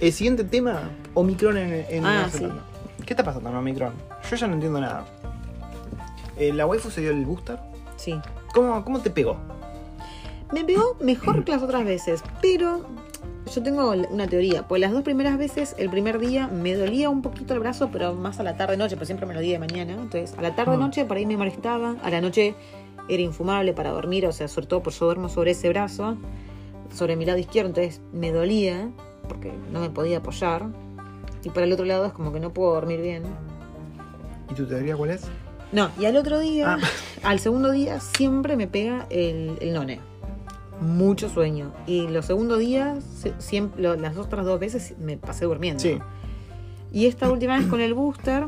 El 0.03 0.12
siguiente 0.12 0.42
tema, 0.42 0.90
Omicron 1.14 1.57
en, 1.57 1.86
en 1.88 2.05
Ah, 2.05 2.12
Nueva 2.14 2.28
sí. 2.28 2.38
Zelanda. 2.38 2.62
¿Qué 3.07 3.12
está 3.12 3.22
pasando 3.22 3.50
con 3.50 3.59
Omicron? 3.61 3.92
Yo 4.28 4.36
ya 4.36 4.46
no 4.48 4.55
entiendo 4.55 4.80
nada. 4.80 5.05
Eh, 6.36 6.53
la 6.53 6.66
waifu 6.66 6.90
se 6.90 7.00
dio 7.03 7.11
el 7.12 7.24
booster. 7.24 7.57
Sí. 7.96 8.18
¿Cómo, 8.53 8.84
cómo 8.84 8.98
te 9.00 9.11
pegó? 9.11 9.36
Me 10.53 10.64
pegó 10.64 10.96
mejor 11.00 11.44
que 11.44 11.53
las 11.53 11.62
otras 11.62 11.84
veces, 11.84 12.24
pero 12.42 12.84
yo 13.55 13.62
tengo 13.62 13.90
una 14.11 14.26
teoría. 14.26 14.66
Pues 14.66 14.80
las 14.80 14.90
dos 14.90 15.03
primeras 15.05 15.38
veces, 15.38 15.76
el 15.78 15.88
primer 15.88 16.18
día 16.18 16.48
me 16.48 16.74
dolía 16.74 17.09
un 17.09 17.22
poquito 17.22 17.55
el 17.55 17.61
brazo, 17.61 17.90
pero 17.92 18.12
más 18.14 18.40
a 18.40 18.42
la 18.42 18.57
tarde-noche, 18.57 18.96
pero 18.96 19.07
siempre 19.07 19.26
me 19.26 19.34
lo 19.34 19.40
di 19.40 19.53
de 19.53 19.61
mañana. 19.61 19.92
Entonces, 19.94 20.34
a 20.36 20.42
la 20.42 20.57
tarde-noche 20.57 21.05
por 21.05 21.16
ahí 21.16 21.26
me 21.26 21.36
molestaba, 21.36 21.94
a 22.03 22.11
la 22.11 22.20
noche 22.20 22.57
era 23.09 23.22
infumable 23.22 23.72
para 23.72 23.90
dormir, 23.90 24.26
o 24.26 24.32
sea, 24.32 24.48
sobre 24.48 24.66
todo 24.66 24.82
por 24.82 24.92
yo 24.92 25.07
duermo 25.07 25.28
sobre 25.28 25.53
ese 25.53 25.68
brazo, 25.68 26.16
sobre 26.92 27.14
mi 27.14 27.24
lado 27.24 27.38
izquierdo, 27.38 27.68
entonces 27.68 28.00
me 28.12 28.30
dolía, 28.32 28.90
porque 29.29 29.53
no 29.73 29.81
me 29.81 29.91
podía 29.91 30.18
apoyar. 30.18 30.66
Y 31.45 31.51
para 31.51 31.66
el 31.66 31.73
otro 31.73 31.85
lado 31.85 32.07
es 32.07 32.12
como 32.12 32.33
que 32.33 32.41
no 32.41 32.53
puedo 32.53 32.73
dormir 32.75 33.01
bien. 33.01 33.25
¿Y 34.51 34.55
tu 34.55 34.66
teoría 34.66 34.97
cuál 34.97 35.11
es? 35.11 35.25
No, 35.73 35.91
y 35.99 36.05
al 36.05 36.16
otro 36.16 36.39
día, 36.39 36.77
Ah. 36.81 36.87
al 37.23 37.39
segundo 37.41 37.70
día, 37.70 37.99
siempre 38.01 38.57
me 38.57 38.66
pega 38.68 39.07
el, 39.11 39.57
el 39.61 39.73
none. 39.73 40.01
Mucho 40.81 41.29
sueño. 41.29 41.73
Y 41.87 42.09
los 42.09 42.27
segundos 42.27 42.59
días, 42.59 43.05
siempre, 43.39 43.83
lo- 43.83 43.97
las 43.97 44.16
otras 44.16 44.45
dos 44.45 44.59
veces 44.61 44.95
me 44.99 45.16
pasé 45.16 45.45
durmiendo. 45.47 45.81
Sí. 45.83 45.99
Y 46.93 47.07
esta 47.07 47.31
última 47.31 47.57
vez 47.59 47.66
con 47.68 47.81
el 47.81 47.95
booster, 47.95 48.47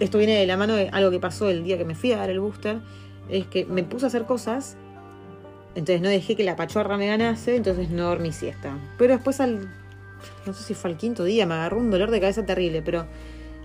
esto 0.00 0.18
viene 0.18 0.34
de 0.34 0.46
la 0.46 0.56
mano 0.56 0.74
de 0.74 0.88
algo 0.88 1.10
que 1.10 1.20
pasó 1.20 1.48
el 1.48 1.62
día 1.64 1.78
que 1.78 1.84
me 1.84 1.94
fui 1.94 2.12
a 2.12 2.16
dar 2.18 2.30
el 2.30 2.40
booster, 2.40 2.80
es 3.28 3.46
que 3.46 3.64
me 3.66 3.84
puse 3.84 4.06
a 4.06 4.08
hacer 4.08 4.24
cosas, 4.24 4.76
entonces 5.74 6.00
no 6.00 6.08
dejé 6.08 6.34
que 6.36 6.44
la 6.44 6.56
pachorra 6.56 6.96
me 6.96 7.06
ganase, 7.06 7.56
entonces 7.56 7.90
no 7.90 8.04
dormí 8.04 8.32
siesta. 8.32 8.76
Pero 8.98 9.14
después 9.14 9.40
al, 9.40 9.68
no 10.46 10.52
sé 10.52 10.62
si 10.64 10.74
fue 10.74 10.90
al 10.90 10.96
quinto 10.96 11.24
día, 11.24 11.46
me 11.46 11.54
agarró 11.54 11.78
un 11.78 11.90
dolor 11.90 12.10
de 12.10 12.20
cabeza 12.20 12.44
terrible, 12.44 12.82
pero 12.82 13.06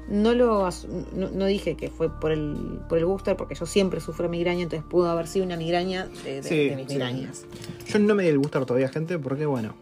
no 0.10 0.34
lo 0.34 0.68
no, 1.16 1.30
no 1.30 1.45
dije 1.45 1.76
que 1.76 1.89
fue 1.89 2.10
por 2.20 2.32
el, 2.32 2.80
por 2.89 2.97
el 2.97 3.06
booster, 3.06 3.36
porque 3.38 3.56
yo 3.56 3.66
siempre 3.66 3.99
sufro 4.01 4.28
migraña, 4.30 4.64
entonces 4.64 4.86
pudo 4.88 5.10
haber 5.10 5.28
sido 5.28 5.45
una 5.45 5.56
migraña 5.56 6.08
de, 6.26 6.41
de- 6.41 6.43
Sí, 6.43 6.70
de 6.70 6.76
mis 6.76 6.88
sí. 6.88 6.93
migrañas. 6.93 7.45
Yo 7.88 7.99
no 7.99 8.14
me 8.14 8.24
di 8.24 8.30
el 8.30 8.38
booster 8.38 8.66
todavía, 8.66 8.89
gente, 8.89 9.18
porque 9.18 9.45
bueno, 9.45 9.76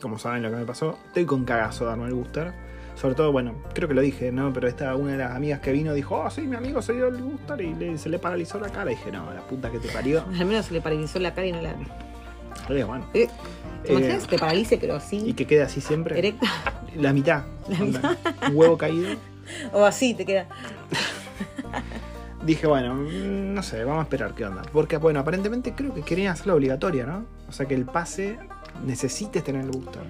como 0.00 0.18
saben 0.18 0.42
lo 0.42 0.50
que 0.50 0.56
me 0.56 0.64
pasó, 0.64 0.98
estoy 1.06 1.24
con 1.26 1.44
cagazo 1.44 1.84
de 1.84 1.90
darme 1.90 2.06
el 2.06 2.14
booster. 2.14 2.52
Sobre 3.02 3.16
todo, 3.16 3.32
bueno, 3.32 3.54
creo 3.74 3.88
que 3.88 3.94
lo 3.94 4.00
dije, 4.00 4.30
¿no? 4.32 4.52
Pero 4.52 4.68
esta 4.68 4.94
una 4.94 5.12
de 5.12 5.18
las 5.18 5.34
amigas 5.34 5.58
que 5.60 5.72
vino 5.72 5.92
dijo, 5.92 6.20
oh, 6.24 6.30
sí, 6.30 6.42
mi 6.42 6.54
amigo 6.56 6.80
se 6.80 6.92
dio 6.92 7.08
el 7.08 7.16
booster 7.20 7.60
y 7.60 7.74
le- 7.74 7.98
se 7.98 8.08
le 8.08 8.18
paralizó 8.20 8.60
la 8.60 8.68
cara. 8.68 8.92
Y 8.92 8.94
dije, 8.94 9.10
no, 9.10 9.30
la 9.34 9.40
puta 9.40 9.70
que 9.70 9.78
te 9.80 9.88
parió. 9.88 10.24
Al 10.38 10.46
menos 10.46 10.66
se 10.66 10.72
le 10.74 10.80
paralizó 10.80 11.18
la 11.18 11.34
cara 11.34 11.48
y 11.48 11.52
no 11.52 11.60
la... 11.60 11.74
Pero 12.68 12.86
bueno. 12.86 13.04
Eh, 13.12 13.28
¿Te 13.82 13.88
Eh, 13.92 13.96
imaginas? 13.96 14.26
Te 14.28 14.38
paralice, 14.38 14.78
pero 14.78 14.94
y 14.94 14.96
así, 14.98 15.32
que 15.34 15.46
quede 15.48 15.62
así 15.62 15.80
siempre. 15.80 16.16
erecta. 16.16 16.46
La 16.96 17.12
mitad. 17.12 17.42
La 17.68 18.16
Un 18.48 18.56
huevo 18.56 18.78
caído. 18.78 19.08
O 19.72 19.84
así 19.84 20.14
te 20.14 20.24
queda. 20.24 20.46
Dije, 22.46 22.66
bueno, 22.66 22.94
mm, 22.94 23.54
no 23.54 23.62
sé, 23.62 23.84
vamos 23.84 24.00
a 24.00 24.02
esperar 24.04 24.34
qué 24.34 24.44
onda. 24.44 24.62
Porque, 24.72 24.96
bueno, 24.96 25.18
aparentemente 25.20 25.74
creo 25.74 25.92
que 25.92 26.02
querían 26.02 26.32
hacerlo 26.32 26.54
obligatorio, 26.54 27.06
¿no? 27.06 27.24
O 27.48 27.52
sea, 27.52 27.66
que 27.66 27.74
el 27.74 27.84
pase 27.84 28.38
necesites 28.86 29.42
tener 29.44 29.62
el 29.62 29.70
booster. 29.70 30.02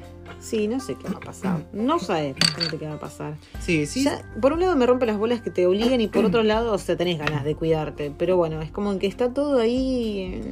Sí, 0.43 0.66
no 0.66 0.80
sé 0.80 0.97
qué 0.97 1.09
va 1.09 1.18
a 1.18 1.20
pasar. 1.20 1.64
No 1.72 1.99
sé 1.99 2.34
realmente 2.36 2.78
qué 2.78 2.86
va 2.86 2.95
a 2.95 2.99
pasar. 3.01 3.36
Sí, 3.61 3.86
sí. 3.86 4.05
Ya, 4.05 4.22
por 4.40 4.53
un 4.53 4.61
lado 4.61 4.76
me 4.76 4.86
rompe 4.86 5.07
las 5.07 5.16
bolas 5.16 5.40
que 5.40 5.51
te 5.51 5.66
obliguen 5.66 6.01
y 6.01 6.09
por 6.09 6.24
otro 6.24 6.43
lado, 6.43 6.72
o 6.72 6.78
sea, 6.78 6.97
tenés 6.97 7.18
ganas 7.18 7.45
de 7.45 7.55
cuidarte. 7.55 8.12
Pero 8.16 8.36
bueno, 8.36 8.61
es 8.61 8.70
como 8.70 8.99
que 8.99 9.07
está 9.07 9.32
todo 9.32 9.61
ahí. 9.61 10.43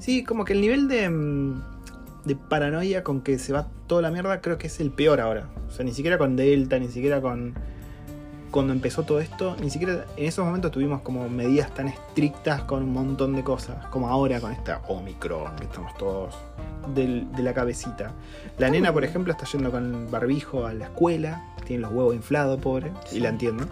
Sí, 0.00 0.24
como 0.24 0.44
que 0.44 0.52
el 0.52 0.60
nivel 0.60 0.88
de, 0.88 1.08
mm, 1.08 1.62
de 2.24 2.36
paranoia 2.36 3.04
con 3.04 3.22
que 3.22 3.38
se 3.38 3.52
va 3.52 3.68
toda 3.86 4.02
la 4.02 4.10
mierda 4.10 4.40
creo 4.40 4.58
que 4.58 4.66
es 4.66 4.80
el 4.80 4.90
peor 4.90 5.20
ahora. 5.20 5.48
O 5.68 5.70
sea, 5.70 5.84
ni 5.84 5.92
siquiera 5.92 6.18
con 6.18 6.36
Delta, 6.36 6.78
ni 6.78 6.88
siquiera 6.88 7.20
con... 7.20 7.54
Cuando 8.56 8.72
empezó 8.72 9.02
todo 9.02 9.20
esto, 9.20 9.54
ni 9.60 9.68
siquiera 9.68 10.06
en 10.16 10.24
esos 10.24 10.42
momentos 10.42 10.72
tuvimos 10.72 11.02
como 11.02 11.28
medidas 11.28 11.74
tan 11.74 11.88
estrictas 11.88 12.62
con 12.62 12.82
un 12.84 12.90
montón 12.94 13.34
de 13.36 13.44
cosas, 13.44 13.84
como 13.88 14.08
ahora 14.08 14.40
con 14.40 14.50
esta 14.50 14.80
Omicron, 14.88 15.54
que 15.56 15.64
estamos 15.64 15.92
todos 15.98 16.34
del- 16.94 17.30
de 17.32 17.42
la 17.42 17.52
cabecita. 17.52 18.12
La 18.56 18.70
nena, 18.70 18.94
por 18.94 19.04
ejemplo, 19.04 19.30
está 19.30 19.44
yendo 19.44 19.70
con 19.70 20.10
barbijo 20.10 20.64
a 20.64 20.72
la 20.72 20.84
escuela, 20.86 21.44
tiene 21.66 21.82
los 21.82 21.92
huevos 21.92 22.14
inflados, 22.14 22.58
pobre, 22.58 22.92
y 23.12 23.20
la 23.20 23.28
entiendo. 23.28 23.66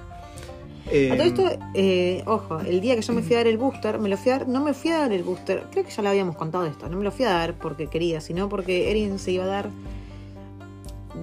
Eh, 0.92 1.12
A 1.12 1.16
todo 1.16 1.26
esto, 1.28 1.50
eh, 1.72 2.22
ojo, 2.26 2.60
el 2.60 2.82
día 2.82 2.94
que 2.94 3.00
yo 3.00 3.14
me 3.14 3.22
fui 3.22 3.36
a 3.36 3.38
dar 3.38 3.46
el 3.46 3.56
booster, 3.56 3.98
me 3.98 4.10
lo 4.10 4.18
fui 4.18 4.32
a 4.32 4.38
dar, 4.40 4.48
no 4.48 4.62
me 4.62 4.74
fui 4.74 4.90
a 4.90 4.98
dar 4.98 5.12
el 5.14 5.22
booster, 5.22 5.62
creo 5.70 5.82
que 5.86 5.90
ya 5.90 6.02
le 6.02 6.10
habíamos 6.10 6.36
contado 6.36 6.66
esto, 6.66 6.90
no 6.90 6.98
me 6.98 7.04
lo 7.04 7.10
fui 7.10 7.24
a 7.24 7.30
dar 7.32 7.54
porque 7.54 7.86
quería, 7.86 8.20
sino 8.20 8.50
porque 8.50 8.90
Erin 8.90 9.18
se 9.18 9.32
iba 9.32 9.44
a 9.44 9.46
dar, 9.46 9.70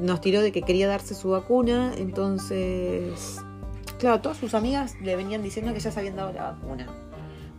nos 0.01 0.19
tiró 0.19 0.41
de 0.41 0.51
que 0.51 0.63
quería 0.63 0.87
darse 0.87 1.13
su 1.13 1.29
vacuna, 1.29 1.91
entonces, 1.95 3.37
claro, 4.01 4.19
todas 4.19 4.37
sus 4.37 4.55
amigas 4.55 4.95
le 4.99 5.15
venían 5.15 5.43
diciendo 5.43 5.73
que 5.73 5.79
ya 5.79 5.91
se 5.91 5.99
habían 5.99 6.15
dado 6.15 6.33
la 6.33 6.51
vacuna, 6.51 6.87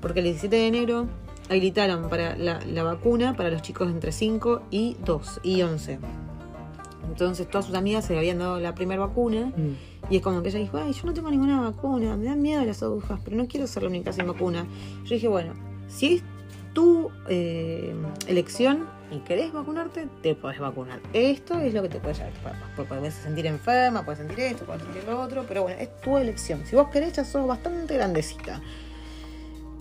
porque 0.01 0.19
el 0.19 0.25
17 0.25 0.55
de 0.55 0.67
enero 0.67 1.07
habilitaron 1.49 2.09
para 2.09 2.37
la, 2.37 2.61
la 2.67 2.83
vacuna 2.83 3.37
para 3.37 3.49
los 3.49 3.63
chicos 3.63 3.89
entre 3.89 4.11
5 4.11 4.63
y 4.71 4.97
2 5.05 5.41
y 5.45 5.63
11. 5.63 6.01
Entonces 7.09 7.49
todas 7.49 7.67
sus 7.67 7.75
amigas 7.77 8.05
se 8.05 8.19
habían 8.19 8.41
dado 8.41 8.59
la 8.59 8.75
primera 8.75 9.07
vacuna 9.07 9.53
mm, 9.57 10.11
y 10.11 10.17
es 10.17 10.23
como 10.23 10.43
que 10.43 10.49
ella 10.49 10.59
dijo, 10.59 10.79
ay, 10.79 10.93
yo 10.93 11.07
no 11.07 11.15
tengo 11.15 11.31
ninguna 11.31 11.61
vacuna, 11.61 12.17
me 12.17 12.25
dan 12.25 12.43
miedo 12.43 12.65
las 12.65 12.83
agujas, 12.83 13.21
pero 13.25 13.37
no 13.37 13.47
quiero 13.47 13.69
ser 13.69 13.85
la 13.85 13.91
única 13.91 14.13
sin 14.13 14.27
vacuna. 14.27 14.67
Yo 15.05 15.15
dije, 15.15 15.29
bueno, 15.29 15.55
si 15.87 16.15
es 16.15 16.25
tu 16.73 17.11
eh, 17.29 17.95
elección 18.27 18.87
y 19.13 19.19
querés 19.21 19.53
vacunarte, 19.53 20.09
te 20.23 20.35
podés 20.35 20.59
vacunar. 20.59 21.01
Esto 21.13 21.59
es 21.59 21.75
lo 21.75 21.83
que 21.83 21.89
te 21.89 21.99
puede 22.01 22.15
llevar. 22.15 22.33
Puedes, 22.77 22.89
puedes 22.89 23.15
sentir 23.15 23.47
enferma, 23.47 24.05
puedes 24.05 24.19
sentir 24.21 24.41
esto, 24.41 24.65
puedes 24.65 24.83
sentir 24.83 25.05
lo 25.05 25.21
otro, 25.21 25.45
pero 25.47 25.63
bueno, 25.63 25.81
es 25.81 26.01
tu 26.01 26.17
elección. 26.19 26.65
Si 26.67 26.75
vos 26.77 26.89
querés, 26.89 27.13
ya 27.13 27.25
sos 27.25 27.47
bastante 27.47 27.95
grandecita. 27.95 28.61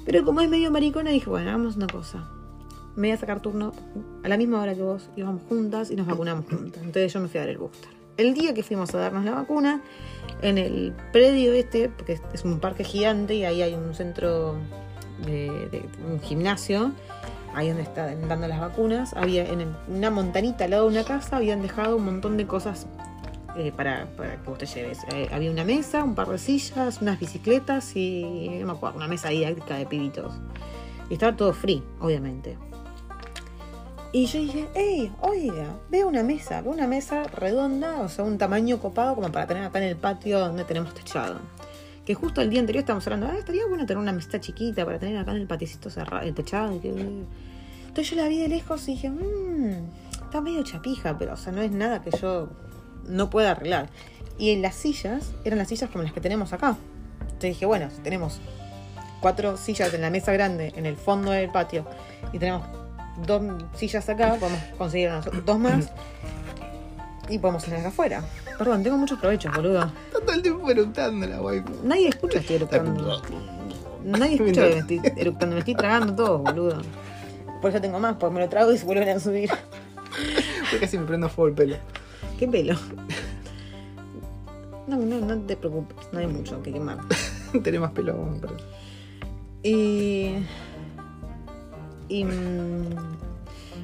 Pero 0.05 0.25
como 0.25 0.41
es 0.41 0.49
medio 0.49 0.71
maricona, 0.71 1.11
dije, 1.11 1.29
bueno, 1.29 1.49
hagamos 1.49 1.75
una 1.75 1.87
cosa. 1.87 2.27
Me 2.95 3.07
voy 3.07 3.11
a 3.11 3.17
sacar 3.17 3.41
turno 3.41 3.71
a 4.23 4.27
la 4.27 4.35
misma 4.37 4.59
hora 4.61 4.75
que 4.75 4.81
vos, 4.81 5.09
y 5.15 5.21
vamos 5.21 5.43
juntas 5.47 5.91
y 5.91 5.95
nos 5.95 6.07
vacunamos 6.07 6.45
juntas. 6.45 6.81
Entonces 6.83 7.13
yo 7.13 7.19
me 7.21 7.27
fui 7.27 7.37
a 7.37 7.41
dar 7.43 7.49
el 7.49 7.57
booster. 7.57 7.89
El 8.17 8.33
día 8.33 8.53
que 8.53 8.63
fuimos 8.63 8.93
a 8.93 8.97
darnos 8.97 9.23
la 9.23 9.31
vacuna, 9.31 9.81
en 10.41 10.57
el 10.57 10.93
predio 11.13 11.53
este, 11.53 11.87
porque 11.89 12.19
es 12.33 12.43
un 12.43 12.59
parque 12.59 12.83
gigante 12.83 13.35
y 13.35 13.45
ahí 13.45 13.61
hay 13.61 13.73
un 13.73 13.93
centro 13.95 14.55
de, 15.25 15.49
de- 15.71 15.85
un 16.11 16.19
gimnasio, 16.19 16.91
ahí 17.53 17.67
donde 17.67 17.83
están 17.83 18.27
dando 18.27 18.47
las 18.47 18.59
vacunas, 18.59 19.13
había 19.15 19.43
en 19.43 19.75
una 19.87 20.09
montanita 20.09 20.65
al 20.65 20.71
lado 20.71 20.83
de 20.83 20.97
una 20.97 21.03
casa, 21.03 21.37
habían 21.37 21.61
dejado 21.61 21.97
un 21.97 22.05
montón 22.05 22.37
de 22.37 22.47
cosas 22.47 22.87
eh, 23.57 23.71
para, 23.75 24.07
para 24.15 24.41
que 24.41 24.49
vos 24.49 24.57
te 24.57 24.65
lleves. 24.65 24.99
Eh, 25.13 25.29
había 25.31 25.51
una 25.51 25.63
mesa, 25.63 26.03
un 26.03 26.15
par 26.15 26.27
de 26.27 26.37
sillas, 26.37 27.01
unas 27.01 27.19
bicicletas 27.19 27.95
y 27.95 28.57
no 28.59 28.67
me 28.67 28.73
acuerdo, 28.73 28.97
una 28.97 29.07
mesa 29.07 29.29
didáctica 29.29 29.75
de 29.75 29.85
pibitos. 29.85 30.33
Y 31.09 31.13
estaba 31.13 31.35
todo 31.35 31.53
free, 31.53 31.83
obviamente. 31.99 32.57
Y 34.13 34.25
yo 34.25 34.39
dije, 34.39 34.67
hey, 34.73 35.11
oiga, 35.21 35.67
veo 35.89 36.07
una 36.07 36.21
mesa, 36.21 36.61
veo 36.61 36.73
una 36.73 36.87
mesa 36.87 37.23
redonda, 37.23 38.01
o 38.01 38.09
sea, 38.09 38.25
un 38.25 38.37
tamaño 38.37 38.79
copado 38.79 39.15
como 39.15 39.31
para 39.31 39.47
tener 39.47 39.63
acá 39.63 39.79
en 39.79 39.85
el 39.85 39.95
patio 39.95 40.39
donde 40.39 40.65
tenemos 40.65 40.93
techado. 40.93 41.39
Que 42.05 42.15
justo 42.15 42.41
el 42.41 42.49
día 42.49 42.59
anterior 42.59 42.81
estábamos 42.81 43.05
hablando, 43.07 43.27
ah, 43.27 43.37
estaría 43.37 43.65
bueno 43.67 43.85
tener 43.85 44.01
una 44.01 44.11
mesita 44.11 44.39
chiquita 44.39 44.85
para 44.85 44.97
tener 44.99 45.17
acá 45.17 45.31
en 45.31 45.37
el 45.37 45.47
paticito 45.47 45.89
cerrado, 45.89 46.25
el 46.25 46.33
techado. 46.33 46.73
Entonces 46.73 48.09
yo 48.09 48.15
la 48.15 48.27
vi 48.27 48.39
de 48.39 48.47
lejos 48.47 48.87
y 48.87 48.93
dije, 48.93 49.09
mmm, 49.09 49.89
está 50.23 50.41
medio 50.41 50.63
chapija, 50.63 51.17
pero 51.17 51.33
o 51.33 51.37
sea, 51.37 51.51
no 51.51 51.61
es 51.61 51.71
nada 51.71 52.01
que 52.01 52.11
yo 52.17 52.49
no 53.07 53.29
pueda 53.29 53.51
arreglar. 53.51 53.89
Y 54.39 54.51
en 54.51 54.61
las 54.61 54.75
sillas, 54.75 55.31
eran 55.43 55.59
las 55.59 55.67
sillas 55.67 55.89
como 55.91 56.03
las 56.03 56.13
que 56.13 56.21
tenemos 56.21 56.53
acá. 56.53 56.77
Entonces 57.21 57.49
dije, 57.51 57.65
bueno, 57.65 57.89
si 57.95 58.01
tenemos 58.01 58.39
cuatro 59.19 59.57
sillas 59.57 59.93
en 59.93 60.01
la 60.01 60.09
mesa 60.09 60.33
grande 60.33 60.73
en 60.75 60.85
el 60.85 60.97
fondo 60.97 61.31
del 61.31 61.51
patio 61.51 61.85
y 62.33 62.39
tenemos 62.39 62.63
dos 63.25 63.41
sillas 63.75 64.09
acá, 64.09 64.35
podemos 64.39 64.61
conseguir 64.77 65.11
dos 65.45 65.59
más 65.59 65.91
y 67.31 67.39
podemos 67.39 67.63
salir 67.63 67.79
acá 67.79 67.87
afuera. 67.87 68.23
Perdón, 68.57 68.83
tengo 68.83 68.97
muchos 68.97 69.17
provechos, 69.19 69.55
boludo. 69.55 69.83
Está 70.07 70.19
todo 70.19 70.33
el 70.33 70.41
tiempo 70.41 70.69
eructando 70.69 71.25
la 71.27 71.41
waifu. 71.41 71.71
Nadie 71.83 72.09
escucha 72.09 72.33
que 72.33 72.39
estoy 72.39 72.55
eructando. 72.57 73.21
Nadie 74.03 74.35
escucha 74.35 74.67
que 74.67 74.73
me 74.73 74.79
estoy 74.79 75.01
eructando, 75.17 75.53
me 75.55 75.59
estoy 75.59 75.75
tragando 75.75 76.15
todo, 76.15 76.37
boludo. 76.39 76.81
Por 77.61 77.69
eso 77.69 77.79
tengo 77.79 77.99
más, 77.99 78.15
porque 78.17 78.35
me 78.35 78.41
lo 78.41 78.49
trago 78.49 78.71
y 78.73 78.77
se 78.77 78.85
vuelven 78.85 79.09
a 79.09 79.19
subir. 79.19 79.49
Yo 80.71 80.79
casi 80.79 80.97
me 80.97 81.05
prendo 81.05 81.29
fuego 81.29 81.49
el 81.49 81.53
pelo. 81.55 81.75
¿Qué 82.37 82.47
pelo? 82.47 82.75
No, 84.87 84.97
no, 84.97 85.19
no 85.19 85.37
te 85.43 85.55
preocupes, 85.55 86.07
no 86.11 86.19
hay 86.19 86.27
mucho 86.27 86.61
que 86.61 86.73
quemar. 86.73 86.97
Tenés 87.63 87.79
más 87.79 87.91
pelo, 87.91 88.37
pero... 88.41 88.57
Y. 89.63 90.43
Y. 92.09 92.25
mm, 92.25 92.95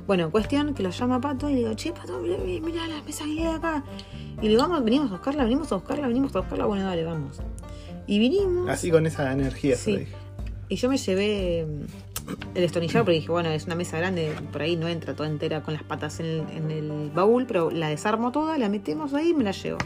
Bueno, 0.07 0.31
cuestión 0.31 0.73
que 0.73 0.83
lo 0.83 0.89
llama 0.89 1.19
Pato 1.19 1.49
y 1.49 1.53
le 1.53 1.59
digo, 1.59 1.73
che, 1.73 1.91
Pato, 1.91 2.19
mirá, 2.21 2.87
la 2.87 3.01
mesa 3.03 3.25
que 3.25 3.31
hay 3.45 3.53
acá. 3.55 3.83
Y 4.39 4.43
le 4.43 4.49
digo, 4.49 4.61
vamos, 4.61 4.83
venimos 4.83 5.09
a 5.09 5.15
buscarla, 5.15 5.43
venimos 5.43 5.71
a 5.71 5.75
buscarla, 5.75 6.07
venimos 6.07 6.33
a 6.35 6.39
buscarla. 6.39 6.65
Bueno, 6.65 6.85
dale, 6.85 7.03
vamos. 7.03 7.41
Y 8.07 8.17
vinimos. 8.19 8.69
Así 8.69 8.89
con 8.89 9.05
esa 9.05 9.31
energía 9.33 9.75
se 9.75 9.83
Sí. 9.83 9.97
dije. 9.97 10.15
Y 10.69 10.75
yo 10.77 10.89
me 10.89 10.97
llevé 10.97 11.65
mm, 11.65 12.55
el 12.55 12.61
destornillador 12.61 13.03
porque 13.05 13.15
dije, 13.19 13.31
bueno, 13.31 13.49
es 13.49 13.65
una 13.65 13.75
mesa 13.75 13.97
grande, 13.97 14.33
por 14.51 14.61
ahí 14.61 14.77
no 14.77 14.87
entra 14.87 15.13
toda 15.13 15.27
entera 15.29 15.61
con 15.61 15.73
las 15.73 15.83
patas 15.83 16.19
en 16.21 16.25
el, 16.25 16.43
en 16.51 16.71
el 16.71 17.11
baúl, 17.11 17.45
pero 17.45 17.69
la 17.69 17.89
desarmo 17.89 18.31
toda, 18.31 18.57
la 18.57 18.69
metemos 18.69 19.13
ahí 19.13 19.29
y 19.29 19.33
me 19.33 19.43
la 19.43 19.51
llevo. 19.51 19.77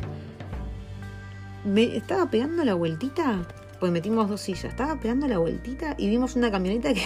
Me 1.66 1.96
estaba 1.96 2.30
pegando 2.30 2.64
la 2.64 2.74
vueltita, 2.74 3.42
pues 3.80 3.92
metimos 3.92 4.28
dos 4.30 4.42
sillas, 4.42 4.66
estaba 4.66 5.00
pegando 5.00 5.28
la 5.28 5.38
vueltita 5.38 5.96
y 5.98 6.08
vimos 6.10 6.36
una 6.36 6.50
camioneta 6.52 6.94
que 6.94 7.02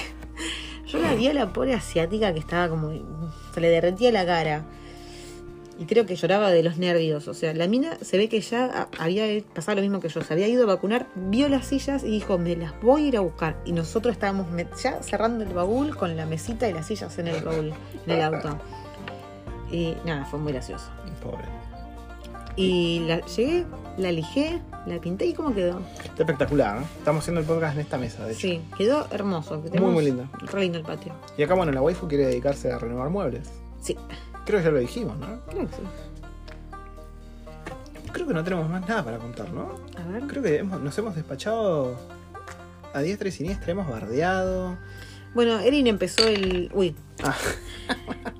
yo 0.96 1.02
la 1.02 1.14
vi 1.16 1.28
a 1.28 1.34
la 1.34 1.52
pobre 1.52 1.74
asiática 1.74 2.34
que 2.34 2.40
estaba 2.40 2.70
como, 2.70 2.92
se 3.54 3.62
le 3.62 3.70
derretía 3.70 4.12
la 4.12 4.26
cara. 4.26 4.66
Y 5.78 5.86
creo 5.86 6.06
que 6.06 6.16
lloraba 6.16 6.52
de 6.52 6.64
los 6.64 6.78
nervios. 6.78 7.28
O 7.28 7.34
sea, 7.34 7.54
la 7.54 7.68
mina 7.68 7.98
se 8.02 8.18
ve 8.18 8.30
que 8.30 8.40
ya 8.40 8.88
había 8.98 9.26
pasado 9.54 9.76
lo 9.76 9.82
mismo 9.82 10.00
que 10.00 10.08
yo. 10.08 10.22
Se 10.22 10.32
había 10.32 10.48
ido 10.48 10.64
a 10.64 10.68
vacunar, 10.68 11.08
vio 11.16 11.50
las 11.50 11.68
sillas 11.68 12.04
y 12.04 12.08
dijo, 12.08 12.38
me 12.38 12.56
las 12.56 12.80
voy 12.82 13.04
a 13.04 13.08
ir 13.08 13.18
a 13.18 13.20
buscar. 13.20 13.58
Y 13.66 13.74
nosotros 13.74 14.14
estábamos 14.14 14.48
ya 14.82 15.04
cerrando 15.04 15.44
el 15.44 15.54
baúl 15.54 15.96
con 15.98 16.16
la 16.16 16.26
mesita 16.26 16.70
y 16.70 16.74
las 16.74 16.88
sillas 16.88 17.18
en 17.20 17.28
el 17.28 17.44
baúl, 17.44 17.74
en 18.06 18.12
el 18.12 18.22
auto. 18.22 18.58
Y 19.70 19.96
nada, 20.06 20.24
fue 20.26 20.40
muy 20.40 20.54
gracioso. 20.54 20.90
Pobre. 21.22 21.46
Y 22.56 23.00
la 23.00 23.26
llegué, 23.26 23.66
la 23.98 24.12
lijé, 24.12 24.62
la 24.86 25.00
pinté 25.00 25.26
y 25.26 25.34
cómo 25.34 25.54
quedó. 25.54 25.80
Está 26.04 26.24
espectacular, 26.24 26.80
¿no? 26.80 26.86
Estamos 26.98 27.24
haciendo 27.24 27.42
el 27.42 27.48
podcast 27.48 27.76
en 27.76 27.82
esta 27.82 27.98
mesa, 27.98 28.26
de 28.26 28.32
hecho. 28.34 28.42
Sí, 28.42 28.62
quedó 28.78 29.08
hermoso. 29.12 29.64
que 29.64 29.80
Muy, 29.80 29.92
muy 29.92 30.06
lindo. 30.06 30.28
Re 30.52 30.62
lindo 30.62 30.78
el 30.78 30.84
patio. 30.84 31.14
Y 31.38 31.44
acá, 31.44 31.54
bueno, 31.54 31.72
la 31.72 31.82
waifu 31.82 32.08
quiere 32.08 32.26
dedicarse 32.28 32.72
a 32.72 32.78
renovar 32.78 33.10
muebles. 33.10 33.50
Sí, 33.82 33.96
Creo 34.46 34.60
que 34.60 34.66
ya 34.66 34.72
lo 34.72 34.78
dijimos, 34.80 35.18
¿no? 35.18 35.40
creo 35.48 35.68
que 35.68 35.74
sí. 35.76 35.82
Creo 38.12 38.28
que 38.28 38.34
no 38.34 38.44
tenemos 38.44 38.70
más 38.70 38.88
nada 38.88 39.04
para 39.04 39.18
contar, 39.18 39.52
¿no? 39.52 39.76
A 39.98 40.08
ver. 40.12 40.24
Creo 40.28 40.42
que 40.44 40.58
hemos- 40.60 40.80
nos 40.82 40.98
hemos 40.98 41.16
despachado 41.16 41.96
a 42.94 43.00
diestra 43.02 43.28
y 43.28 43.32
siniestra, 43.32 43.72
hemos 43.72 43.90
bardeado. 43.90 44.78
Bueno, 45.34 45.60
Erin 45.60 45.88
empezó 45.88 46.28
el. 46.28 46.70
Uy. 46.74 46.96
Ah. 47.24 47.36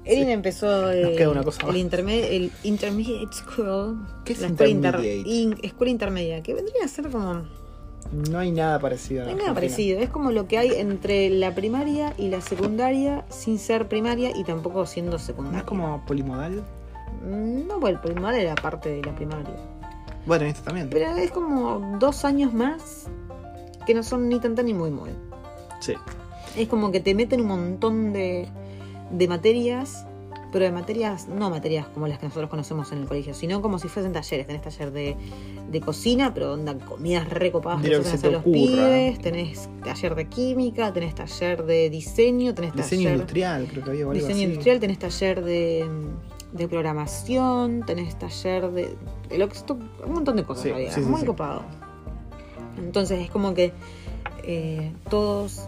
Erin 0.04 0.30
empezó 0.30 0.90
el, 0.92 1.16
queda 1.16 1.30
una 1.30 1.44
cosa 1.44 1.68
el, 1.68 1.76
interme- 1.78 2.28
el 2.30 2.52
Intermediate 2.64 3.34
School. 3.34 4.06
¿Qué 4.26 4.34
es 4.34 4.42
la 4.42 4.48
escuela, 4.48 4.72
inter- 4.72 4.96
intermediate? 4.96 5.30
in- 5.30 5.58
escuela 5.64 5.92
intermedia, 5.92 6.44
que 6.44 6.54
vendría 6.54 6.84
a 6.84 6.88
ser 6.88 7.10
como. 7.10 7.44
No 8.12 8.38
hay 8.40 8.52
nada 8.52 8.80
parecido. 8.80 9.24
No 9.24 9.30
hay 9.32 9.36
nada 9.36 9.54
parecido. 9.54 10.00
Es 10.00 10.10
como 10.10 10.32
lo 10.32 10.48
que 10.48 10.58
hay 10.60 10.72
entre 10.76 11.30
la 11.32 11.56
primaria 11.56 12.14
y 12.18 12.28
la 12.30 12.40
secundaria 12.42 13.26
sin 13.30 13.58
ser 13.58 13.88
primaria 13.88 14.32
y 14.38 14.44
tampoco 14.44 14.86
siendo 14.86 15.14
¿No 15.14 15.20
secundaria. 15.20 15.60
es 15.60 15.66
como 15.66 16.06
polimodal? 16.06 16.64
Mm, 17.24 17.68
No, 17.68 17.80
bueno, 17.80 18.00
el 18.04 18.12
primaria 18.14 18.42
era 18.42 18.56
parte 18.56 18.90
de 18.90 19.02
la 19.04 19.16
primaria. 19.16 19.56
Bueno, 20.28 20.44
en 20.46 20.52
esto 20.52 20.64
también. 20.64 20.90
Pero 20.92 21.16
es 21.16 21.32
como 21.32 21.98
dos 22.00 22.26
años 22.26 22.54
más 22.54 23.08
que 23.88 23.94
no 23.96 24.04
son 24.04 24.30
ni 24.30 24.40
tanta 24.40 24.62
ni 24.64 24.74
muy 24.74 24.92
muy. 24.92 25.10
Sí. 25.80 25.94
Es 26.56 26.68
como 26.68 26.92
que 26.92 27.00
te 27.00 27.14
meten 27.16 27.42
un 27.42 27.48
montón 27.48 28.14
de, 28.14 28.48
de 29.12 29.28
materias, 29.28 30.06
pero 30.52 30.64
de 30.66 30.72
materias, 30.72 31.28
no 31.28 31.50
materias 31.50 31.86
como 31.88 32.08
las 32.08 32.18
que 32.18 32.28
nosotros 32.28 32.50
conocemos 32.50 32.92
en 32.94 33.00
el 33.00 33.08
colegio, 33.08 33.34
sino 33.34 33.62
como 33.62 33.78
si 33.78 33.90
fuesen 33.90 34.14
talleres. 34.14 34.48
Tenés 34.48 34.62
taller 34.62 34.92
de, 34.92 35.18
de 35.70 35.82
cocina, 35.82 36.34
pero 36.34 36.54
onda 36.54 36.78
comidas 36.78 37.30
recopadas 37.30 37.82
que 37.82 37.94
hacen 37.96 38.32
los 38.32 38.44
pibes. 38.44 39.20
Tenés 39.20 39.70
taller 39.84 40.16
de 40.16 40.30
química, 40.30 40.94
tenés 40.94 41.14
taller 41.14 41.66
de 41.66 41.90
diseño, 41.90 42.54
tenés 42.56 42.74
Diseño 42.74 43.02
taller 43.04 43.12
industrial, 43.14 43.68
creo 43.70 43.84
que 43.84 43.90
había 43.92 44.06
diseño 44.12 44.34
así. 44.34 44.44
industrial, 44.44 44.80
tenés 44.80 45.00
taller 45.00 45.44
de, 45.44 45.90
de 46.54 46.68
programación, 46.70 47.84
tenés 47.86 48.18
taller 48.18 48.72
de, 48.72 48.96
lo 49.38 49.50
que 49.50 49.56
esto- 49.58 49.78
un 50.06 50.14
montón 50.14 50.38
de 50.38 50.46
cosas 50.46 50.64
Sí, 50.64 50.72
había, 50.72 50.92
sí, 50.92 51.02
sí, 51.04 51.10
muy 51.10 51.20
sí. 51.20 51.26
copado. 51.26 51.64
Entonces 52.78 53.20
es 53.20 53.30
como 53.30 53.54
que 53.54 53.74
eh, 54.44 54.92
todos 55.10 55.68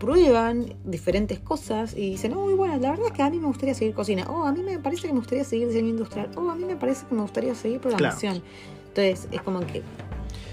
prueban 0.00 0.74
diferentes 0.84 1.38
cosas 1.38 1.94
y 1.96 2.10
dicen, 2.10 2.32
oh, 2.34 2.56
bueno, 2.56 2.76
la 2.78 2.90
verdad 2.90 3.06
es 3.06 3.12
que 3.12 3.22
a 3.22 3.30
mí 3.30 3.38
me 3.38 3.46
gustaría 3.46 3.74
seguir 3.74 3.94
cocina, 3.94 4.24
oh, 4.28 4.44
a 4.44 4.52
mí 4.52 4.62
me 4.62 4.78
parece 4.80 5.02
que 5.06 5.12
me 5.12 5.20
gustaría 5.20 5.44
seguir 5.44 5.68
diseño 5.68 5.90
industrial, 5.90 6.30
oh, 6.36 6.50
a 6.50 6.54
mí 6.56 6.64
me 6.64 6.74
parece 6.74 7.06
que 7.06 7.14
me 7.14 7.20
gustaría 7.22 7.54
seguir 7.54 7.80
programación. 7.80 8.42
Entonces 8.88 9.28
es 9.30 9.42
como 9.42 9.60
que, 9.60 9.82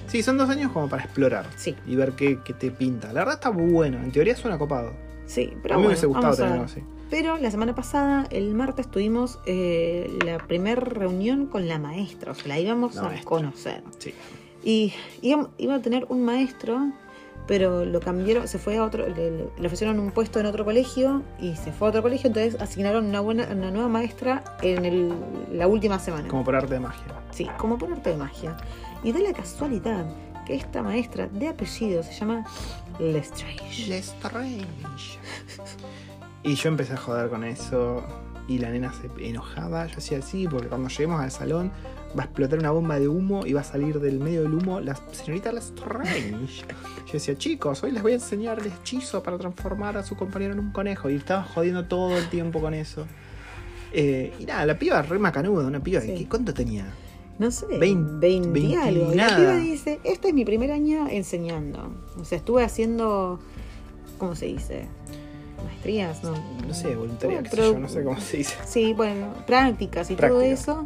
Sí, 0.08 0.22
son 0.22 0.38
dos 0.38 0.50
años 0.50 0.72
como 0.72 0.88
para 0.88 1.04
explorar 1.04 1.48
sí, 1.58 1.76
y 1.88 1.96
ver 1.96 2.14
qué, 2.14 2.40
qué 2.46 2.54
te 2.54 2.72
pinta. 2.72 3.08
La 3.08 3.22
verdad 3.22 3.34
está 3.36 3.50
bueno. 3.50 3.98
En 4.04 4.12
teoría 4.12 4.36
suena 4.36 4.58
copado. 4.58 4.92
sí, 5.26 5.52
pero 5.64 5.76
a 5.76 5.78
mí 5.78 5.82
me 5.82 5.88
bueno, 5.88 5.88
hubiese 5.88 6.06
gustado 6.06 6.24
vamos 6.28 6.40
a 6.40 6.44
tener 6.44 6.52
ver. 6.52 6.60
algo 6.62 6.72
así. 6.72 6.82
Pero 7.10 7.38
la 7.38 7.52
semana 7.52 7.74
pasada, 7.76 8.28
el 8.32 8.54
martes, 8.54 8.90
tuvimos 8.92 9.40
eh, 9.46 10.10
la 10.26 10.38
primera 10.40 10.80
reunión 10.82 11.46
con 11.48 11.68
la 11.68 11.80
maestra, 11.80 12.34
o 12.34 12.36
sea, 12.36 12.48
la 12.48 12.60
íbamos 12.60 12.96
La 12.96 13.02
a 13.02 13.06
maestra. 13.06 13.26
conocer. 13.30 13.84
Sí. 14.00 14.14
Y 14.64 14.94
iba, 15.22 15.50
iba 15.58 15.76
a 15.76 15.82
tener 15.82 16.06
un 16.10 16.24
maestro, 16.26 16.92
pero 17.48 17.86
lo 17.86 18.00
cambiaron, 18.00 18.48
se 18.48 18.60
fue 18.60 18.78
a 18.78 18.84
otro, 18.84 19.08
le, 19.08 19.32
le 19.58 19.66
ofrecieron 19.66 20.00
un 20.00 20.12
puesto 20.12 20.40
en 20.40 20.46
otro 20.46 20.66
colegio 20.66 21.24
y 21.40 21.56
se 21.56 21.72
fue 21.72 21.88
a 21.88 21.90
otro 21.90 22.02
colegio, 22.02 22.28
entonces 22.28 22.60
asignaron 22.62 23.06
una, 23.06 23.22
buena, 23.22 23.48
una 23.52 23.72
nueva 23.72 23.88
maestra 23.88 24.44
en 24.62 24.86
el- 24.86 25.14
la 25.54 25.68
última 25.68 25.98
semana. 26.00 26.28
Como 26.28 26.44
por 26.44 26.56
arte 26.56 26.74
de 26.76 26.80
magia. 26.82 27.06
Sí, 27.32 27.48
como 27.58 27.78
por 27.78 27.92
arte 27.92 28.10
de 28.12 28.18
magia. 28.18 28.58
Y 29.04 29.12
da 29.14 29.20
la 29.20 29.34
casualidad 29.34 30.06
que 30.46 30.56
esta 30.56 30.82
maestra 30.84 31.28
de 31.28 31.48
apellido 31.50 32.04
se 32.04 32.14
llama 32.14 32.46
Lestrange. 33.00 33.88
Lestrange. 33.88 34.66
Y 36.44 36.56
yo 36.56 36.70
empecé 36.70 36.94
a 36.94 36.98
joder 36.98 37.30
con 37.30 37.44
eso. 37.44 38.04
Y 38.48 38.60
la 38.60 38.70
nena 38.70 38.94
se 38.94 39.10
enojaba. 39.28 39.86
Yo 39.88 39.96
decía 39.96 40.22
sí, 40.22 40.48
porque 40.50 40.68
cuando 40.68 40.88
lleguemos 40.88 41.20
al 41.22 41.32
salón 41.32 41.72
va 42.18 42.24
a 42.24 42.26
explotar 42.26 42.60
una 42.60 42.72
bomba 42.72 43.00
de 43.00 43.08
humo 43.08 43.46
y 43.46 43.54
va 43.54 43.62
a 43.62 43.64
salir 43.64 44.00
del 44.00 44.20
medio 44.20 44.42
del 44.44 44.54
humo 44.54 44.80
la 44.80 44.96
señorita 45.12 45.52
Lestrange. 45.52 46.66
Yo 47.06 47.14
decía, 47.14 47.36
chicos, 47.38 47.84
hoy 47.84 47.92
les 47.92 48.02
voy 48.04 48.14
a 48.14 48.16
enseñar 48.16 48.60
el 48.60 48.68
hechizo 48.68 49.22
para 49.24 49.38
transformar 49.38 49.98
a 49.98 50.04
su 50.04 50.16
compañero 50.16 50.54
en 50.54 50.60
un 50.60 50.72
conejo. 50.72 51.10
Y 51.10 51.16
estaba 51.16 51.44
jodiendo 51.44 51.86
todo 51.86 52.18
el 52.18 52.28
tiempo 52.30 52.60
con 52.62 52.74
eso. 52.74 53.06
Eh, 53.94 54.34
y 54.40 54.46
nada, 54.46 54.66
la 54.66 54.78
piba 54.78 55.02
re 55.02 55.18
macanuda, 55.20 55.66
una 55.68 55.80
piba. 55.82 56.02
Sí. 56.02 56.14
¿qué- 56.18 56.28
¿Cuánto 56.30 56.54
tenía? 56.54 56.86
No 57.40 57.52
sé, 57.52 57.68
Vein- 57.78 58.20
20, 58.20 58.50
veinti 58.50 58.76
algo. 58.76 59.14
Y 59.14 59.16
la 59.16 59.36
piba 59.36 59.56
dice, 59.58 60.00
este 60.04 60.30
es 60.30 60.34
mi 60.34 60.44
primer 60.44 60.72
año 60.72 61.08
enseñando. 61.10 61.94
O 62.20 62.26
sea, 62.26 62.38
estuve 62.40 62.64
haciendo, 62.64 63.40
¿cómo 64.18 64.36
se 64.36 64.48
dice? 64.48 64.88
Maestrías, 65.64 66.24
¿no? 66.24 66.34
No 66.68 66.74
sé, 66.74 66.96
voluntaria, 66.96 67.44
qué 67.44 67.50
sé 67.50 67.56
pero- 67.56 67.74
yo, 67.74 67.80
no 67.80 67.90
sé 67.90 68.04
cómo 68.04 68.20
se 68.20 68.38
dice. 68.38 68.56
Sí, 68.66 68.94
bueno, 68.94 69.28
prácticas 69.46 70.10
y 70.12 70.16
todo 70.16 70.42
eso. 70.42 70.86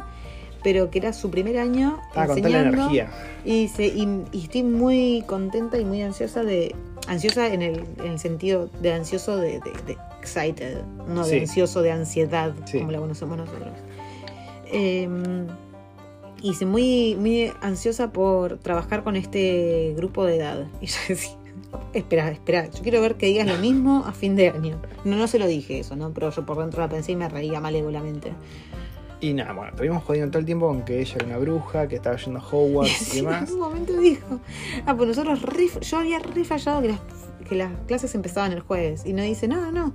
Pero 0.62 0.90
que 0.90 0.98
era 0.98 1.12
su 1.12 1.30
primer 1.30 1.58
año 1.58 2.00
con 2.14 2.26
tal 2.26 2.38
enseñando. 2.38 2.78
energía. 2.82 3.10
Y, 3.44 3.68
se- 3.68 3.86
y- 3.86 4.24
y 4.32 4.42
estoy 4.44 4.62
muy 4.62 5.24
contenta 5.26 5.78
y 5.78 5.84
muy 5.84 6.02
ansiosa 6.02 6.42
de. 6.44 6.74
Ansiosa 7.08 7.48
en 7.52 7.62
el, 7.62 7.84
en 7.98 8.12
el 8.12 8.18
sentido 8.20 8.70
de 8.80 8.92
ansioso 8.92 9.36
de, 9.36 9.58
de- 9.60 9.72
de 9.86 9.96
excited, 10.20 10.82
no 11.08 11.26
de 11.26 11.40
ansioso 11.40 11.82
de 11.82 11.90
ansiedad, 11.90 12.52
Sí. 12.64 12.78
como 12.78 12.92
la 12.92 12.98
conocemos 13.00 13.36
nosotros. 13.36 13.70
Eh, 14.66 15.08
y 16.42 16.64
muy, 16.64 17.14
muy 17.16 17.52
ansiosa 17.60 18.12
por 18.12 18.58
trabajar 18.58 19.04
con 19.04 19.16
este 19.16 19.94
grupo 19.96 20.24
de 20.24 20.36
edad. 20.36 20.66
Y 20.80 20.86
yo 20.86 20.96
decía, 21.08 21.36
espera, 21.92 22.30
espera, 22.30 22.68
yo 22.70 22.82
quiero 22.82 23.00
ver 23.00 23.16
que 23.16 23.26
digas 23.26 23.46
lo 23.46 23.56
mismo 23.58 24.04
a 24.06 24.12
fin 24.12 24.34
de 24.36 24.48
año. 24.50 24.80
No, 25.04 25.16
no 25.16 25.26
se 25.28 25.38
lo 25.38 25.46
dije 25.46 25.78
eso, 25.80 25.94
¿no? 25.96 26.10
Pero 26.12 26.30
yo 26.30 26.44
por 26.46 26.58
dentro 26.58 26.80
la 26.82 26.88
pensé 26.88 27.12
y 27.12 27.16
me 27.16 27.28
reía 27.28 27.60
malévolamente. 27.60 28.32
Y 29.22 29.32
nada, 29.34 29.52
bueno, 29.52 29.70
estuvimos 29.70 30.02
jodiendo 30.02 30.32
todo 30.32 30.40
el 30.40 30.46
tiempo 30.46 30.66
con 30.66 30.84
que 30.84 31.00
ella 31.00 31.14
era 31.14 31.26
una 31.26 31.38
bruja, 31.38 31.86
que 31.88 31.94
estaba 31.96 32.16
yendo 32.16 32.40
a 32.40 32.42
Hogwarts 32.46 32.90
y 33.00 33.04
Sí, 33.10 33.16
demás. 33.20 33.48
En 33.48 33.54
un 33.54 33.60
momento 33.60 33.96
dijo, 34.00 34.40
ah, 34.84 34.94
pues 34.96 35.08
nosotros 35.08 35.40
re- 35.42 35.70
yo 35.80 35.96
había 35.98 36.18
re 36.18 36.44
fallado 36.44 36.82
que 36.82 36.88
las, 36.88 37.00
que 37.48 37.54
las 37.54 37.70
clases 37.86 38.14
empezaban 38.16 38.50
el 38.52 38.60
jueves. 38.60 39.02
Y 39.06 39.12
no 39.12 39.22
dice, 39.22 39.46
no, 39.48 39.70
no. 39.72 39.94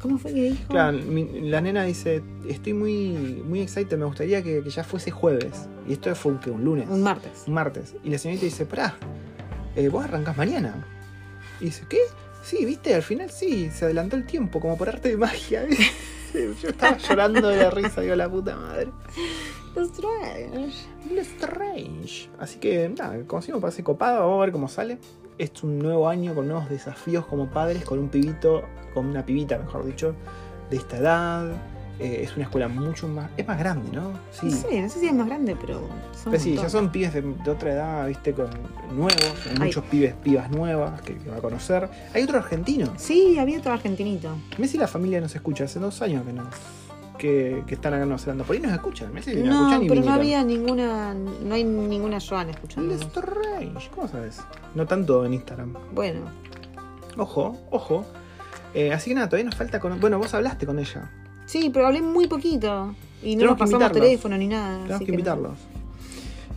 ¿Cómo 0.00 0.16
fue 0.16 0.32
que 0.32 0.42
dijo? 0.52 0.68
Claro, 0.68 0.96
mi- 0.96 1.50
la 1.50 1.60
nena 1.60 1.84
dice, 1.84 2.22
estoy 2.48 2.72
muy, 2.72 3.42
muy 3.46 3.60
excited, 3.60 3.98
me 3.98 4.06
gustaría 4.06 4.42
que, 4.42 4.62
que 4.62 4.70
ya 4.70 4.82
fuese 4.82 5.10
jueves. 5.10 5.68
Y 5.86 5.92
esto 5.92 6.14
fue 6.14 6.32
un, 6.32 6.38
¿qué? 6.40 6.50
un 6.50 6.64
lunes. 6.64 6.88
Un 6.88 7.02
martes. 7.02 7.44
un 7.46 7.52
martes. 7.52 7.94
Y 8.02 8.08
la 8.08 8.16
señorita 8.16 8.46
dice, 8.46 8.64
pará, 8.64 8.94
eh, 9.76 9.90
vos 9.90 10.02
arrancás 10.02 10.38
mañana. 10.38 10.86
Y 11.60 11.66
dice, 11.66 11.84
¿qué? 11.86 11.98
Sí, 12.42 12.64
viste, 12.64 12.94
al 12.94 13.02
final 13.02 13.28
sí, 13.30 13.68
se 13.70 13.84
adelantó 13.84 14.16
el 14.16 14.24
tiempo, 14.24 14.58
como 14.58 14.78
por 14.78 14.88
arte 14.88 15.10
de 15.10 15.18
magia. 15.18 15.66
Yo 16.62 16.68
estaba 16.68 16.96
llorando 16.96 17.48
de 17.48 17.56
la 17.56 17.70
risa, 17.70 18.00
digo, 18.00 18.14
la 18.14 18.28
puta 18.28 18.56
madre. 18.56 18.90
Strange. 19.76 20.88
Strange. 21.20 22.30
Así 22.38 22.58
que, 22.58 22.88
nada, 22.88 23.24
como 23.26 23.42
si 23.42 23.52
me 23.52 23.60
parece 23.60 23.82
copado, 23.82 24.20
vamos 24.20 24.38
a 24.38 24.40
ver 24.40 24.52
cómo 24.52 24.68
sale. 24.68 24.98
Es 25.38 25.62
un 25.62 25.78
nuevo 25.78 26.08
año 26.08 26.34
con 26.34 26.48
nuevos 26.48 26.68
desafíos 26.68 27.24
como 27.26 27.50
padres, 27.50 27.84
con 27.84 27.98
un 27.98 28.08
pibito, 28.08 28.62
con 28.92 29.06
una 29.06 29.24
pibita, 29.24 29.58
mejor 29.58 29.84
dicho, 29.86 30.14
de 30.70 30.76
esta 30.76 30.98
edad. 30.98 31.52
Eh, 32.00 32.22
es 32.22 32.34
una 32.34 32.44
escuela 32.44 32.66
mucho 32.68 33.06
más. 33.08 33.30
Es 33.36 33.46
más 33.46 33.58
grande, 33.58 33.90
¿no? 33.92 34.12
Sí. 34.32 34.46
No 34.46 34.56
sé, 34.56 34.80
no 34.82 34.88
sé 34.88 35.00
si 35.00 35.06
es 35.06 35.12
más 35.12 35.26
grande, 35.26 35.54
pero 35.60 35.80
son 36.14 36.32
Pero 36.32 36.42
sí, 36.42 36.54
ya 36.56 36.68
son 36.70 36.90
pibes 36.90 37.12
de, 37.12 37.20
de 37.20 37.50
otra 37.50 37.72
edad, 37.72 38.08
viste, 38.08 38.32
con 38.32 38.48
nuevos, 38.90 39.34
hay 39.46 39.52
Ay. 39.52 39.58
muchos 39.66 39.84
pibes, 39.84 40.14
pibas 40.14 40.50
nuevas 40.50 41.02
que, 41.02 41.16
que 41.16 41.28
va 41.30 41.36
a 41.36 41.40
conocer. 41.40 41.88
Hay 42.14 42.22
otro 42.22 42.38
argentino. 42.38 42.92
Sí, 42.96 43.38
había 43.38 43.58
otro 43.58 43.72
argentinito. 43.72 44.34
Mirá 44.56 44.68
si 44.70 44.78
la 44.78 44.88
familia 44.88 45.20
nos 45.20 45.34
escucha, 45.34 45.64
hace 45.64 45.78
dos 45.78 46.00
años 46.00 46.24
que 46.24 46.32
nos, 46.32 46.48
que, 47.18 47.62
que 47.66 47.74
están 47.74 47.92
acá 47.92 48.02
en 48.04 48.08
Nueva 48.08 48.22
Zelanda. 48.22 48.44
Por 48.44 48.56
ahí 48.56 48.62
nos 48.62 48.72
escuchan, 48.72 49.10
mirá 49.12 49.22
si 49.22 49.34
nos 49.36 49.44
No, 49.46 49.60
escuchan 49.72 49.88
pero 49.88 50.00
no 50.06 50.12
había 50.14 50.42
ninguna, 50.42 51.12
no 51.14 51.54
hay 51.54 51.64
ninguna 51.64 52.18
Joana 52.18 52.52
escuchando. 52.52 52.94
Strange, 52.94 53.90
¿cómo 53.94 54.08
sabes? 54.08 54.40
No 54.74 54.86
tanto 54.86 55.24
en 55.26 55.34
Instagram. 55.34 55.74
Bueno, 55.92 56.20
Ojo, 57.16 57.58
ojo. 57.70 58.06
Eh, 58.72 58.92
así 58.92 59.10
que 59.10 59.14
nada, 59.16 59.28
todavía 59.28 59.46
nos 59.46 59.56
falta 59.56 59.80
con. 59.80 60.00
Bueno, 60.00 60.18
vos 60.18 60.32
hablaste 60.32 60.64
con 60.64 60.78
ella. 60.78 61.10
Sí, 61.50 61.70
pero 61.72 61.86
hablé 61.86 62.00
muy 62.02 62.26
poquito. 62.26 62.94
Y 63.22 63.34
no 63.36 63.40
Tenemos 63.40 63.44
nos 63.44 63.54
que 63.56 63.58
pasamos 63.58 63.72
invitarlos. 63.72 64.02
teléfono 64.02 64.36
ni 64.38 64.46
nada. 64.46 64.72
Tenemos 64.78 64.96
así 64.96 65.04
que 65.04 65.10
invitarlos. 65.10 65.58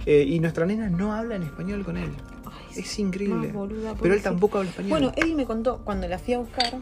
Eh, 0.06 0.26
y 0.28 0.40
nuestra 0.40 0.66
nena 0.66 0.90
no 0.90 1.14
habla 1.14 1.36
en 1.36 1.44
español 1.44 1.84
con 1.84 1.98
él. 1.98 2.12
Ay, 2.46 2.80
Es 2.82 3.00
increíble. 3.00 3.52
boluda, 3.52 3.96
Pero 4.02 4.14
él 4.14 4.22
tampoco 4.22 4.58
habla 4.60 4.70
español. 4.70 4.90
Bueno, 4.90 5.12
Eddie 5.16 5.36
me 5.36 5.46
contó 5.46 5.80
cuando 5.84 6.08
la 6.08 6.20
fui 6.20 6.34
a 6.34 6.40
buscar, 6.40 6.74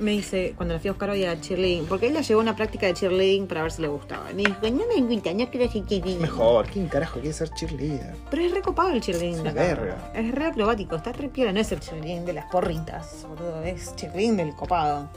me 0.00 0.10
dice, 0.12 0.54
cuando 0.56 0.74
la 0.74 0.80
fui 0.80 0.88
a 0.88 0.92
buscar 0.92 1.10
hoy 1.10 1.24
a 1.24 1.38
cheerleading, 1.40 1.84
porque 1.86 2.06
él 2.08 2.14
la 2.14 2.22
llevó 2.22 2.40
a 2.40 2.42
una 2.42 2.56
práctica 2.56 2.86
de 2.86 2.94
cheerleading 2.94 3.46
para 3.46 3.62
ver 3.62 3.72
si 3.72 3.82
le 3.82 3.88
gustaba. 3.88 4.30
Y 4.30 4.34
me 4.34 4.42
dijo, 4.44 4.56
no 4.62 4.82
me 4.94 5.14
gusta, 5.14 5.32
no 5.32 5.48
quiero 5.50 5.66
hacer 5.66 5.84
cheerleading. 5.86 6.20
Mejor, 6.20 6.66
¿quién 6.66 6.88
carajo 6.88 7.20
quiere 7.20 7.32
ser 7.34 7.50
cheerleader? 7.50 8.14
Pero 8.30 8.42
es 8.42 8.52
recopado 8.52 8.90
el 8.90 9.00
cheerleading 9.00 9.34
Es 9.34 9.40
una 9.40 9.52
verga. 9.52 10.12
Es 10.14 10.34
re 10.34 10.46
acrobático, 10.46 10.96
está 10.96 11.12
re 11.12 11.28
piola, 11.28 11.52
no 11.52 11.60
es 11.60 11.70
el 11.72 11.80
cheerleading 11.80 12.24
de 12.24 12.32
las 12.32 12.46
porritas, 12.50 13.26
boludo, 13.28 13.62
es 13.62 13.94
cheerleading 13.96 14.36
del 14.38 14.54
copado. 14.54 15.08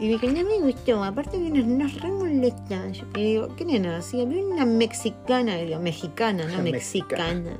Y 0.00 0.06
me 0.06 0.12
dije, 0.14 0.26
no 0.28 0.48
me 0.48 0.58
gustó, 0.60 1.04
aparte 1.04 1.38
nos, 1.38 1.66
nos 1.66 2.00
re 2.00 2.10
molesta. 2.10 2.88
Yo 2.90 3.04
le 3.14 3.22
digo, 3.24 3.48
¿qué 3.56 3.64
nena? 3.64 4.02
Sí, 4.02 4.20
había 4.20 4.44
una 4.44 4.64
mexicana, 4.66 5.56
digo, 5.56 5.78
mexicana, 5.80 6.44
no 6.46 6.62
Mexicana. 6.62 7.28
mexicana. 7.34 7.56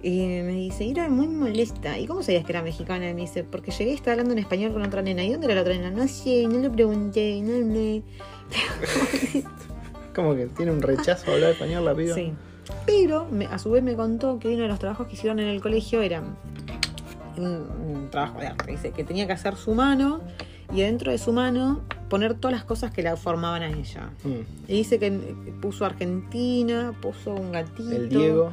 Y 0.00 0.18
me 0.26 0.52
dice, 0.52 0.88
era 0.88 1.08
muy 1.08 1.26
molesta. 1.28 1.98
¿Y 1.98 2.06
cómo 2.06 2.22
sabías 2.22 2.44
que 2.44 2.52
era 2.52 2.62
mexicana? 2.62 3.08
Y 3.10 3.14
me 3.14 3.22
dice, 3.22 3.42
porque 3.44 3.70
llegué 3.72 3.90
y 3.92 3.94
estaba 3.94 4.12
hablando 4.12 4.32
en 4.32 4.38
español 4.40 4.72
con 4.72 4.82
otra 4.82 5.02
nena. 5.02 5.24
¿Y 5.24 5.32
dónde 5.32 5.46
era 5.46 5.56
la 5.56 5.60
otra 5.62 5.74
nena? 5.74 5.90
No 5.90 6.06
sé, 6.08 6.46
no 6.48 6.58
le 6.60 6.70
pregunté, 6.70 7.40
no 7.42 7.72
le... 7.74 8.02
Como 10.14 10.34
que 10.34 10.46
tiene 10.46 10.72
un 10.72 10.82
rechazo 10.82 11.30
a 11.30 11.34
hablar 11.34 11.50
español 11.52 11.84
la 11.84 11.94
piba. 11.94 12.14
Sí. 12.14 12.32
Pero 12.86 13.26
me- 13.30 13.46
a 13.46 13.58
su 13.58 13.70
vez 13.70 13.82
me 13.82 13.94
contó 13.94 14.38
que 14.38 14.48
uno 14.48 14.62
de 14.62 14.68
los 14.68 14.78
trabajos 14.78 15.06
que 15.06 15.14
hicieron 15.14 15.38
en 15.38 15.48
el 15.48 15.60
colegio 15.60 16.02
era 16.02 16.22
un, 17.36 17.44
un 17.44 18.08
trabajo 18.10 18.40
de 18.40 18.48
arte. 18.48 18.70
Dice 18.70 18.90
que 18.90 19.04
tenía 19.04 19.26
que 19.26 19.32
hacer 19.32 19.56
su 19.56 19.74
mano 19.74 20.20
y 20.72 20.82
dentro 20.82 21.10
de 21.10 21.18
su 21.18 21.32
mano 21.32 21.80
poner 22.10 22.34
todas 22.34 22.54
las 22.56 22.64
cosas 22.64 22.90
que 22.90 23.02
la 23.02 23.16
formaban 23.16 23.62
a 23.62 23.68
ella. 23.70 24.10
Mm. 24.24 24.40
Y 24.70 24.72
dice 24.78 24.98
que 24.98 25.10
puso 25.60 25.84
Argentina, 25.84 26.94
puso 27.00 27.32
un 27.34 27.52
gatito. 27.52 27.90
El 27.90 28.08
Diego. 28.08 28.50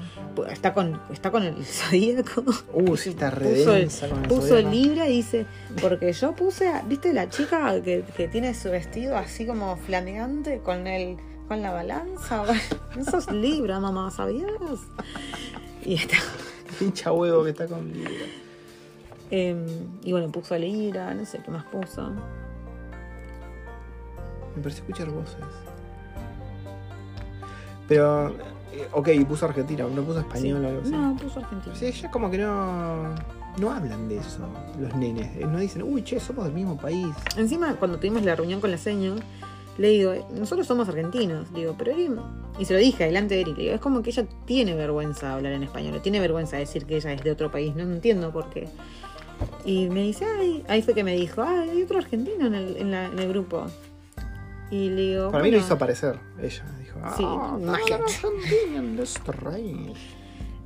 Está 0.49 0.73
con, 0.73 0.99
está 1.11 1.31
con 1.31 1.43
el 1.43 1.55
zodíaco. 1.65 2.43
Uh, 2.73 2.95
sí, 2.97 3.09
está 3.09 3.29
re 3.31 3.49
Puso 3.55 3.75
el- 3.75 3.89
con 4.09 4.21
el 4.23 4.27
Puso 4.29 4.47
zodiaco. 4.47 4.69
Libra 4.71 5.09
y 5.09 5.17
dice, 5.17 5.45
porque 5.81 6.11
yo 6.13 6.33
puse, 6.35 6.71
¿viste 6.87 7.13
la 7.13 7.29
chica 7.29 7.81
que, 7.81 8.03
que 8.15 8.27
tiene 8.27 8.53
su 8.53 8.69
vestido 8.71 9.17
así 9.17 9.45
como 9.45 9.75
flameante 9.77 10.59
con 10.59 10.87
el 10.87 11.17
con 11.47 11.61
la 11.61 11.71
balanza? 11.71 12.43
Eso 12.99 13.17
es 13.19 13.31
Libra, 13.31 13.79
mamá, 13.79 14.09
¿sabías? 14.11 14.49
Y 15.83 15.93
está. 15.95 16.17
Pincha 16.79 17.11
huevo 17.11 17.43
que 17.43 17.51
está 17.51 17.67
con 17.67 17.91
Libra. 17.93 18.11
Em, 19.35 19.65
y 20.03 20.11
bueno, 20.11 20.31
puso 20.31 20.57
Libra, 20.57 21.13
no 21.13 21.25
sé 21.25 21.39
qué 21.39 21.51
más 21.51 21.65
puso. 21.65 22.09
Me 24.55 24.61
pareció 24.61 24.83
escuchar 24.83 25.09
voces. 25.09 25.35
Pero, 27.87 28.29
eh, 28.71 28.87
ok, 28.93 29.09
puso 29.27 29.45
Argentina, 29.45 29.85
no 29.93 30.01
puso 30.03 30.19
español 30.19 30.63
o 30.63 30.67
algo 30.67 30.81
así. 30.81 30.91
No, 30.91 31.17
puso 31.17 31.39
Argentina. 31.39 31.75
Sí, 31.75 31.91
ya 31.91 32.09
como 32.09 32.31
que 32.31 32.37
no, 32.37 33.13
no 33.59 33.71
hablan 33.71 34.07
de 34.07 34.17
eso, 34.17 34.47
los 34.79 34.95
nenes. 34.95 35.35
Eh, 35.37 35.45
No 35.45 35.59
dicen, 35.59 35.83
uy, 35.83 36.03
che, 36.03 36.19
somos 36.19 36.45
del 36.45 36.53
mismo 36.53 36.77
país. 36.77 37.07
Encima, 37.37 37.75
cuando 37.75 37.97
tuvimos 37.97 38.23
la 38.23 38.35
reunión 38.35 38.61
con 38.61 38.71
la 38.71 38.77
seño, 38.77 39.15
le 39.77 39.89
digo, 39.89 40.13
nosotros 40.31 40.65
somos 40.65 40.87
argentinos, 40.87 41.53
digo, 41.53 41.75
pero 41.77 41.91
Eri, 41.91 42.09
y 42.57 42.65
se 42.65 42.73
lo 42.73 42.79
dije 42.79 43.03
delante 43.03 43.35
de 43.35 43.41
Eri, 43.41 43.53
le 43.53 43.61
digo, 43.63 43.75
es 43.75 43.81
como 43.81 44.01
que 44.01 44.11
ella 44.11 44.25
tiene 44.45 44.73
vergüenza 44.73 45.33
hablar 45.33 45.51
en 45.51 45.63
español, 45.63 46.01
tiene 46.01 46.21
vergüenza 46.21 46.55
de 46.55 46.61
decir 46.61 46.85
que 46.85 46.95
ella 46.95 47.11
es 47.11 47.21
de 47.21 47.31
otro 47.31 47.51
país, 47.51 47.75
no 47.75 47.83
entiendo 47.83 48.31
por 48.31 48.49
qué. 48.49 48.69
Y 49.65 49.89
me 49.89 50.01
dice, 50.01 50.25
ay, 50.25 50.63
ahí 50.67 50.81
fue 50.81 50.93
que 50.93 51.03
me 51.03 51.15
dijo, 51.15 51.41
ay, 51.41 51.69
hay 51.69 51.83
otro 51.83 51.97
argentino 51.97 52.45
en 52.47 52.53
el, 52.55 52.77
en 52.77 52.91
la- 52.91 53.05
en 53.05 53.17
el 53.19 53.29
grupo. 53.29 53.65
Y 54.71 54.89
le 54.89 55.01
digo, 55.01 55.31
Para 55.31 55.43
mí 55.43 55.49
lo 55.51 55.57
"Bueno". 55.57 55.65
hizo 55.65 55.73
aparecer 55.75 56.19
ella. 56.41 56.63
Dijo, 56.79 56.99
ah, 57.03 57.13
Sí, 57.17 57.23
ah, 57.27 57.57
magia. 57.61 57.95
Argentina, 57.97 59.03
Strange. 59.03 59.93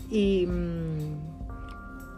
Y, 0.10 0.46
mm, 0.48 1.14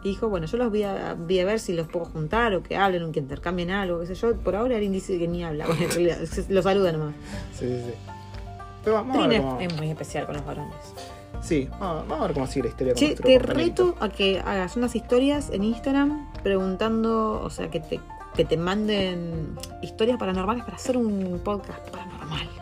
y 0.04 0.08
dijo, 0.08 0.28
bueno, 0.28 0.46
yo 0.46 0.56
los 0.58 0.70
voy 0.70 0.82
a, 0.82 1.14
voy 1.14 1.38
a 1.40 1.44
ver 1.44 1.60
si 1.60 1.72
los 1.72 1.86
puedo 1.88 2.06
juntar 2.06 2.54
o 2.54 2.62
que 2.62 2.76
hablen 2.76 3.02
o 3.04 3.12
que 3.12 3.20
intercambien 3.20 3.70
algo, 3.70 4.00
qué 4.00 4.06
sé 4.06 4.14
yo. 4.14 4.34
Por 4.36 4.56
ahora 4.56 4.76
Erin 4.76 4.92
dice 4.92 5.18
que 5.18 5.28
ni 5.28 5.44
habla, 5.44 5.66
bueno, 5.66 5.82
en 5.84 5.90
realidad, 5.90 6.18
se- 6.24 6.46
lo 6.52 6.62
saluda 6.62 6.90
nomás. 6.92 7.14
Sí, 7.52 7.66
sí, 7.68 7.82
sí. 7.86 7.92
Pero 8.84 8.96
vamos 8.96 9.16
a 9.16 9.26
ver 9.28 9.40
es, 9.60 9.70
es 9.72 9.76
muy 9.78 9.90
especial 9.90 10.26
con 10.26 10.36
los 10.36 10.44
varones. 10.44 10.74
Sí, 11.42 11.68
vamos, 11.80 12.06
vamos 12.06 12.24
a 12.24 12.26
ver 12.28 12.34
cómo 12.34 12.46
sigue 12.46 12.62
la 12.64 12.68
historia 12.68 12.94
con 12.94 13.00
Che, 13.00 13.06
nuestro 13.08 13.26
te 13.26 13.38
reto 13.38 13.94
a 14.00 14.08
que 14.08 14.40
hagas 14.40 14.76
unas 14.76 14.94
historias 14.94 15.50
en 15.50 15.64
Instagram 15.64 16.32
preguntando, 16.42 17.42
o 17.42 17.50
sea, 17.50 17.68
que 17.68 17.80
te, 17.80 18.00
que 18.36 18.44
te 18.44 18.56
manden 18.56 19.58
historias 19.82 20.18
paranormales 20.18 20.64
para 20.64 20.76
hacer 20.76 20.96
un 20.96 21.40
podcast 21.44 21.90
paranormal. 21.90 22.61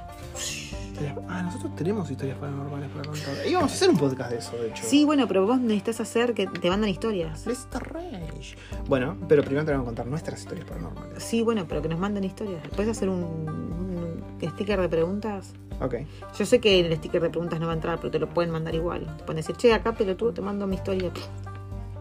Historias- 1.00 1.24
Ah, 1.28 1.42
nosotros 1.42 1.74
tenemos 1.76 2.10
historias 2.10 2.38
paranormales 2.38 2.90
para 2.90 3.08
contar. 3.08 3.34
Íbamos 3.46 3.70
a 3.70 3.74
hacer 3.74 3.90
un 3.90 3.96
podcast 3.96 4.30
de 4.30 4.38
eso, 4.38 4.56
de 4.56 4.68
hecho. 4.68 4.82
Sí, 4.84 5.04
bueno, 5.04 5.26
pero 5.26 5.46
vos 5.46 5.60
necesitas 5.60 6.00
hacer 6.00 6.34
que 6.34 6.46
te 6.46 6.68
mandan 6.70 6.90
historias. 6.90 7.46
Strange. 7.46 8.56
Bueno, 8.86 9.16
pero 9.28 9.42
primero 9.42 9.64
tenemos 9.64 9.84
que 9.84 9.88
contar 9.88 10.06
nuestras 10.06 10.40
historias 10.40 10.66
paranormales. 10.66 11.22
Sí, 11.22 11.42
bueno, 11.42 11.64
pero 11.68 11.80
que 11.82 11.88
nos 11.88 11.98
manden 11.98 12.24
historias. 12.24 12.62
¿Puedes 12.76 12.90
hacer 12.90 13.08
un, 13.08 13.22
un 13.22 14.24
sticker 14.50 14.80
de 14.80 14.88
preguntas? 14.88 15.52
Ok. 15.80 15.94
Yo 16.38 16.44
sé 16.46 16.60
que 16.60 16.80
el 16.80 16.94
sticker 16.96 17.22
de 17.22 17.30
preguntas 17.30 17.58
no 17.60 17.66
va 17.66 17.72
a 17.72 17.76
entrar, 17.76 17.98
pero 17.98 18.10
te 18.10 18.18
lo 18.18 18.28
pueden 18.28 18.50
mandar 18.50 18.74
igual. 18.74 19.04
Te 19.16 19.24
pueden 19.24 19.36
decir, 19.36 19.56
che, 19.56 19.72
acá 19.72 19.92
pelotudo, 19.94 20.32
te 20.34 20.42
mando 20.42 20.66
mi 20.66 20.76
historia. 20.76 21.10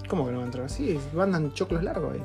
¿Cómo 0.09 0.26
que 0.26 0.31
no 0.31 0.38
va 0.39 0.43
a 0.43 0.47
entrar? 0.47 0.69
Sí, 0.69 0.99
mandan 1.13 1.53
choclos 1.53 1.84
largos 1.84 2.13
ahí. 2.13 2.21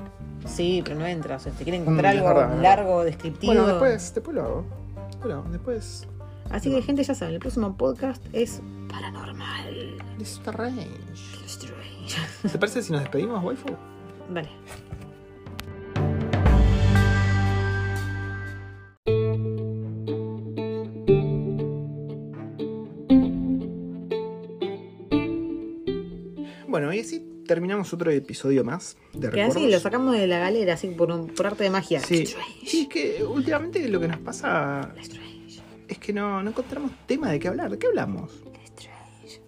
Sí, 0.47 0.83
pero 0.85 0.99
no 0.99 1.07
entra. 1.07 1.37
O 1.37 1.39
sea, 1.39 1.53
si 1.53 1.59
te 1.59 1.65
quieren 1.65 1.83
encontrar 1.83 2.15
Mm, 2.15 2.19
algo 2.19 2.29
verdad, 2.35 2.63
largo, 2.63 3.05
descriptivo. 3.05 3.53
Bueno, 3.53 3.67
después, 3.69 4.13
después 4.15 4.35
lo 4.35 4.43
hago. 4.43 4.65
Bueno, 5.21 5.45
después. 5.51 6.07
Así 6.51 6.71
que, 6.71 6.83
gente, 6.83 7.03
ya 7.03 7.15
saben, 7.15 7.35
el 7.35 7.41
próximo 7.41 7.77
podcast 7.77 8.25
es 8.33 8.61
paranormal. 8.89 9.97
Strange. 10.21 10.89
Strange. 11.47 12.17
¿Te 12.51 12.59
parece 12.59 12.83
si 12.83 12.93
nos 12.93 13.03
despedimos, 13.03 13.43
waifu? 13.43 13.69
Vale. 14.31 14.49
Bueno, 26.69 26.93
y 26.93 27.01
así 27.01 27.25
terminamos 27.47 27.93
otro 27.93 28.11
episodio 28.11 28.65
más 28.65 28.97
de 29.13 29.31
Que 29.31 29.43
así 29.43 29.71
lo 29.71 29.79
sacamos 29.79 30.17
de 30.17 30.27
la 30.27 30.39
galera, 30.39 30.75
así 30.75 30.89
por, 30.89 31.13
arte 31.47 31.65
de 31.65 31.71
magia. 31.71 32.01
Sí. 32.01 32.23
Strange. 32.23 32.67
sí, 32.67 32.81
es 32.83 32.89
que 32.89 33.25
últimamente 33.25 33.87
lo 33.89 34.01
que 34.01 34.09
nos 34.09 34.19
pasa 34.19 34.93
es 35.89 35.99
que 35.99 36.13
no, 36.13 36.43
no 36.43 36.51
encontramos 36.51 36.91
tema 37.07 37.31
de 37.31 37.39
qué 37.39 37.49
hablar. 37.49 37.71
¿De 37.71 37.79
qué 37.79 37.87
hablamos? 37.87 38.33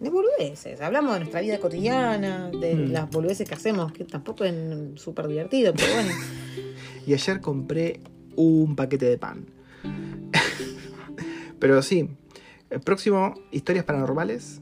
De 0.00 0.10
boludeces. 0.10 0.80
Hablamos 0.82 1.14
de 1.14 1.20
nuestra 1.20 1.40
vida 1.40 1.58
cotidiana, 1.58 2.50
de 2.50 2.74
Mm. 2.74 2.92
las 2.92 3.08
boludeces 3.10 3.48
que 3.48 3.54
hacemos, 3.54 3.92
que 3.92 4.04
tampoco 4.04 4.44
es 4.44 4.54
súper 5.00 5.26
divertido, 5.28 5.72
pero 5.74 5.94
bueno. 5.94 6.10
Y 7.06 7.14
ayer 7.14 7.40
compré 7.40 8.00
un 8.34 8.74
paquete 8.76 9.06
de 9.06 9.16
pan. 9.16 9.46
Pero 11.58 11.80
sí, 11.82 12.08
el 12.68 12.80
próximo, 12.80 13.34
historias 13.52 13.84
paranormales. 13.84 14.60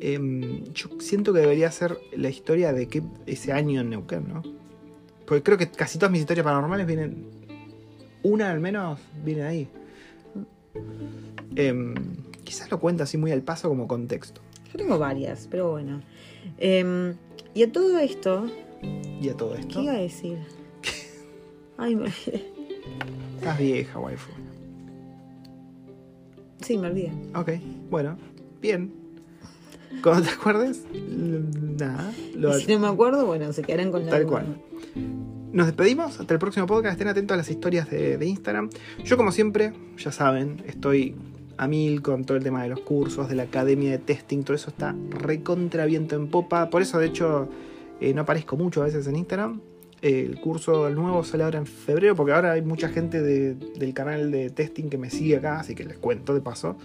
em, 0.00 0.64
yo 0.74 0.88
siento 0.98 1.32
que 1.32 1.40
debería 1.40 1.70
ser 1.70 1.96
la 2.16 2.28
historia 2.28 2.72
de 2.72 2.88
que 2.88 3.02
ese 3.26 3.52
año 3.52 3.80
en 3.80 3.90
Neuquén, 3.90 4.26
¿no? 4.28 4.42
Porque 5.26 5.42
creo 5.42 5.56
que 5.56 5.70
casi 5.70 5.98
todas 5.98 6.10
mis 6.12 6.20
historias 6.22 6.44
paranormales 6.44 6.86
vienen. 6.86 7.26
Una 8.22 8.50
al 8.50 8.60
menos 8.60 8.98
viene 9.24 9.42
ahí. 9.44 9.68
Em, 11.56 11.94
quizás 12.44 12.70
lo 12.70 12.80
cuento 12.80 13.02
así 13.04 13.16
muy 13.16 13.30
al 13.32 13.42
paso 13.42 13.68
como 13.68 13.86
contexto. 13.88 14.40
Yo 14.72 14.78
tengo 14.78 14.98
varias, 14.98 15.46
pero 15.50 15.70
bueno. 15.70 16.00
Em, 16.58 17.14
y 17.54 17.62
a 17.62 17.70
todo 17.72 17.98
esto, 17.98 18.46
Y 19.20 19.28
a 19.28 19.34
todo 19.36 19.54
¿qué 19.54 19.60
esto. 19.60 19.80
iba 19.82 19.92
a 19.92 19.98
decir? 19.98 20.38
Ay, 21.76 21.94
me 21.96 22.02
olvidé. 22.02 22.52
Estás 23.38 23.58
vieja, 23.58 23.98
waifu. 23.98 24.30
Sí, 26.60 26.78
me 26.78 26.88
olvidé. 26.88 27.12
Ok, 27.34 27.50
bueno, 27.90 28.16
bien. 28.60 28.92
Cuando 30.02 30.22
te 30.26 30.30
acuerdes, 30.30 30.82
nada. 30.92 32.12
Lo, 32.34 32.52
si 32.58 32.66
no 32.72 32.80
me 32.80 32.88
acuerdo, 32.88 33.26
bueno, 33.26 33.52
se 33.52 33.62
quedarán 33.62 33.90
con 33.92 34.04
la 34.04 34.10
Tal 34.10 34.26
cual. 34.26 34.60
Nos 35.54 35.66
despedimos 35.66 36.18
hasta 36.18 36.34
el 36.34 36.40
próximo 36.40 36.66
podcast. 36.66 36.94
Estén 36.94 37.06
atentos 37.06 37.32
a 37.32 37.38
las 37.38 37.48
historias 37.48 37.88
de, 37.88 38.18
Instagram. 38.26 38.70
Yo, 39.04 39.16
como 39.16 39.30
siempre, 39.30 39.72
ya 39.96 40.10
saben, 40.10 40.60
estoy 40.66 41.14
a 41.56 41.68
mil 41.68 42.02
con 42.02 42.24
todo 42.24 42.36
el 42.36 42.42
tema 42.42 42.64
de 42.64 42.70
los 42.70 42.80
cursos, 42.80 43.28
de 43.28 43.36
la 43.36 43.44
academia 43.44 43.92
de 43.92 43.98
testing. 43.98 44.42
Todo 44.42 44.56
eso 44.56 44.70
está 44.70 44.96
recontra 45.10 45.86
viento 45.86 46.16
en 46.16 46.26
popa. 46.26 46.70
Por 46.70 46.82
eso, 46.82 46.98
de 46.98 47.06
hecho, 47.06 47.48
eh, 48.00 48.12
no 48.12 48.22
aparezco 48.22 48.56
mucho 48.56 48.82
a 48.82 48.86
veces 48.86 49.06
en 49.06 49.14
Instagram. 49.14 49.60
El 50.02 50.40
curso 50.40 50.90
nuevo 50.90 51.22
sale 51.22 51.44
ahora 51.44 51.60
en 51.60 51.66
febrero, 51.66 52.16
porque 52.16 52.32
ahora 52.32 52.50
hay 52.50 52.62
mucha 52.62 52.88
gente 52.88 53.22
de- 53.22 53.54
del 53.54 53.94
canal 53.94 54.32
de 54.32 54.50
testing 54.50 54.88
que 54.88 54.98
me 54.98 55.08
sigue 55.08 55.36
acá, 55.36 55.60
así 55.60 55.76
que 55.76 55.84
les 55.84 55.98
cuento 55.98 56.34
de 56.34 56.40
paso. 56.40 56.76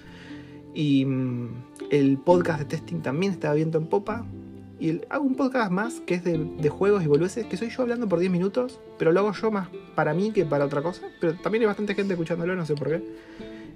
Y 0.75 1.05
mm, 1.05 1.47
el 1.89 2.19
podcast 2.19 2.59
de 2.59 2.65
testing 2.65 2.99
también 3.01 3.31
está 3.31 3.51
viento 3.55 3.79
en 3.79 3.87
popa. 3.87 4.27
Y 4.79 4.89
el- 4.89 5.05
hago 5.09 5.25
un 5.25 5.35
podcast 5.35 5.71
más 5.71 5.99
que 6.01 6.13
es 6.15 6.23
de, 6.23 6.37
de 6.37 6.69
juegos 6.69 7.03
y 7.03 7.07
boludeces, 7.07 7.45
que 7.45 7.57
soy 7.57 7.69
yo 7.69 7.81
hablando 7.81 8.07
por 8.07 8.19
10 8.19 8.31
minutos, 8.31 8.79
pero 8.97 9.11
lo 9.11 9.19
hago 9.19 9.33
yo 9.33 9.51
más 9.51 9.67
para 9.95 10.13
mí 10.13 10.31
que 10.31 10.45
para 10.45 10.65
otra 10.65 10.81
cosa. 10.81 11.01
Pero 11.19 11.33
también 11.35 11.63
hay 11.63 11.67
bastante 11.67 11.95
gente 11.95 12.13
escuchándolo, 12.13 12.55
no 12.55 12.65
sé 12.65 12.75
por 12.75 12.87
qué. 12.89 13.03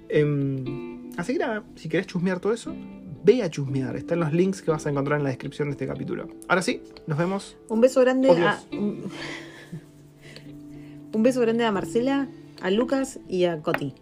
Em, 0.08 1.10
así 1.18 1.34
que 1.34 1.38
nada, 1.40 1.62
si 1.76 1.88
querés 1.88 2.06
chusmear 2.06 2.40
todo 2.40 2.52
eso, 2.54 2.74
ve 3.22 3.42
a 3.42 3.50
chusmear. 3.50 3.96
Están 3.96 4.20
los 4.20 4.32
links 4.32 4.62
que 4.62 4.70
vas 4.70 4.86
a 4.86 4.90
encontrar 4.90 5.18
en 5.18 5.24
la 5.24 5.30
descripción 5.30 5.68
de 5.68 5.72
este 5.72 5.86
capítulo. 5.86 6.28
Ahora 6.48 6.62
sí, 6.62 6.82
nos 7.06 7.18
vemos. 7.18 7.56
Un 7.68 7.80
beso 7.80 8.00
grande 8.00 8.28
Oh, 8.30 8.36
a. 8.36 8.58
Un, 8.72 9.04
un 11.12 11.22
beso 11.22 11.40
grande 11.40 11.64
a 11.64 11.72
Marcela, 11.72 12.28
a 12.62 12.70
Lucas 12.70 13.20
y 13.28 13.44
a 13.44 13.60
Coti. 13.62 13.94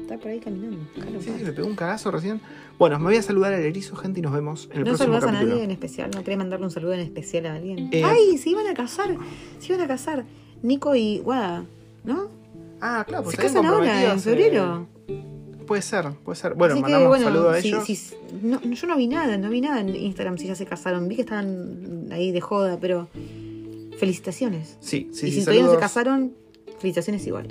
Está 0.00 0.18
por 0.18 0.28
ahí 0.28 0.40
caminando. 0.40 0.78
Sí, 1.20 1.30
sí, 1.38 1.44
me 1.44 1.52
pegó 1.52 1.68
un 1.68 1.76
cagazo 1.76 2.10
recién. 2.10 2.40
Bueno, 2.82 2.98
me 2.98 3.04
voy 3.04 3.16
a 3.16 3.22
saludar 3.22 3.52
al 3.52 3.60
erizo, 3.62 3.94
gente, 3.94 4.18
y 4.18 4.22
nos 4.24 4.32
vemos 4.32 4.64
en 4.72 4.78
el 4.78 4.78
¿No 4.80 4.84
próximo 4.86 5.04
saludás 5.04 5.22
a 5.22 5.26
capítulo. 5.26 5.50
nadie 5.52 5.62
en 5.62 5.70
especial? 5.70 6.10
¿No 6.12 6.24
querés 6.24 6.36
mandarle 6.36 6.66
un 6.66 6.72
saludo 6.72 6.94
en 6.94 6.98
especial 6.98 7.46
a 7.46 7.54
alguien? 7.54 7.88
Eh, 7.92 8.02
¡Ay! 8.04 8.36
Se 8.38 8.50
iban 8.50 8.66
a 8.66 8.74
casar. 8.74 9.16
Se 9.60 9.72
iban 9.72 9.82
a 9.84 9.86
casar. 9.86 10.24
Nico 10.64 10.96
y 10.96 11.18
Guada, 11.20 11.64
¿no? 12.02 12.26
Ah, 12.80 13.04
claro, 13.06 13.22
pues 13.22 13.36
se 13.36 13.42
casan 13.42 13.66
ahora, 13.66 14.12
en 14.12 14.18
febrero. 14.18 14.88
eh, 15.06 15.22
Puede 15.64 15.80
ser, 15.82 16.06
puede 16.24 16.34
ser. 16.34 16.54
Bueno, 16.54 16.74
Así 16.74 16.82
que, 16.82 16.90
mandamos 16.90 17.08
bueno, 17.08 17.24
saludo 17.26 17.50
a 17.50 17.60
si- 17.60 17.68
ellos. 17.68 17.84
si- 17.84 18.16
no, 18.42 18.60
yo 18.60 18.86
no 18.88 18.96
vi 18.96 19.06
nada, 19.06 19.38
no 19.38 19.48
vi 19.48 19.60
nada 19.60 19.80
en 19.80 19.94
Instagram 19.94 20.36
si 20.38 20.48
ya 20.48 20.56
se 20.56 20.66
casaron. 20.66 21.06
Vi 21.06 21.14
que 21.14 21.22
estaban 21.22 22.08
ahí 22.10 22.32
de 22.32 22.40
joda, 22.40 22.78
pero 22.80 23.06
felicitaciones. 23.96 24.76
Sí, 24.80 25.08
sí, 25.12 25.28
y 25.28 25.30
sí, 25.30 25.38
si 25.38 25.44
todavía 25.44 25.62
no 25.66 25.70
se 25.74 25.78
casaron, 25.78 26.32
felicitaciones 26.80 27.24
igual. 27.28 27.46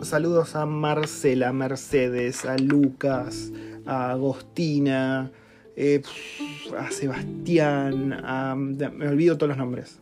Saludos 0.00 0.56
a 0.56 0.64
Marcela, 0.64 1.52
Mercedes, 1.52 2.46
a 2.46 2.56
Lucas, 2.56 3.52
a 3.86 4.10
Agostina, 4.12 5.30
eh, 5.76 6.02
a 6.78 6.90
Sebastián, 6.90 8.12
a, 8.12 8.54
me 8.54 9.08
olvido 9.08 9.36
todos 9.36 9.48
los 9.48 9.58
nombres. 9.58 9.98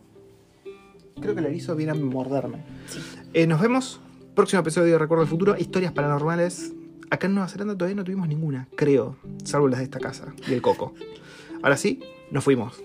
Creo 1.21 1.35
que 1.35 1.41
el 1.41 1.47
erizo 1.47 1.77
viene 1.77 1.93
a 1.93 1.95
morderme. 1.95 2.59
Eh, 3.35 3.47
nos 3.47 3.61
vemos. 3.61 4.01
Próximo 4.35 4.61
episodio 4.61 4.93
de 4.93 4.99
Recuerdo 4.99 5.25
del 5.25 5.31
Futuro. 5.31 5.57
Historias 5.59 5.93
paranormales. 5.93 6.73
Acá 7.11 7.27
en 7.27 7.35
Nueva 7.35 7.49
Zelanda 7.49 7.75
todavía 7.75 7.97
no 7.97 8.05
tuvimos 8.05 8.29
ninguna, 8.29 8.69
creo. 8.77 9.17
Salvo 9.45 9.69
las 9.69 9.81
de 9.81 9.85
esta 9.85 9.99
casa 9.99 10.33
y 10.49 10.55
el 10.55 10.63
coco. 10.63 10.95
Ahora 11.63 11.77
sí, 11.77 12.01
nos 12.31 12.45
fuimos. 12.45 12.83